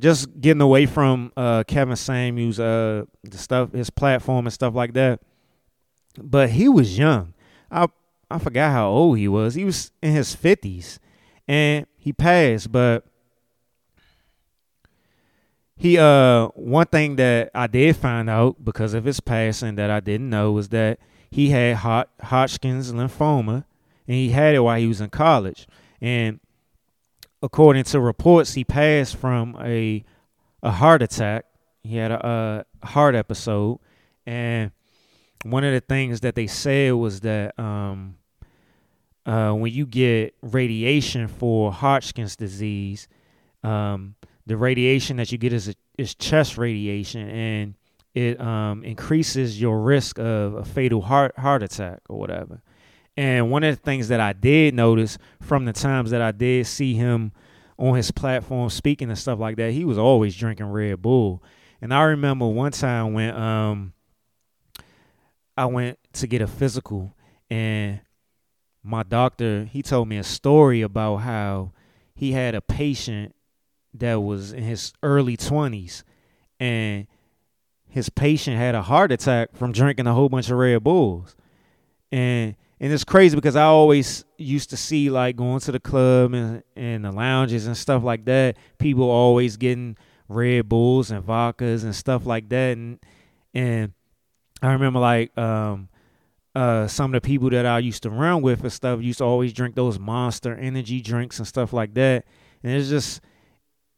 just 0.00 0.40
getting 0.40 0.60
away 0.60 0.86
from 0.86 1.32
uh, 1.36 1.64
Kevin 1.64 1.96
Samuels, 1.96 2.60
uh, 2.60 3.04
the 3.22 3.38
stuff, 3.38 3.72
his 3.72 3.90
platform 3.90 4.46
and 4.46 4.52
stuff 4.52 4.74
like 4.74 4.92
that. 4.94 5.20
But 6.20 6.50
he 6.50 6.68
was 6.68 6.98
young. 6.98 7.34
I 7.70 7.86
I 8.30 8.38
forgot 8.38 8.72
how 8.72 8.88
old 8.90 9.18
he 9.18 9.28
was. 9.28 9.54
He 9.54 9.64
was 9.64 9.90
in 10.02 10.12
his 10.12 10.34
fifties 10.34 11.00
and 11.46 11.86
he 11.96 12.12
passed. 12.12 12.70
But 12.72 13.04
he 15.76 15.96
uh 15.96 16.48
one 16.48 16.86
thing 16.86 17.16
that 17.16 17.50
I 17.54 17.68
did 17.68 17.96
find 17.96 18.28
out 18.28 18.64
because 18.64 18.94
of 18.94 19.04
his 19.04 19.20
passing 19.20 19.76
that 19.76 19.90
I 19.90 20.00
didn't 20.00 20.28
know 20.28 20.52
was 20.52 20.70
that 20.70 20.98
he 21.30 21.50
had 21.50 21.76
Hod- 21.76 22.08
Hodgkin's 22.22 22.92
lymphoma, 22.92 23.64
and 24.06 24.16
he 24.16 24.30
had 24.30 24.54
it 24.54 24.60
while 24.60 24.78
he 24.78 24.86
was 24.86 25.00
in 25.00 25.10
college. 25.10 25.66
And 26.00 26.40
according 27.42 27.84
to 27.84 28.00
reports, 28.00 28.54
he 28.54 28.64
passed 28.64 29.16
from 29.16 29.56
a 29.60 30.04
a 30.62 30.72
heart 30.72 31.02
attack. 31.02 31.44
He 31.82 31.96
had 31.96 32.10
a, 32.10 32.66
a 32.82 32.86
heart 32.86 33.14
episode, 33.14 33.78
and 34.26 34.72
one 35.44 35.64
of 35.64 35.72
the 35.72 35.80
things 35.80 36.20
that 36.20 36.34
they 36.34 36.46
said 36.46 36.94
was 36.94 37.20
that 37.20 37.58
um, 37.58 38.16
uh, 39.24 39.52
when 39.52 39.72
you 39.72 39.86
get 39.86 40.34
radiation 40.42 41.28
for 41.28 41.72
Hodgkin's 41.72 42.34
disease, 42.34 43.08
um, 43.62 44.16
the 44.46 44.56
radiation 44.56 45.18
that 45.18 45.30
you 45.30 45.38
get 45.38 45.52
is 45.52 45.68
a, 45.68 45.74
is 45.96 46.14
chest 46.14 46.58
radiation, 46.58 47.28
and 47.28 47.74
it 48.18 48.40
um, 48.40 48.82
increases 48.82 49.60
your 49.60 49.80
risk 49.80 50.18
of 50.18 50.54
a 50.54 50.64
fatal 50.64 51.00
heart 51.00 51.38
heart 51.38 51.62
attack 51.62 52.00
or 52.08 52.18
whatever. 52.18 52.60
And 53.16 53.48
one 53.50 53.62
of 53.62 53.76
the 53.76 53.80
things 53.80 54.08
that 54.08 54.18
I 54.18 54.32
did 54.32 54.74
notice 54.74 55.18
from 55.40 55.64
the 55.66 55.72
times 55.72 56.10
that 56.10 56.20
I 56.20 56.32
did 56.32 56.66
see 56.66 56.94
him 56.94 57.30
on 57.78 57.94
his 57.94 58.10
platform 58.10 58.70
speaking 58.70 59.08
and 59.08 59.18
stuff 59.18 59.38
like 59.38 59.56
that, 59.56 59.70
he 59.70 59.84
was 59.84 59.98
always 59.98 60.36
drinking 60.36 60.66
Red 60.66 61.00
Bull. 61.00 61.42
And 61.80 61.94
I 61.94 62.02
remember 62.02 62.48
one 62.48 62.72
time 62.72 63.12
when 63.12 63.32
um 63.36 63.92
I 65.56 65.66
went 65.66 65.98
to 66.14 66.26
get 66.26 66.42
a 66.42 66.48
physical 66.48 67.14
and 67.48 68.00
my 68.82 69.04
doctor 69.04 69.64
he 69.64 69.80
told 69.80 70.08
me 70.08 70.18
a 70.18 70.24
story 70.24 70.82
about 70.82 71.18
how 71.18 71.72
he 72.16 72.32
had 72.32 72.56
a 72.56 72.60
patient 72.60 73.36
that 73.94 74.20
was 74.20 74.52
in 74.52 74.64
his 74.64 74.92
early 75.04 75.36
20s 75.36 76.02
and 76.58 77.06
his 77.88 78.08
patient 78.08 78.56
had 78.56 78.74
a 78.74 78.82
heart 78.82 79.12
attack 79.12 79.56
from 79.56 79.72
drinking 79.72 80.06
a 80.06 80.14
whole 80.14 80.28
bunch 80.28 80.50
of 80.50 80.58
Red 80.58 80.84
Bulls. 80.84 81.34
And 82.12 82.54
and 82.80 82.92
it's 82.92 83.04
crazy 83.04 83.34
because 83.34 83.56
I 83.56 83.64
always 83.64 84.24
used 84.36 84.70
to 84.70 84.76
see 84.76 85.10
like 85.10 85.34
going 85.36 85.58
to 85.60 85.72
the 85.72 85.80
club 85.80 86.32
and, 86.32 86.62
and 86.76 87.04
the 87.04 87.10
lounges 87.10 87.66
and 87.66 87.76
stuff 87.76 88.04
like 88.04 88.24
that, 88.26 88.56
people 88.78 89.10
always 89.10 89.56
getting 89.56 89.96
Red 90.28 90.68
Bulls 90.68 91.10
and 91.10 91.24
vodkas 91.24 91.82
and 91.82 91.94
stuff 91.94 92.26
like 92.26 92.48
that 92.50 92.76
and 92.76 92.98
and 93.54 93.92
I 94.62 94.72
remember 94.72 95.00
like 95.00 95.36
um 95.36 95.88
uh, 96.54 96.88
some 96.88 97.14
of 97.14 97.22
the 97.22 97.26
people 97.26 97.50
that 97.50 97.66
I 97.66 97.78
used 97.78 98.02
to 98.02 98.10
run 98.10 98.42
with 98.42 98.62
and 98.62 98.72
stuff 98.72 99.00
used 99.00 99.18
to 99.18 99.24
always 99.24 99.52
drink 99.52 99.76
those 99.76 99.96
monster 99.96 100.56
energy 100.56 101.00
drinks 101.00 101.38
and 101.38 101.46
stuff 101.46 101.72
like 101.72 101.94
that. 101.94 102.24
And 102.64 102.72
it's 102.72 102.88
just 102.88 103.20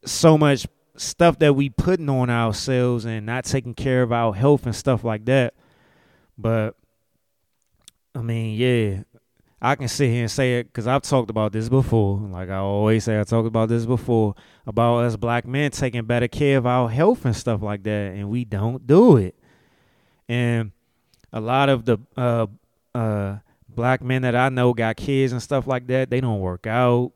so 0.05 0.37
much 0.37 0.67
stuff 1.01 1.39
that 1.39 1.55
we 1.55 1.71
putting 1.71 2.11
on 2.11 2.29
ourselves 2.29 3.07
and 3.07 3.25
not 3.25 3.45
taking 3.45 3.75
care 3.75 4.03
of 4.03 4.13
our 4.13 4.35
health 4.35 4.67
and 4.67 4.77
stuff 4.77 5.03
like 5.03 5.25
that. 5.25 5.55
But 6.37 6.77
I 8.15 8.21
mean, 8.21 8.57
yeah, 8.59 9.03
I 9.63 9.77
can 9.77 9.89
sit 9.89 10.11
here 10.11 10.23
and 10.23 10.31
say 10.31 10.59
it 10.59 10.65
because 10.65 10.87
I've 10.87 11.03
talked 11.03 11.31
about 11.31 11.53
this 11.53 11.71
before. 11.71 12.19
Like 12.19 12.51
I 12.51 12.57
always 12.57 13.05
say, 13.05 13.19
I 13.19 13.25
talked 13.25 13.47
about 13.47 13.71
this 13.71 13.87
before 13.87 14.35
about 14.67 15.05
us 15.05 15.17
black 15.17 15.47
men 15.47 15.71
taking 15.71 16.05
better 16.05 16.29
care 16.29 16.59
of 16.59 16.67
our 16.67 16.89
health 16.91 17.25
and 17.25 17.35
stuff 17.35 17.63
like 17.63 17.83
that, 17.85 18.13
and 18.13 18.29
we 18.29 18.45
don't 18.45 18.87
do 18.87 19.17
it. 19.17 19.35
And 20.29 20.73
a 21.33 21.41
lot 21.41 21.71
of 21.71 21.87
the 21.87 21.99
uh, 22.17 22.47
uh, 22.95 23.39
black 23.69 24.03
men 24.03 24.23
that 24.23 24.37
I 24.37 24.51
know 24.51 24.75
got 24.75 24.97
kids 24.97 25.33
and 25.33 25.43
stuff 25.43 25.67
like 25.67 25.87
that. 25.87 26.11
They 26.11 26.21
don't 26.21 26.41
work 26.41 26.67
out. 26.67 27.13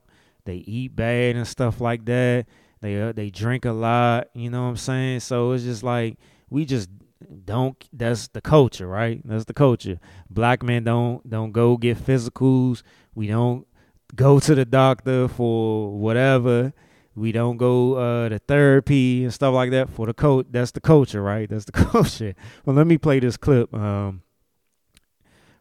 They 0.46 0.56
eat 0.56 0.96
bad 0.96 1.36
and 1.36 1.46
stuff 1.46 1.80
like 1.80 2.04
that. 2.06 2.46
They 2.84 3.00
uh, 3.00 3.12
they 3.12 3.30
drink 3.30 3.64
a 3.64 3.72
lot. 3.72 4.28
You 4.34 4.50
know 4.50 4.64
what 4.64 4.68
I'm 4.68 4.76
saying? 4.76 5.20
So 5.20 5.52
it's 5.52 5.64
just 5.64 5.82
like 5.82 6.18
we 6.50 6.66
just 6.66 6.90
don't. 7.46 7.82
That's 7.94 8.28
the 8.28 8.42
culture, 8.42 8.86
right? 8.86 9.22
That's 9.24 9.46
the 9.46 9.54
culture. 9.54 9.98
Black 10.28 10.62
men 10.62 10.84
don't 10.84 11.26
don't 11.28 11.52
go 11.52 11.78
get 11.78 11.96
physicals. 11.96 12.82
We 13.14 13.28
don't 13.28 13.66
go 14.14 14.38
to 14.38 14.54
the 14.54 14.66
doctor 14.66 15.28
for 15.28 15.96
whatever. 15.96 16.74
We 17.14 17.32
don't 17.32 17.56
go 17.56 17.94
uh, 17.94 18.28
to 18.28 18.38
therapy 18.38 19.24
and 19.24 19.32
stuff 19.32 19.54
like 19.54 19.70
that 19.70 19.88
for 19.88 20.04
the 20.04 20.12
coach. 20.12 20.48
That's 20.50 20.72
the 20.72 20.82
culture, 20.82 21.22
right? 21.22 21.48
That's 21.48 21.64
the 21.64 21.72
culture. 21.90 22.34
Well, 22.66 22.76
let 22.76 22.86
me 22.86 22.98
play 22.98 23.18
this 23.18 23.38
clip 23.38 23.72
um, 23.72 24.20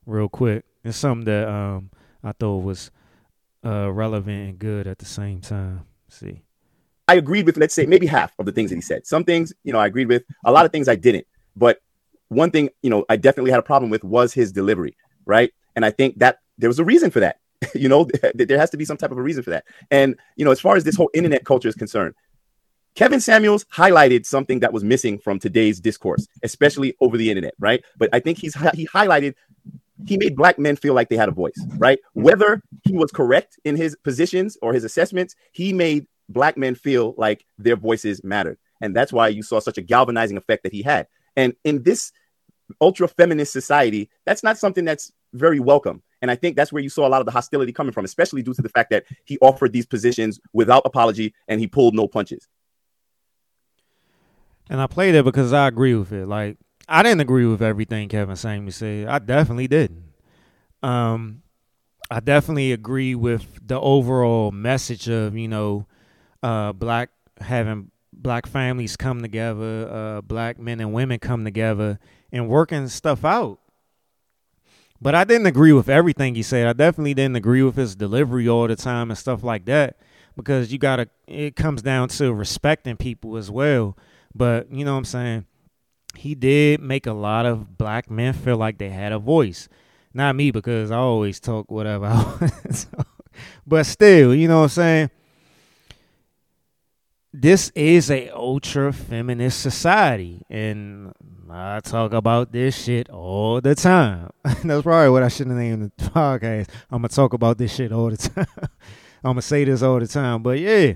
real 0.05 0.27
quick. 0.27 0.65
It's 0.83 0.97
something 0.97 1.23
that 1.23 1.47
um, 1.47 1.89
I 2.21 2.33
thought 2.33 2.63
was 2.63 2.91
uh, 3.63 3.89
relevant 3.93 4.49
and 4.49 4.59
good 4.59 4.87
at 4.87 4.97
the 4.97 5.05
same 5.05 5.39
time. 5.39 5.85
Let's 6.05 6.17
see. 6.17 6.41
I 7.07 7.15
agreed 7.15 7.45
with, 7.45 7.57
let's 7.57 7.73
say, 7.73 7.85
maybe 7.85 8.07
half 8.07 8.33
of 8.39 8.45
the 8.45 8.51
things 8.51 8.69
that 8.69 8.75
he 8.75 8.81
said. 8.81 9.05
Some 9.05 9.23
things, 9.23 9.53
you 9.63 9.73
know, 9.73 9.79
I 9.79 9.87
agreed 9.87 10.07
with. 10.07 10.23
A 10.45 10.51
lot 10.51 10.65
of 10.65 10.71
things 10.71 10.87
I 10.87 10.95
didn't. 10.95 11.27
But 11.55 11.79
one 12.29 12.51
thing, 12.51 12.69
you 12.81 12.89
know, 12.89 13.05
I 13.09 13.17
definitely 13.17 13.51
had 13.51 13.59
a 13.59 13.63
problem 13.63 13.89
with 13.89 14.03
was 14.03 14.33
his 14.33 14.51
delivery, 14.51 14.95
right? 15.25 15.51
And 15.75 15.85
I 15.85 15.91
think 15.91 16.19
that 16.19 16.37
there 16.57 16.69
was 16.69 16.79
a 16.79 16.85
reason 16.85 17.11
for 17.11 17.19
that. 17.19 17.39
you 17.75 17.89
know, 17.89 18.07
there 18.33 18.57
has 18.57 18.69
to 18.71 18.77
be 18.77 18.85
some 18.85 18.97
type 18.97 19.11
of 19.11 19.17
a 19.17 19.21
reason 19.21 19.43
for 19.43 19.49
that. 19.51 19.65
And, 19.91 20.15
you 20.35 20.45
know, 20.45 20.51
as 20.51 20.59
far 20.59 20.75
as 20.75 20.83
this 20.83 20.95
whole 20.95 21.09
internet 21.13 21.45
culture 21.45 21.67
is 21.67 21.75
concerned, 21.75 22.15
Kevin 22.95 23.19
Samuels 23.19 23.65
highlighted 23.65 24.25
something 24.25 24.59
that 24.59 24.71
was 24.71 24.83
missing 24.83 25.17
from 25.17 25.39
today's 25.39 25.79
discourse, 25.79 26.27
especially 26.43 26.95
over 27.01 27.17
the 27.17 27.29
internet, 27.29 27.55
right? 27.59 27.83
But 27.97 28.09
I 28.13 28.19
think 28.19 28.37
he's 28.37 28.53
he 28.73 28.87
highlighted 28.87 29.33
he 30.05 30.17
made 30.17 30.35
black 30.35 30.59
men 30.59 30.75
feel 30.75 30.93
like 30.93 31.09
they 31.09 31.17
had 31.17 31.29
a 31.29 31.31
voice, 31.31 31.55
right? 31.77 31.97
Whether 32.13 32.61
he 32.83 32.93
was 32.93 33.11
correct 33.11 33.59
in 33.63 33.75
his 33.75 33.95
positions 34.03 34.57
or 34.61 34.73
his 34.73 34.83
assessments, 34.83 35.35
he 35.51 35.73
made 35.73 36.07
black 36.29 36.57
men 36.57 36.75
feel 36.75 37.13
like 37.17 37.45
their 37.57 37.75
voices 37.75 38.23
mattered. 38.23 38.57
And 38.81 38.95
that's 38.95 39.13
why 39.13 39.29
you 39.29 39.43
saw 39.43 39.59
such 39.59 39.77
a 39.77 39.81
galvanizing 39.81 40.37
effect 40.37 40.63
that 40.63 40.73
he 40.73 40.81
had. 40.81 41.07
And 41.35 41.55
in 41.63 41.83
this 41.83 42.11
ultra 42.81 43.07
feminist 43.07 43.53
society, 43.53 44.09
that's 44.25 44.43
not 44.43 44.57
something 44.57 44.85
that's 44.85 45.11
very 45.33 45.59
welcome. 45.59 46.01
And 46.21 46.31
I 46.31 46.35
think 46.35 46.55
that's 46.55 46.71
where 46.71 46.81
you 46.81 46.89
saw 46.89 47.07
a 47.07 47.09
lot 47.09 47.21
of 47.21 47.25
the 47.25 47.31
hostility 47.31 47.73
coming 47.73 47.91
from, 47.91 48.05
especially 48.05 48.41
due 48.43 48.53
to 48.53 48.61
the 48.61 48.69
fact 48.69 48.89
that 48.91 49.03
he 49.25 49.37
offered 49.39 49.73
these 49.73 49.85
positions 49.85 50.39
without 50.53 50.83
apology 50.85 51.33
and 51.47 51.59
he 51.59 51.67
pulled 51.67 51.95
no 51.95 52.07
punches. 52.07 52.47
And 54.69 54.79
I 54.79 54.87
played 54.87 55.15
it 55.15 55.25
because 55.25 55.51
I 55.51 55.67
agree 55.67 55.95
with 55.95 56.13
it. 56.13 56.27
Like 56.27 56.57
I 56.87 57.03
didn't 57.03 57.21
agree 57.21 57.45
with 57.45 57.61
everything 57.61 58.09
Kevin 58.09 58.35
Samuels 58.35 58.77
said. 58.77 59.07
I 59.07 59.19
definitely 59.19 59.67
didn't. 59.67 60.03
Um, 60.81 61.43
I 62.09 62.19
definitely 62.19 62.71
agree 62.71 63.15
with 63.15 63.59
the 63.65 63.79
overall 63.79 64.51
message 64.51 65.09
of 65.09 65.37
you 65.37 65.47
know, 65.47 65.87
uh, 66.43 66.73
black 66.73 67.09
having 67.39 67.89
black 68.11 68.45
families 68.45 68.95
come 68.95 69.21
together, 69.21 69.89
uh, 69.89 70.21
black 70.21 70.59
men 70.59 70.79
and 70.79 70.93
women 70.93 71.17
come 71.17 71.43
together 71.43 71.99
and 72.31 72.47
working 72.47 72.87
stuff 72.87 73.25
out. 73.25 73.59
But 75.01 75.15
I 75.15 75.23
didn't 75.23 75.47
agree 75.47 75.73
with 75.73 75.89
everything 75.89 76.35
he 76.35 76.43
said. 76.43 76.67
I 76.67 76.73
definitely 76.73 77.13
didn't 77.13 77.35
agree 77.35 77.63
with 77.63 77.75
his 77.75 77.95
delivery 77.95 78.47
all 78.47 78.67
the 78.67 78.75
time 78.75 79.09
and 79.09 79.17
stuff 79.17 79.43
like 79.43 79.65
that 79.65 79.97
because 80.35 80.71
you 80.71 80.77
got 80.77 80.97
to 80.97 81.09
it 81.27 81.55
comes 81.55 81.81
down 81.81 82.09
to 82.09 82.33
respecting 82.33 82.97
people 82.97 83.35
as 83.35 83.49
well. 83.49 83.97
But, 84.35 84.71
you 84.71 84.85
know 84.85 84.93
what 84.93 84.99
I'm 84.99 85.05
saying? 85.05 85.45
He 86.15 86.35
did 86.35 86.79
make 86.79 87.05
a 87.05 87.13
lot 87.13 87.45
of 87.45 87.77
black 87.77 88.09
men 88.09 88.33
feel 88.33 88.57
like 88.57 88.77
they 88.77 88.89
had 88.89 89.11
a 89.11 89.19
voice. 89.19 89.67
Not 90.13 90.35
me 90.35 90.51
because 90.51 90.91
I 90.91 90.97
always 90.97 91.39
talk 91.39 91.69
whatever 91.71 92.05
I 92.05 92.15
want. 92.41 92.85
but 93.65 93.85
still, 93.85 94.33
you 94.33 94.47
know 94.47 94.59
what 94.59 94.63
I'm 94.63 94.69
saying? 94.69 95.09
This 97.35 97.71
is 97.73 98.11
a 98.11 98.29
ultra 98.29 98.93
feminist 98.93 99.59
society 99.59 100.43
and 100.51 101.13
I 101.49 101.79
talk 101.79 102.13
about 102.13 102.51
this 102.51 102.83
shit 102.83 103.09
all 103.09 103.59
the 103.59 103.73
time. 103.73 104.29
That's 104.43 104.83
probably 104.83 105.09
what 105.09 105.23
I 105.23 105.29
should 105.29 105.47
have 105.47 105.57
named 105.57 105.91
the 105.97 106.09
podcast. 106.09 106.69
I'm 106.91 107.01
gonna 107.01 107.09
talk 107.09 107.33
about 107.33 107.57
this 107.57 107.73
shit 107.73 107.91
all 107.91 108.11
the 108.11 108.17
time. 108.17 108.45
I'm 109.23 109.31
gonna 109.31 109.41
say 109.41 109.63
this 109.63 109.81
all 109.81 109.99
the 109.99 110.05
time. 110.05 110.43
But 110.43 110.59
yeah, 110.59 110.93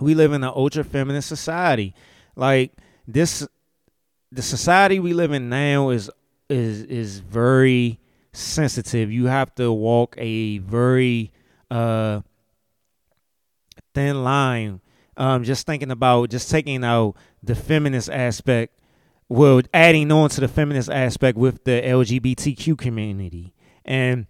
we 0.00 0.14
live 0.14 0.32
in 0.32 0.42
an 0.42 0.52
ultra 0.54 0.82
feminist 0.82 1.28
society. 1.28 1.94
Like 2.36 2.72
this, 3.06 3.46
the 4.32 4.40
society 4.40 4.98
we 4.98 5.12
live 5.12 5.32
in 5.32 5.50
now 5.50 5.90
is 5.90 6.10
is 6.48 6.84
is 6.84 7.18
very 7.18 8.00
sensitive. 8.32 9.12
You 9.12 9.26
have 9.26 9.54
to 9.56 9.70
walk 9.70 10.14
a 10.16 10.56
very 10.58 11.32
uh 11.70 12.22
thin 13.94 14.24
line. 14.24 14.80
Um, 15.20 15.44
just 15.44 15.66
thinking 15.66 15.90
about 15.90 16.30
just 16.30 16.50
taking 16.50 16.82
out 16.82 17.14
the 17.42 17.54
feminist 17.54 18.08
aspect 18.08 18.72
well, 19.30 19.62
adding 19.72 20.10
on 20.10 20.28
to 20.30 20.40
the 20.40 20.48
feminist 20.48 20.90
aspect 20.90 21.38
with 21.38 21.62
the 21.62 21.80
LGBTQ 21.80 22.76
community 22.76 23.54
and 23.84 24.26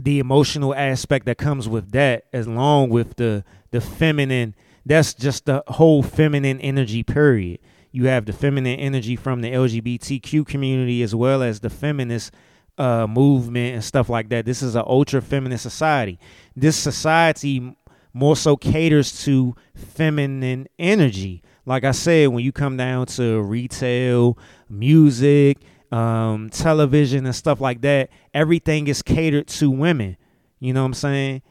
the 0.00 0.20
emotional 0.20 0.72
aspect 0.76 1.26
that 1.26 1.38
comes 1.38 1.68
with 1.68 1.90
that, 1.90 2.26
along 2.32 2.90
with 2.90 3.16
the 3.16 3.44
the 3.72 3.80
feminine. 3.80 4.54
That's 4.86 5.12
just 5.12 5.46
the 5.46 5.64
whole 5.66 6.04
feminine 6.04 6.60
energy. 6.60 7.02
Period. 7.02 7.58
You 7.90 8.06
have 8.06 8.26
the 8.26 8.32
feminine 8.32 8.78
energy 8.78 9.16
from 9.16 9.40
the 9.40 9.50
LGBTQ 9.50 10.46
community 10.46 11.02
as 11.02 11.16
well 11.16 11.42
as 11.42 11.58
the 11.58 11.70
feminist 11.70 12.32
uh, 12.78 13.08
movement 13.08 13.74
and 13.74 13.84
stuff 13.84 14.08
like 14.08 14.28
that. 14.28 14.44
This 14.44 14.62
is 14.62 14.76
an 14.76 14.84
ultra 14.86 15.20
feminist 15.20 15.64
society. 15.64 16.20
This 16.54 16.76
society 16.76 17.74
more 18.12 18.36
so 18.36 18.56
caters 18.56 19.24
to 19.24 19.54
feminine 19.74 20.66
energy 20.78 21.42
like 21.68 21.84
I 21.84 21.90
said, 21.90 22.28
when 22.28 22.42
you 22.42 22.50
come 22.50 22.78
down 22.78 23.04
to 23.08 23.42
retail, 23.42 24.38
music, 24.70 25.58
um, 25.92 26.48
television, 26.48 27.26
and 27.26 27.36
stuff 27.36 27.60
like 27.60 27.82
that, 27.82 28.08
everything 28.32 28.86
is 28.86 29.02
catered 29.02 29.48
to 29.48 29.70
women. 29.70 30.16
You 30.60 30.72
know 30.72 30.80
what 30.80 30.86
I'm 30.86 30.94
saying? 30.94 31.42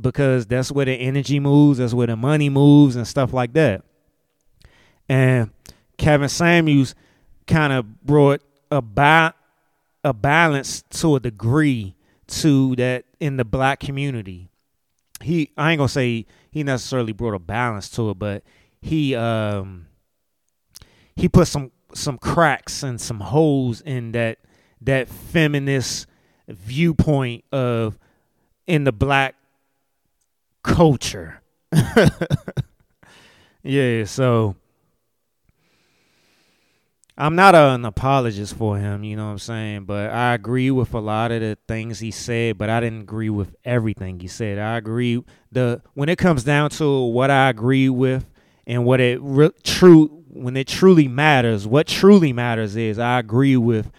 Because 0.00 0.46
that's 0.46 0.72
where 0.72 0.86
the 0.86 0.94
energy 0.94 1.38
moves, 1.38 1.78
that's 1.78 1.92
where 1.92 2.06
the 2.06 2.16
money 2.16 2.48
moves, 2.48 2.96
and 2.96 3.06
stuff 3.06 3.34
like 3.34 3.52
that. 3.52 3.82
And 5.06 5.50
Kevin 5.98 6.30
Samuels 6.30 6.94
kind 7.46 7.74
of 7.74 8.00
brought 8.02 8.40
a 8.70 8.80
ba- 8.80 9.34
a 10.02 10.14
balance 10.14 10.82
to 10.90 11.16
a 11.16 11.20
degree 11.20 11.94
to 12.28 12.74
that 12.76 13.04
in 13.20 13.36
the 13.36 13.44
black 13.44 13.80
community. 13.80 14.48
He 15.22 15.50
I 15.56 15.72
ain't 15.72 15.78
gonna 15.78 15.88
say 15.88 16.26
he 16.50 16.62
necessarily 16.62 17.12
brought 17.12 17.34
a 17.34 17.38
balance 17.38 17.88
to 17.90 18.10
it, 18.10 18.18
but 18.18 18.42
he 18.80 19.14
um 19.14 19.86
he 21.16 21.28
put 21.28 21.48
some 21.48 21.72
some 21.94 22.18
cracks 22.18 22.82
and 22.82 23.00
some 23.00 23.20
holes 23.20 23.80
in 23.80 24.12
that 24.12 24.38
that 24.80 25.08
feminist 25.08 26.06
viewpoint 26.48 27.44
of 27.52 27.98
in 28.66 28.84
the 28.84 28.92
black 28.92 29.34
culture. 30.62 31.40
yeah, 33.62 34.04
so 34.04 34.56
I'm 37.20 37.34
not 37.34 37.56
an 37.56 37.84
apologist 37.84 38.54
for 38.54 38.78
him, 38.78 39.02
you 39.02 39.16
know 39.16 39.26
what 39.26 39.32
I'm 39.32 39.38
saying? 39.40 39.84
But 39.86 40.10
I 40.10 40.34
agree 40.34 40.70
with 40.70 40.94
a 40.94 41.00
lot 41.00 41.32
of 41.32 41.40
the 41.40 41.58
things 41.66 41.98
he 41.98 42.12
said, 42.12 42.56
but 42.56 42.70
I 42.70 42.78
didn't 42.78 43.00
agree 43.00 43.28
with 43.28 43.56
everything 43.64 44.20
he 44.20 44.28
said. 44.28 44.60
I 44.60 44.76
agree 44.76 45.24
the 45.50 45.82
when 45.94 46.08
it 46.08 46.16
comes 46.16 46.44
down 46.44 46.70
to 46.70 47.06
what 47.06 47.28
I 47.32 47.48
agree 47.48 47.88
with 47.88 48.24
and 48.68 48.84
what 48.84 49.00
it 49.00 49.18
re- 49.20 49.50
true 49.64 50.06
when 50.28 50.56
it 50.56 50.68
truly 50.68 51.08
matters, 51.08 51.66
what 51.66 51.88
truly 51.88 52.32
matters 52.32 52.76
is 52.76 53.00
I 53.00 53.18
agree 53.18 53.56
with 53.56 53.90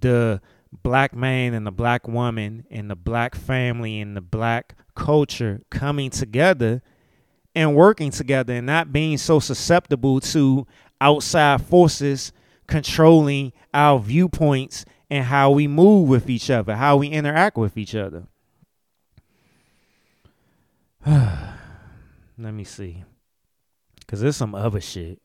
the 0.00 0.40
black 0.82 1.14
man 1.14 1.52
and 1.52 1.66
the 1.66 1.70
black 1.70 2.08
woman 2.08 2.64
and 2.70 2.90
the 2.90 2.96
black 2.96 3.34
family 3.34 4.00
and 4.00 4.16
the 4.16 4.22
black 4.22 4.74
culture 4.94 5.60
coming 5.68 6.08
together 6.08 6.80
and 7.54 7.76
working 7.76 8.10
together 8.10 8.54
and 8.54 8.64
not 8.64 8.90
being 8.90 9.18
so 9.18 9.38
susceptible 9.38 10.20
to 10.20 10.66
outside 10.98 11.60
forces 11.60 12.32
controlling 12.68 13.52
our 13.74 13.98
viewpoints 13.98 14.84
and 15.10 15.24
how 15.24 15.50
we 15.50 15.66
move 15.66 16.08
with 16.08 16.30
each 16.30 16.50
other, 16.50 16.76
how 16.76 16.98
we 16.98 17.08
interact 17.08 17.56
with 17.56 17.76
each 17.76 17.94
other. 17.94 18.28
Let 21.06 22.54
me 22.54 22.64
see. 22.64 23.02
Cause 24.06 24.20
there's 24.20 24.36
some 24.36 24.54
other 24.54 24.80
shit. 24.80 25.20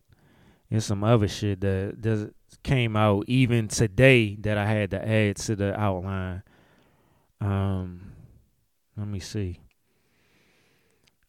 There's 0.69 0.85
some 0.85 1.03
other 1.03 1.27
shit 1.27 1.61
that 1.61 2.01
does 2.01 2.29
came 2.63 2.95
out 2.95 3.25
even 3.27 3.67
today 3.67 4.35
that 4.35 4.57
I 4.57 4.65
had 4.65 4.91
to 4.91 5.07
add 5.07 5.35
to 5.37 5.55
the 5.55 5.79
outline. 5.79 6.43
Um, 7.41 8.13
let 8.97 9.07
me 9.07 9.19
see. 9.19 9.59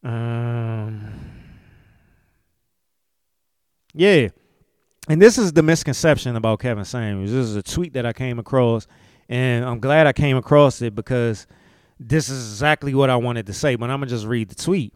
Um, 0.03 1.13
yeah, 3.93 4.29
and 5.09 5.21
this 5.21 5.39
is 5.39 5.53
the 5.53 5.63
misconception 5.63 6.37
about 6.37 6.61
Kevin 6.61 6.85
Samuels. 6.85 7.31
This 7.31 7.47
is 7.47 7.57
a 7.57 7.63
tweet 7.63 7.93
that 7.95 8.07
I 8.07 8.13
came 8.13 8.39
across, 8.39 8.87
and 9.29 9.65
I'm 9.65 9.81
glad 9.81 10.07
I 10.07 10.13
came 10.13 10.37
across 10.37 10.81
it 10.83 10.95
because 10.95 11.47
this 12.01 12.29
is 12.29 12.53
exactly 12.53 12.95
what 12.95 13.11
I 13.11 13.17
wanted 13.17 13.47
to 13.47 13.53
say. 13.53 13.77
But 13.77 13.91
I'm 13.91 14.01
gonna 14.01 14.11
just 14.11 14.27
read 14.27 14.49
the 14.49 14.55
tweet. 14.55 14.95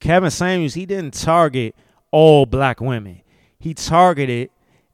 Kevin 0.00 0.30
Samuels, 0.30 0.74
he 0.74 0.86
didn't 0.86 1.14
target 1.14 1.74
all 2.10 2.46
black 2.46 2.80
women. 2.80 3.22
He 3.58 3.74
targeted 3.74 4.50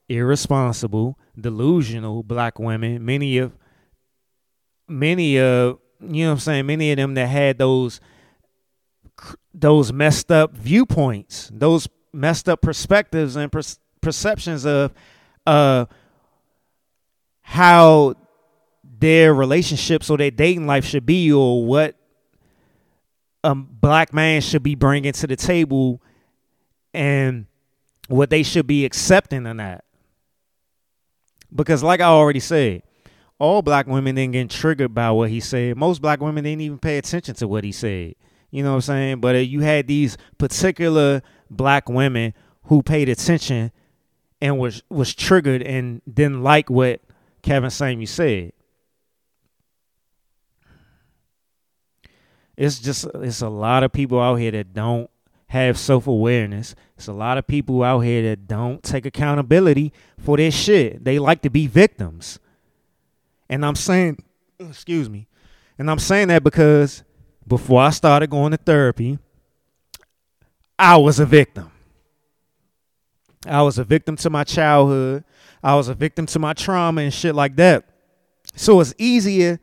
irresponsible, 0.08 1.18
delusional 1.38 2.22
black 2.22 2.58
women. 2.58 3.04
Many 3.04 3.38
of 3.38 3.52
many 4.88 5.38
of 5.38 5.78
you 6.00 6.24
know 6.24 6.30
what 6.30 6.34
I'm 6.34 6.40
saying, 6.40 6.66
many 6.66 6.90
of 6.92 6.96
them 6.96 7.14
that 7.14 7.26
had 7.26 7.58
those 7.58 8.00
those 9.52 9.92
messed 9.92 10.32
up 10.32 10.56
viewpoints, 10.56 11.50
those 11.52 11.88
messed 12.12 12.48
up 12.48 12.60
perspectives 12.60 13.36
and 13.36 13.50
perceptions 14.04 14.64
of 14.64 14.92
uh 15.46 15.86
how 17.42 18.14
their 18.98 19.34
relationships 19.34 20.08
or 20.08 20.16
their 20.16 20.30
dating 20.30 20.66
life 20.66 20.84
should 20.84 21.04
be 21.04 21.32
or 21.32 21.64
what 21.66 21.96
a 23.42 23.54
black 23.54 24.14
man 24.14 24.40
should 24.40 24.62
be 24.62 24.74
bringing 24.74 25.12
to 25.12 25.26
the 25.26 25.36
table 25.36 26.00
and 26.94 27.46
what 28.08 28.30
they 28.30 28.42
should 28.42 28.66
be 28.66 28.84
accepting 28.84 29.46
in 29.46 29.58
that. 29.58 29.84
Because, 31.54 31.82
like 31.82 32.00
I 32.00 32.06
already 32.06 32.40
said, 32.40 32.82
all 33.38 33.62
black 33.62 33.86
women 33.86 34.14
didn't 34.14 34.32
get 34.32 34.50
triggered 34.50 34.94
by 34.94 35.10
what 35.10 35.28
he 35.28 35.40
said. 35.40 35.76
Most 35.76 36.00
black 36.00 36.20
women 36.20 36.44
didn't 36.44 36.62
even 36.62 36.78
pay 36.78 36.98
attention 36.98 37.34
to 37.36 37.46
what 37.46 37.64
he 37.64 37.72
said. 37.72 38.14
You 38.50 38.62
know 38.62 38.70
what 38.70 38.76
I'm 38.76 38.80
saying? 38.82 39.20
But 39.20 39.46
you 39.46 39.60
had 39.60 39.86
these 39.86 40.16
particular 40.38 41.22
black 41.50 41.88
women 41.88 42.32
who 42.64 42.82
paid 42.82 43.08
attention 43.08 43.72
and 44.44 44.58
was 44.58 44.82
was 44.90 45.14
triggered 45.14 45.62
and 45.62 46.02
didn't 46.04 46.42
like 46.42 46.68
what 46.68 47.00
Kevin 47.40 47.70
Samuel 47.70 48.06
said. 48.06 48.52
It's 52.54 52.78
just 52.78 53.06
it's 53.14 53.40
a 53.40 53.48
lot 53.48 53.84
of 53.84 53.92
people 53.92 54.20
out 54.20 54.34
here 54.34 54.50
that 54.50 54.74
don't 54.74 55.08
have 55.46 55.78
self 55.78 56.06
awareness. 56.06 56.74
It's 56.94 57.08
a 57.08 57.14
lot 57.14 57.38
of 57.38 57.46
people 57.46 57.82
out 57.82 58.00
here 58.00 58.20
that 58.28 58.46
don't 58.46 58.82
take 58.82 59.06
accountability 59.06 59.94
for 60.18 60.36
their 60.36 60.50
shit. 60.50 61.02
They 61.02 61.18
like 61.18 61.40
to 61.40 61.50
be 61.50 61.66
victims. 61.66 62.38
And 63.48 63.64
I'm 63.64 63.76
saying, 63.76 64.18
excuse 64.58 65.08
me, 65.08 65.26
and 65.78 65.90
I'm 65.90 65.98
saying 65.98 66.28
that 66.28 66.44
because 66.44 67.02
before 67.46 67.80
I 67.80 67.90
started 67.90 68.28
going 68.28 68.50
to 68.50 68.58
therapy, 68.58 69.18
I 70.78 70.98
was 70.98 71.18
a 71.18 71.24
victim. 71.24 71.70
I 73.46 73.62
was 73.62 73.78
a 73.78 73.84
victim 73.84 74.16
to 74.16 74.30
my 74.30 74.44
childhood. 74.44 75.24
I 75.62 75.74
was 75.74 75.88
a 75.88 75.94
victim 75.94 76.26
to 76.26 76.38
my 76.38 76.52
trauma 76.52 77.02
and 77.02 77.12
shit 77.12 77.34
like 77.34 77.56
that. 77.56 77.84
So 78.56 78.80
it's 78.80 78.94
easier 78.98 79.60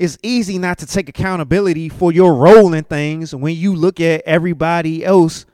it's 0.00 0.16
easy 0.22 0.58
not 0.58 0.78
to 0.78 0.86
take 0.86 1.10
accountability 1.10 1.90
for 1.90 2.10
your 2.10 2.32
role 2.32 2.72
in 2.72 2.84
things 2.84 3.34
when 3.34 3.54
you 3.54 3.74
look 3.74 4.00
at 4.00 4.22
everybody 4.24 5.04
else 5.04 5.44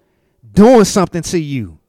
doing 0.52 0.84
something 0.84 1.22
to 1.22 1.38
you. 1.40 1.80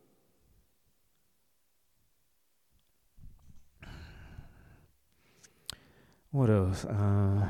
What 6.32 6.50
else? 6.50 6.84
Uh, 6.84 7.48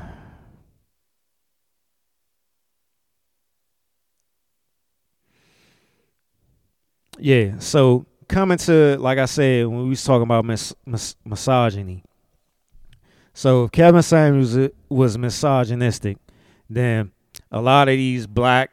yeah, 7.18 7.58
so 7.60 8.04
coming 8.28 8.58
to 8.58 8.96
like 8.98 9.18
I 9.18 9.24
said 9.24 9.66
when 9.66 9.84
we 9.84 9.88
was 9.90 10.04
talking 10.04 10.22
about 10.22 10.44
mis- 10.44 10.74
mis- 10.86 11.16
misogyny, 11.24 12.04
so 13.32 13.64
if 13.64 13.72
Kevin 13.72 14.02
Samuels 14.02 14.70
was 14.88 15.16
misogynistic, 15.16 16.18
then 16.68 17.12
a 17.50 17.60
lot 17.60 17.88
of 17.88 17.94
these 17.94 18.26
black 18.26 18.70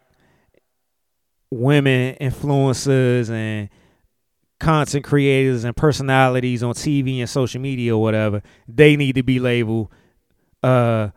women 1.51 2.15
influencers 2.19 3.29
and 3.29 3.69
content 4.59 5.03
creators 5.03 5.63
and 5.63 5.75
personalities 5.75 6.63
on 6.63 6.73
TV 6.73 7.19
and 7.19 7.29
social 7.29 7.61
media 7.61 7.95
or 7.95 8.01
whatever, 8.01 8.41
they 8.67 8.95
need 8.95 9.15
to 9.15 9.23
be 9.23 9.39
labeled 9.39 9.89
uh 10.63 11.09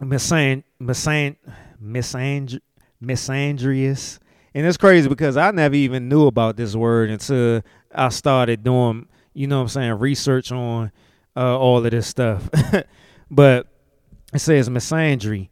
misan 0.00 0.64
misan 0.80 1.36
misandr 1.82 2.60
misandrious. 3.02 4.18
And 4.56 4.64
it's 4.64 4.78
crazy 4.78 5.06
because 5.06 5.36
I 5.36 5.50
never 5.50 5.74
even 5.74 6.08
knew 6.08 6.26
about 6.26 6.56
this 6.56 6.74
word 6.74 7.10
until 7.10 7.60
I 7.94 8.08
started 8.08 8.64
doing, 8.64 9.06
you 9.34 9.46
know 9.46 9.58
what 9.58 9.64
I'm 9.64 9.68
saying, 9.68 9.92
research 9.98 10.50
on 10.50 10.92
uh, 11.36 11.58
all 11.58 11.84
of 11.84 11.90
this 11.90 12.06
stuff. 12.06 12.48
but 13.30 13.66
it 14.32 14.38
says 14.38 14.70
misandry 14.70 15.50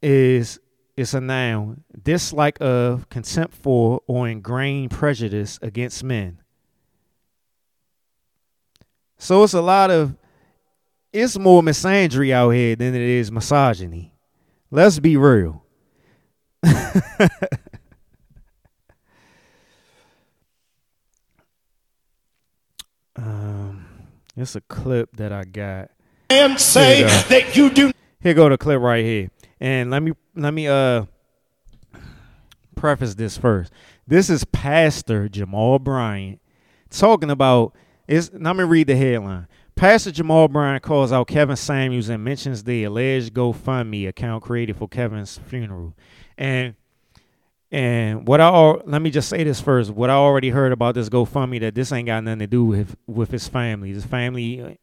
is 0.00 0.60
it's 0.96 1.12
a 1.12 1.20
noun, 1.20 1.82
dislike 2.00 2.58
of, 2.60 3.08
contempt 3.08 3.52
for, 3.52 4.02
or 4.06 4.28
ingrained 4.28 4.92
prejudice 4.92 5.58
against 5.60 6.04
men. 6.04 6.40
So 9.18 9.42
it's 9.42 9.54
a 9.54 9.60
lot 9.60 9.90
of 9.90 10.16
it's 11.12 11.36
more 11.36 11.62
misandry 11.62 12.30
out 12.30 12.50
here 12.50 12.76
than 12.76 12.94
it 12.94 13.02
is 13.02 13.32
misogyny. 13.32 14.14
Let's 14.70 15.00
be 15.00 15.16
real. 15.16 15.64
um 23.16 23.86
it's 24.36 24.54
a 24.54 24.60
clip 24.62 25.16
that 25.16 25.32
I 25.32 25.44
got. 25.44 25.90
And 26.28 26.60
say 26.60 27.02
that 27.02 27.56
you 27.56 27.70
do 27.70 27.92
Here 28.20 28.34
go 28.34 28.48
the 28.48 28.58
clip 28.58 28.80
right 28.80 29.04
here. 29.04 29.30
And 29.60 29.90
let 29.90 30.02
me 30.02 30.12
let 30.34 30.52
me 30.52 30.68
uh 30.68 31.04
preface 32.74 33.14
this 33.14 33.38
first. 33.38 33.72
This 34.06 34.28
is 34.28 34.44
Pastor 34.44 35.28
Jamal 35.28 35.78
Bryant 35.78 36.40
talking 36.90 37.30
about 37.30 37.74
is 38.06 38.30
let 38.32 38.56
me 38.56 38.64
read 38.64 38.86
the 38.86 38.96
headline. 38.96 39.48
Pastor 39.74 40.10
Jamal 40.10 40.48
Bryant 40.48 40.82
calls 40.82 41.12
out 41.12 41.28
Kevin 41.28 41.56
Samuels 41.56 42.08
and 42.08 42.24
mentions 42.24 42.64
the 42.64 42.84
alleged 42.84 43.34
GoFundMe 43.34 44.08
account 44.08 44.42
created 44.42 44.76
for 44.76 44.88
Kevin's 44.88 45.38
funeral. 45.38 45.94
And 46.38 46.74
and 47.72 48.28
what 48.28 48.40
I 48.40 48.48
let 48.84 49.02
me 49.02 49.10
just 49.10 49.28
say 49.28 49.42
this 49.42 49.60
first. 49.60 49.90
What 49.90 50.10
I 50.10 50.14
already 50.14 50.50
heard 50.50 50.72
about 50.72 50.94
this 50.94 51.08
GoFundMe 51.08 51.60
that 51.60 51.74
this 51.74 51.92
ain't 51.92 52.06
got 52.06 52.22
nothing 52.22 52.38
to 52.40 52.46
do 52.46 52.64
with 52.64 52.96
with 53.06 53.30
his 53.30 53.48
family. 53.48 53.92
His 53.92 54.04
family 54.04 54.62
uh, 54.62 54.74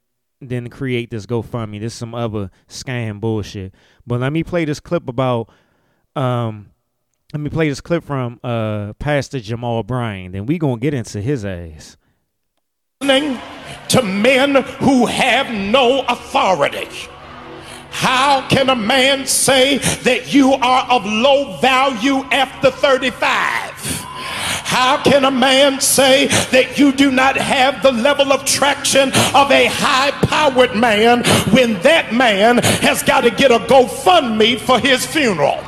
didn't 0.45 0.71
create 0.71 1.09
this 1.09 1.25
GoFundMe. 1.25 1.79
This 1.79 1.93
is 1.93 1.99
some 1.99 2.13
other 2.13 2.51
scam 2.67 3.21
bullshit. 3.21 3.73
But 4.05 4.19
let 4.19 4.33
me 4.33 4.43
play 4.43 4.65
this 4.65 4.79
clip 4.79 5.07
about 5.07 5.49
um 6.15 6.71
let 7.31 7.39
me 7.39 7.49
play 7.49 7.69
this 7.69 7.81
clip 7.81 8.03
from 8.03 8.39
uh 8.43 8.93
Pastor 8.93 9.39
Jamal 9.39 9.83
Bryant. 9.83 10.33
Then 10.33 10.45
we 10.45 10.57
gonna 10.57 10.77
get 10.77 10.93
into 10.93 11.21
his 11.21 11.45
ass. 11.45 11.95
to 13.89 14.01
men 14.01 14.55
who 14.55 15.05
have 15.05 15.51
no 15.51 16.01
authority. 16.07 16.89
How 17.95 18.47
can 18.49 18.69
a 18.69 18.75
man 18.75 19.27
say 19.27 19.77
that 19.77 20.33
you 20.33 20.53
are 20.53 20.85
of 20.89 21.05
low 21.05 21.57
value 21.57 22.23
after 22.31 22.69
35? 22.71 23.71
How 24.65 25.01
can 25.03 25.23
a 25.25 25.31
man 25.31 25.79
say 25.79 26.27
that 26.51 26.79
you 26.79 26.91
do 26.91 27.11
not 27.11 27.37
have 27.37 27.83
the 27.83 27.91
level 27.91 28.33
of 28.33 28.43
traction 28.45 29.09
of 29.35 29.51
a 29.51 29.67
high 29.67 30.11
powered 30.25 30.75
man 30.75 31.23
when 31.53 31.79
that 31.83 32.13
man 32.13 32.57
has 32.57 33.03
got 33.03 33.21
to 33.21 33.29
get 33.29 33.51
a 33.51 33.59
GoFundMe 33.59 34.59
for 34.59 34.79
his 34.79 35.05
funeral? 35.05 35.59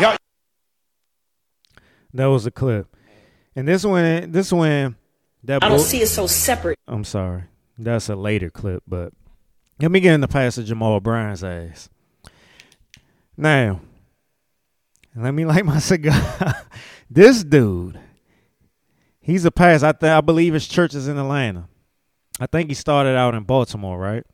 Y'all- 0.00 0.16
That 2.14 2.26
was 2.26 2.46
a 2.46 2.50
clip. 2.52 2.86
And 3.56 3.66
this 3.66 3.84
one 3.84 4.30
this 4.30 4.52
one 4.52 4.96
that 5.42 5.62
I 5.64 5.68
don't 5.68 5.78
bull- 5.78 5.84
see 5.84 6.00
it 6.02 6.08
so 6.08 6.26
separate. 6.26 6.78
I'm 6.86 7.04
sorry. 7.04 7.44
That's 7.76 8.08
a 8.08 8.14
later 8.16 8.50
clip, 8.50 8.82
but 8.86 9.12
let 9.80 9.90
me 9.90 10.00
get 10.00 10.14
into 10.14 10.28
Pastor 10.28 10.62
Jamal 10.62 11.00
Bryant's 11.00 11.42
ass. 11.42 11.88
Now, 13.36 13.80
let 15.16 15.32
me 15.32 15.44
light 15.46 15.64
my 15.64 15.78
cigar. 15.78 16.54
this 17.10 17.42
dude, 17.44 17.98
he's 19.20 19.44
a 19.44 19.50
pastor. 19.50 19.88
I, 19.88 19.92
th- 19.92 20.10
I 20.10 20.20
believe 20.20 20.54
his 20.54 20.68
church 20.68 20.94
is 20.94 21.08
in 21.08 21.18
Atlanta. 21.18 21.68
I 22.40 22.46
think 22.46 22.68
he 22.68 22.74
started 22.74 23.16
out 23.16 23.34
in 23.34 23.44
Baltimore, 23.44 23.98
right? 23.98 24.24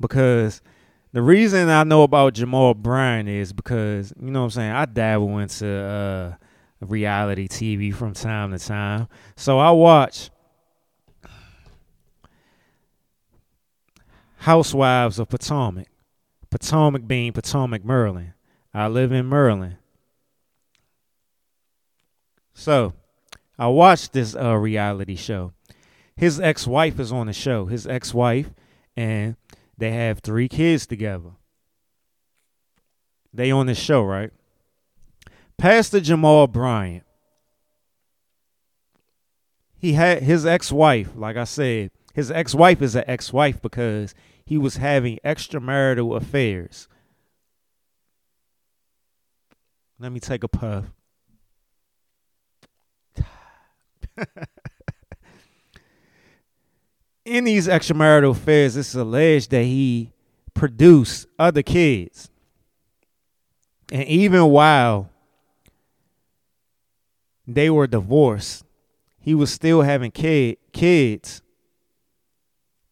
Because 0.00 0.60
the 1.12 1.22
reason 1.22 1.68
I 1.68 1.84
know 1.84 2.02
about 2.02 2.34
Jamal 2.34 2.74
Bryant 2.74 3.28
is 3.28 3.52
because, 3.52 4.12
you 4.20 4.30
know 4.30 4.40
what 4.40 4.44
I'm 4.46 4.50
saying, 4.50 4.72
I 4.72 4.84
dabble 4.84 5.38
into 5.38 5.66
uh, 5.66 6.34
reality 6.80 7.48
TV 7.48 7.94
from 7.94 8.12
time 8.12 8.52
to 8.52 8.58
time. 8.58 9.08
So 9.36 9.58
I 9.58 9.70
watch 9.70 10.30
Housewives 14.48 15.18
of 15.18 15.28
Potomac. 15.28 15.88
Potomac 16.48 17.06
being 17.06 17.34
Potomac, 17.34 17.84
Maryland. 17.84 18.32
I 18.72 18.88
live 18.88 19.12
in 19.12 19.28
Maryland. 19.28 19.76
So, 22.54 22.94
I 23.58 23.66
watched 23.66 24.14
this 24.14 24.34
uh, 24.34 24.54
reality 24.54 25.16
show. 25.16 25.52
His 26.16 26.40
ex-wife 26.40 26.98
is 26.98 27.12
on 27.12 27.26
the 27.26 27.34
show. 27.34 27.66
His 27.66 27.86
ex-wife 27.86 28.48
and 28.96 29.36
they 29.76 29.90
have 29.90 30.20
three 30.20 30.48
kids 30.48 30.86
together. 30.86 31.32
They 33.34 33.50
on 33.50 33.66
this 33.66 33.78
show, 33.78 34.02
right? 34.02 34.30
Pastor 35.58 36.00
Jamal 36.00 36.46
Bryant. 36.46 37.04
He 39.76 39.92
had 39.92 40.22
his 40.22 40.46
ex-wife, 40.46 41.10
like 41.14 41.36
I 41.36 41.44
said, 41.44 41.90
his 42.14 42.30
ex-wife 42.30 42.80
is 42.80 42.96
an 42.96 43.04
ex-wife 43.06 43.60
because 43.60 44.14
he 44.48 44.56
was 44.56 44.78
having 44.78 45.18
extramarital 45.22 46.16
affairs. 46.16 46.88
Let 49.98 50.10
me 50.10 50.20
take 50.20 50.42
a 50.42 50.48
puff. 50.48 50.86
In 57.26 57.44
these 57.44 57.68
extramarital 57.68 58.30
affairs, 58.30 58.74
it's 58.74 58.94
alleged 58.94 59.50
that 59.50 59.64
he 59.64 60.12
produced 60.54 61.26
other 61.38 61.60
kids. 61.60 62.30
And 63.92 64.04
even 64.04 64.46
while 64.46 65.10
they 67.46 67.68
were 67.68 67.86
divorced, 67.86 68.64
he 69.20 69.34
was 69.34 69.52
still 69.52 69.82
having 69.82 70.10
kid, 70.10 70.56
kids 70.72 71.42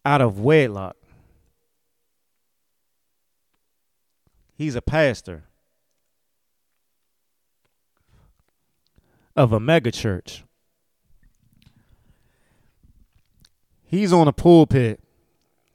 out 0.04 0.20
of 0.20 0.38
wedlock. 0.38 0.96
He's 4.56 4.74
a 4.74 4.80
pastor 4.80 5.44
of 9.36 9.52
a 9.52 9.60
megachurch. 9.60 10.42
He's 13.84 14.14
on 14.14 14.26
a 14.26 14.32
pulpit 14.32 15.00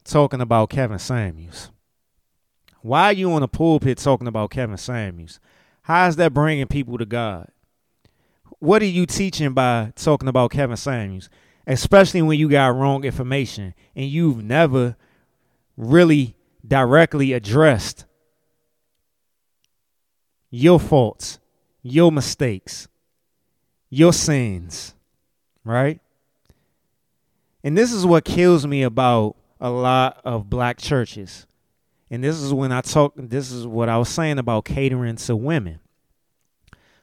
talking 0.04 0.42
about 0.42 0.72
Kevin 0.72 0.98
Samuels. 0.98 1.70
Why 2.82 3.06
are 3.06 3.14
you 3.14 3.32
on 3.34 3.44
a 3.44 3.48
pulpit 3.48 4.00
talking 4.00 4.28
about 4.28 4.50
Kevin 4.50 4.78
Samuels? 4.78 5.40
How 5.84 6.08
is 6.08 6.16
that 6.16 6.34
bringing 6.34 6.66
people 6.66 6.98
to 6.98 7.06
God? 7.06 7.50
What 8.58 8.82
are 8.82 8.86
you 8.86 9.06
teaching 9.06 9.54
by 9.54 9.94
talking 9.96 10.28
about 10.28 10.52
Kevin 10.52 10.78
Samuels? 10.78 11.30
Especially 11.68 12.24
when 12.24 12.40
you 12.40 12.50
got 12.50 12.76
wrong 12.76 13.04
information 13.04 13.76
and 13.96 14.08
you've 14.08 14.44
never 14.44 14.96
really 15.78 16.36
directly 16.68 17.34
addressed 17.34 18.06
your 20.52 20.80
faults, 20.80 21.40
your 21.82 22.12
mistakes, 22.12 22.88
your 23.90 24.14
sins, 24.14 24.94
right? 25.64 26.00
And 27.64 27.78
this 27.78 27.92
is 27.92 28.06
what 28.06 28.26
kills 28.26 28.68
me 28.68 28.84
about 28.84 29.36
a 29.60 29.70
lot 29.70 30.22
of 30.24 30.50
black 30.50 30.78
churches. 30.78 31.48
And 32.10 32.24
this 32.24 32.36
is 32.36 32.54
when 32.54 32.72
I 32.72 32.82
talk, 32.82 33.14
this 33.16 33.52
is 33.52 33.66
what 33.66 33.88
I 33.88 33.98
was 33.98 34.10
saying 34.10 34.38
about 34.38 34.66
catering 34.66 35.16
to 35.16 35.36
women. 35.36 35.80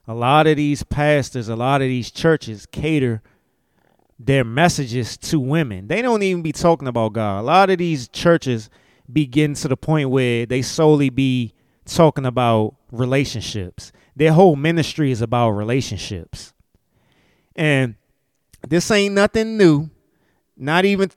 A 0.07 0.15
lot 0.15 0.47
of 0.47 0.57
these 0.57 0.83
pastors, 0.83 1.49
a 1.49 1.57
lot 1.57 1.81
of 1.81 1.89
these 1.89 2.11
churches 2.11 2.67
cater 2.67 3.23
their 4.19 4.45
messages 4.45 5.17
to 5.17 5.39
women. 5.39 5.87
They 5.87 6.03
don't 6.03 6.23
even 6.23 6.43
be 6.43 6.53
talking 6.53 6.89
about 6.89 7.13
God. 7.13 7.41
A 7.41 7.43
lot 7.43 7.71
of 7.71 7.79
these 7.79 8.09
churches 8.09 8.69
be 9.11 9.27
getting 9.27 9.55
to 9.55 9.69
the 9.69 9.77
point 9.77 10.11
where 10.11 10.45
they 10.45 10.61
solely 10.61 11.09
be 11.09 11.55
talking 11.95 12.27
about 12.27 12.75
relationships. 12.91 13.93
Their 14.17 14.33
whole 14.33 14.57
ministry 14.57 15.11
is 15.11 15.23
about 15.23 15.51
relationships. 15.51 16.53
And 17.55 17.97
this 18.69 18.91
ain't 18.91 19.15
nothing 19.15 19.57
new 19.57 19.91
not 20.59 20.85
even 20.85 21.11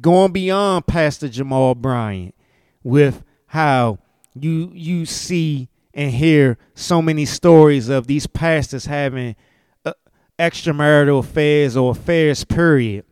going 0.00 0.32
beyond 0.32 0.86
Pastor 0.86 1.28
Jamal 1.28 1.74
Bryant 1.74 2.34
with 2.82 3.22
how 3.46 3.98
you 4.34 4.70
you 4.74 5.06
see 5.06 5.68
and 5.94 6.10
hear 6.10 6.58
so 6.74 7.00
many 7.00 7.24
stories 7.24 7.88
of 7.88 8.06
these 8.06 8.26
pastors 8.26 8.86
having 8.86 9.36
uh, 9.84 9.92
extramarital 10.38 11.20
affairs 11.20 11.76
or 11.76 11.92
affairs 11.92 12.44
period 12.44 13.04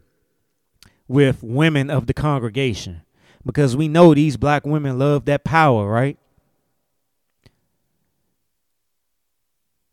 with 1.08 1.42
women 1.42 1.88
of 1.88 2.06
the 2.06 2.14
congregation 2.14 3.02
because 3.44 3.76
we 3.76 3.86
know 3.88 4.12
these 4.12 4.36
black 4.36 4.66
women 4.66 4.98
love 4.98 5.24
that 5.24 5.44
power 5.44 5.88
right 5.88 6.18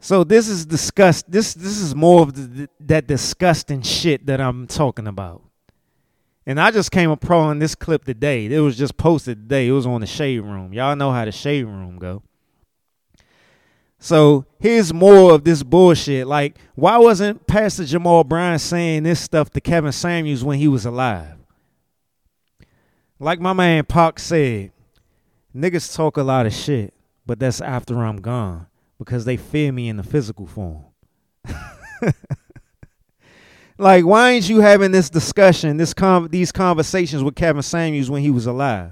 so 0.03 0.23
this 0.23 0.47
is 0.47 0.65
disgust 0.65 1.31
this 1.31 1.53
this 1.53 1.79
is 1.79 1.95
more 1.95 2.21
of 2.21 2.33
the, 2.35 2.69
that 2.79 3.07
disgusting 3.07 3.81
shit 3.81 4.25
that 4.25 4.39
i'm 4.41 4.67
talking 4.67 5.07
about 5.07 5.41
and 6.45 6.59
I 6.59 6.71
just 6.71 6.91
came 6.91 7.09
upon 7.09 7.59
this 7.59 7.73
clip 7.73 8.03
today. 8.03 8.45
It 8.47 8.59
was 8.59 8.77
just 8.77 8.97
posted 8.97 9.43
today. 9.43 9.67
It 9.67 9.71
was 9.71 9.87
on 9.87 10.01
the 10.01 10.07
shade 10.07 10.41
room. 10.41 10.73
Y'all 10.73 10.95
know 10.95 11.11
how 11.11 11.23
the 11.23 11.31
shade 11.31 11.63
room 11.63 11.97
go. 11.97 12.21
So 13.97 14.45
here's 14.59 14.93
more 14.93 15.31
of 15.31 15.45
this 15.45 15.63
bullshit. 15.63 16.27
Like, 16.27 16.57
why 16.75 16.97
wasn't 16.97 17.47
Pastor 17.47 17.85
Jamal 17.85 18.25
Bryant 18.25 18.59
saying 18.59 19.03
this 19.03 19.21
stuff 19.21 19.49
to 19.51 19.61
Kevin 19.61 19.93
Samuels 19.93 20.43
when 20.43 20.59
he 20.59 20.67
was 20.67 20.85
alive? 20.85 21.37
Like 23.19 23.39
my 23.39 23.53
man 23.53 23.85
Pac 23.85 24.19
said, 24.19 24.73
niggas 25.55 25.95
talk 25.95 26.17
a 26.17 26.23
lot 26.23 26.45
of 26.45 26.53
shit, 26.53 26.93
but 27.25 27.39
that's 27.39 27.61
after 27.61 28.03
I'm 28.03 28.17
gone 28.17 28.67
because 29.03 29.25
they 29.25 29.37
fear 29.37 29.71
me 29.71 29.89
in 29.89 29.97
the 29.97 30.03
physical 30.03 30.47
form. 30.47 30.85
Like, 33.77 34.05
why 34.05 34.31
ain't 34.31 34.47
you 34.47 34.59
having 34.59 34.91
this 34.91 35.09
discussion, 35.09 35.77
this 35.77 35.93
con- 35.93 36.27
these 36.29 36.51
conversations 36.51 37.23
with 37.23 37.35
Kevin 37.35 37.63
Samuels 37.63 38.09
when 38.09 38.21
he 38.21 38.29
was 38.29 38.45
alive? 38.45 38.91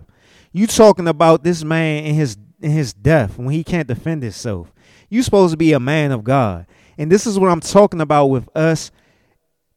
You 0.52 0.68
talking 0.68 1.08
about 1.08 1.44
this 1.44 1.64
man 1.64 2.04
in 2.06 2.16
his 2.16 2.38
in 2.62 2.72
his 2.72 2.94
death 2.94 3.38
when 3.38 3.50
he 3.50 3.64
can't 3.64 3.88
defend 3.88 4.24
himself. 4.24 4.74
You 5.10 5.24
supposed 5.24 5.52
to 5.52 5.58
be 5.58 5.74
a 5.74 5.80
man 5.80 6.12
of 6.12 6.24
God. 6.24 6.66
And 6.98 7.12
this 7.12 7.26
is 7.26 7.40
what 7.40 7.50
I'm 7.50 7.60
talking 7.60 8.02
about 8.02 8.28
with 8.28 8.50
us, 8.56 8.92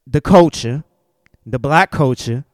the 0.07 0.21
culture, 0.21 0.85
the 1.47 1.59
black 1.59 1.91
culture, 1.91 2.45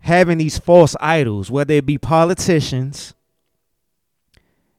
having 0.00 0.38
these 0.38 0.58
false 0.58 0.96
idols, 1.00 1.50
whether 1.50 1.74
it 1.74 1.86
be 1.86 1.98
politicians, 1.98 3.14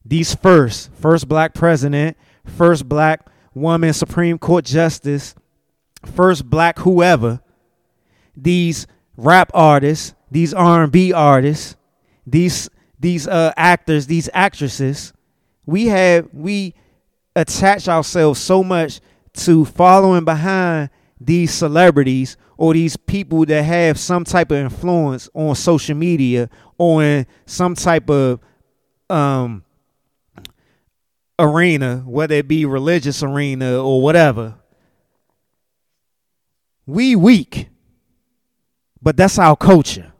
these 0.05 0.33
first, 0.35 0.91
first 0.93 1.27
black 1.27 1.53
president, 1.53 2.17
first 2.45 2.87
black 2.87 3.27
woman 3.53 3.93
Supreme 3.93 4.37
Court 4.37 4.65
justice, 4.65 5.35
first 6.05 6.49
black 6.49 6.79
whoever, 6.79 7.41
these 8.35 8.87
rap 9.17 9.51
artists, 9.53 10.13
these 10.29 10.53
R&B 10.53 11.13
artists, 11.13 11.75
these 12.25 12.69
these 12.99 13.27
uh, 13.27 13.51
actors, 13.57 14.05
these 14.05 14.29
actresses, 14.33 15.11
we 15.65 15.87
have 15.87 16.27
we 16.33 16.75
attach 17.35 17.87
ourselves 17.87 18.39
so 18.39 18.63
much 18.63 19.01
to 19.33 19.65
following 19.65 20.25
behind 20.25 20.89
these 21.19 21.53
celebrities 21.53 22.37
or 22.57 22.73
these 22.73 22.95
people 22.97 23.45
that 23.45 23.63
have 23.63 23.97
some 23.97 24.23
type 24.23 24.51
of 24.51 24.57
influence 24.57 25.29
on 25.33 25.55
social 25.55 25.95
media 25.95 26.49
or 26.77 27.03
in 27.03 27.25
some 27.45 27.73
type 27.73 28.09
of 28.09 28.39
um, 29.09 29.63
arena, 31.41 32.03
whether 32.05 32.35
it 32.35 32.47
be 32.47 32.65
religious 32.65 33.23
arena 33.23 33.81
or 33.81 34.01
whatever, 34.01 34.55
we 36.85 37.15
weak. 37.15 37.67
But 39.01 39.17
that's 39.17 39.39
our 39.39 39.55
culture. 39.55 40.13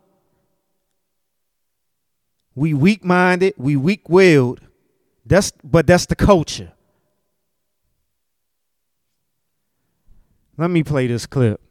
We 2.56 2.73
weak 2.73 3.06
minded, 3.06 3.53
we 3.57 3.76
weak 3.76 4.10
willed. 4.10 4.61
That's 5.26 5.52
but 5.64 5.88
that's 5.88 6.07
the 6.07 6.15
culture. 6.15 6.73
Let 10.57 10.69
me 10.69 10.84
play 10.84 11.07
this 11.07 11.26
clip. 11.26 11.61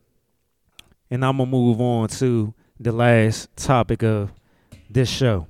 And 1.11 1.25
I'm 1.25 1.39
gonna 1.39 1.51
move 1.51 1.81
on 1.81 2.09
to 2.09 2.55
the 2.79 2.93
last 2.93 3.55
topic 3.57 4.03
of 4.03 4.33
this 4.89 5.09
show. 5.11 5.50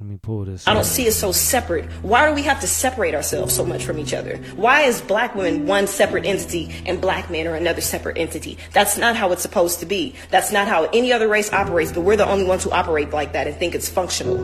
Let 0.00 0.08
me 0.08 0.16
pull 0.16 0.46
this. 0.46 0.66
I 0.66 0.72
don't 0.72 0.84
see 0.84 1.06
it 1.06 1.12
so 1.12 1.30
separate. 1.30 1.84
Why 2.00 2.26
do 2.26 2.34
we 2.34 2.42
have 2.44 2.58
to 2.62 2.66
separate 2.66 3.14
ourselves 3.14 3.54
so 3.54 3.66
much 3.66 3.84
from 3.84 3.98
each 3.98 4.14
other? 4.14 4.38
Why 4.56 4.82
is 4.82 5.02
black 5.02 5.34
women 5.34 5.66
one 5.66 5.86
separate 5.86 6.24
entity 6.24 6.74
and 6.86 7.02
black 7.02 7.30
men 7.30 7.46
are 7.46 7.54
another 7.54 7.82
separate 7.82 8.16
entity? 8.16 8.56
That's 8.72 8.96
not 8.96 9.14
how 9.14 9.30
it's 9.32 9.42
supposed 9.42 9.78
to 9.80 9.86
be. 9.86 10.14
That's 10.30 10.52
not 10.52 10.68
how 10.68 10.84
any 10.84 11.12
other 11.12 11.28
race 11.28 11.52
operates, 11.52 11.92
but 11.92 12.00
we're 12.00 12.16
the 12.16 12.26
only 12.26 12.44
ones 12.44 12.64
who 12.64 12.70
operate 12.70 13.10
like 13.10 13.34
that 13.34 13.46
and 13.46 13.54
think 13.54 13.74
it's 13.74 13.90
functional. 13.90 14.38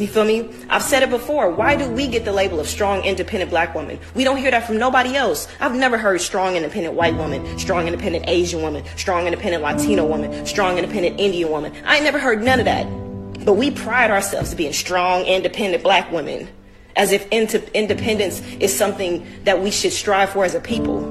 You 0.00 0.06
feel 0.06 0.24
me? 0.24 0.48
I've 0.70 0.82
said 0.82 1.02
it 1.02 1.10
before. 1.10 1.50
Why 1.50 1.76
do 1.76 1.90
we 1.90 2.08
get 2.08 2.24
the 2.24 2.32
label 2.32 2.58
of 2.58 2.66
strong, 2.66 3.02
independent 3.02 3.50
black 3.50 3.74
woman? 3.74 3.98
We 4.14 4.24
don't 4.24 4.38
hear 4.38 4.50
that 4.50 4.66
from 4.66 4.78
nobody 4.78 5.16
else. 5.16 5.48
I've 5.60 5.74
never 5.74 5.98
heard 5.98 6.22
strong, 6.22 6.56
independent 6.56 6.94
white 6.94 7.14
woman, 7.16 7.58
strong, 7.58 7.86
independent 7.86 8.24
Asian 8.26 8.62
woman, 8.62 8.84
strong, 8.96 9.26
independent 9.26 9.62
Latino 9.62 10.06
woman, 10.06 10.46
strong, 10.46 10.78
independent 10.78 11.20
Indian 11.20 11.50
woman. 11.50 11.74
I 11.84 11.96
ain't 11.96 12.04
never 12.04 12.18
heard 12.18 12.42
none 12.42 12.58
of 12.58 12.64
that. 12.64 13.05
But 13.44 13.54
we 13.54 13.70
pride 13.70 14.10
ourselves 14.10 14.50
to 14.50 14.56
being 14.56 14.72
strong, 14.72 15.24
independent 15.24 15.82
black 15.82 16.10
women, 16.10 16.48
as 16.96 17.12
if 17.12 17.28
independence 17.28 18.40
is 18.60 18.76
something 18.76 19.26
that 19.44 19.62
we 19.62 19.70
should 19.70 19.92
strive 19.92 20.30
for 20.30 20.44
as 20.44 20.54
a 20.54 20.60
people. 20.60 21.04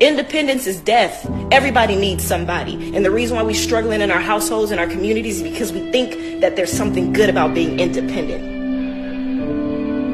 Independence 0.00 0.66
is 0.66 0.80
death. 0.80 1.24
Everybody 1.52 1.94
needs 1.94 2.24
somebody. 2.24 2.94
And 2.96 3.04
the 3.04 3.10
reason 3.10 3.36
why 3.36 3.44
we're 3.44 3.54
struggling 3.54 4.00
in 4.00 4.10
our 4.10 4.20
households 4.20 4.72
and 4.72 4.80
our 4.80 4.88
communities 4.88 5.36
is 5.36 5.42
because 5.44 5.72
we 5.72 5.92
think 5.92 6.40
that 6.40 6.56
there's 6.56 6.72
something 6.72 7.12
good 7.12 7.30
about 7.30 7.54
being 7.54 7.78
independent. 7.78 8.50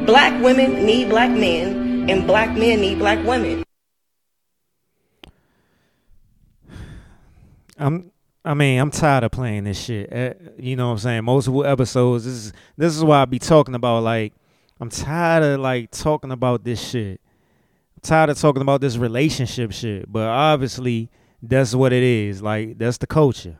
Black 0.05 0.39
women 0.43 0.85
need 0.85 1.09
black 1.09 1.31
men, 1.31 2.07
and 2.09 2.27
black 2.27 2.55
men 2.55 2.81
need 2.81 2.99
black 2.99 3.25
women. 3.25 3.63
I'm 7.77 8.11
I 8.49 8.55
mean, 8.55 8.79
I'm 8.79 8.89
tired 8.89 9.23
of 9.23 9.29
playing 9.29 9.65
this 9.65 9.79
shit. 9.79 10.11
Eh, 10.11 10.33
You 10.57 10.75
know 10.75 10.87
what 10.87 10.93
I'm 10.93 10.97
saying? 10.97 11.23
Multiple 11.23 11.63
episodes. 11.63 12.25
This 12.25 12.33
is 12.33 12.53
this 12.77 12.97
is 12.97 13.03
why 13.03 13.21
I 13.21 13.25
be 13.25 13.37
talking 13.37 13.75
about 13.75 14.01
like 14.01 14.33
I'm 14.79 14.89
tired 14.89 15.43
of 15.43 15.59
like 15.59 15.91
talking 15.91 16.31
about 16.31 16.63
this 16.63 16.81
shit. 16.81 17.21
I'm 17.95 18.01
tired 18.01 18.31
of 18.31 18.39
talking 18.39 18.63
about 18.63 18.81
this 18.81 18.97
relationship 18.97 19.71
shit. 19.71 20.11
But 20.11 20.23
obviously 20.23 21.11
that's 21.43 21.75
what 21.75 21.93
it 21.93 22.01
is. 22.01 22.41
Like 22.41 22.79
that's 22.79 22.97
the 22.97 23.05
culture. 23.05 23.59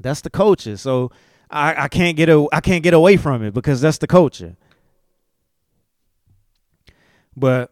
That's 0.00 0.22
the 0.22 0.30
culture. 0.30 0.78
So 0.78 1.10
I, 1.50 1.84
I 1.84 1.88
can't 1.88 2.16
get 2.16 2.30
a, 2.30 2.48
I 2.50 2.62
can't 2.62 2.82
get 2.82 2.94
away 2.94 3.18
from 3.18 3.42
it 3.44 3.52
because 3.52 3.82
that's 3.82 3.98
the 3.98 4.06
culture. 4.06 4.56
But 7.36 7.70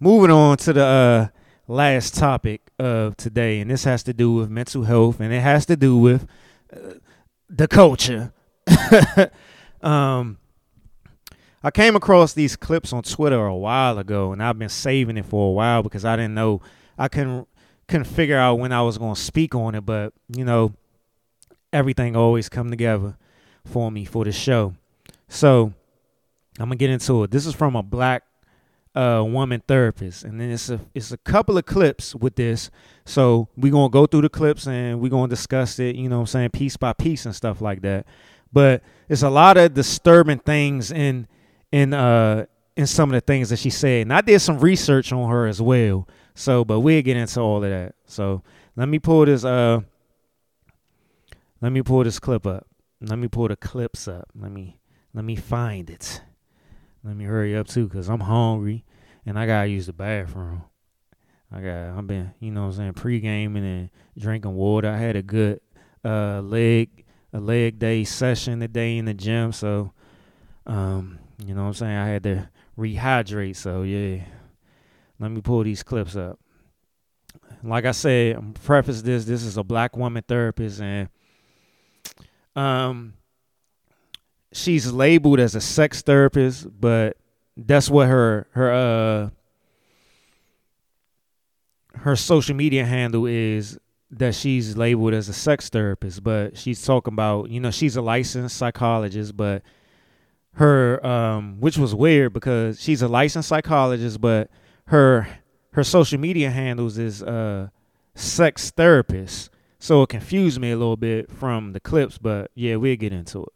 moving 0.00 0.30
on 0.30 0.58
to 0.58 0.74
the 0.74 0.84
uh, 0.84 1.28
last 1.66 2.14
topic 2.14 2.65
of 2.78 3.16
today, 3.16 3.60
and 3.60 3.70
this 3.70 3.84
has 3.84 4.02
to 4.04 4.12
do 4.12 4.32
with 4.32 4.50
mental 4.50 4.84
health, 4.84 5.20
and 5.20 5.32
it 5.32 5.40
has 5.40 5.66
to 5.66 5.76
do 5.76 5.96
with 5.96 6.26
uh, 6.72 6.94
the 7.48 7.68
culture. 7.68 8.32
um, 9.82 10.38
I 11.62 11.70
came 11.70 11.96
across 11.96 12.32
these 12.32 12.56
clips 12.56 12.92
on 12.92 13.02
Twitter 13.02 13.44
a 13.44 13.56
while 13.56 13.98
ago, 13.98 14.32
and 14.32 14.42
I've 14.42 14.58
been 14.58 14.68
saving 14.68 15.16
it 15.16 15.24
for 15.24 15.48
a 15.48 15.52
while 15.52 15.82
because 15.82 16.04
I 16.04 16.16
didn't 16.16 16.34
know 16.34 16.60
I 16.98 17.08
couldn't 17.08 17.48
couldn't 17.88 18.06
figure 18.06 18.38
out 18.38 18.58
when 18.58 18.72
I 18.72 18.82
was 18.82 18.98
going 18.98 19.14
to 19.14 19.20
speak 19.20 19.54
on 19.54 19.74
it, 19.74 19.82
but 19.82 20.12
you 20.34 20.44
know, 20.44 20.74
everything 21.72 22.16
always 22.16 22.48
come 22.48 22.70
together 22.70 23.16
for 23.64 23.90
me 23.90 24.04
for 24.04 24.24
the 24.24 24.32
show. 24.32 24.74
So 25.28 25.72
I'm 26.58 26.66
gonna 26.66 26.76
get 26.76 26.90
into 26.90 27.24
it. 27.24 27.30
This 27.30 27.46
is 27.46 27.54
from 27.54 27.76
a 27.76 27.82
black 27.82 28.24
uh, 28.96 29.22
woman 29.22 29.62
therapist, 29.68 30.24
and 30.24 30.40
then 30.40 30.50
it's 30.50 30.70
a 30.70 30.80
it's 30.94 31.12
a 31.12 31.18
couple 31.18 31.58
of 31.58 31.66
clips 31.66 32.14
with 32.14 32.36
this. 32.36 32.70
So 33.04 33.48
we're 33.56 33.72
gonna 33.72 33.90
go 33.90 34.06
through 34.06 34.22
the 34.22 34.30
clips 34.30 34.66
and 34.66 35.00
we're 35.00 35.10
gonna 35.10 35.28
discuss 35.28 35.78
it. 35.78 35.96
You 35.96 36.08
know, 36.08 36.16
what 36.16 36.22
I'm 36.22 36.26
saying 36.28 36.50
piece 36.50 36.78
by 36.78 36.94
piece 36.94 37.26
and 37.26 37.34
stuff 37.34 37.60
like 37.60 37.82
that. 37.82 38.06
But 38.50 38.82
it's 39.08 39.22
a 39.22 39.28
lot 39.28 39.58
of 39.58 39.74
disturbing 39.74 40.38
things 40.38 40.90
in 40.90 41.28
in 41.70 41.92
uh 41.92 42.46
in 42.74 42.86
some 42.86 43.10
of 43.10 43.14
the 43.14 43.20
things 43.20 43.50
that 43.50 43.58
she 43.58 43.68
said, 43.68 44.02
and 44.02 44.12
I 44.14 44.22
did 44.22 44.40
some 44.40 44.58
research 44.58 45.12
on 45.12 45.30
her 45.30 45.46
as 45.46 45.60
well. 45.60 46.08
So, 46.34 46.64
but 46.64 46.80
we'll 46.80 47.02
get 47.02 47.16
into 47.18 47.40
all 47.40 47.62
of 47.62 47.70
that. 47.70 47.94
So 48.06 48.42
let 48.76 48.88
me 48.88 48.98
pull 48.98 49.26
this 49.26 49.44
uh 49.44 49.80
let 51.60 51.70
me 51.70 51.82
pull 51.82 52.02
this 52.02 52.18
clip 52.18 52.46
up. 52.46 52.66
Let 53.02 53.18
me 53.18 53.28
pull 53.28 53.48
the 53.48 53.56
clips 53.56 54.08
up. 54.08 54.30
Let 54.34 54.50
me 54.50 54.78
let 55.12 55.24
me 55.24 55.36
find 55.36 55.90
it. 55.90 56.22
Let 57.04 57.14
me 57.14 57.26
hurry 57.26 57.54
up 57.54 57.68
too, 57.68 57.88
cause 57.90 58.08
I'm 58.08 58.20
hungry 58.20 58.85
and 59.26 59.38
I 59.38 59.46
gotta 59.46 59.68
use 59.68 59.86
the 59.86 59.92
bathroom. 59.92 60.62
I 61.52 61.60
got 61.60 61.98
I've 61.98 62.06
been, 62.06 62.32
you 62.40 62.50
know 62.50 62.62
what 62.62 62.66
I'm 62.68 62.72
saying, 62.72 62.92
pre 62.94 63.20
gaming 63.20 63.64
and 63.64 63.90
drinking 64.16 64.54
water. 64.54 64.88
I 64.88 64.96
had 64.96 65.16
a 65.16 65.22
good 65.22 65.60
uh 66.04 66.40
leg 66.40 67.04
a 67.32 67.40
leg 67.40 67.78
day 67.78 68.04
session 68.04 68.60
today 68.60 68.96
in 68.96 69.04
the 69.04 69.14
gym, 69.14 69.52
so 69.52 69.92
um, 70.66 71.18
you 71.44 71.54
know 71.54 71.62
what 71.62 71.68
I'm 71.68 71.74
saying, 71.74 71.96
I 71.96 72.08
had 72.08 72.22
to 72.22 72.48
rehydrate, 72.78 73.56
so 73.56 73.82
yeah. 73.82 74.24
Let 75.18 75.30
me 75.30 75.40
pull 75.40 75.64
these 75.64 75.82
clips 75.82 76.14
up. 76.14 76.38
Like 77.62 77.86
I 77.86 77.92
said, 77.92 78.36
I'm 78.36 78.52
preface 78.52 79.02
this, 79.02 79.24
this 79.24 79.42
is 79.42 79.56
a 79.56 79.64
black 79.64 79.96
woman 79.96 80.22
therapist 80.26 80.80
and 80.80 81.08
um 82.54 83.14
she's 84.52 84.90
labeled 84.90 85.40
as 85.40 85.54
a 85.54 85.60
sex 85.60 86.02
therapist, 86.02 86.68
but 86.80 87.16
that's 87.56 87.88
what 87.88 88.08
her 88.08 88.46
her 88.52 88.72
uh 88.72 89.30
her 92.00 92.16
social 92.16 92.54
media 92.54 92.84
handle 92.84 93.26
is 93.26 93.78
that 94.10 94.34
she's 94.34 94.76
labeled 94.76 95.14
as 95.14 95.28
a 95.28 95.32
sex 95.32 95.68
therapist, 95.68 96.22
but 96.22 96.56
she's 96.56 96.84
talking 96.84 97.12
about, 97.12 97.50
you 97.50 97.58
know, 97.58 97.70
she's 97.70 97.96
a 97.96 98.02
licensed 98.02 98.56
psychologist, 98.56 99.36
but 99.36 99.62
her 100.54 101.04
um 101.04 101.60
which 101.60 101.76
was 101.76 101.94
weird 101.94 102.32
because 102.32 102.80
she's 102.80 103.02
a 103.02 103.08
licensed 103.08 103.48
psychologist, 103.48 104.20
but 104.20 104.50
her 104.86 105.26
her 105.72 105.84
social 105.84 106.18
media 106.18 106.50
handles 106.50 106.98
is 106.98 107.22
uh 107.22 107.68
sex 108.14 108.70
therapist. 108.70 109.50
So 109.78 110.02
it 110.02 110.08
confused 110.08 110.60
me 110.60 110.70
a 110.70 110.76
little 110.76 110.96
bit 110.96 111.30
from 111.30 111.72
the 111.72 111.80
clips, 111.80 112.18
but 112.18 112.50
yeah, 112.54 112.76
we'll 112.76 112.96
get 112.96 113.12
into 113.12 113.44
it. 113.44 113.52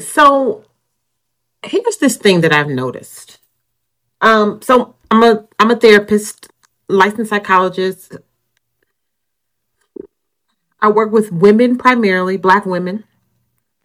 So 0.00 0.64
here's 1.66 1.96
this 1.98 2.16
thing 2.16 2.40
that 2.42 2.52
I've 2.52 2.68
noticed. 2.68 3.38
Um, 4.20 4.60
so 4.62 4.94
I'm 5.10 5.22
a 5.22 5.46
I'm 5.58 5.70
a 5.70 5.76
therapist, 5.76 6.48
licensed 6.88 7.30
psychologist. 7.30 8.16
I 10.80 10.88
work 10.88 11.12
with 11.12 11.32
women 11.32 11.78
primarily, 11.78 12.36
black 12.36 12.66
women, 12.66 13.04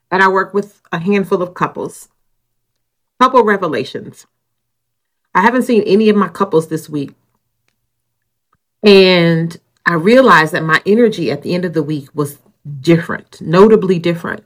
and 0.09 0.21
I 0.21 0.27
work 0.27 0.53
with 0.53 0.81
a 0.91 0.99
handful 0.99 1.41
of 1.41 1.53
couples. 1.53 2.09
Couple 3.19 3.43
revelations. 3.43 4.25
I 5.33 5.41
haven't 5.41 5.63
seen 5.63 5.83
any 5.83 6.09
of 6.09 6.15
my 6.15 6.27
couples 6.27 6.67
this 6.67 6.89
week. 6.89 7.13
And 8.83 9.57
I 9.85 9.93
realized 9.93 10.53
that 10.53 10.63
my 10.63 10.81
energy 10.85 11.31
at 11.31 11.43
the 11.43 11.53
end 11.53 11.65
of 11.65 11.73
the 11.73 11.83
week 11.83 12.09
was 12.13 12.39
different, 12.81 13.39
notably 13.41 13.99
different. 13.99 14.43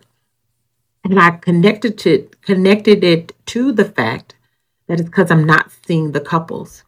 And 1.06 1.20
I 1.20 1.32
connected 1.32 2.00
to 2.00 2.28
connected 2.42 3.04
it 3.04 3.32
to 3.48 3.72
the 3.72 3.86
fact 3.86 4.34
that 4.88 5.00
it's 5.00 5.08
because 5.08 5.30
I'm 5.30 5.46
not 5.46 5.72
seeing 5.86 6.12
the 6.12 6.20
couples. 6.20 6.84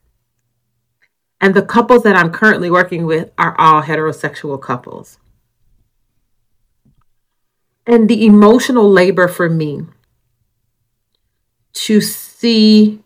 And 1.40 1.54
the 1.54 1.62
couples 1.62 2.02
that 2.02 2.16
I'm 2.16 2.32
currently 2.32 2.72
working 2.72 3.06
with 3.06 3.30
are 3.38 3.56
all 3.60 3.84
heterosexual 3.84 4.60
couples. 4.60 5.20
And 7.86 8.10
the 8.10 8.26
emotional 8.26 8.90
labor 8.90 9.28
for 9.28 9.52
me 9.52 9.82
to 11.74 12.02
see 12.02 13.04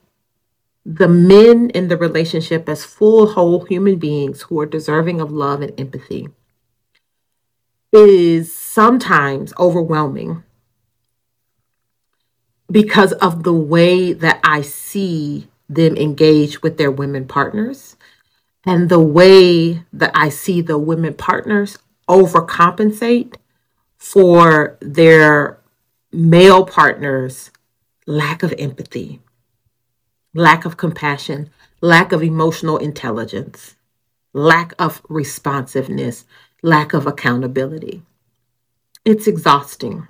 the 0.85 1.09
men 1.09 1.71
in 1.71 1.89
the 1.89 1.97
relationship 1.97 2.69
as 2.69 2.85
full, 2.85 3.33
whole 3.33 3.65
human 3.65 3.97
beings 3.97 4.43
who 4.43 4.57
are 4.61 4.65
deserving 4.65 5.19
of 5.19 5.29
love 5.29 5.61
and 5.61 5.77
empathy 5.77 6.29
is 7.91 8.55
sometimes 8.55 9.53
overwhelming 9.59 10.43
because 12.71 13.11
of 13.13 13.43
the 13.43 13.53
way 13.53 14.13
that 14.13 14.39
I 14.43 14.61
see 14.61 15.49
them 15.67 15.95
engage 15.95 16.61
with 16.61 16.77
their 16.77 16.91
women 16.91 17.27
partners 17.27 17.95
and 18.65 18.89
the 18.89 18.99
way 18.99 19.83
that 19.91 20.11
I 20.13 20.29
see 20.29 20.61
the 20.61 20.77
women 20.77 21.13
partners 21.13 21.77
overcompensate 22.07 23.35
for 23.97 24.77
their 24.81 25.59
male 26.11 26.65
partners' 26.65 27.51
lack 28.05 28.43
of 28.43 28.53
empathy, 28.57 29.21
lack 30.33 30.65
of 30.65 30.77
compassion, 30.77 31.49
lack 31.81 32.11
of 32.11 32.21
emotional 32.21 32.77
intelligence, 32.77 33.75
lack 34.33 34.73
of 34.77 35.01
responsiveness, 35.07 36.25
lack 36.61 36.93
of 36.93 37.07
accountability. 37.07 38.03
It's 39.05 39.27
exhausting. 39.27 40.07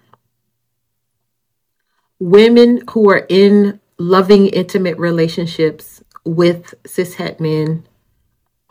Women 2.22 2.84
who 2.92 3.10
are 3.10 3.26
in 3.30 3.80
loving, 3.98 4.46
intimate 4.46 5.00
relationships 5.00 6.04
with 6.24 6.76
cishet 6.84 7.40
men 7.40 7.88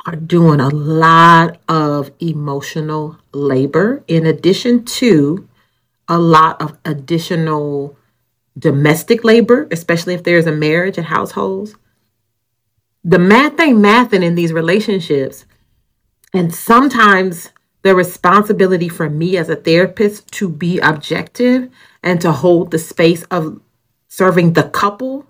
are 0.06 0.14
doing 0.14 0.60
a 0.60 0.68
lot 0.68 1.60
of 1.68 2.12
emotional 2.20 3.18
labor 3.32 4.04
in 4.06 4.24
addition 4.24 4.84
to 4.84 5.48
a 6.06 6.16
lot 6.16 6.62
of 6.62 6.78
additional 6.84 7.98
domestic 8.56 9.24
labor, 9.24 9.66
especially 9.72 10.14
if 10.14 10.22
there's 10.22 10.46
a 10.46 10.52
marriage 10.52 10.96
and 10.96 11.08
households. 11.08 11.74
The 13.02 13.18
math 13.18 13.58
ain't 13.58 13.78
mathing 13.78 14.22
in 14.22 14.36
these 14.36 14.52
relationships. 14.52 15.44
And 16.32 16.54
sometimes 16.54 17.50
the 17.82 17.96
responsibility 17.96 18.88
for 18.88 19.10
me 19.10 19.36
as 19.36 19.48
a 19.48 19.56
therapist 19.56 20.30
to 20.34 20.48
be 20.48 20.78
objective 20.78 21.68
and 22.02 22.20
to 22.20 22.32
hold 22.32 22.70
the 22.70 22.78
space 22.78 23.22
of 23.24 23.60
serving 24.08 24.54
the 24.54 24.64
couple 24.64 25.26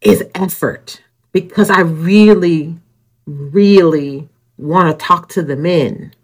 is 0.00 0.24
effort 0.34 1.02
because 1.32 1.70
I 1.70 1.80
really, 1.80 2.78
really 3.26 4.28
want 4.56 4.90
to 4.90 5.04
talk 5.04 5.28
to 5.30 5.42
the 5.42 5.56
men 5.56 6.14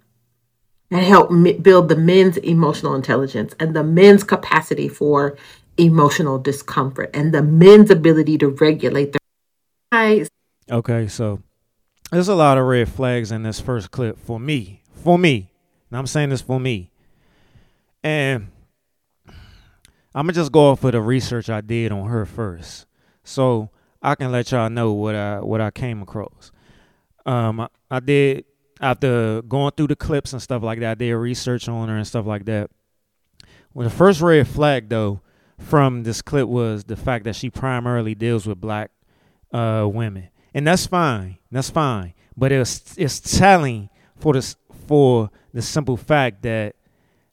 and 0.90 1.00
help 1.00 1.30
me 1.30 1.52
build 1.54 1.88
the 1.88 1.96
men's 1.96 2.36
emotional 2.38 2.94
intelligence 2.94 3.54
and 3.58 3.74
the 3.74 3.84
men's 3.84 4.24
capacity 4.24 4.88
for 4.88 5.36
emotional 5.76 6.38
discomfort 6.38 7.10
and 7.14 7.34
the 7.34 7.42
men's 7.42 7.90
ability 7.90 8.38
to 8.38 8.48
regulate 8.48 9.12
their 9.12 9.18
Hi. 9.92 10.26
Okay, 10.70 11.06
so 11.06 11.40
there's 12.10 12.28
a 12.28 12.34
lot 12.34 12.58
of 12.58 12.66
red 12.66 12.88
flags 12.88 13.30
in 13.30 13.42
this 13.42 13.60
first 13.60 13.90
clip 13.90 14.18
for 14.18 14.40
me. 14.40 14.82
For 14.94 15.18
me. 15.18 15.50
And 15.90 15.98
I'm 15.98 16.06
saying 16.06 16.30
this 16.30 16.40
for 16.40 16.58
me. 16.58 16.90
And 18.02 18.48
I'm 20.14 20.26
gonna 20.26 20.34
just 20.34 20.52
go 20.52 20.70
off 20.70 20.84
of 20.84 20.92
the 20.92 21.00
research 21.00 21.50
I 21.50 21.60
did 21.60 21.90
on 21.92 22.08
her 22.08 22.24
first. 22.24 22.86
So 23.24 23.70
I 24.02 24.14
can 24.14 24.30
let 24.30 24.52
y'all 24.52 24.70
know 24.70 24.92
what 24.92 25.14
I 25.14 25.40
what 25.40 25.60
I 25.60 25.70
came 25.70 26.02
across. 26.02 26.52
Um 27.26 27.60
I, 27.60 27.68
I 27.90 28.00
did 28.00 28.44
after 28.80 29.42
going 29.42 29.72
through 29.76 29.88
the 29.88 29.96
clips 29.96 30.32
and 30.32 30.42
stuff 30.42 30.62
like 30.62 30.80
that, 30.80 30.90
I 30.92 30.94
did 30.94 31.14
research 31.14 31.68
on 31.68 31.88
her 31.88 31.96
and 31.96 32.06
stuff 32.06 32.26
like 32.26 32.44
that. 32.44 32.70
Well, 33.72 33.88
the 33.88 33.94
first 33.94 34.20
red 34.20 34.46
flag 34.46 34.88
though 34.88 35.20
from 35.58 36.02
this 36.02 36.22
clip 36.22 36.48
was 36.48 36.84
the 36.84 36.96
fact 36.96 37.24
that 37.24 37.36
she 37.36 37.50
primarily 37.50 38.14
deals 38.14 38.46
with 38.46 38.60
black 38.60 38.90
uh, 39.52 39.88
women, 39.90 40.28
and 40.52 40.66
that's 40.66 40.86
fine. 40.86 41.38
That's 41.50 41.70
fine. 41.70 42.14
But 42.36 42.52
it's 42.52 42.94
it's 42.96 43.20
telling 43.20 43.90
for 44.16 44.34
this 44.34 44.56
for 44.86 45.30
the 45.52 45.62
simple 45.62 45.96
fact 45.96 46.42
that 46.42 46.76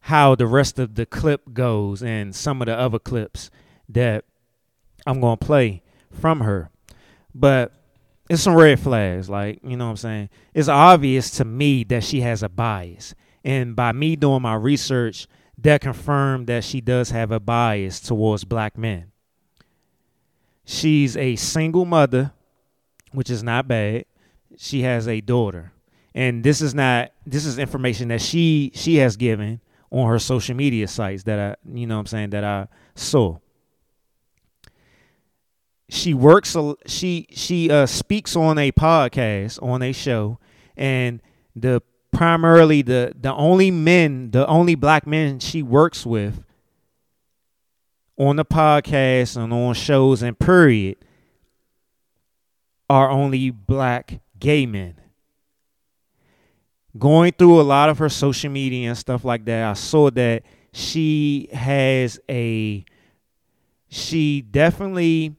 how 0.01 0.35
the 0.35 0.47
rest 0.47 0.79
of 0.79 0.95
the 0.95 1.05
clip 1.05 1.53
goes 1.53 2.01
and 2.01 2.35
some 2.35 2.61
of 2.61 2.65
the 2.65 2.77
other 2.77 2.99
clips 2.99 3.49
that 3.87 4.25
I'm 5.05 5.19
gonna 5.19 5.37
play 5.37 5.83
from 6.11 6.41
her. 6.41 6.69
But 7.33 7.71
it's 8.29 8.43
some 8.43 8.55
red 8.55 8.79
flags, 8.79 9.29
like, 9.29 9.59
you 9.63 9.77
know 9.77 9.85
what 9.85 9.91
I'm 9.91 9.97
saying? 9.97 10.29
It's 10.53 10.67
obvious 10.67 11.31
to 11.31 11.45
me 11.45 11.83
that 11.85 12.03
she 12.03 12.21
has 12.21 12.43
a 12.43 12.49
bias. 12.49 13.13
And 13.43 13.75
by 13.75 13.91
me 13.91 14.15
doing 14.15 14.41
my 14.41 14.55
research, 14.55 15.27
that 15.57 15.81
confirmed 15.81 16.47
that 16.47 16.63
she 16.63 16.81
does 16.81 17.11
have 17.11 17.31
a 17.31 17.39
bias 17.39 17.99
towards 17.99 18.43
black 18.43 18.77
men. 18.77 19.11
She's 20.65 21.17
a 21.17 21.35
single 21.35 21.85
mother, 21.85 22.31
which 23.11 23.29
is 23.29 23.43
not 23.43 23.67
bad. 23.67 24.05
She 24.57 24.81
has 24.81 25.07
a 25.07 25.21
daughter. 25.21 25.73
And 26.13 26.43
this 26.43 26.61
is 26.61 26.73
not 26.75 27.11
this 27.25 27.45
is 27.45 27.57
information 27.57 28.09
that 28.09 28.21
she 28.21 28.71
she 28.75 28.97
has 28.97 29.15
given 29.15 29.61
on 29.91 30.09
her 30.09 30.19
social 30.19 30.55
media 30.55 30.88
sites 30.88 31.23
that 31.23 31.39
I 31.39 31.55
you 31.73 31.85
know 31.85 31.99
I'm 31.99 32.05
saying 32.05 32.31
that 32.31 32.43
I 32.43 32.68
saw. 32.95 33.38
She 35.89 36.13
works 36.13 36.55
she 36.85 37.27
she 37.31 37.69
uh 37.69 37.85
speaks 37.85 38.35
on 38.35 38.57
a 38.57 38.72
podcast 38.72 39.61
on 39.61 39.81
a 39.81 39.91
show 39.91 40.39
and 40.77 41.22
the 41.55 41.81
primarily 42.11 42.81
the 42.81 43.13
the 43.19 43.34
only 43.34 43.72
men, 43.72 44.31
the 44.31 44.47
only 44.47 44.76
black 44.76 45.05
men 45.05 45.39
she 45.39 45.61
works 45.61 46.05
with 46.05 46.43
on 48.18 48.38
the 48.38 48.45
podcast 48.45 49.35
and 49.35 49.51
on 49.51 49.73
shows 49.73 50.22
and 50.22 50.39
period 50.39 50.97
are 52.89 53.09
only 53.09 53.49
black 53.49 54.22
gay 54.39 54.65
men. 54.65 55.00
Going 56.97 57.31
through 57.34 57.61
a 57.61 57.63
lot 57.63 57.89
of 57.89 57.97
her 57.99 58.09
social 58.09 58.51
media 58.51 58.89
and 58.89 58.97
stuff 58.97 59.23
like 59.23 59.45
that, 59.45 59.69
I 59.69 59.73
saw 59.73 60.09
that 60.11 60.43
she 60.73 61.49
has 61.53 62.19
a 62.30 62.85
she 63.88 64.41
definitely 64.41 65.35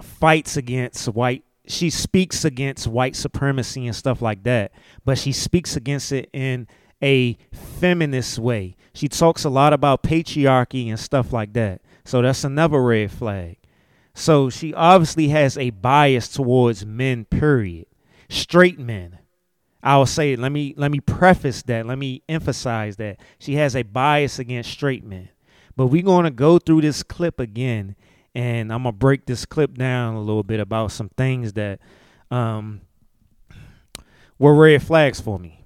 fights 0.00 0.56
against 0.56 1.08
white 1.08 1.44
she 1.66 1.90
speaks 1.90 2.44
against 2.44 2.86
white 2.86 3.16
supremacy 3.16 3.86
and 3.86 3.96
stuff 3.96 4.20
like 4.20 4.42
that, 4.42 4.72
but 5.04 5.18
she 5.18 5.32
speaks 5.32 5.76
against 5.76 6.12
it 6.12 6.28
in 6.32 6.66
a 7.02 7.38
feminist 7.52 8.38
way. 8.38 8.76
She 8.92 9.08
talks 9.08 9.44
a 9.44 9.50
lot 9.50 9.72
about 9.72 10.02
patriarchy 10.02 10.88
and 10.88 11.00
stuff 11.00 11.32
like 11.32 11.52
that. 11.54 11.80
So 12.04 12.22
that's 12.22 12.44
another 12.44 12.82
red 12.82 13.10
flag. 13.10 13.56
So 14.14 14.50
she 14.50 14.74
obviously 14.74 15.28
has 15.28 15.56
a 15.58 15.70
bias 15.70 16.28
towards 16.28 16.84
men, 16.84 17.24
period. 17.24 17.86
Straight 18.28 18.78
men. 18.78 19.18
I 19.84 19.96
will 19.98 20.06
say, 20.06 20.34
let 20.34 20.50
me 20.50 20.74
let 20.76 20.90
me 20.90 20.98
preface 20.98 21.62
that. 21.62 21.86
Let 21.86 21.98
me 21.98 22.22
emphasize 22.28 22.96
that. 22.96 23.20
She 23.38 23.54
has 23.56 23.76
a 23.76 23.82
bias 23.82 24.38
against 24.38 24.70
straight 24.70 25.04
men. 25.04 25.28
But 25.76 25.88
we're 25.88 26.02
going 26.02 26.24
to 26.24 26.30
go 26.30 26.58
through 26.58 26.80
this 26.80 27.02
clip 27.02 27.38
again 27.38 27.94
and 28.34 28.72
I'm 28.72 28.82
gonna 28.82 28.92
break 28.92 29.26
this 29.26 29.44
clip 29.46 29.74
down 29.76 30.14
a 30.14 30.20
little 30.20 30.42
bit 30.42 30.60
about 30.60 30.90
some 30.92 31.08
things 31.10 31.52
that 31.52 31.78
um, 32.30 32.80
were 34.38 34.54
red 34.54 34.82
flags 34.82 35.20
for 35.20 35.38
me. 35.38 35.64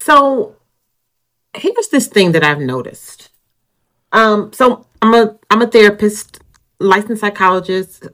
So 0.00 0.56
here's 1.56 1.88
this 1.88 2.06
thing 2.06 2.32
that 2.32 2.44
I've 2.44 2.60
noticed. 2.60 3.30
Um, 4.12 4.52
so 4.52 4.86
I'm 5.00 5.14
a 5.14 5.38
I'm 5.50 5.62
a 5.62 5.66
therapist, 5.66 6.40
licensed 6.78 7.20
psychologist. 7.20 8.08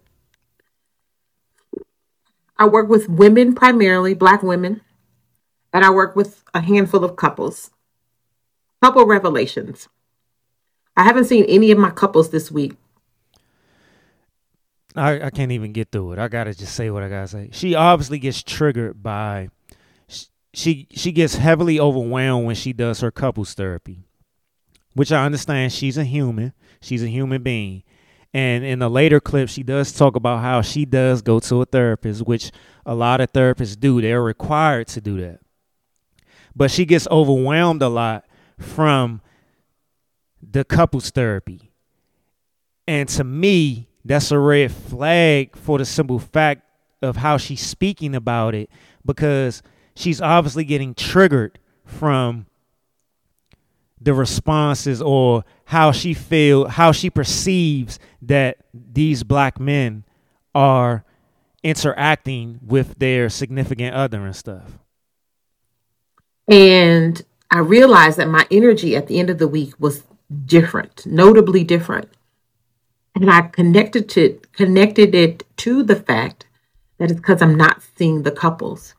I 2.57 2.67
work 2.67 2.89
with 2.89 3.09
women 3.09 3.55
primarily, 3.55 4.15
black 4.15 4.43
women, 4.43 4.83
and 5.73 5.85
I 5.85 5.91
work 5.91 6.17
with 6.17 6.45
a 6.55 6.61
handful 6.61 7.05
of 7.05 7.17
couples. 7.17 7.71
Couple 8.83 9.07
revelations. 9.07 9.89
I 10.97 11.05
haven't 11.05 11.27
seen 11.27 11.45
any 11.45 11.71
of 11.71 11.79
my 11.79 11.91
couples 11.91 12.31
this 12.31 12.51
week 12.51 12.77
I, 14.97 15.27
I 15.27 15.31
can't 15.31 15.53
even 15.53 15.73
get 15.73 15.93
through 15.93 16.13
it. 16.13 16.19
I 16.19 16.29
gotta 16.29 16.55
just 16.55 16.75
say 16.75 16.91
what 16.91 17.03
I 17.03 17.09
gotta 17.09 17.29
say. 17.29 17.49
She 17.53 17.75
obviously 17.75 18.19
gets 18.19 18.43
triggered 18.43 19.03
by 19.03 19.49
she 20.53 20.89
she 20.91 21.13
gets 21.13 21.37
heavily 21.37 21.79
overwhelmed 21.79 22.47
when 22.47 22.57
she 22.57 22.73
does 22.73 23.01
her 23.01 23.11
couples 23.11 23.55
therapy, 23.55 24.05
which 24.95 25.13
I 25.13 25.25
understand. 25.25 25.73
She's 25.73 25.97
a 25.97 26.05
human. 26.05 26.53
She's 26.81 27.03
a 27.03 27.09
human 27.09 27.43
being. 27.43 27.85
And 28.33 28.65
in 28.65 28.81
a 28.81 28.89
later 28.89 29.21
clip, 29.21 29.49
she 29.49 29.63
does 29.63 29.93
talk 29.93 30.15
about 30.15 30.41
how 30.41 30.63
she 30.63 30.85
does 30.85 31.21
go 31.21 31.41
to 31.41 31.63
a 31.63 31.65
therapist, 31.65 32.27
which 32.27 32.53
a 32.87 32.95
lot 32.95 33.21
of 33.21 33.33
therapists 33.33 33.79
do. 33.79 34.01
They're 34.01 34.23
required 34.23 34.87
to 34.89 35.01
do 35.01 35.21
that. 35.21 35.41
But 36.55 36.71
she 36.71 36.85
gets 36.85 37.07
overwhelmed 37.11 37.83
a 37.83 37.89
lot 37.89 38.25
from 38.59 39.21
the 40.43 40.65
couples 40.65 41.11
therapy. 41.11 41.73
And 42.87 43.09
to 43.11 43.25
me, 43.25 43.89
that's 44.05 44.31
a 44.31 44.39
red 44.39 44.73
flag 44.73 45.57
for 45.57 45.79
the 45.79 45.85
simple 45.85 46.19
fact 46.19 46.63
of 47.03 47.17
how 47.17 47.37
she's 47.37 47.61
speaking 47.61 48.15
about 48.15 48.55
it 48.55 48.71
because 49.05 49.63
she's 49.95 50.21
obviously 50.21 50.65
getting 50.65 50.95
triggered 50.95 51.59
from 51.85 52.47
the 54.01 54.15
responses 54.15 55.03
or 55.03 55.45
how 55.67 55.93
she 55.93 56.15
feel 56.15 56.69
how 56.69 56.91
she 56.91 57.11
perceives 57.11 57.99
that 58.23 58.57
these 58.73 59.23
black 59.23 59.61
men 59.61 60.05
are 60.55 61.05
interacting 61.63 62.59
with 62.63 62.99
their 62.99 63.29
significant 63.29 63.95
other 63.95 64.25
and 64.25 64.35
stuff 64.35 64.79
and 66.51 67.23
i 67.51 67.59
realized 67.59 68.19
that 68.19 68.29
my 68.29 68.47
energy 68.51 68.95
at 68.95 69.07
the 69.07 69.19
end 69.19 69.31
of 69.31 69.39
the 69.39 69.49
week 69.49 69.73
was 69.79 70.05
different 70.47 71.07
notably 71.07 71.65
different 71.65 72.09
and 73.15 73.31
I 73.31 73.43
connected 73.43 74.09
to 74.11 74.41
connected 74.53 75.15
it 75.15 75.45
to 75.59 75.83
the 75.83 75.97
fact 75.97 76.47
that 76.99 77.11
it's 77.11 77.21
because 77.21 77.43
I'm 77.43 77.57
not 77.57 77.83
seeing 77.97 78.23
the 78.23 78.31
couples. 78.31 78.95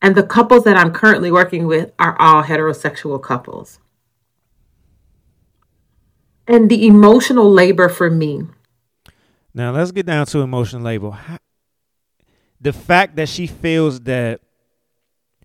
And 0.00 0.14
the 0.14 0.22
couples 0.24 0.64
that 0.64 0.76
I'm 0.76 0.92
currently 0.92 1.30
working 1.30 1.66
with 1.66 1.92
are 1.98 2.16
all 2.18 2.42
heterosexual 2.42 3.22
couples. 3.22 3.78
And 6.48 6.68
the 6.68 6.86
emotional 6.86 7.48
labor 7.48 7.88
for 7.88 8.10
me. 8.10 8.46
Now 9.54 9.70
let's 9.70 9.92
get 9.92 10.06
down 10.06 10.26
to 10.26 10.40
emotional 10.40 10.82
labor. 10.82 11.16
The 12.60 12.72
fact 12.72 13.16
that 13.16 13.28
she 13.28 13.46
feels 13.46 14.00
that 14.00 14.40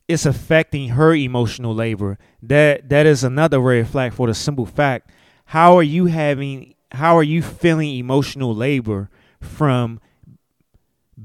it's 0.07 0.25
affecting 0.25 0.89
her 0.89 1.13
emotional 1.13 1.75
labor, 1.75 2.17
that 2.41 2.89
that 2.89 3.05
is 3.05 3.23
another 3.23 3.59
red 3.59 3.87
flag 3.87 4.13
for 4.13 4.27
the 4.27 4.33
simple 4.33 4.65
fact. 4.65 5.09
How 5.45 5.75
are 5.75 5.83
you 5.83 6.05
having 6.05 6.75
how 6.91 7.17
are 7.17 7.23
you 7.23 7.41
feeling 7.41 7.97
emotional 7.97 8.55
labor 8.55 9.09
from 9.41 9.99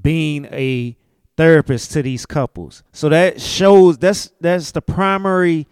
being 0.01 0.47
a 0.47 0.97
therapist 1.37 1.93
to 1.93 2.03
these 2.03 2.27
couples? 2.27 2.83
So 2.93 3.09
that 3.09 3.41
shows 3.41 3.99
that's 3.99 4.33
that's 4.41 4.73
the 4.73 4.83
primary 4.83 5.69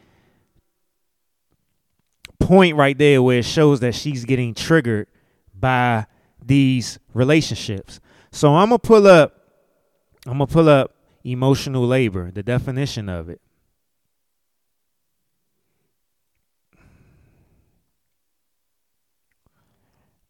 point 2.38 2.76
right 2.76 2.96
there 2.96 3.22
where 3.22 3.38
it 3.38 3.44
shows 3.44 3.80
that 3.80 3.94
she's 3.94 4.24
getting 4.24 4.54
triggered 4.54 5.08
by 5.52 6.06
these 6.44 6.98
relationships. 7.12 8.00
So 8.30 8.54
I'm 8.54 8.68
gonna 8.68 8.78
pull 8.78 9.06
up 9.06 9.36
I'm 10.26 10.34
gonna 10.34 10.46
pull 10.46 10.68
up 10.68 10.94
emotional 11.24 11.86
labor, 11.86 12.30
the 12.30 12.42
definition 12.42 13.08
of 13.08 13.28
it. 13.28 13.40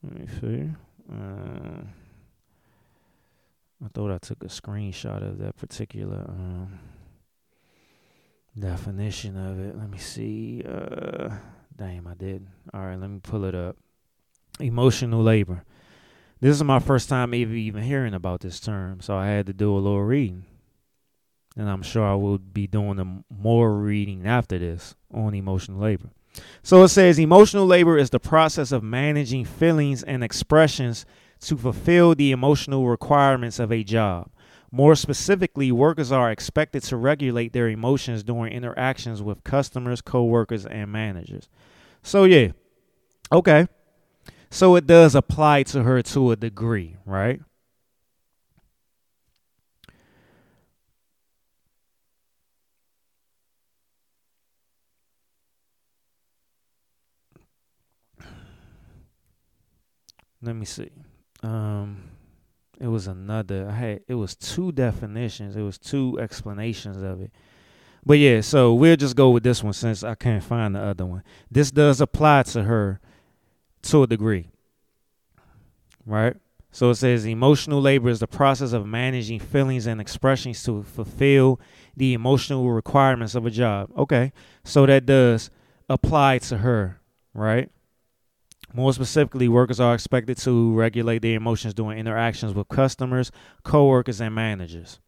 Let 0.03 0.19
me 0.19 0.27
see. 0.41 0.71
Uh, 1.13 1.83
I 3.85 3.89
thought 3.93 4.11
I 4.11 4.19
took 4.19 4.43
a 4.43 4.49
screenshot 4.49 5.23
of 5.23 5.39
that 5.39 5.57
particular 5.57 6.25
um, 6.29 6.79
definition 8.59 9.37
of 9.37 9.59
it. 9.59 9.77
Let 9.77 9.91
me 9.91 9.99
see. 9.99 10.63
Uh, 10.67 11.31
damn, 11.77 12.07
I 12.07 12.15
did. 12.15 12.47
All 12.73 12.81
right, 12.81 12.99
let 12.99 13.11
me 13.11 13.21
pull 13.23 13.45
it 13.45 13.55
up. 13.55 13.77
Emotional 14.59 15.23
labor. 15.23 15.65
This 16.41 16.57
is 16.57 16.65
my 16.65 16.79
first 16.79 17.11
time 17.11 17.35
even 17.35 17.57
even 17.57 17.83
hearing 17.83 18.15
about 18.15 18.41
this 18.41 18.61
term, 18.61 19.01
so 19.01 19.15
I 19.15 19.27
had 19.27 19.47
to 19.47 19.53
do 19.53 19.75
a 19.75 19.77
little 19.77 20.03
reading. 20.03 20.45
And 21.57 21.69
I'm 21.69 21.83
sure 21.83 22.05
I 22.05 22.15
will 22.15 22.39
be 22.39 22.67
doing 22.67 23.25
more 23.29 23.75
reading 23.75 24.27
after 24.27 24.59
this 24.59 24.95
on 25.13 25.35
emotional 25.35 25.81
labor. 25.81 26.11
So 26.63 26.83
it 26.85 26.89
says 26.89 27.19
emotional 27.19 27.67
labor 27.67 27.99
is 27.99 28.11
the 28.11 28.21
process 28.21 28.71
of 28.73 28.83
managing 28.83 29.45
feelings 29.45 30.03
and 30.03 30.23
expressions 30.23 31.05
to 31.41 31.57
fulfill 31.57 32.15
the 32.15 32.31
emotional 32.31 32.87
requirements 32.87 33.59
of 33.59 33.73
a 33.73 33.83
job. 33.83 34.31
More 34.71 34.95
specifically, 34.95 35.73
workers 35.73 36.13
are 36.13 36.31
expected 36.31 36.85
to 36.85 36.97
regulate 36.97 37.53
their 37.53 37.69
emotions 37.69 38.23
during 38.23 38.53
interactions 38.53 39.21
with 39.21 39.43
customers, 39.43 40.01
coworkers, 40.01 40.65
and 40.65 40.93
managers. 40.93 41.49
So, 42.03 42.23
yeah, 42.25 42.53
okay. 43.33 43.67
So 44.51 44.77
it 44.77 44.87
does 44.87 45.17
apply 45.17 45.65
to 45.65 45.83
her 45.83 46.03
to 46.03 46.31
a 46.31 46.37
degree, 46.37 46.97
right? 47.05 47.41
Let 60.43 60.57
me 60.57 60.65
see. 60.65 60.91
Um, 61.43 62.11
it 62.81 62.87
was 62.87 63.07
another. 63.07 63.69
I 63.69 63.75
had 63.75 64.01
it 64.09 64.15
was 64.15 64.35
two 64.35 64.73
definitions. 64.73 65.57
It 65.57 65.63
was 65.63 65.79
two 65.79 66.19
explanations 66.21 67.03
of 67.03 67.21
it. 67.21 67.31
But 68.05 68.19
yeah, 68.19 68.41
so 68.41 68.73
we'll 68.73 68.97
just 68.97 69.17
go 69.17 69.31
with 69.31 69.43
this 69.43 69.63
one 69.63 69.75
since 69.75 70.03
I 70.03 70.15
can't 70.15 70.43
find 70.43 70.75
the 70.75 70.81
other 70.81 71.05
one. 71.05 71.23
This 71.51 71.71
does 71.71 72.01
apply 72.01 72.45
to 72.45 72.63
her 72.63 73.01
to 73.83 74.03
a 74.03 74.07
degree. 74.07 74.49
Right? 76.07 76.37
So 76.73 76.91
it 76.91 76.95
says 76.95 77.27
emotional 77.27 77.81
labor 77.81 78.09
is 78.09 78.21
the 78.21 78.27
process 78.27 78.73
of 78.73 78.87
managing 78.87 79.41
feelings 79.41 79.87
and 79.87 80.01
expressions 80.01 80.63
to 80.65 80.83
fulfill 80.83 81.61
the 81.97 82.15
emotional 82.15 82.71
requirements 82.71 83.35
of 83.35 83.45
a 83.45 83.51
job. 83.51 83.91
Okay. 83.99 84.33
So 84.65 84.87
that 84.87 85.05
does 85.05 85.51
apply 85.89 86.39
to 86.39 86.59
her, 86.59 87.01
right? 87.35 87.69
More 88.73 88.93
specifically, 88.93 89.49
workers 89.49 89.81
are 89.81 89.95
expected 89.95 90.39
to 90.39 90.75
regulate 90.75 91.23
their 91.23 91.37
emotions 91.37 91.75
during 91.75 91.99
interactions 91.99 92.55
with 92.55 92.69
customers, 92.69 93.33
coworkers, 93.65 94.21
and 94.21 94.35
managers. 94.35 95.01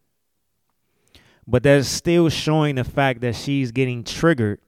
But 1.47 1.63
that's 1.63 1.87
still 1.87 2.29
showing 2.29 2.75
the 2.75 2.83
fact 2.83 3.21
that 3.21 3.35
she's 3.35 3.71
getting 3.71 4.03
triggered 4.03 4.59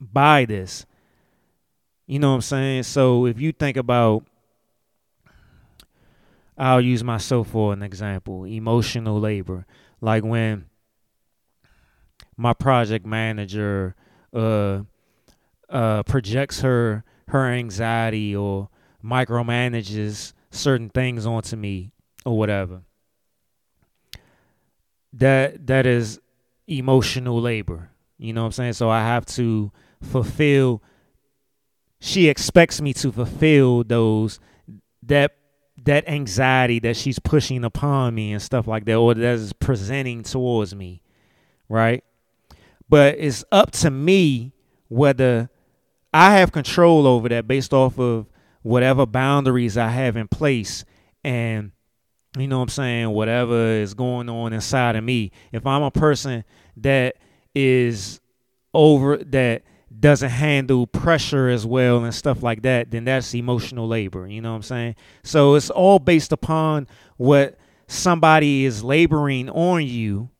by 0.00 0.44
this. 0.44 0.86
You 2.06 2.18
know 2.18 2.30
what 2.30 2.36
I'm 2.36 2.40
saying? 2.42 2.82
So 2.84 3.26
if 3.26 3.40
you 3.40 3.52
think 3.52 3.76
about, 3.76 4.24
I'll 6.58 6.80
use 6.80 7.02
myself 7.02 7.48
for 7.48 7.72
an 7.72 7.82
example 7.82 8.44
emotional 8.44 9.18
labor. 9.18 9.66
Like 10.00 10.24
when 10.24 10.66
my 12.36 12.52
project 12.52 13.06
manager 13.06 13.94
uh, 14.34 14.80
uh, 15.68 16.02
projects 16.02 16.60
her 16.60 17.04
her 17.28 17.50
anxiety 17.50 18.34
or 18.34 18.68
micromanages 19.04 20.32
certain 20.50 20.88
things 20.88 21.26
onto 21.26 21.56
me 21.56 21.92
or 22.24 22.36
whatever. 22.36 22.82
That 25.12 25.66
that 25.66 25.86
is 25.86 26.20
emotional 26.66 27.40
labor. 27.40 27.90
You 28.18 28.32
know 28.32 28.42
what 28.42 28.46
I'm 28.46 28.52
saying? 28.52 28.72
So 28.74 28.88
I 28.88 29.00
have 29.00 29.26
to 29.26 29.72
fulfill 30.00 30.82
she 32.00 32.28
expects 32.28 32.80
me 32.80 32.92
to 32.92 33.12
fulfill 33.12 33.84
those 33.84 34.40
that 35.04 35.36
that 35.84 36.08
anxiety 36.08 36.80
that 36.80 36.96
she's 36.96 37.20
pushing 37.20 37.64
upon 37.64 38.14
me 38.14 38.32
and 38.32 38.42
stuff 38.42 38.66
like 38.66 38.84
that 38.86 38.94
or 38.94 39.14
that 39.14 39.22
is 39.22 39.52
presenting 39.52 40.24
towards 40.24 40.74
me 40.74 41.00
right 41.68 42.02
but 42.88 43.16
it's 43.18 43.44
up 43.52 43.70
to 43.70 43.90
me 43.90 44.52
whether 44.88 45.48
I 46.12 46.34
have 46.38 46.52
control 46.52 47.06
over 47.06 47.28
that 47.30 47.48
based 47.48 47.72
off 47.72 47.98
of 47.98 48.26
whatever 48.62 49.06
boundaries 49.06 49.76
I 49.76 49.88
have 49.88 50.16
in 50.16 50.28
place 50.28 50.84
and 51.24 51.72
you 52.38 52.48
know 52.48 52.58
what 52.58 52.64
I'm 52.64 52.68
saying, 52.70 53.10
whatever 53.10 53.54
is 53.54 53.92
going 53.92 54.30
on 54.30 54.52
inside 54.52 54.96
of 54.96 55.04
me. 55.04 55.32
If 55.52 55.66
I'm 55.66 55.82
a 55.82 55.90
person 55.90 56.44
that 56.78 57.16
is 57.54 58.20
over 58.72 59.18
that 59.18 59.62
doesn't 60.00 60.30
handle 60.30 60.86
pressure 60.86 61.48
as 61.48 61.66
well 61.66 62.04
and 62.04 62.14
stuff 62.14 62.42
like 62.42 62.62
that, 62.62 62.90
then 62.90 63.04
that's 63.04 63.34
emotional 63.34 63.86
labor, 63.86 64.26
you 64.26 64.40
know 64.40 64.50
what 64.50 64.56
I'm 64.56 64.62
saying? 64.62 64.94
So 65.22 65.54
it's 65.54 65.68
all 65.68 65.98
based 65.98 66.32
upon 66.32 66.88
what 67.18 67.58
somebody 67.86 68.64
is 68.64 68.82
laboring 68.82 69.50
on 69.50 69.86
you 69.86 70.30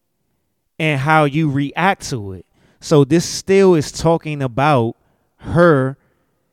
and 0.78 0.98
how 0.98 1.24
you 1.24 1.50
react 1.50 2.08
to 2.08 2.32
it. 2.32 2.46
So 2.80 3.04
this 3.04 3.24
still 3.26 3.74
is 3.74 3.92
talking 3.92 4.42
about 4.42 4.96
her 5.42 5.96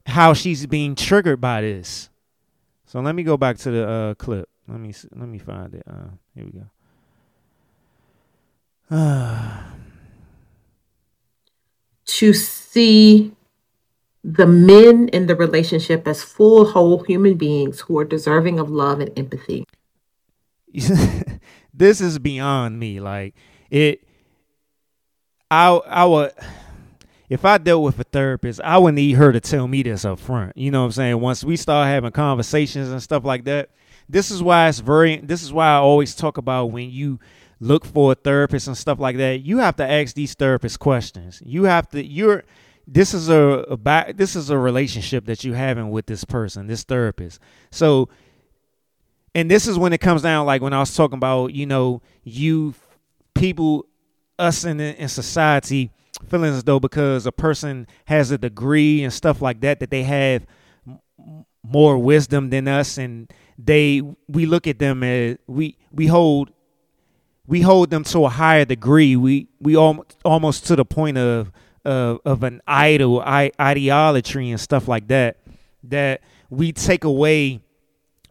how 0.06 0.34
she's 0.34 0.66
being 0.66 0.96
triggered 0.96 1.40
by 1.40 1.62
this. 1.62 2.10
So 2.86 3.00
let 3.00 3.16
me 3.16 3.24
go 3.24 3.38
back 3.38 3.58
to 3.60 3.72
the 3.72 3.88
uh, 3.88 4.14
clip. 4.16 4.50
Let 4.68 4.80
me 4.80 4.94
let 5.16 5.28
me 5.28 5.38
find 5.40 5.74
it. 5.74 5.84
Uh, 5.88 6.10
here 6.36 6.46
we 6.46 6.52
go. 6.52 6.66
to 12.06 12.34
see 12.34 13.32
the 14.24 14.48
men 14.48 15.08
in 15.10 15.28
the 15.28 15.36
relationship 15.36 16.08
as 16.08 16.24
full, 16.24 16.66
whole 16.66 17.04
human 17.04 17.36
beings 17.36 17.82
who 17.82 17.98
are 18.00 18.06
deserving 18.06 18.60
of 18.60 18.70
love 18.70 19.00
and 19.00 19.18
empathy. 19.18 19.66
this 21.74 22.02
is 22.02 22.20
beyond 22.20 22.80
me. 22.80 23.00
Like 23.00 23.36
it, 23.70 24.04
I 25.50 25.70
I 25.70 26.06
would 26.06 26.32
if 27.30 27.46
I 27.46 27.60
dealt 27.60 27.84
with 27.84 28.00
a 28.00 28.04
therapist, 28.04 28.60
I 28.62 28.80
would 28.80 28.96
need 28.96 29.14
her 29.14 29.32
to 29.32 29.40
tell 29.40 29.68
me 29.68 29.84
this 29.84 30.04
up 30.04 30.20
front. 30.20 30.58
You 30.58 30.72
know 30.72 30.82
what 30.82 30.88
I'm 30.88 30.92
saying? 30.94 31.22
Once 31.22 31.44
we 31.44 31.56
start 31.56 31.88
having 31.88 32.12
conversations 32.12 32.90
and 32.90 33.02
stuff 33.02 33.24
like 33.24 33.44
that, 33.44 33.70
this 34.10 34.32
is 34.32 34.42
why 34.42 34.68
it's 34.68 34.80
very 34.80 35.18
this 35.18 35.44
is 35.44 35.54
why 35.54 35.68
I 35.68 35.76
always 35.76 36.16
talk 36.16 36.38
about 36.38 36.72
when 36.72 36.90
you 36.90 37.20
look 37.60 37.86
for 37.86 38.14
a 38.14 38.16
therapist 38.16 38.68
and 38.68 38.76
stuff 38.76 39.00
like 39.00 39.18
that, 39.18 39.42
you 39.42 39.60
have 39.60 39.76
to 39.76 39.90
ask 39.90 40.16
these 40.16 40.36
therapists 40.36 40.80
questions. 40.80 41.44
You 41.46 41.66
have 41.66 41.88
to 41.90 42.04
you're 42.04 42.44
this 42.88 43.14
is 43.14 43.30
a, 43.30 43.66
a 43.70 44.14
this 44.14 44.36
is 44.36 44.50
a 44.50 44.58
relationship 44.58 45.26
that 45.26 45.44
you're 45.44 45.56
having 45.56 45.92
with 45.92 46.08
this 46.08 46.24
person, 46.24 46.66
this 46.66 46.84
therapist. 46.84 47.40
So 47.70 48.10
and 49.36 49.52
this 49.52 49.68
is 49.68 49.78
when 49.78 49.94
it 49.94 50.02
comes 50.02 50.24
down 50.24 50.48
like 50.48 50.64
when 50.64 50.74
I 50.74 50.80
was 50.80 50.96
talking 50.96 51.18
about, 51.18 51.54
you 51.54 51.68
know, 51.68 52.02
you 52.24 52.74
people 53.36 53.86
us 54.40 54.66
in 54.66 54.80
in 54.80 55.10
society 55.10 55.92
feeling 56.28 56.54
as 56.54 56.64
though 56.64 56.80
because 56.80 57.26
a 57.26 57.32
person 57.32 57.88
has 58.06 58.32
a 58.32 58.38
degree 58.38 59.04
and 59.04 59.14
stuff 59.14 59.42
like 59.42 59.62
that 59.62 59.80
that 59.80 59.90
they 59.90 60.04
have 60.04 60.46
more 61.64 61.98
wisdom 61.98 62.50
than 62.50 62.68
us 62.68 62.98
and 62.98 63.32
they 63.58 64.02
we 64.28 64.46
look 64.46 64.68
at 64.68 64.80
them 64.80 65.04
as 65.04 65.38
we 65.48 65.78
we 65.92 66.08
hold 66.08 66.52
we 67.50 67.62
hold 67.62 67.90
them 67.90 68.04
to 68.04 68.26
a 68.26 68.30
higher 68.30 68.64
degree. 68.64 69.16
We 69.16 69.48
we 69.60 69.76
al- 69.76 70.06
almost 70.24 70.68
to 70.68 70.76
the 70.76 70.86
point 70.86 71.18
of 71.18 71.52
of, 71.84 72.20
of 72.24 72.44
an 72.44 72.62
idol 72.68 73.22
I, 73.22 73.52
ideology 73.60 74.52
and 74.52 74.60
stuff 74.60 74.88
like 74.88 75.08
that 75.08 75.38
that 75.86 76.22
we 76.50 76.72
take 76.72 77.04
away 77.04 77.62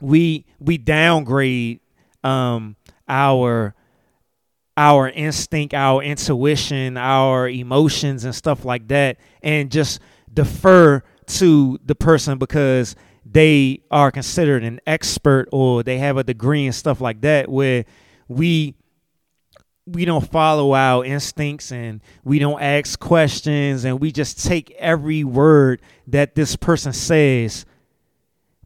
we 0.01 0.45
we 0.61 0.79
downgrade 0.79 1.81
um 2.23 2.77
our 3.09 3.75
our 4.79 5.09
instinct, 5.09 5.75
our 5.75 6.01
intuition, 6.01 6.97
our 6.97 7.49
emotions, 7.49 8.25
and 8.25 8.33
stuff 8.33 8.65
like 8.65 8.87
that, 8.87 9.17
and 9.43 9.73
just 9.73 9.99
defer 10.33 11.03
to 11.27 11.81
the 11.85 11.97
person 11.97 12.39
because 12.39 12.95
they 13.27 13.83
are 13.91 14.13
considered 14.13 14.63
an 14.63 14.81
expert 14.87 15.49
or 15.51 15.83
they 15.83 15.99
have 15.99 16.17
a 16.17 16.23
degree 16.23 16.65
and 16.65 16.75
stuff 16.75 17.01
like 17.01 17.21
that, 17.23 17.49
where 17.49 17.85
we 18.29 18.77
we 19.85 20.05
don't 20.05 20.31
follow 20.31 20.75
our 20.75 21.05
instincts 21.05 21.73
and 21.73 22.01
we 22.23 22.39
don't 22.39 22.61
ask 22.61 23.01
questions 23.01 23.85
and 23.85 23.99
we 23.99 24.13
just 24.13 24.45
take 24.45 24.71
every 24.73 25.25
word 25.25 25.81
that 26.07 26.35
this 26.35 26.55
person 26.57 26.93
says 26.93 27.65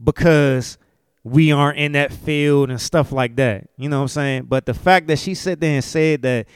because 0.03 0.77
we 1.25 1.53
aren't 1.53 1.79
in 1.79 1.93
that 1.93 2.13
field 2.13 2.71
and 2.71 2.81
stuff 2.81 3.13
like 3.13 3.37
that. 3.37 3.69
You 3.77 3.89
know 3.89 3.99
what 3.99 4.03
I'm 4.03 4.09
saying? 4.09 4.43
But 4.45 4.67
the 4.67 4.75
fact 4.75 5.07
that 5.07 5.19
she 5.19 5.35
sat 5.35 5.61
there 5.61 5.75
and 5.75 5.85
said 5.85 6.23
that 6.23 6.47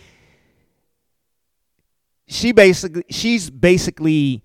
she 2.27 2.53
basically 2.53 3.05
she's 3.09 3.49
basically 3.49 4.43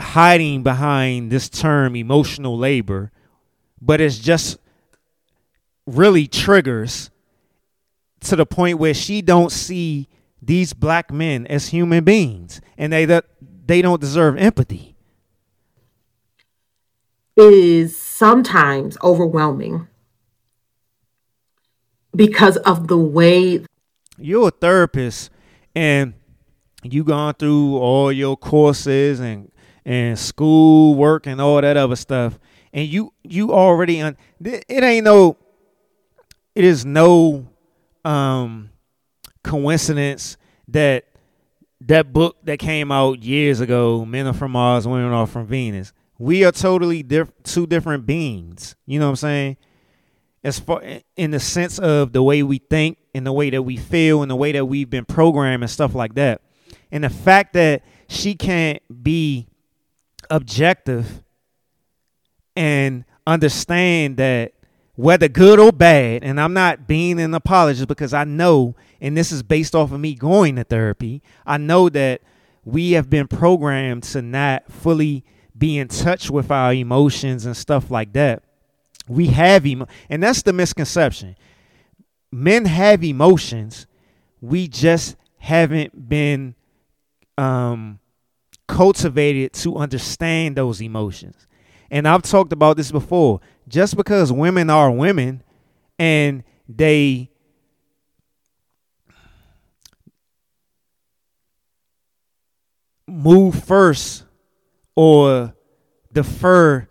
hiding 0.00 0.62
behind 0.62 1.30
this 1.30 1.48
term 1.48 1.96
emotional 1.96 2.56
labor, 2.56 3.10
but 3.80 4.00
it's 4.00 4.18
just 4.18 4.58
really 5.86 6.28
triggers 6.28 7.10
to 8.20 8.36
the 8.36 8.46
point 8.46 8.78
where 8.78 8.94
she 8.94 9.20
don't 9.20 9.50
see 9.50 10.08
these 10.40 10.72
black 10.72 11.12
men 11.12 11.46
as 11.48 11.68
human 11.68 12.04
beings 12.04 12.60
and 12.78 12.92
they 12.92 13.04
that 13.04 13.24
they 13.66 13.82
don't 13.82 14.00
deserve 14.00 14.36
empathy. 14.36 14.94
Is 17.36 18.01
sometimes 18.22 18.96
overwhelming 19.02 19.88
because 22.14 22.56
of 22.58 22.86
the 22.86 22.96
way 22.96 23.66
you're 24.16 24.46
a 24.46 24.50
therapist 24.52 25.28
and 25.74 26.14
you 26.84 27.02
gone 27.02 27.34
through 27.34 27.76
all 27.78 28.12
your 28.12 28.36
courses 28.36 29.18
and 29.18 29.50
and 29.84 30.16
school 30.16 30.94
work 30.94 31.26
and 31.26 31.40
all 31.40 31.60
that 31.60 31.76
other 31.76 31.96
stuff 31.96 32.38
and 32.72 32.88
you 32.88 33.12
you 33.24 33.52
already 33.52 34.00
un, 34.00 34.16
it 34.40 34.84
ain't 34.84 35.04
no 35.04 35.36
it 36.54 36.62
is 36.62 36.86
no 36.86 37.48
um 38.04 38.70
coincidence 39.42 40.36
that 40.68 41.06
that 41.80 42.12
book 42.12 42.36
that 42.44 42.60
came 42.60 42.92
out 42.92 43.20
years 43.24 43.58
ago 43.58 44.04
men 44.04 44.28
are 44.28 44.32
from 44.32 44.52
mars 44.52 44.86
women 44.86 45.10
are 45.10 45.26
from 45.26 45.44
venus 45.44 45.92
we 46.22 46.44
are 46.44 46.52
totally 46.52 47.02
diff- 47.02 47.32
two 47.42 47.66
different 47.66 48.06
beings 48.06 48.76
you 48.86 48.98
know 48.98 49.06
what 49.06 49.10
i'm 49.10 49.16
saying 49.16 49.56
as 50.44 50.58
far 50.58 50.82
in 51.16 51.30
the 51.30 51.40
sense 51.40 51.78
of 51.78 52.12
the 52.12 52.22
way 52.22 52.42
we 52.42 52.58
think 52.58 52.98
and 53.14 53.26
the 53.26 53.32
way 53.32 53.50
that 53.50 53.62
we 53.62 53.76
feel 53.76 54.22
and 54.22 54.30
the 54.30 54.36
way 54.36 54.52
that 54.52 54.64
we've 54.64 54.90
been 54.90 55.04
programmed 55.04 55.62
and 55.62 55.70
stuff 55.70 55.94
like 55.94 56.14
that. 56.14 56.40
And 56.90 57.04
the 57.04 57.10
fact 57.10 57.52
that 57.54 57.82
she 58.08 58.34
can't 58.34 58.82
be 59.02 59.46
objective 60.30 61.22
and 62.56 63.04
understand 63.26 64.16
that 64.16 64.52
whether 64.94 65.28
good 65.28 65.58
or 65.58 65.72
bad, 65.72 66.22
and 66.22 66.40
I'm 66.40 66.52
not 66.52 66.86
being 66.86 67.20
an 67.20 67.32
apologist 67.34 67.88
because 67.88 68.12
I 68.12 68.24
know, 68.24 68.74
and 69.00 69.16
this 69.16 69.32
is 69.32 69.42
based 69.42 69.74
off 69.74 69.92
of 69.92 70.00
me 70.00 70.14
going 70.14 70.56
to 70.56 70.64
therapy, 70.64 71.22
I 71.46 71.56
know 71.56 71.88
that 71.90 72.20
we 72.64 72.92
have 72.92 73.08
been 73.08 73.26
programmed 73.26 74.02
to 74.04 74.22
not 74.22 74.70
fully 74.70 75.24
be 75.62 75.78
in 75.78 75.86
touch 75.86 76.28
with 76.28 76.50
our 76.50 76.74
emotions 76.74 77.46
and 77.46 77.56
stuff 77.56 77.88
like 77.88 78.12
that. 78.14 78.42
We 79.06 79.28
have 79.28 79.64
emo- 79.64 79.86
and 80.10 80.20
that's 80.20 80.42
the 80.42 80.52
misconception. 80.52 81.36
Men 82.32 82.64
have 82.64 83.04
emotions. 83.04 83.86
We 84.40 84.66
just 84.66 85.14
haven't 85.38 86.08
been 86.08 86.56
um 87.38 88.00
cultivated 88.66 89.52
to 89.52 89.76
understand 89.76 90.56
those 90.56 90.82
emotions. 90.82 91.46
And 91.92 92.08
i've 92.08 92.22
talked 92.22 92.52
about 92.52 92.76
this 92.76 92.90
before. 92.90 93.40
Just 93.68 93.96
because 93.96 94.32
women 94.32 94.68
are 94.68 94.90
women 94.90 95.44
and 95.96 96.42
they 96.68 97.30
move 103.06 103.62
first 103.62 104.24
or 104.96 105.54
defer 106.12 106.88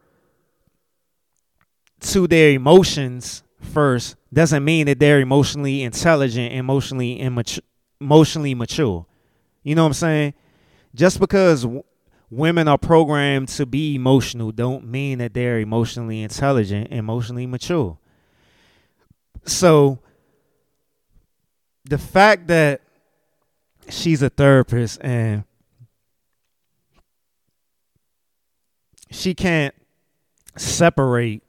to 2.00 2.28
their 2.28 2.52
emotions 2.52 3.44
first 3.60 4.16
doesn't 4.34 4.64
mean 4.64 4.88
that 4.88 5.00
they're 5.00 5.20
emotionally 5.20 5.84
intelligent, 5.84 6.54
emotionally 6.54 7.20
immature, 7.20 7.64
emotionally 8.00 8.56
mature. 8.56 9.06
You 9.64 9.76
know 9.76 9.84
what 9.84 9.88
I'm 9.90 9.94
saying? 9.94 10.34
Just 10.96 11.20
because 11.20 11.64
w- 11.64 11.84
women 12.30 12.68
are 12.68 12.78
programmed 12.78 13.50
to 13.50 13.66
be 13.66 13.96
emotional 13.96 14.52
don't 14.52 14.86
mean 14.88 15.20
that 15.20 15.34
they're 15.34 15.60
emotionally 15.60 16.22
intelligent, 16.24 16.88
emotionally 16.92 17.46
mature. 17.46 17.98
So 19.46 20.00
the 21.86 21.98
fact 21.98 22.48
that 22.48 22.82
she's 23.90 24.22
a 24.22 24.30
therapist 24.30 25.00
and 25.02 25.44
she 29.12 29.34
can't 29.34 29.76
separate 30.58 31.44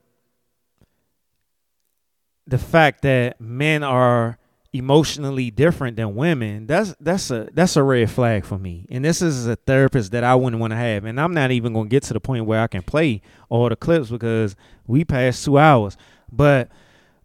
the 2.46 2.58
fact 2.58 3.02
that 3.02 3.40
men 3.40 3.82
are 3.82 4.38
emotionally 4.74 5.50
different 5.50 5.96
than 5.96 6.14
women 6.14 6.66
that's 6.66 6.94
that's 6.98 7.30
a 7.30 7.46
that's 7.52 7.76
a 7.76 7.82
red 7.82 8.10
flag 8.10 8.44
for 8.44 8.58
me. 8.58 8.86
And 8.90 9.04
this 9.04 9.20
is 9.20 9.46
a 9.46 9.54
therapist 9.54 10.12
that 10.12 10.24
i 10.24 10.34
wouldn't 10.34 10.60
want 10.60 10.72
to 10.72 10.76
have. 10.76 11.04
And 11.04 11.20
i'm 11.20 11.34
not 11.34 11.50
even 11.50 11.72
going 11.72 11.86
to 11.86 11.90
get 11.90 12.02
to 12.04 12.14
the 12.14 12.20
point 12.20 12.46
where 12.46 12.60
i 12.60 12.66
can 12.66 12.82
play 12.82 13.20
all 13.48 13.68
the 13.68 13.76
clips 13.76 14.10
because 14.10 14.56
we 14.86 15.04
passed 15.04 15.44
two 15.44 15.58
hours. 15.58 15.96
But 16.30 16.70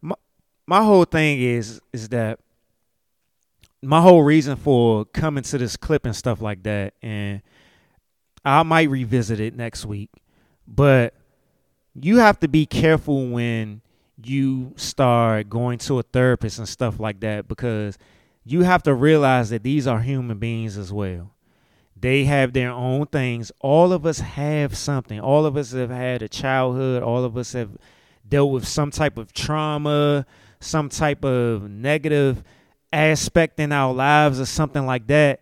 my, 0.01 0.15
my 0.65 0.83
whole 0.83 1.05
thing 1.05 1.41
is 1.41 1.81
is 1.93 2.09
that 2.09 2.39
my 3.81 4.01
whole 4.01 4.23
reason 4.23 4.57
for 4.57 5.05
coming 5.05 5.43
to 5.43 5.57
this 5.57 5.77
clip 5.77 6.05
and 6.05 6.15
stuff 6.15 6.41
like 6.41 6.63
that 6.63 6.95
and 7.01 7.41
i 8.43 8.63
might 8.63 8.89
revisit 8.89 9.39
it 9.39 9.55
next 9.55 9.85
week 9.85 10.09
but 10.67 11.13
you 11.93 12.17
have 12.17 12.39
to 12.41 12.47
be 12.47 12.65
careful 12.65 13.29
when 13.29 13.81
you 14.23 14.73
start 14.75 15.49
going 15.49 15.77
to 15.79 15.99
a 15.99 16.03
therapist 16.03 16.57
and 16.57 16.67
stuff 16.67 16.99
like 16.99 17.19
that 17.21 17.47
because 17.47 17.97
you 18.43 18.63
have 18.63 18.83
to 18.83 18.93
realize 18.93 19.49
that 19.49 19.63
these 19.63 19.87
are 19.87 19.99
human 19.99 20.37
beings 20.37 20.77
as 20.77 20.91
well. 20.91 21.31
They 21.99 22.25
have 22.25 22.53
their 22.53 22.71
own 22.71 23.07
things. 23.07 23.51
All 23.59 23.91
of 23.91 24.05
us 24.05 24.19
have 24.19 24.77
something. 24.77 25.19
All 25.19 25.45
of 25.45 25.57
us 25.57 25.71
have 25.71 25.89
had 25.89 26.21
a 26.21 26.29
childhood. 26.29 27.01
All 27.01 27.23
of 27.23 27.37
us 27.37 27.53
have 27.53 27.71
dealt 28.27 28.51
with 28.51 28.67
some 28.67 28.91
type 28.91 29.17
of 29.17 29.33
trauma, 29.33 30.25
some 30.59 30.89
type 30.89 31.25
of 31.25 31.69
negative 31.69 32.43
aspect 32.93 33.59
in 33.59 33.71
our 33.71 33.93
lives 33.93 34.39
or 34.39 34.45
something 34.45 34.85
like 34.85 35.07
that. 35.07 35.41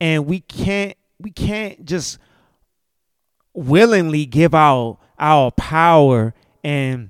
And 0.00 0.26
we 0.26 0.40
can't 0.40 0.96
we 1.18 1.30
can't 1.30 1.84
just 1.84 2.18
willingly 3.56 4.26
give 4.26 4.54
our 4.54 4.98
our 5.18 5.50
power 5.50 6.34
and 6.62 7.08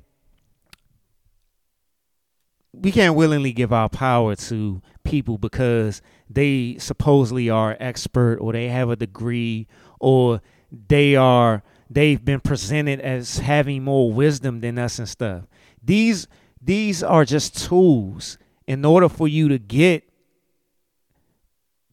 we 2.72 2.92
can't 2.92 3.16
willingly 3.16 3.52
give 3.52 3.72
our 3.72 3.88
power 3.88 4.36
to 4.36 4.80
people 5.02 5.38
because 5.38 6.00
they 6.30 6.76
supposedly 6.78 7.50
are 7.50 7.76
expert 7.80 8.38
or 8.38 8.52
they 8.52 8.68
have 8.68 8.90
a 8.90 8.96
degree 8.96 9.66
or 9.98 10.40
they 10.88 11.16
are 11.16 11.62
they've 11.90 12.24
been 12.24 12.40
presented 12.40 13.00
as 13.00 13.38
having 13.38 13.82
more 13.82 14.12
wisdom 14.12 14.60
than 14.60 14.78
us 14.78 14.98
and 14.98 15.08
stuff. 15.08 15.44
These 15.82 16.28
these 16.62 17.02
are 17.02 17.24
just 17.24 17.66
tools 17.66 18.38
in 18.66 18.84
order 18.84 19.08
for 19.08 19.26
you 19.26 19.48
to 19.48 19.58
get 19.58 20.08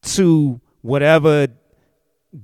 to 0.02 0.60
whatever 0.82 1.48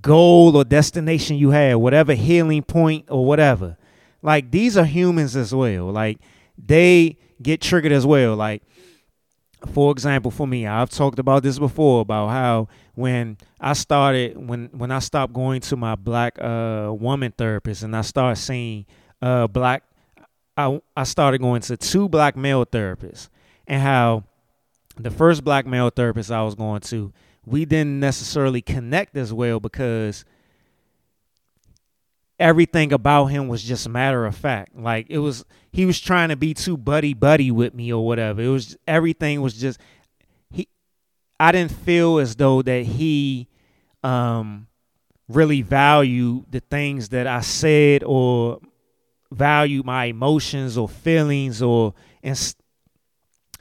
goal 0.02 0.56
or 0.56 0.64
destination 0.64 1.38
you 1.38 1.50
have, 1.52 1.80
whatever 1.80 2.14
healing 2.14 2.64
point 2.64 3.06
or 3.10 3.26
whatever. 3.26 3.78
Like 4.22 4.52
these 4.52 4.78
are 4.78 4.86
humans 4.86 5.36
as 5.36 5.54
well. 5.54 5.92
Like 5.92 6.20
they 6.58 7.18
get 7.42 7.62
triggered 7.62 7.92
as 7.92 8.06
well. 8.06 8.36
Like, 8.36 8.64
for 9.74 9.92
example, 9.92 10.32
for 10.32 10.48
me, 10.48 10.68
I've 10.68 10.90
talked 10.90 11.20
about 11.20 11.44
this 11.44 11.60
before 11.60 12.02
about 12.02 12.30
how 12.30 12.68
when 12.96 13.38
I 13.60 13.74
started 13.74 14.38
when 14.38 14.70
when 14.72 14.92
I 14.92 15.00
stopped 15.00 15.34
going 15.34 15.62
to 15.62 15.76
my 15.76 15.96
black 15.96 16.38
uh, 16.40 16.94
woman 16.98 17.34
therapist 17.38 17.84
and 17.84 17.96
I 17.96 18.02
started 18.02 18.38
seeing 18.38 18.86
uh, 19.22 19.48
black, 19.48 19.84
I 20.56 20.82
I 20.96 21.04
started 21.04 21.40
going 21.40 21.62
to 21.64 21.78
two 21.78 22.08
black 22.08 22.36
male 22.36 22.66
therapists 22.66 23.30
and 23.68 23.82
how 23.82 24.24
the 24.98 25.12
first 25.12 25.44
black 25.44 25.66
male 25.66 25.90
therapist 25.90 26.32
I 26.32 26.44
was 26.44 26.56
going 26.56 26.82
to, 26.82 27.14
we 27.46 27.66
didn't 27.66 28.00
necessarily 28.00 28.62
connect 28.62 29.16
as 29.18 29.34
well 29.34 29.60
because 29.60 30.26
everything 32.40 32.94
about 32.94 33.26
him 33.26 33.48
was 33.48 33.64
just 33.64 33.88
matter 33.90 34.26
of 34.26 34.36
fact. 34.36 34.76
Like 34.76 35.08
it 35.10 35.20
was 35.20 35.46
he 35.72 35.86
was 35.86 36.00
trying 36.00 36.30
to 36.30 36.36
be 36.36 36.54
too 36.54 36.78
buddy 36.78 37.14
buddy 37.14 37.52
with 37.52 37.74
me 37.74 37.92
or 37.92 38.06
whatever. 38.06 38.42
It 38.42 38.48
was 38.48 38.78
everything 38.88 39.42
was 39.42 39.56
just 39.56 39.80
he 40.50 40.68
I 41.40 41.52
didn't 41.52 41.72
feel 41.72 42.20
as 42.20 42.36
though 42.36 42.62
that 42.62 42.86
he 42.86 43.48
um 44.04 44.68
really 45.28 45.62
valued 45.62 46.46
the 46.50 46.62
things 46.62 47.10
that 47.10 47.28
I 47.28 47.42
said 47.42 48.04
or 48.04 48.60
valued 49.32 49.86
my 49.86 50.06
emotions 50.06 50.78
or 50.78 50.90
feelings 50.90 51.62
or 51.62 51.94
and 52.24 52.56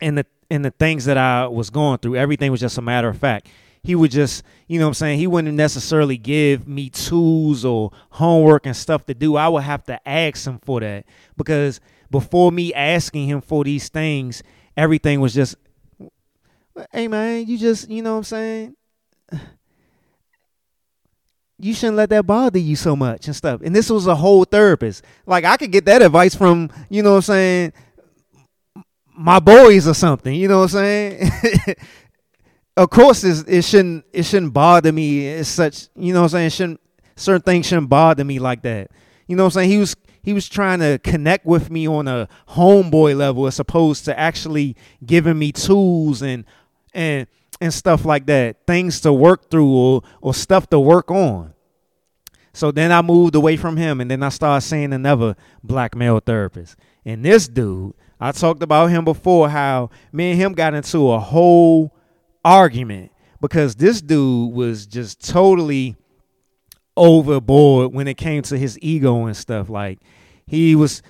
and 0.01 0.19
the 0.19 0.27
and 0.51 0.65
the 0.65 0.71
things 0.71 1.05
that 1.05 1.19
I 1.19 1.47
was 1.47 1.69
going 1.69 1.99
through. 1.99 2.17
Everything 2.17 2.51
was 2.51 2.61
just 2.61 2.79
a 2.79 2.83
matter 2.83 3.09
of 3.09 3.19
fact 3.19 3.49
he 3.89 3.95
would 3.95 4.11
just, 4.11 4.43
you 4.67 4.79
know 4.79 4.85
what 4.85 4.89
I'm 4.89 4.95
saying, 4.95 5.19
he 5.19 5.27
wouldn't 5.27 5.57
necessarily 5.57 6.19
give 6.19 6.69
me 6.69 6.91
tools 6.91 7.65
or 7.65 7.91
homework 8.11 8.67
and 8.67 8.77
stuff 8.77 9.07
to 9.07 9.15
do. 9.15 9.37
I 9.37 9.49
would 9.49 9.63
have 9.63 9.83
to 9.85 9.99
ask 10.07 10.47
him 10.47 10.59
for 10.59 10.81
that 10.81 11.07
because 11.39 11.81
before 12.11 12.53
me 12.53 12.75
asking 12.75 13.29
him 13.29 13.41
for 13.41 13.65
these 13.65 13.89
things, 13.89 14.43
everything 14.77 15.23
was 15.23 15.33
just, 15.33 15.57
hey 16.93 17.09
man, 17.09 17.47
you 17.47 17.57
just, 17.57 17.89
you 17.89 18.03
know 18.03 18.13
what 18.13 18.19
I'm 18.19 18.25
saying? 18.25 18.77
You 21.59 21.73
shouldn't 21.73 21.97
let 21.97 22.11
that 22.11 22.27
bother 22.27 22.59
you 22.59 22.77
so 22.77 22.95
much 22.95 23.27
and 23.27 23.35
stuff. 23.35 23.63
And 23.65 23.75
this 23.75 23.89
was 23.89 24.07
a 24.07 24.15
whole 24.15 24.45
therapist. 24.45 25.03
Like 25.25 25.47
I 25.47 25.57
could 25.57 25.73
get 25.73 25.87
that 25.87 26.03
advice 26.03 26.35
from, 26.35 26.69
you 26.91 27.03
know 27.03 27.13
what 27.13 27.17
I'm 27.17 27.23
saying, 27.23 27.73
my 29.17 29.41
boys 29.41 29.89
or 29.89 29.95
something, 29.95 30.35
you 30.35 30.47
know 30.47 30.59
what 30.59 30.75
I'm 30.75 30.79
saying? 30.79 31.31
of 32.79 32.91
course 32.91 33.25
it 33.25 33.63
shouldn't 33.63 34.05
it 34.13 34.25
shouldn't 34.25 34.53
bother 34.53 34.93
me 34.93 35.29
as 35.29 35.49
such 35.49 35.89
you 35.97 36.13
know 36.13 36.21
what 36.21 36.35
i'm 36.35 36.51
saying 36.51 36.51
shouldn't 36.51 36.81
certain 37.17 37.43
things 37.43 37.67
shouldn't 37.67 37.89
bother 37.89 38.25
me 38.25 38.39
like 38.39 38.63
that 38.63 38.91
you 39.27 39.37
know 39.37 39.45
what 39.45 39.57
i'm 39.57 39.61
saying 39.61 39.71
he 39.71 39.79
was 39.79 39.95
he 40.23 40.33
was 40.33 40.49
trying 40.49 40.81
to 40.81 40.99
connect 40.99 41.47
with 41.47 41.71
me 41.71 41.87
on 41.87 42.07
a 42.07 42.29
homeboy 42.49 43.17
level 43.17 43.47
as 43.47 43.59
opposed 43.59 44.05
to 44.05 44.19
actually 44.19 44.77
giving 45.05 45.39
me 45.39 45.53
tools 45.53 46.23
and 46.23 46.45
and 46.93 47.27
and 47.61 47.75
stuff 47.75 48.05
like 48.05 48.27
that, 48.27 48.67
things 48.67 49.01
to 49.01 49.13
work 49.13 49.51
through 49.51 49.71
or 49.71 50.03
or 50.21 50.35
stuff 50.35 50.69
to 50.71 50.79
work 50.79 51.11
on. 51.11 51.55
So 52.53 52.71
then 52.73 52.91
I 52.91 53.03
moved 53.03 53.35
away 53.35 53.57
from 53.57 53.77
him 53.77 54.01
and 54.01 54.11
then 54.11 54.23
I 54.23 54.31
started 54.31 54.67
seeing 54.67 54.93
another 54.93 55.37
black 55.63 55.95
male 55.95 56.21
therapist. 56.21 56.77
And 57.05 57.25
this 57.25 57.47
dude, 57.47 57.95
I 58.21 58.33
talked 58.33 58.63
about 58.63 58.87
him 58.87 59.05
before 59.05 59.49
how 59.49 59.91
me 60.13 60.33
and 60.33 60.41
him 60.41 60.53
got 60.55 60.75
into 60.75 61.11
a 61.11 61.21
whole 61.21 61.95
argument 62.49 63.13
because 63.41 63.75
this 63.77 64.01
dude 64.01 64.53
was 64.53 64.87
just 64.87 65.27
totally 65.29 65.97
overboard 66.97 67.93
when 67.93 68.09
it 68.09 68.17
came 68.17 68.43
to 68.43 68.57
his 68.57 68.79
ego 68.81 69.27
and 69.27 69.37
stuff. 69.37 69.69
Like 69.69 70.01
he 70.47 70.75
was 70.75 71.03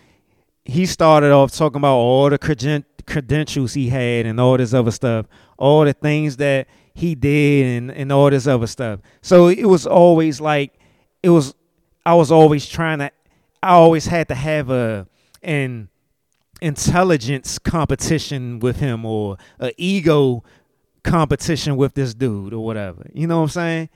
he 0.64 0.84
started 0.84 1.30
off 1.30 1.52
talking 1.52 1.78
about 1.78 1.94
all 1.96 2.28
the 2.28 2.38
creden- 2.38 2.84
credentials 3.06 3.72
he 3.72 3.88
had 3.88 4.26
and 4.26 4.38
all 4.40 4.56
this 4.56 4.74
other 4.74 4.90
stuff, 4.90 5.26
all 5.56 5.84
the 5.84 5.92
things 5.94 6.36
that 6.38 6.66
he 6.94 7.14
did 7.14 7.66
and, 7.66 7.90
and 7.92 8.12
all 8.12 8.28
this 8.28 8.46
other 8.46 8.66
stuff. 8.66 9.00
So 9.22 9.46
it 9.46 9.64
was 9.64 9.86
always 9.86 10.40
like 10.40 10.74
it 11.22 11.30
was 11.30 11.54
I 12.04 12.14
was 12.14 12.32
always 12.32 12.68
trying 12.68 12.98
to 12.98 13.10
I 13.62 13.70
always 13.74 14.06
had 14.06 14.28
to 14.28 14.34
have 14.34 14.70
a 14.70 15.06
an 15.42 15.88
intelligence 16.60 17.60
competition 17.60 18.58
with 18.58 18.80
him 18.80 19.04
or 19.04 19.36
a 19.60 19.72
ego 19.76 20.42
competition 21.02 21.76
with 21.76 21.94
this 21.94 22.14
dude 22.14 22.52
or 22.52 22.64
whatever. 22.64 23.06
You 23.12 23.26
know 23.26 23.38
what 23.38 23.44
I'm 23.44 23.48
saying? 23.50 23.88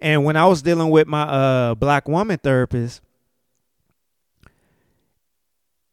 And 0.00 0.24
when 0.24 0.36
I 0.36 0.46
was 0.46 0.62
dealing 0.62 0.90
with 0.90 1.08
my 1.08 1.22
uh 1.22 1.74
black 1.74 2.08
woman 2.08 2.38
therapist, 2.38 3.00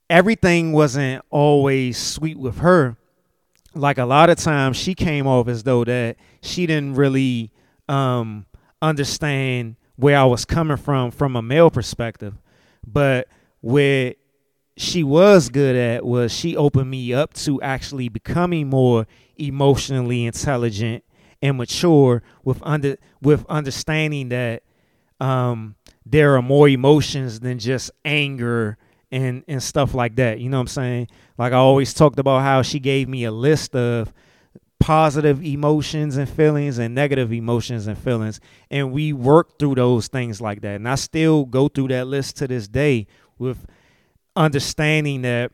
everything 0.10 0.72
wasn't 0.72 1.24
always 1.30 1.98
sweet 1.98 2.38
with 2.38 2.60
her. 2.60 2.98
Like 3.74 3.98
a 3.98 4.06
lot 4.06 4.30
of 4.30 4.38
times 4.38 4.78
she 4.78 4.96
came 4.96 5.28
off 5.28 5.48
as 5.48 5.64
though 5.64 5.84
that 5.84 6.18
she 6.42 6.66
didn't 6.66 6.96
really 6.96 7.52
um 7.90 8.46
understand 8.82 9.76
where 9.96 10.18
I 10.18 10.26
was 10.26 10.46
coming 10.46 10.78
from 10.78 11.12
from 11.12 11.36
a 11.36 11.42
male 11.42 11.72
perspective. 11.72 12.36
But 12.86 13.28
where 13.62 14.14
she 14.78 15.04
was 15.04 15.50
good 15.50 15.76
at 15.76 16.06
was 16.06 16.34
she 16.34 16.56
opened 16.56 16.90
me 16.90 17.14
up 17.14 17.34
to 17.34 17.62
actually 17.62 18.10
becoming 18.10 18.70
more 18.70 19.08
emotionally 19.38 20.26
intelligent 20.26 21.04
and 21.42 21.58
mature 21.58 22.24
with 22.44 22.60
under 22.64 22.98
with 23.22 23.46
understanding 23.48 24.30
that 24.30 24.64
um, 25.20 25.76
there 26.06 26.36
are 26.36 26.42
more 26.42 26.68
emotions 26.68 27.40
than 27.40 27.60
just 27.60 27.92
anger 28.04 28.78
and 29.12 29.44
and 29.48 29.62
stuff 29.62 29.94
like 29.94 30.16
that. 30.16 30.40
You 30.40 30.50
know 30.50 30.58
what 30.58 30.62
I'm 30.62 30.68
saying? 30.68 31.08
Like 31.38 31.54
I 31.54 31.58
always 31.58 31.94
talked 31.94 32.20
about 32.20 32.42
how 32.42 32.62
she 32.62 32.80
gave 32.80 33.08
me 33.08 33.24
a 33.24 33.32
list 33.32 33.76
of 33.76 34.14
positive 34.80 35.44
emotions 35.44 36.18
and 36.18 36.30
feelings 36.30 36.78
and 36.78 36.94
negative 36.94 37.32
emotions 37.32 37.88
and 37.88 37.98
feelings 37.98 38.40
and 38.70 38.92
we 38.92 39.14
worked 39.14 39.58
through 39.58 39.76
those 39.76 40.08
things 40.08 40.42
like 40.42 40.62
that. 40.62 40.76
And 40.76 40.88
I 40.88 40.96
still 40.96 41.46
go 41.46 41.68
through 41.68 41.88
that 41.88 42.08
list 42.08 42.38
to 42.38 42.48
this 42.48 42.68
day 42.68 43.08
with 43.40 43.66
understanding 44.36 45.22
that 45.24 45.52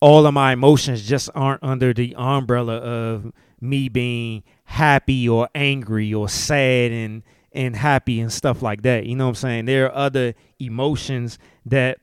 all 0.00 0.26
of 0.26 0.34
my 0.34 0.52
emotions 0.52 1.06
just 1.06 1.28
aren't 1.34 1.62
under 1.62 1.92
the 1.92 2.14
umbrella 2.16 2.76
of 2.76 3.32
me 3.60 3.88
being 3.88 4.42
happy 4.64 5.28
or 5.28 5.48
angry 5.54 6.12
or 6.12 6.28
sad 6.28 6.90
and 6.90 7.22
and 7.52 7.74
happy 7.74 8.20
and 8.20 8.32
stuff 8.32 8.62
like 8.62 8.82
that. 8.82 9.06
You 9.06 9.16
know 9.16 9.24
what 9.24 9.30
I'm 9.30 9.34
saying? 9.34 9.64
There 9.64 9.86
are 9.86 9.94
other 9.94 10.34
emotions 10.58 11.38
that 11.66 11.98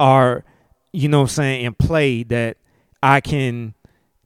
are 0.00 0.44
you 0.92 1.08
know 1.08 1.18
what 1.18 1.24
I'm 1.24 1.28
saying 1.28 1.64
in 1.64 1.74
play 1.74 2.22
that 2.24 2.56
I 3.02 3.20
can 3.20 3.74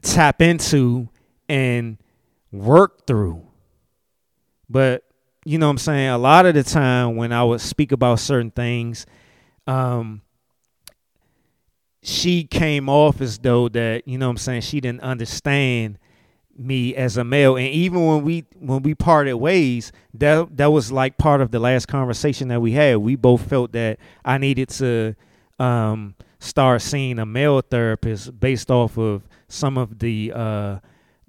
tap 0.00 0.40
into 0.40 1.08
and 1.48 1.98
work 2.50 3.06
through. 3.06 3.46
But 4.68 5.04
you 5.44 5.58
know 5.58 5.66
what 5.66 5.72
I'm 5.72 5.78
saying? 5.78 6.08
A 6.08 6.18
lot 6.18 6.46
of 6.46 6.54
the 6.54 6.62
time 6.62 7.16
when 7.16 7.32
I 7.32 7.44
would 7.44 7.60
speak 7.60 7.92
about 7.92 8.20
certain 8.20 8.50
things, 8.50 9.06
um, 9.66 10.22
she 12.02 12.44
came 12.44 12.88
off 12.88 13.20
as 13.20 13.38
though 13.38 13.68
that, 13.68 14.06
you 14.06 14.18
know 14.18 14.26
what 14.26 14.32
I'm 14.32 14.36
saying, 14.38 14.62
she 14.62 14.80
didn't 14.80 15.02
understand 15.02 15.98
me 16.58 16.94
as 16.94 17.16
a 17.16 17.24
male. 17.24 17.56
And 17.56 17.68
even 17.68 18.04
when 18.06 18.22
we 18.22 18.44
when 18.58 18.82
we 18.82 18.94
parted 18.94 19.34
ways, 19.34 19.92
that 20.14 20.56
that 20.56 20.72
was 20.72 20.90
like 20.92 21.16
part 21.16 21.40
of 21.40 21.50
the 21.50 21.58
last 21.58 21.86
conversation 21.86 22.48
that 22.48 22.60
we 22.60 22.72
had. 22.72 22.98
We 22.98 23.16
both 23.16 23.48
felt 23.48 23.72
that 23.72 23.98
I 24.24 24.38
needed 24.38 24.68
to 24.70 25.14
um 25.58 26.14
start 26.40 26.82
seeing 26.82 27.18
a 27.18 27.26
male 27.26 27.60
therapist 27.60 28.38
based 28.40 28.70
off 28.70 28.98
of 28.98 29.22
some 29.48 29.78
of 29.78 30.00
the 30.00 30.32
uh 30.34 30.78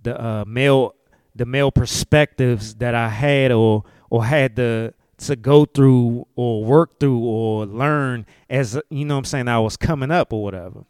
the 0.01 0.19
uh 0.19 0.43
male 0.47 0.95
the 1.35 1.45
male 1.45 1.71
perspectives 1.71 2.75
that 2.75 2.95
I 2.95 3.09
had 3.09 3.51
or 3.51 3.83
or 4.09 4.25
had 4.25 4.55
to 4.55 4.93
to 5.27 5.35
go 5.35 5.65
through 5.65 6.27
or 6.35 6.63
work 6.63 6.99
through 6.99 7.19
or 7.19 7.65
learn 7.65 8.25
as 8.49 8.79
you 8.89 9.05
know 9.05 9.17
I'm 9.17 9.25
saying 9.25 9.47
I 9.47 9.59
was 9.59 9.77
coming 9.77 10.11
up 10.11 10.33
or 10.33 10.43
whatever. 10.43 10.85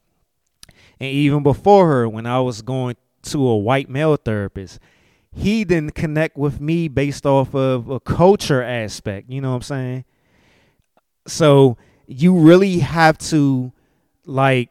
And 1.00 1.10
even 1.10 1.44
before 1.44 1.88
her 1.88 2.08
when 2.08 2.26
I 2.26 2.40
was 2.40 2.62
going 2.62 2.96
to 3.24 3.48
a 3.48 3.58
white 3.58 3.90
male 3.90 4.16
therapist, 4.16 4.80
he 5.36 5.64
didn't 5.64 5.96
connect 5.96 6.38
with 6.38 6.60
me 6.62 6.88
based 6.88 7.26
off 7.26 7.56
of 7.56 7.90
a 7.90 8.00
culture 8.00 8.62
aspect, 8.62 9.30
you 9.30 9.42
know 9.42 9.50
what 9.50 9.58
I'm 9.58 9.62
saying? 9.64 10.06
So 11.28 11.78
you 12.08 12.38
really 12.38 12.80
have 12.80 13.18
to 13.30 13.72
like 14.26 14.70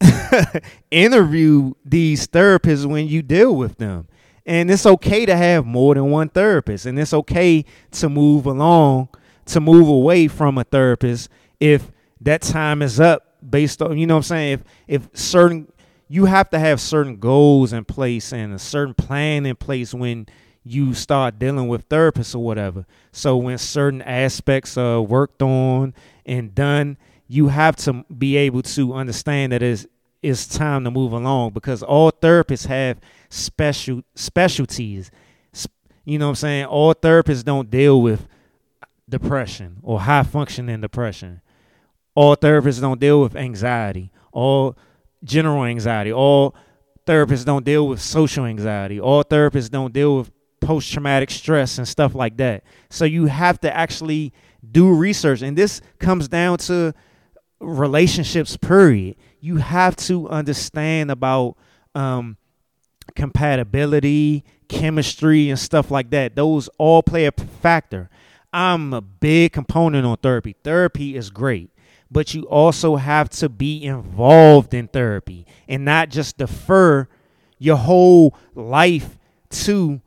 interview 0.90 1.74
these 1.84 2.26
therapists 2.26 2.86
when 2.86 3.06
you 3.08 3.22
deal 3.22 3.54
with 3.54 3.78
them. 3.78 4.06
And 4.44 4.70
it's 4.70 4.86
okay 4.86 5.24
to 5.26 5.36
have 5.36 5.64
more 5.64 5.94
than 5.94 6.10
one 6.10 6.28
therapist. 6.28 6.86
And 6.86 6.98
it's 6.98 7.14
okay 7.14 7.64
to 7.92 8.08
move 8.08 8.46
along, 8.46 9.08
to 9.46 9.60
move 9.60 9.88
away 9.88 10.28
from 10.28 10.58
a 10.58 10.64
therapist 10.64 11.28
if 11.60 11.90
that 12.20 12.42
time 12.42 12.82
is 12.82 12.98
up 12.98 13.36
based 13.48 13.82
on, 13.82 13.98
you 13.98 14.06
know 14.06 14.14
what 14.14 14.18
I'm 14.18 14.22
saying? 14.24 14.52
If 14.88 15.04
if 15.04 15.18
certain 15.18 15.72
you 16.08 16.26
have 16.26 16.50
to 16.50 16.58
have 16.58 16.80
certain 16.80 17.16
goals 17.16 17.72
in 17.72 17.84
place 17.84 18.32
and 18.32 18.52
a 18.52 18.58
certain 18.58 18.94
plan 18.94 19.46
in 19.46 19.56
place 19.56 19.94
when 19.94 20.26
you 20.64 20.92
start 20.92 21.38
dealing 21.38 21.68
with 21.68 21.88
therapists 21.88 22.34
or 22.34 22.40
whatever. 22.40 22.84
So 23.12 23.36
when 23.36 23.56
certain 23.58 24.02
aspects 24.02 24.76
are 24.76 25.00
worked 25.00 25.40
on 25.40 25.94
and 26.26 26.54
done, 26.54 26.98
you 27.28 27.48
have 27.48 27.76
to 27.76 28.04
be 28.16 28.36
able 28.36 28.62
to 28.62 28.92
understand 28.92 29.52
that 29.52 29.62
it's 29.62 29.86
it's 30.22 30.46
time 30.46 30.84
to 30.84 30.90
move 30.90 31.12
along 31.12 31.50
because 31.52 31.82
all 31.82 32.12
therapists 32.12 32.66
have 32.66 32.98
special 33.28 34.02
specialties. 34.14 35.10
You 36.04 36.18
know 36.18 36.26
what 36.26 36.30
I'm 36.30 36.36
saying? 36.36 36.64
All 36.66 36.94
therapists 36.94 37.44
don't 37.44 37.70
deal 37.70 38.00
with 38.00 38.26
depression 39.08 39.78
or 39.82 40.00
high 40.00 40.22
functioning 40.22 40.80
depression. 40.80 41.40
All 42.14 42.36
therapists 42.36 42.80
don't 42.80 43.00
deal 43.00 43.20
with 43.20 43.36
anxiety. 43.36 44.10
All 44.32 44.76
general 45.24 45.64
anxiety. 45.64 46.12
All 46.12 46.54
therapists 47.06 47.44
don't 47.44 47.64
deal 47.64 47.86
with 47.88 48.00
social 48.00 48.44
anxiety. 48.44 49.00
All 49.00 49.24
therapists 49.24 49.70
don't 49.70 49.92
deal 49.92 50.18
with 50.18 50.30
post 50.60 50.92
traumatic 50.92 51.30
stress 51.30 51.78
and 51.78 51.86
stuff 51.86 52.14
like 52.14 52.36
that. 52.36 52.64
So 52.90 53.04
you 53.04 53.26
have 53.26 53.60
to 53.60 53.74
actually 53.74 54.32
do 54.70 54.92
research. 54.92 55.42
And 55.42 55.56
this 55.56 55.80
comes 55.98 56.28
down 56.28 56.58
to 56.58 56.94
relationships, 57.62 58.56
period. 58.56 59.16
You 59.40 59.56
have 59.56 59.96
to 59.96 60.28
understand 60.28 61.10
about 61.10 61.56
um, 61.94 62.36
compatibility, 63.14 64.44
chemistry, 64.68 65.50
and 65.50 65.58
stuff 65.58 65.90
like 65.90 66.10
that. 66.10 66.36
Those 66.36 66.68
all 66.78 67.02
play 67.02 67.26
a 67.26 67.32
factor. 67.32 68.10
I'm 68.52 68.92
a 68.92 69.00
big 69.00 69.52
component 69.52 70.04
on 70.06 70.16
therapy. 70.18 70.56
Therapy 70.62 71.16
is 71.16 71.30
great, 71.30 71.70
but 72.10 72.34
you 72.34 72.42
also 72.44 72.96
have 72.96 73.30
to 73.30 73.48
be 73.48 73.82
involved 73.82 74.74
in 74.74 74.88
therapy 74.88 75.46
and 75.68 75.84
not 75.84 76.10
just 76.10 76.36
defer 76.36 77.08
your 77.58 77.76
whole 77.76 78.36
life 78.54 79.18
to 79.50 80.00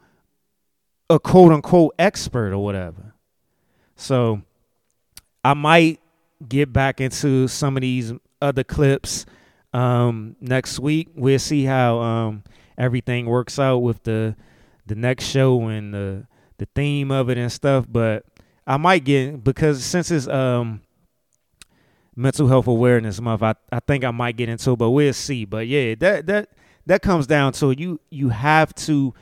a 1.09 1.19
quote 1.19 1.51
unquote 1.51 1.95
expert 1.97 2.51
or 2.53 2.59
whatever. 2.59 3.13
So 3.95 4.41
I 5.43 5.53
might 5.53 5.99
get 6.47 6.71
back 6.71 7.01
into 7.01 7.47
some 7.47 7.77
of 7.77 7.81
these 7.81 8.13
other 8.41 8.63
clips 8.63 9.25
um, 9.73 10.35
next 10.39 10.79
week. 10.79 11.09
We'll 11.15 11.39
see 11.39 11.65
how 11.65 11.99
um, 11.99 12.43
everything 12.77 13.25
works 13.25 13.59
out 13.59 13.79
with 13.79 14.03
the 14.03 14.35
the 14.87 14.95
next 14.95 15.25
show 15.25 15.67
and 15.67 15.93
the 15.93 16.27
the 16.57 16.67
theme 16.75 17.11
of 17.11 17.29
it 17.29 17.37
and 17.37 17.51
stuff. 17.51 17.85
But 17.89 18.25
I 18.65 18.77
might 18.77 19.03
get 19.03 19.43
because 19.43 19.83
since 19.83 20.11
it's 20.11 20.27
um 20.27 20.81
mental 22.15 22.47
health 22.47 22.67
awareness 22.67 23.19
month, 23.19 23.43
I, 23.43 23.55
I 23.71 23.79
think 23.81 24.03
I 24.03 24.11
might 24.11 24.37
get 24.37 24.47
into 24.47 24.71
it, 24.71 24.77
but 24.77 24.91
we'll 24.91 25.13
see. 25.13 25.45
But 25.45 25.67
yeah, 25.67 25.95
that 25.95 26.25
that 26.27 26.49
that 26.85 27.01
comes 27.01 27.27
down 27.27 27.53
to 27.53 27.71
you 27.71 27.99
you 28.09 28.29
have 28.29 28.73
to 28.75 29.13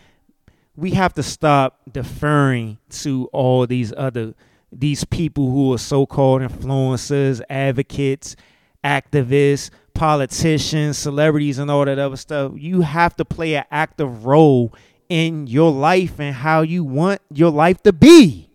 we 0.76 0.92
have 0.92 1.14
to 1.14 1.24
stop 1.24 1.82
deferring 1.92 2.78
to 2.90 3.30
all 3.32 3.68
these 3.68 3.94
other 3.96 4.34
these 4.80 5.04
people 5.04 5.52
who 5.52 5.74
are 5.74 5.78
so-called 5.78 6.42
influencers, 6.42 7.42
advocates, 7.50 8.36
activists, 8.84 9.70
politicians, 9.94 10.98
celebrities, 10.98 11.60
and 11.60 11.70
all 11.70 11.86
that 11.86 12.00
other 12.00 12.18
stuff. 12.18 12.54
You 12.56 12.82
have 12.82 13.16
to 13.18 13.26
play 13.26 13.56
an 13.56 13.66
active 13.72 14.26
role 14.26 14.74
in 15.10 15.48
your 15.48 15.72
life 15.72 16.20
and 16.20 16.34
how 16.36 16.62
you 16.62 16.84
want 16.84 17.22
your 17.32 17.52
life 17.52 17.82
to 17.84 17.94
be. 17.94 18.50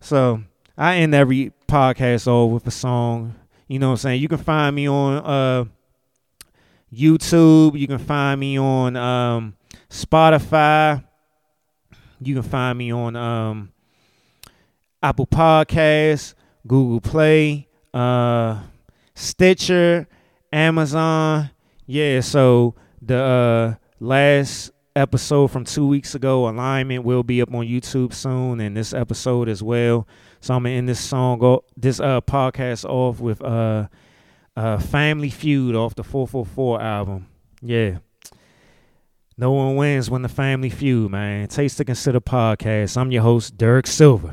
So 0.00 0.42
I 0.76 0.96
end 0.96 1.14
every 1.14 1.52
podcast 1.68 2.26
off 2.26 2.50
with 2.52 2.66
a 2.66 2.70
song. 2.70 3.34
You 3.68 3.78
know 3.78 3.88
what 3.88 3.92
I'm 3.92 3.98
saying? 3.98 4.22
You 4.22 4.28
can 4.28 4.38
find 4.38 4.74
me 4.74 4.88
on 4.88 5.16
uh, 5.24 5.64
YouTube. 6.92 7.78
You 7.78 7.86
can 7.86 7.98
find 7.98 8.38
me 8.40 8.58
on 8.58 8.96
um, 8.96 9.56
Spotify. 9.88 11.04
You 12.20 12.34
can 12.34 12.42
find 12.42 12.78
me 12.78 12.92
on 12.92 13.16
um, 13.16 13.72
Apple 15.04 15.26
Podcasts, 15.26 16.32
Google 16.66 16.98
Play, 16.98 17.68
uh, 17.92 18.62
Stitcher, 19.14 20.08
Amazon. 20.50 21.50
Yeah, 21.84 22.20
so 22.20 22.74
the 23.02 23.18
uh, 23.18 23.74
last 24.00 24.70
episode 24.96 25.48
from 25.48 25.66
two 25.66 25.86
weeks 25.86 26.14
ago, 26.14 26.48
Alignment, 26.48 27.04
will 27.04 27.22
be 27.22 27.42
up 27.42 27.52
on 27.52 27.66
YouTube 27.66 28.14
soon, 28.14 28.60
and 28.60 28.74
this 28.74 28.94
episode 28.94 29.50
as 29.50 29.62
well. 29.62 30.08
So 30.40 30.54
I'm 30.54 30.62
gonna 30.62 30.74
end 30.74 30.88
this 30.88 31.00
song, 31.00 31.60
this 31.76 32.00
uh 32.00 32.22
podcast 32.22 32.86
off 32.86 33.20
with 33.20 33.42
uh, 33.42 33.88
uh, 34.56 34.78
Family 34.78 35.28
Feud 35.28 35.76
off 35.76 35.94
the 35.94 36.02
444 36.02 36.80
album. 36.80 37.26
Yeah. 37.60 37.98
No 39.36 39.52
one 39.52 39.76
wins 39.76 40.08
when 40.08 40.22
the 40.22 40.28
family 40.30 40.70
feud, 40.70 41.10
man. 41.10 41.48
Taste 41.48 41.76
to 41.78 41.84
Consider 41.84 42.20
podcast. 42.20 42.96
I'm 42.96 43.10
your 43.10 43.22
host, 43.22 43.58
Derek 43.58 43.86
Silver. 43.86 44.30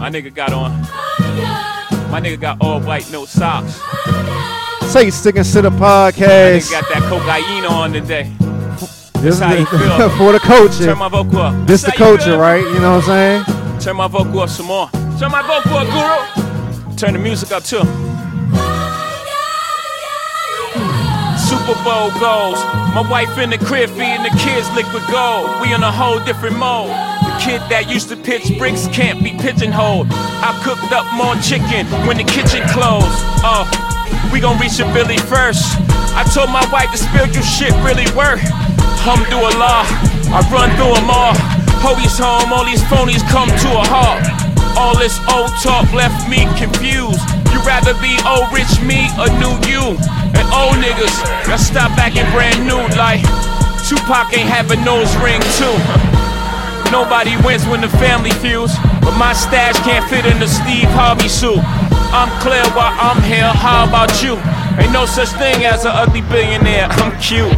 My 0.00 0.08
nigga 0.08 0.32
got 0.34 0.52
on. 0.54 0.72
My 2.10 2.20
nigga 2.22 2.40
got 2.40 2.56
all 2.62 2.80
white, 2.80 3.10
no 3.12 3.26
socks. 3.26 3.78
Taste 4.92 5.22
to 5.24 5.32
Consider 5.32 5.68
My 5.70 6.10
podcast. 6.10 6.56
nigga 6.56 6.70
got 6.70 6.88
that 6.88 7.02
cocaine 7.10 7.66
on 7.66 7.92
today. 7.92 8.32
This 9.20 9.38
That's 9.38 9.40
how 9.40 9.52
you 9.52 9.60
is 9.64 9.68
feel. 9.68 10.08
for 10.18 10.32
the 10.32 10.38
culture. 10.40 10.86
Turn 10.86 10.98
my 10.98 11.08
vocal 11.10 11.38
up. 11.40 11.66
This 11.66 11.82
the 11.82 11.88
That's 11.88 11.98
culture, 11.98 12.38
right? 12.38 12.64
You 12.64 12.80
know 12.80 12.96
what 12.96 13.08
I'm 13.10 13.44
saying? 13.44 13.80
Turn 13.82 13.96
my 13.96 14.08
vocal 14.08 14.40
up 14.40 14.48
some 14.48 14.66
more. 14.66 14.88
Turn 15.18 15.30
my 15.30 15.42
vocal 15.42 15.76
up, 15.76 15.86
guru. 15.92 16.96
Turn 16.96 17.12
the 17.12 17.18
music 17.18 17.52
up 17.52 17.62
too. 17.62 17.84
Super 21.36 21.76
Bowl 21.84 22.08
goals. 22.18 22.58
My 22.96 23.04
wife 23.10 23.36
in 23.36 23.50
the 23.50 23.58
crib 23.58 23.90
feeding 23.90 24.22
the 24.22 24.34
kids 24.40 24.66
liquid 24.74 25.02
gold. 25.10 25.60
We 25.60 25.74
in 25.74 25.82
a 25.82 25.92
whole 25.92 26.18
different 26.24 26.56
mode. 26.56 26.88
The 27.40 27.56
kid 27.56 27.72
that 27.72 27.88
used 27.88 28.12
to 28.12 28.20
pitch 28.20 28.52
bricks 28.60 28.84
can't 28.92 29.16
be 29.24 29.32
pigeonholed. 29.32 30.12
I 30.44 30.52
cooked 30.60 30.92
up 30.92 31.08
more 31.16 31.32
chicken 31.40 31.88
when 32.04 32.20
the 32.20 32.26
kitchen 32.28 32.60
closed. 32.68 33.08
Oh, 33.40 33.64
we 34.28 34.44
gon' 34.44 34.60
reach 34.60 34.76
a 34.76 34.84
Billy 34.92 35.16
first. 35.24 35.64
I 36.12 36.20
told 36.36 36.52
my 36.52 36.60
wife 36.68 36.92
to 36.92 37.00
spill 37.00 37.24
you 37.32 37.40
shit 37.40 37.72
really 37.80 38.04
work. 38.12 38.44
Alhamdulillah, 39.00 39.88
I 40.36 40.44
run 40.52 40.68
through 40.76 41.00
them 41.00 41.08
all. 41.08 41.32
Hoey's 41.80 42.20
home, 42.20 42.52
all 42.52 42.68
these 42.68 42.84
phonies 42.92 43.24
come 43.32 43.48
to 43.48 43.70
a 43.72 43.84
halt. 43.88 44.20
All 44.76 44.92
this 45.00 45.16
old 45.32 45.48
talk 45.64 45.88
left 45.96 46.28
me 46.28 46.44
confused. 46.60 47.24
You 47.56 47.64
rather 47.64 47.96
be 48.04 48.20
old 48.28 48.52
rich 48.52 48.68
me 48.84 49.08
or 49.16 49.32
new 49.40 49.56
you? 49.64 49.96
And 50.36 50.44
old 50.52 50.76
niggas 50.76 51.16
that 51.48 51.56
stop 51.56 51.96
acting 51.96 52.28
brand 52.36 52.68
new 52.68 52.84
like 53.00 53.24
Tupac 53.88 54.28
ain't 54.36 54.52
have 54.52 54.68
a 54.68 54.76
nose 54.84 55.08
ring 55.24 55.40
too. 55.56 56.19
Nobody 56.90 57.36
wins 57.46 57.66
when 57.66 57.80
the 57.80 57.88
family 58.02 58.30
feuds, 58.42 58.74
but 59.00 59.16
my 59.16 59.32
stash 59.32 59.78
can't 59.86 60.02
fit 60.10 60.26
in 60.26 60.38
the 60.40 60.48
Steve 60.48 60.90
Harvey 60.90 61.28
suit. 61.28 61.62
I'm 62.10 62.28
clear 62.42 62.66
while 62.74 62.90
I'm 62.98 63.22
here, 63.22 63.46
how 63.46 63.86
about 63.86 64.10
you? 64.22 64.34
Ain't 64.82 64.92
no 64.92 65.06
such 65.06 65.28
thing 65.38 65.64
as 65.64 65.84
an 65.84 65.92
ugly 65.94 66.22
billionaire, 66.22 66.88
I'm 66.90 67.14
cute. 67.22 67.54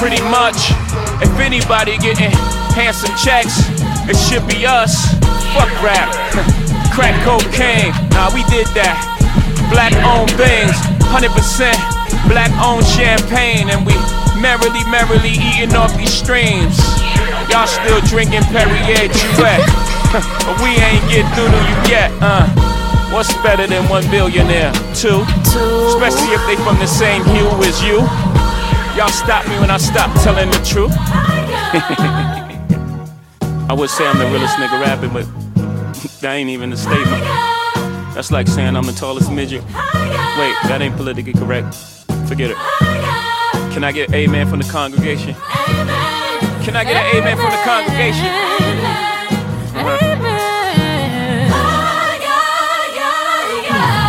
Pretty 0.00 0.22
much, 0.32 0.72
if 1.20 1.28
anybody 1.38 1.98
getting 1.98 2.32
handsome 2.72 3.14
checks, 3.20 3.68
it 4.08 4.16
should 4.16 4.46
be 4.48 4.64
us. 4.64 5.12
Fuck 5.52 5.68
rap, 5.84 6.08
crack 6.96 7.14
cocaine, 7.20 7.92
nah 8.16 8.32
we 8.32 8.42
did 8.48 8.66
that. 8.72 9.13
Black 9.70 9.94
owned 10.04 10.30
things, 10.36 10.74
100% 11.12 11.94
black 12.28 12.50
owned 12.60 12.86
champagne, 12.86 13.70
and 13.70 13.84
we 13.86 13.94
merrily, 14.40 14.84
merrily 14.90 15.36
eating 15.36 15.74
off 15.74 15.96
these 15.96 16.12
streams. 16.12 16.78
Y'all 17.50 17.66
still 17.66 18.00
drinking 18.08 18.42
Perrier 18.50 19.08
Jouet, 19.08 19.62
but 20.46 20.56
we 20.62 20.76
ain't 20.80 21.04
get 21.10 21.24
through 21.34 21.48
to 21.48 21.60
you 21.68 21.76
yet, 21.90 22.10
uh. 22.20 22.48
What's 23.12 23.32
better 23.44 23.66
than 23.68 23.88
one 23.88 24.02
billionaire? 24.10 24.72
Two. 24.92 25.22
Especially 25.86 26.34
if 26.34 26.44
they 26.48 26.56
from 26.64 26.76
the 26.80 26.86
same 26.86 27.22
hue 27.26 27.46
as 27.62 27.80
you. 27.80 27.98
Y'all 28.96 29.08
stop 29.08 29.46
me 29.46 29.56
when 29.60 29.70
I 29.70 29.76
stop 29.76 30.10
telling 30.24 30.50
the 30.50 30.58
truth. 30.66 30.92
I 33.68 33.72
would 33.76 33.90
say 33.90 34.04
I'm 34.04 34.18
the 34.18 34.26
realest 34.26 34.56
nigga 34.56 34.80
rapping, 34.80 35.12
but 35.12 35.26
that 36.22 36.32
ain't 36.32 36.50
even 36.50 36.72
a 36.72 36.76
statement. 36.76 37.53
That's 38.14 38.30
like 38.30 38.46
saying 38.46 38.76
I'm 38.76 38.86
the 38.86 38.92
tallest 38.92 39.32
midget. 39.32 39.62
Wait, 39.64 40.54
that 40.70 40.78
ain't 40.80 40.96
politically 40.96 41.32
correct. 41.32 41.74
Forget 42.28 42.50
it. 42.50 42.56
Can 43.74 43.82
I 43.82 43.90
get 43.90 44.14
amen 44.14 44.48
from 44.48 44.60
the 44.60 44.68
congregation? 44.70 45.34
Can 46.62 46.76
I 46.76 46.84
get 46.84 46.94
an 46.94 47.16
amen 47.16 47.36
from 47.36 47.50
the 47.50 47.62
congregation? 47.66 48.30
Uh-huh. 49.74 50.14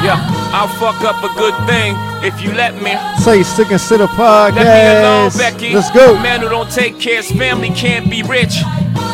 Yeah, 0.06 0.22
I'll 0.53 0.67
fuck 0.77 1.01
up 1.01 1.24
a 1.24 1.34
good 1.34 1.56
thing 1.66 1.95
if 2.24 2.40
you 2.43 2.53
let 2.53 2.75
me. 2.75 2.93
Taste 3.24 3.56
to 3.56 3.66
Consider 3.66 4.06
Let 4.06 4.53
me 4.53 5.00
alone. 5.01 5.32
Becky. 5.35 5.74
Let's 5.74 5.90
go. 5.90 6.16
A 6.16 6.22
man 6.22 6.42
who 6.42 6.50
don't 6.50 6.69
take 6.69 7.00
care 7.00 7.24
his 7.24 7.32
family 7.32 7.69
can't 7.72 8.08
be 8.08 8.22
rich. 8.22 8.61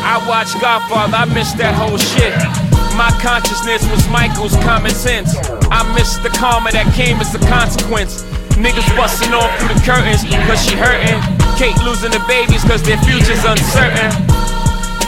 I 0.04 0.22
watch 0.28 0.52
Godfather, 0.60 1.16
I 1.16 1.24
miss 1.32 1.52
that 1.54 1.74
whole 1.74 1.96
shit. 1.96 2.61
My 2.96 3.10
consciousness 3.24 3.88
was 3.88 4.06
Michael's 4.08 4.56
common 4.62 4.92
sense. 4.92 5.32
I 5.72 5.80
missed 5.96 6.22
the 6.22 6.28
karma 6.28 6.70
that 6.76 6.84
came 6.92 7.16
as 7.24 7.32
a 7.34 7.40
consequence. 7.48 8.22
Niggas 8.60 8.84
busting 9.00 9.32
off 9.32 9.48
through 9.56 9.72
the 9.72 9.80
curtains 9.80 10.20
cause 10.44 10.60
she 10.60 10.76
hurting. 10.76 11.16
Kay 11.56 11.72
losing 11.88 12.12
the 12.12 12.20
babies 12.28 12.60
cause 12.68 12.84
their 12.84 13.00
future's 13.00 13.40
uncertain. 13.48 14.12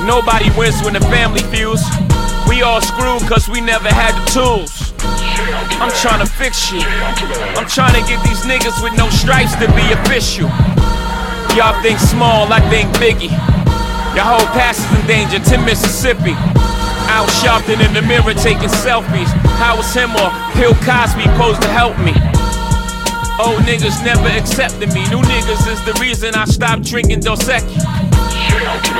Nobody 0.09 0.49
wins 0.57 0.81
when 0.81 0.97
the 0.97 1.05
family 1.13 1.45
feuds. 1.53 1.85
We 2.49 2.65
all 2.65 2.81
screwed 2.81 3.21
cause 3.29 3.53
we 3.53 3.61
never 3.61 3.93
had 3.93 4.17
the 4.17 4.25
tools. 4.33 4.97
I'm 5.77 5.93
trying 6.01 6.25
to 6.25 6.31
fix 6.41 6.57
shit. 6.57 6.89
I'm 7.55 7.69
trying 7.69 8.01
to 8.01 8.05
get 8.09 8.19
these 8.25 8.49
niggas 8.49 8.81
with 8.81 8.97
no 8.97 9.13
stripes 9.13 9.53
to 9.61 9.69
be 9.77 9.85
official. 9.93 10.49
Y'all 11.53 11.77
think 11.85 12.01
small, 12.01 12.49
I 12.49 12.65
think 12.73 12.89
biggie. 12.97 13.33
Your 14.17 14.25
whole 14.25 14.49
past 14.57 14.81
is 14.81 14.91
in 14.99 15.07
danger 15.07 15.39
to 15.53 15.57
Mississippi. 15.63 16.33
Out 17.13 17.31
shopping 17.43 17.81
in 17.81 17.93
the 17.93 18.03
mirror 18.03 18.35
taking 18.35 18.73
selfies. 18.85 19.29
How 19.61 19.77
was 19.77 19.93
him 19.93 20.11
or 20.17 20.31
Bill 20.57 20.75
Cosby 20.87 21.25
supposed 21.25 21.63
to 21.63 21.69
help 21.69 21.99
me? 21.99 22.15
Old 23.43 23.63
niggas 23.67 24.03
never 24.05 24.29
accepted 24.29 24.93
me. 24.95 25.03
New 25.11 25.21
niggas 25.23 25.67
is 25.67 25.81
the 25.85 25.97
reason 26.01 26.35
I 26.35 26.45
stopped 26.45 26.85
drinking 26.85 27.21
Dos 27.21 27.43
Equis. 27.45 27.83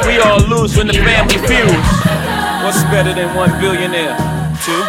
We 0.07 0.19
all 0.19 0.41
lose 0.41 0.77
when 0.77 0.89
the 0.89 0.95
family 0.95 1.39
feuds. 1.47 1.89
What's 2.65 2.83
better 2.91 3.15
than 3.15 3.35
one 3.37 3.51
billionaire? 3.61 4.17
Two? 4.65 4.83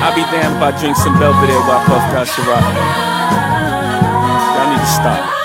I'll 0.00 0.14
be 0.14 0.22
damned 0.32 0.56
if 0.56 0.62
I 0.62 0.70
drink 0.80 0.96
some 0.96 1.18
Belvedere 1.18 1.60
while 1.64 1.78
I 1.78 1.84
puff 1.86 2.04
that 2.12 2.26
Ciroc. 2.28 2.64
Y'all 4.54 4.70
need 4.70 4.80
to 4.80 4.86
stop. 4.86 5.43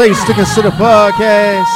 Taste 0.00 0.26
to 0.28 0.32
Consider 0.32 0.70
podcast. 0.70 1.66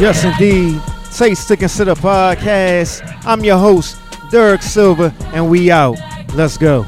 Yes, 0.00 0.24
indeed. 0.24 0.82
Taste 1.16 1.46
to 1.46 1.56
Consider 1.56 1.94
podcast. 1.94 3.22
I'm 3.24 3.44
your 3.44 3.58
host, 3.58 3.96
Derek 4.32 4.62
Silver, 4.62 5.14
and 5.26 5.48
we 5.48 5.70
out. 5.70 5.96
Let's 6.34 6.58
go. 6.58 6.84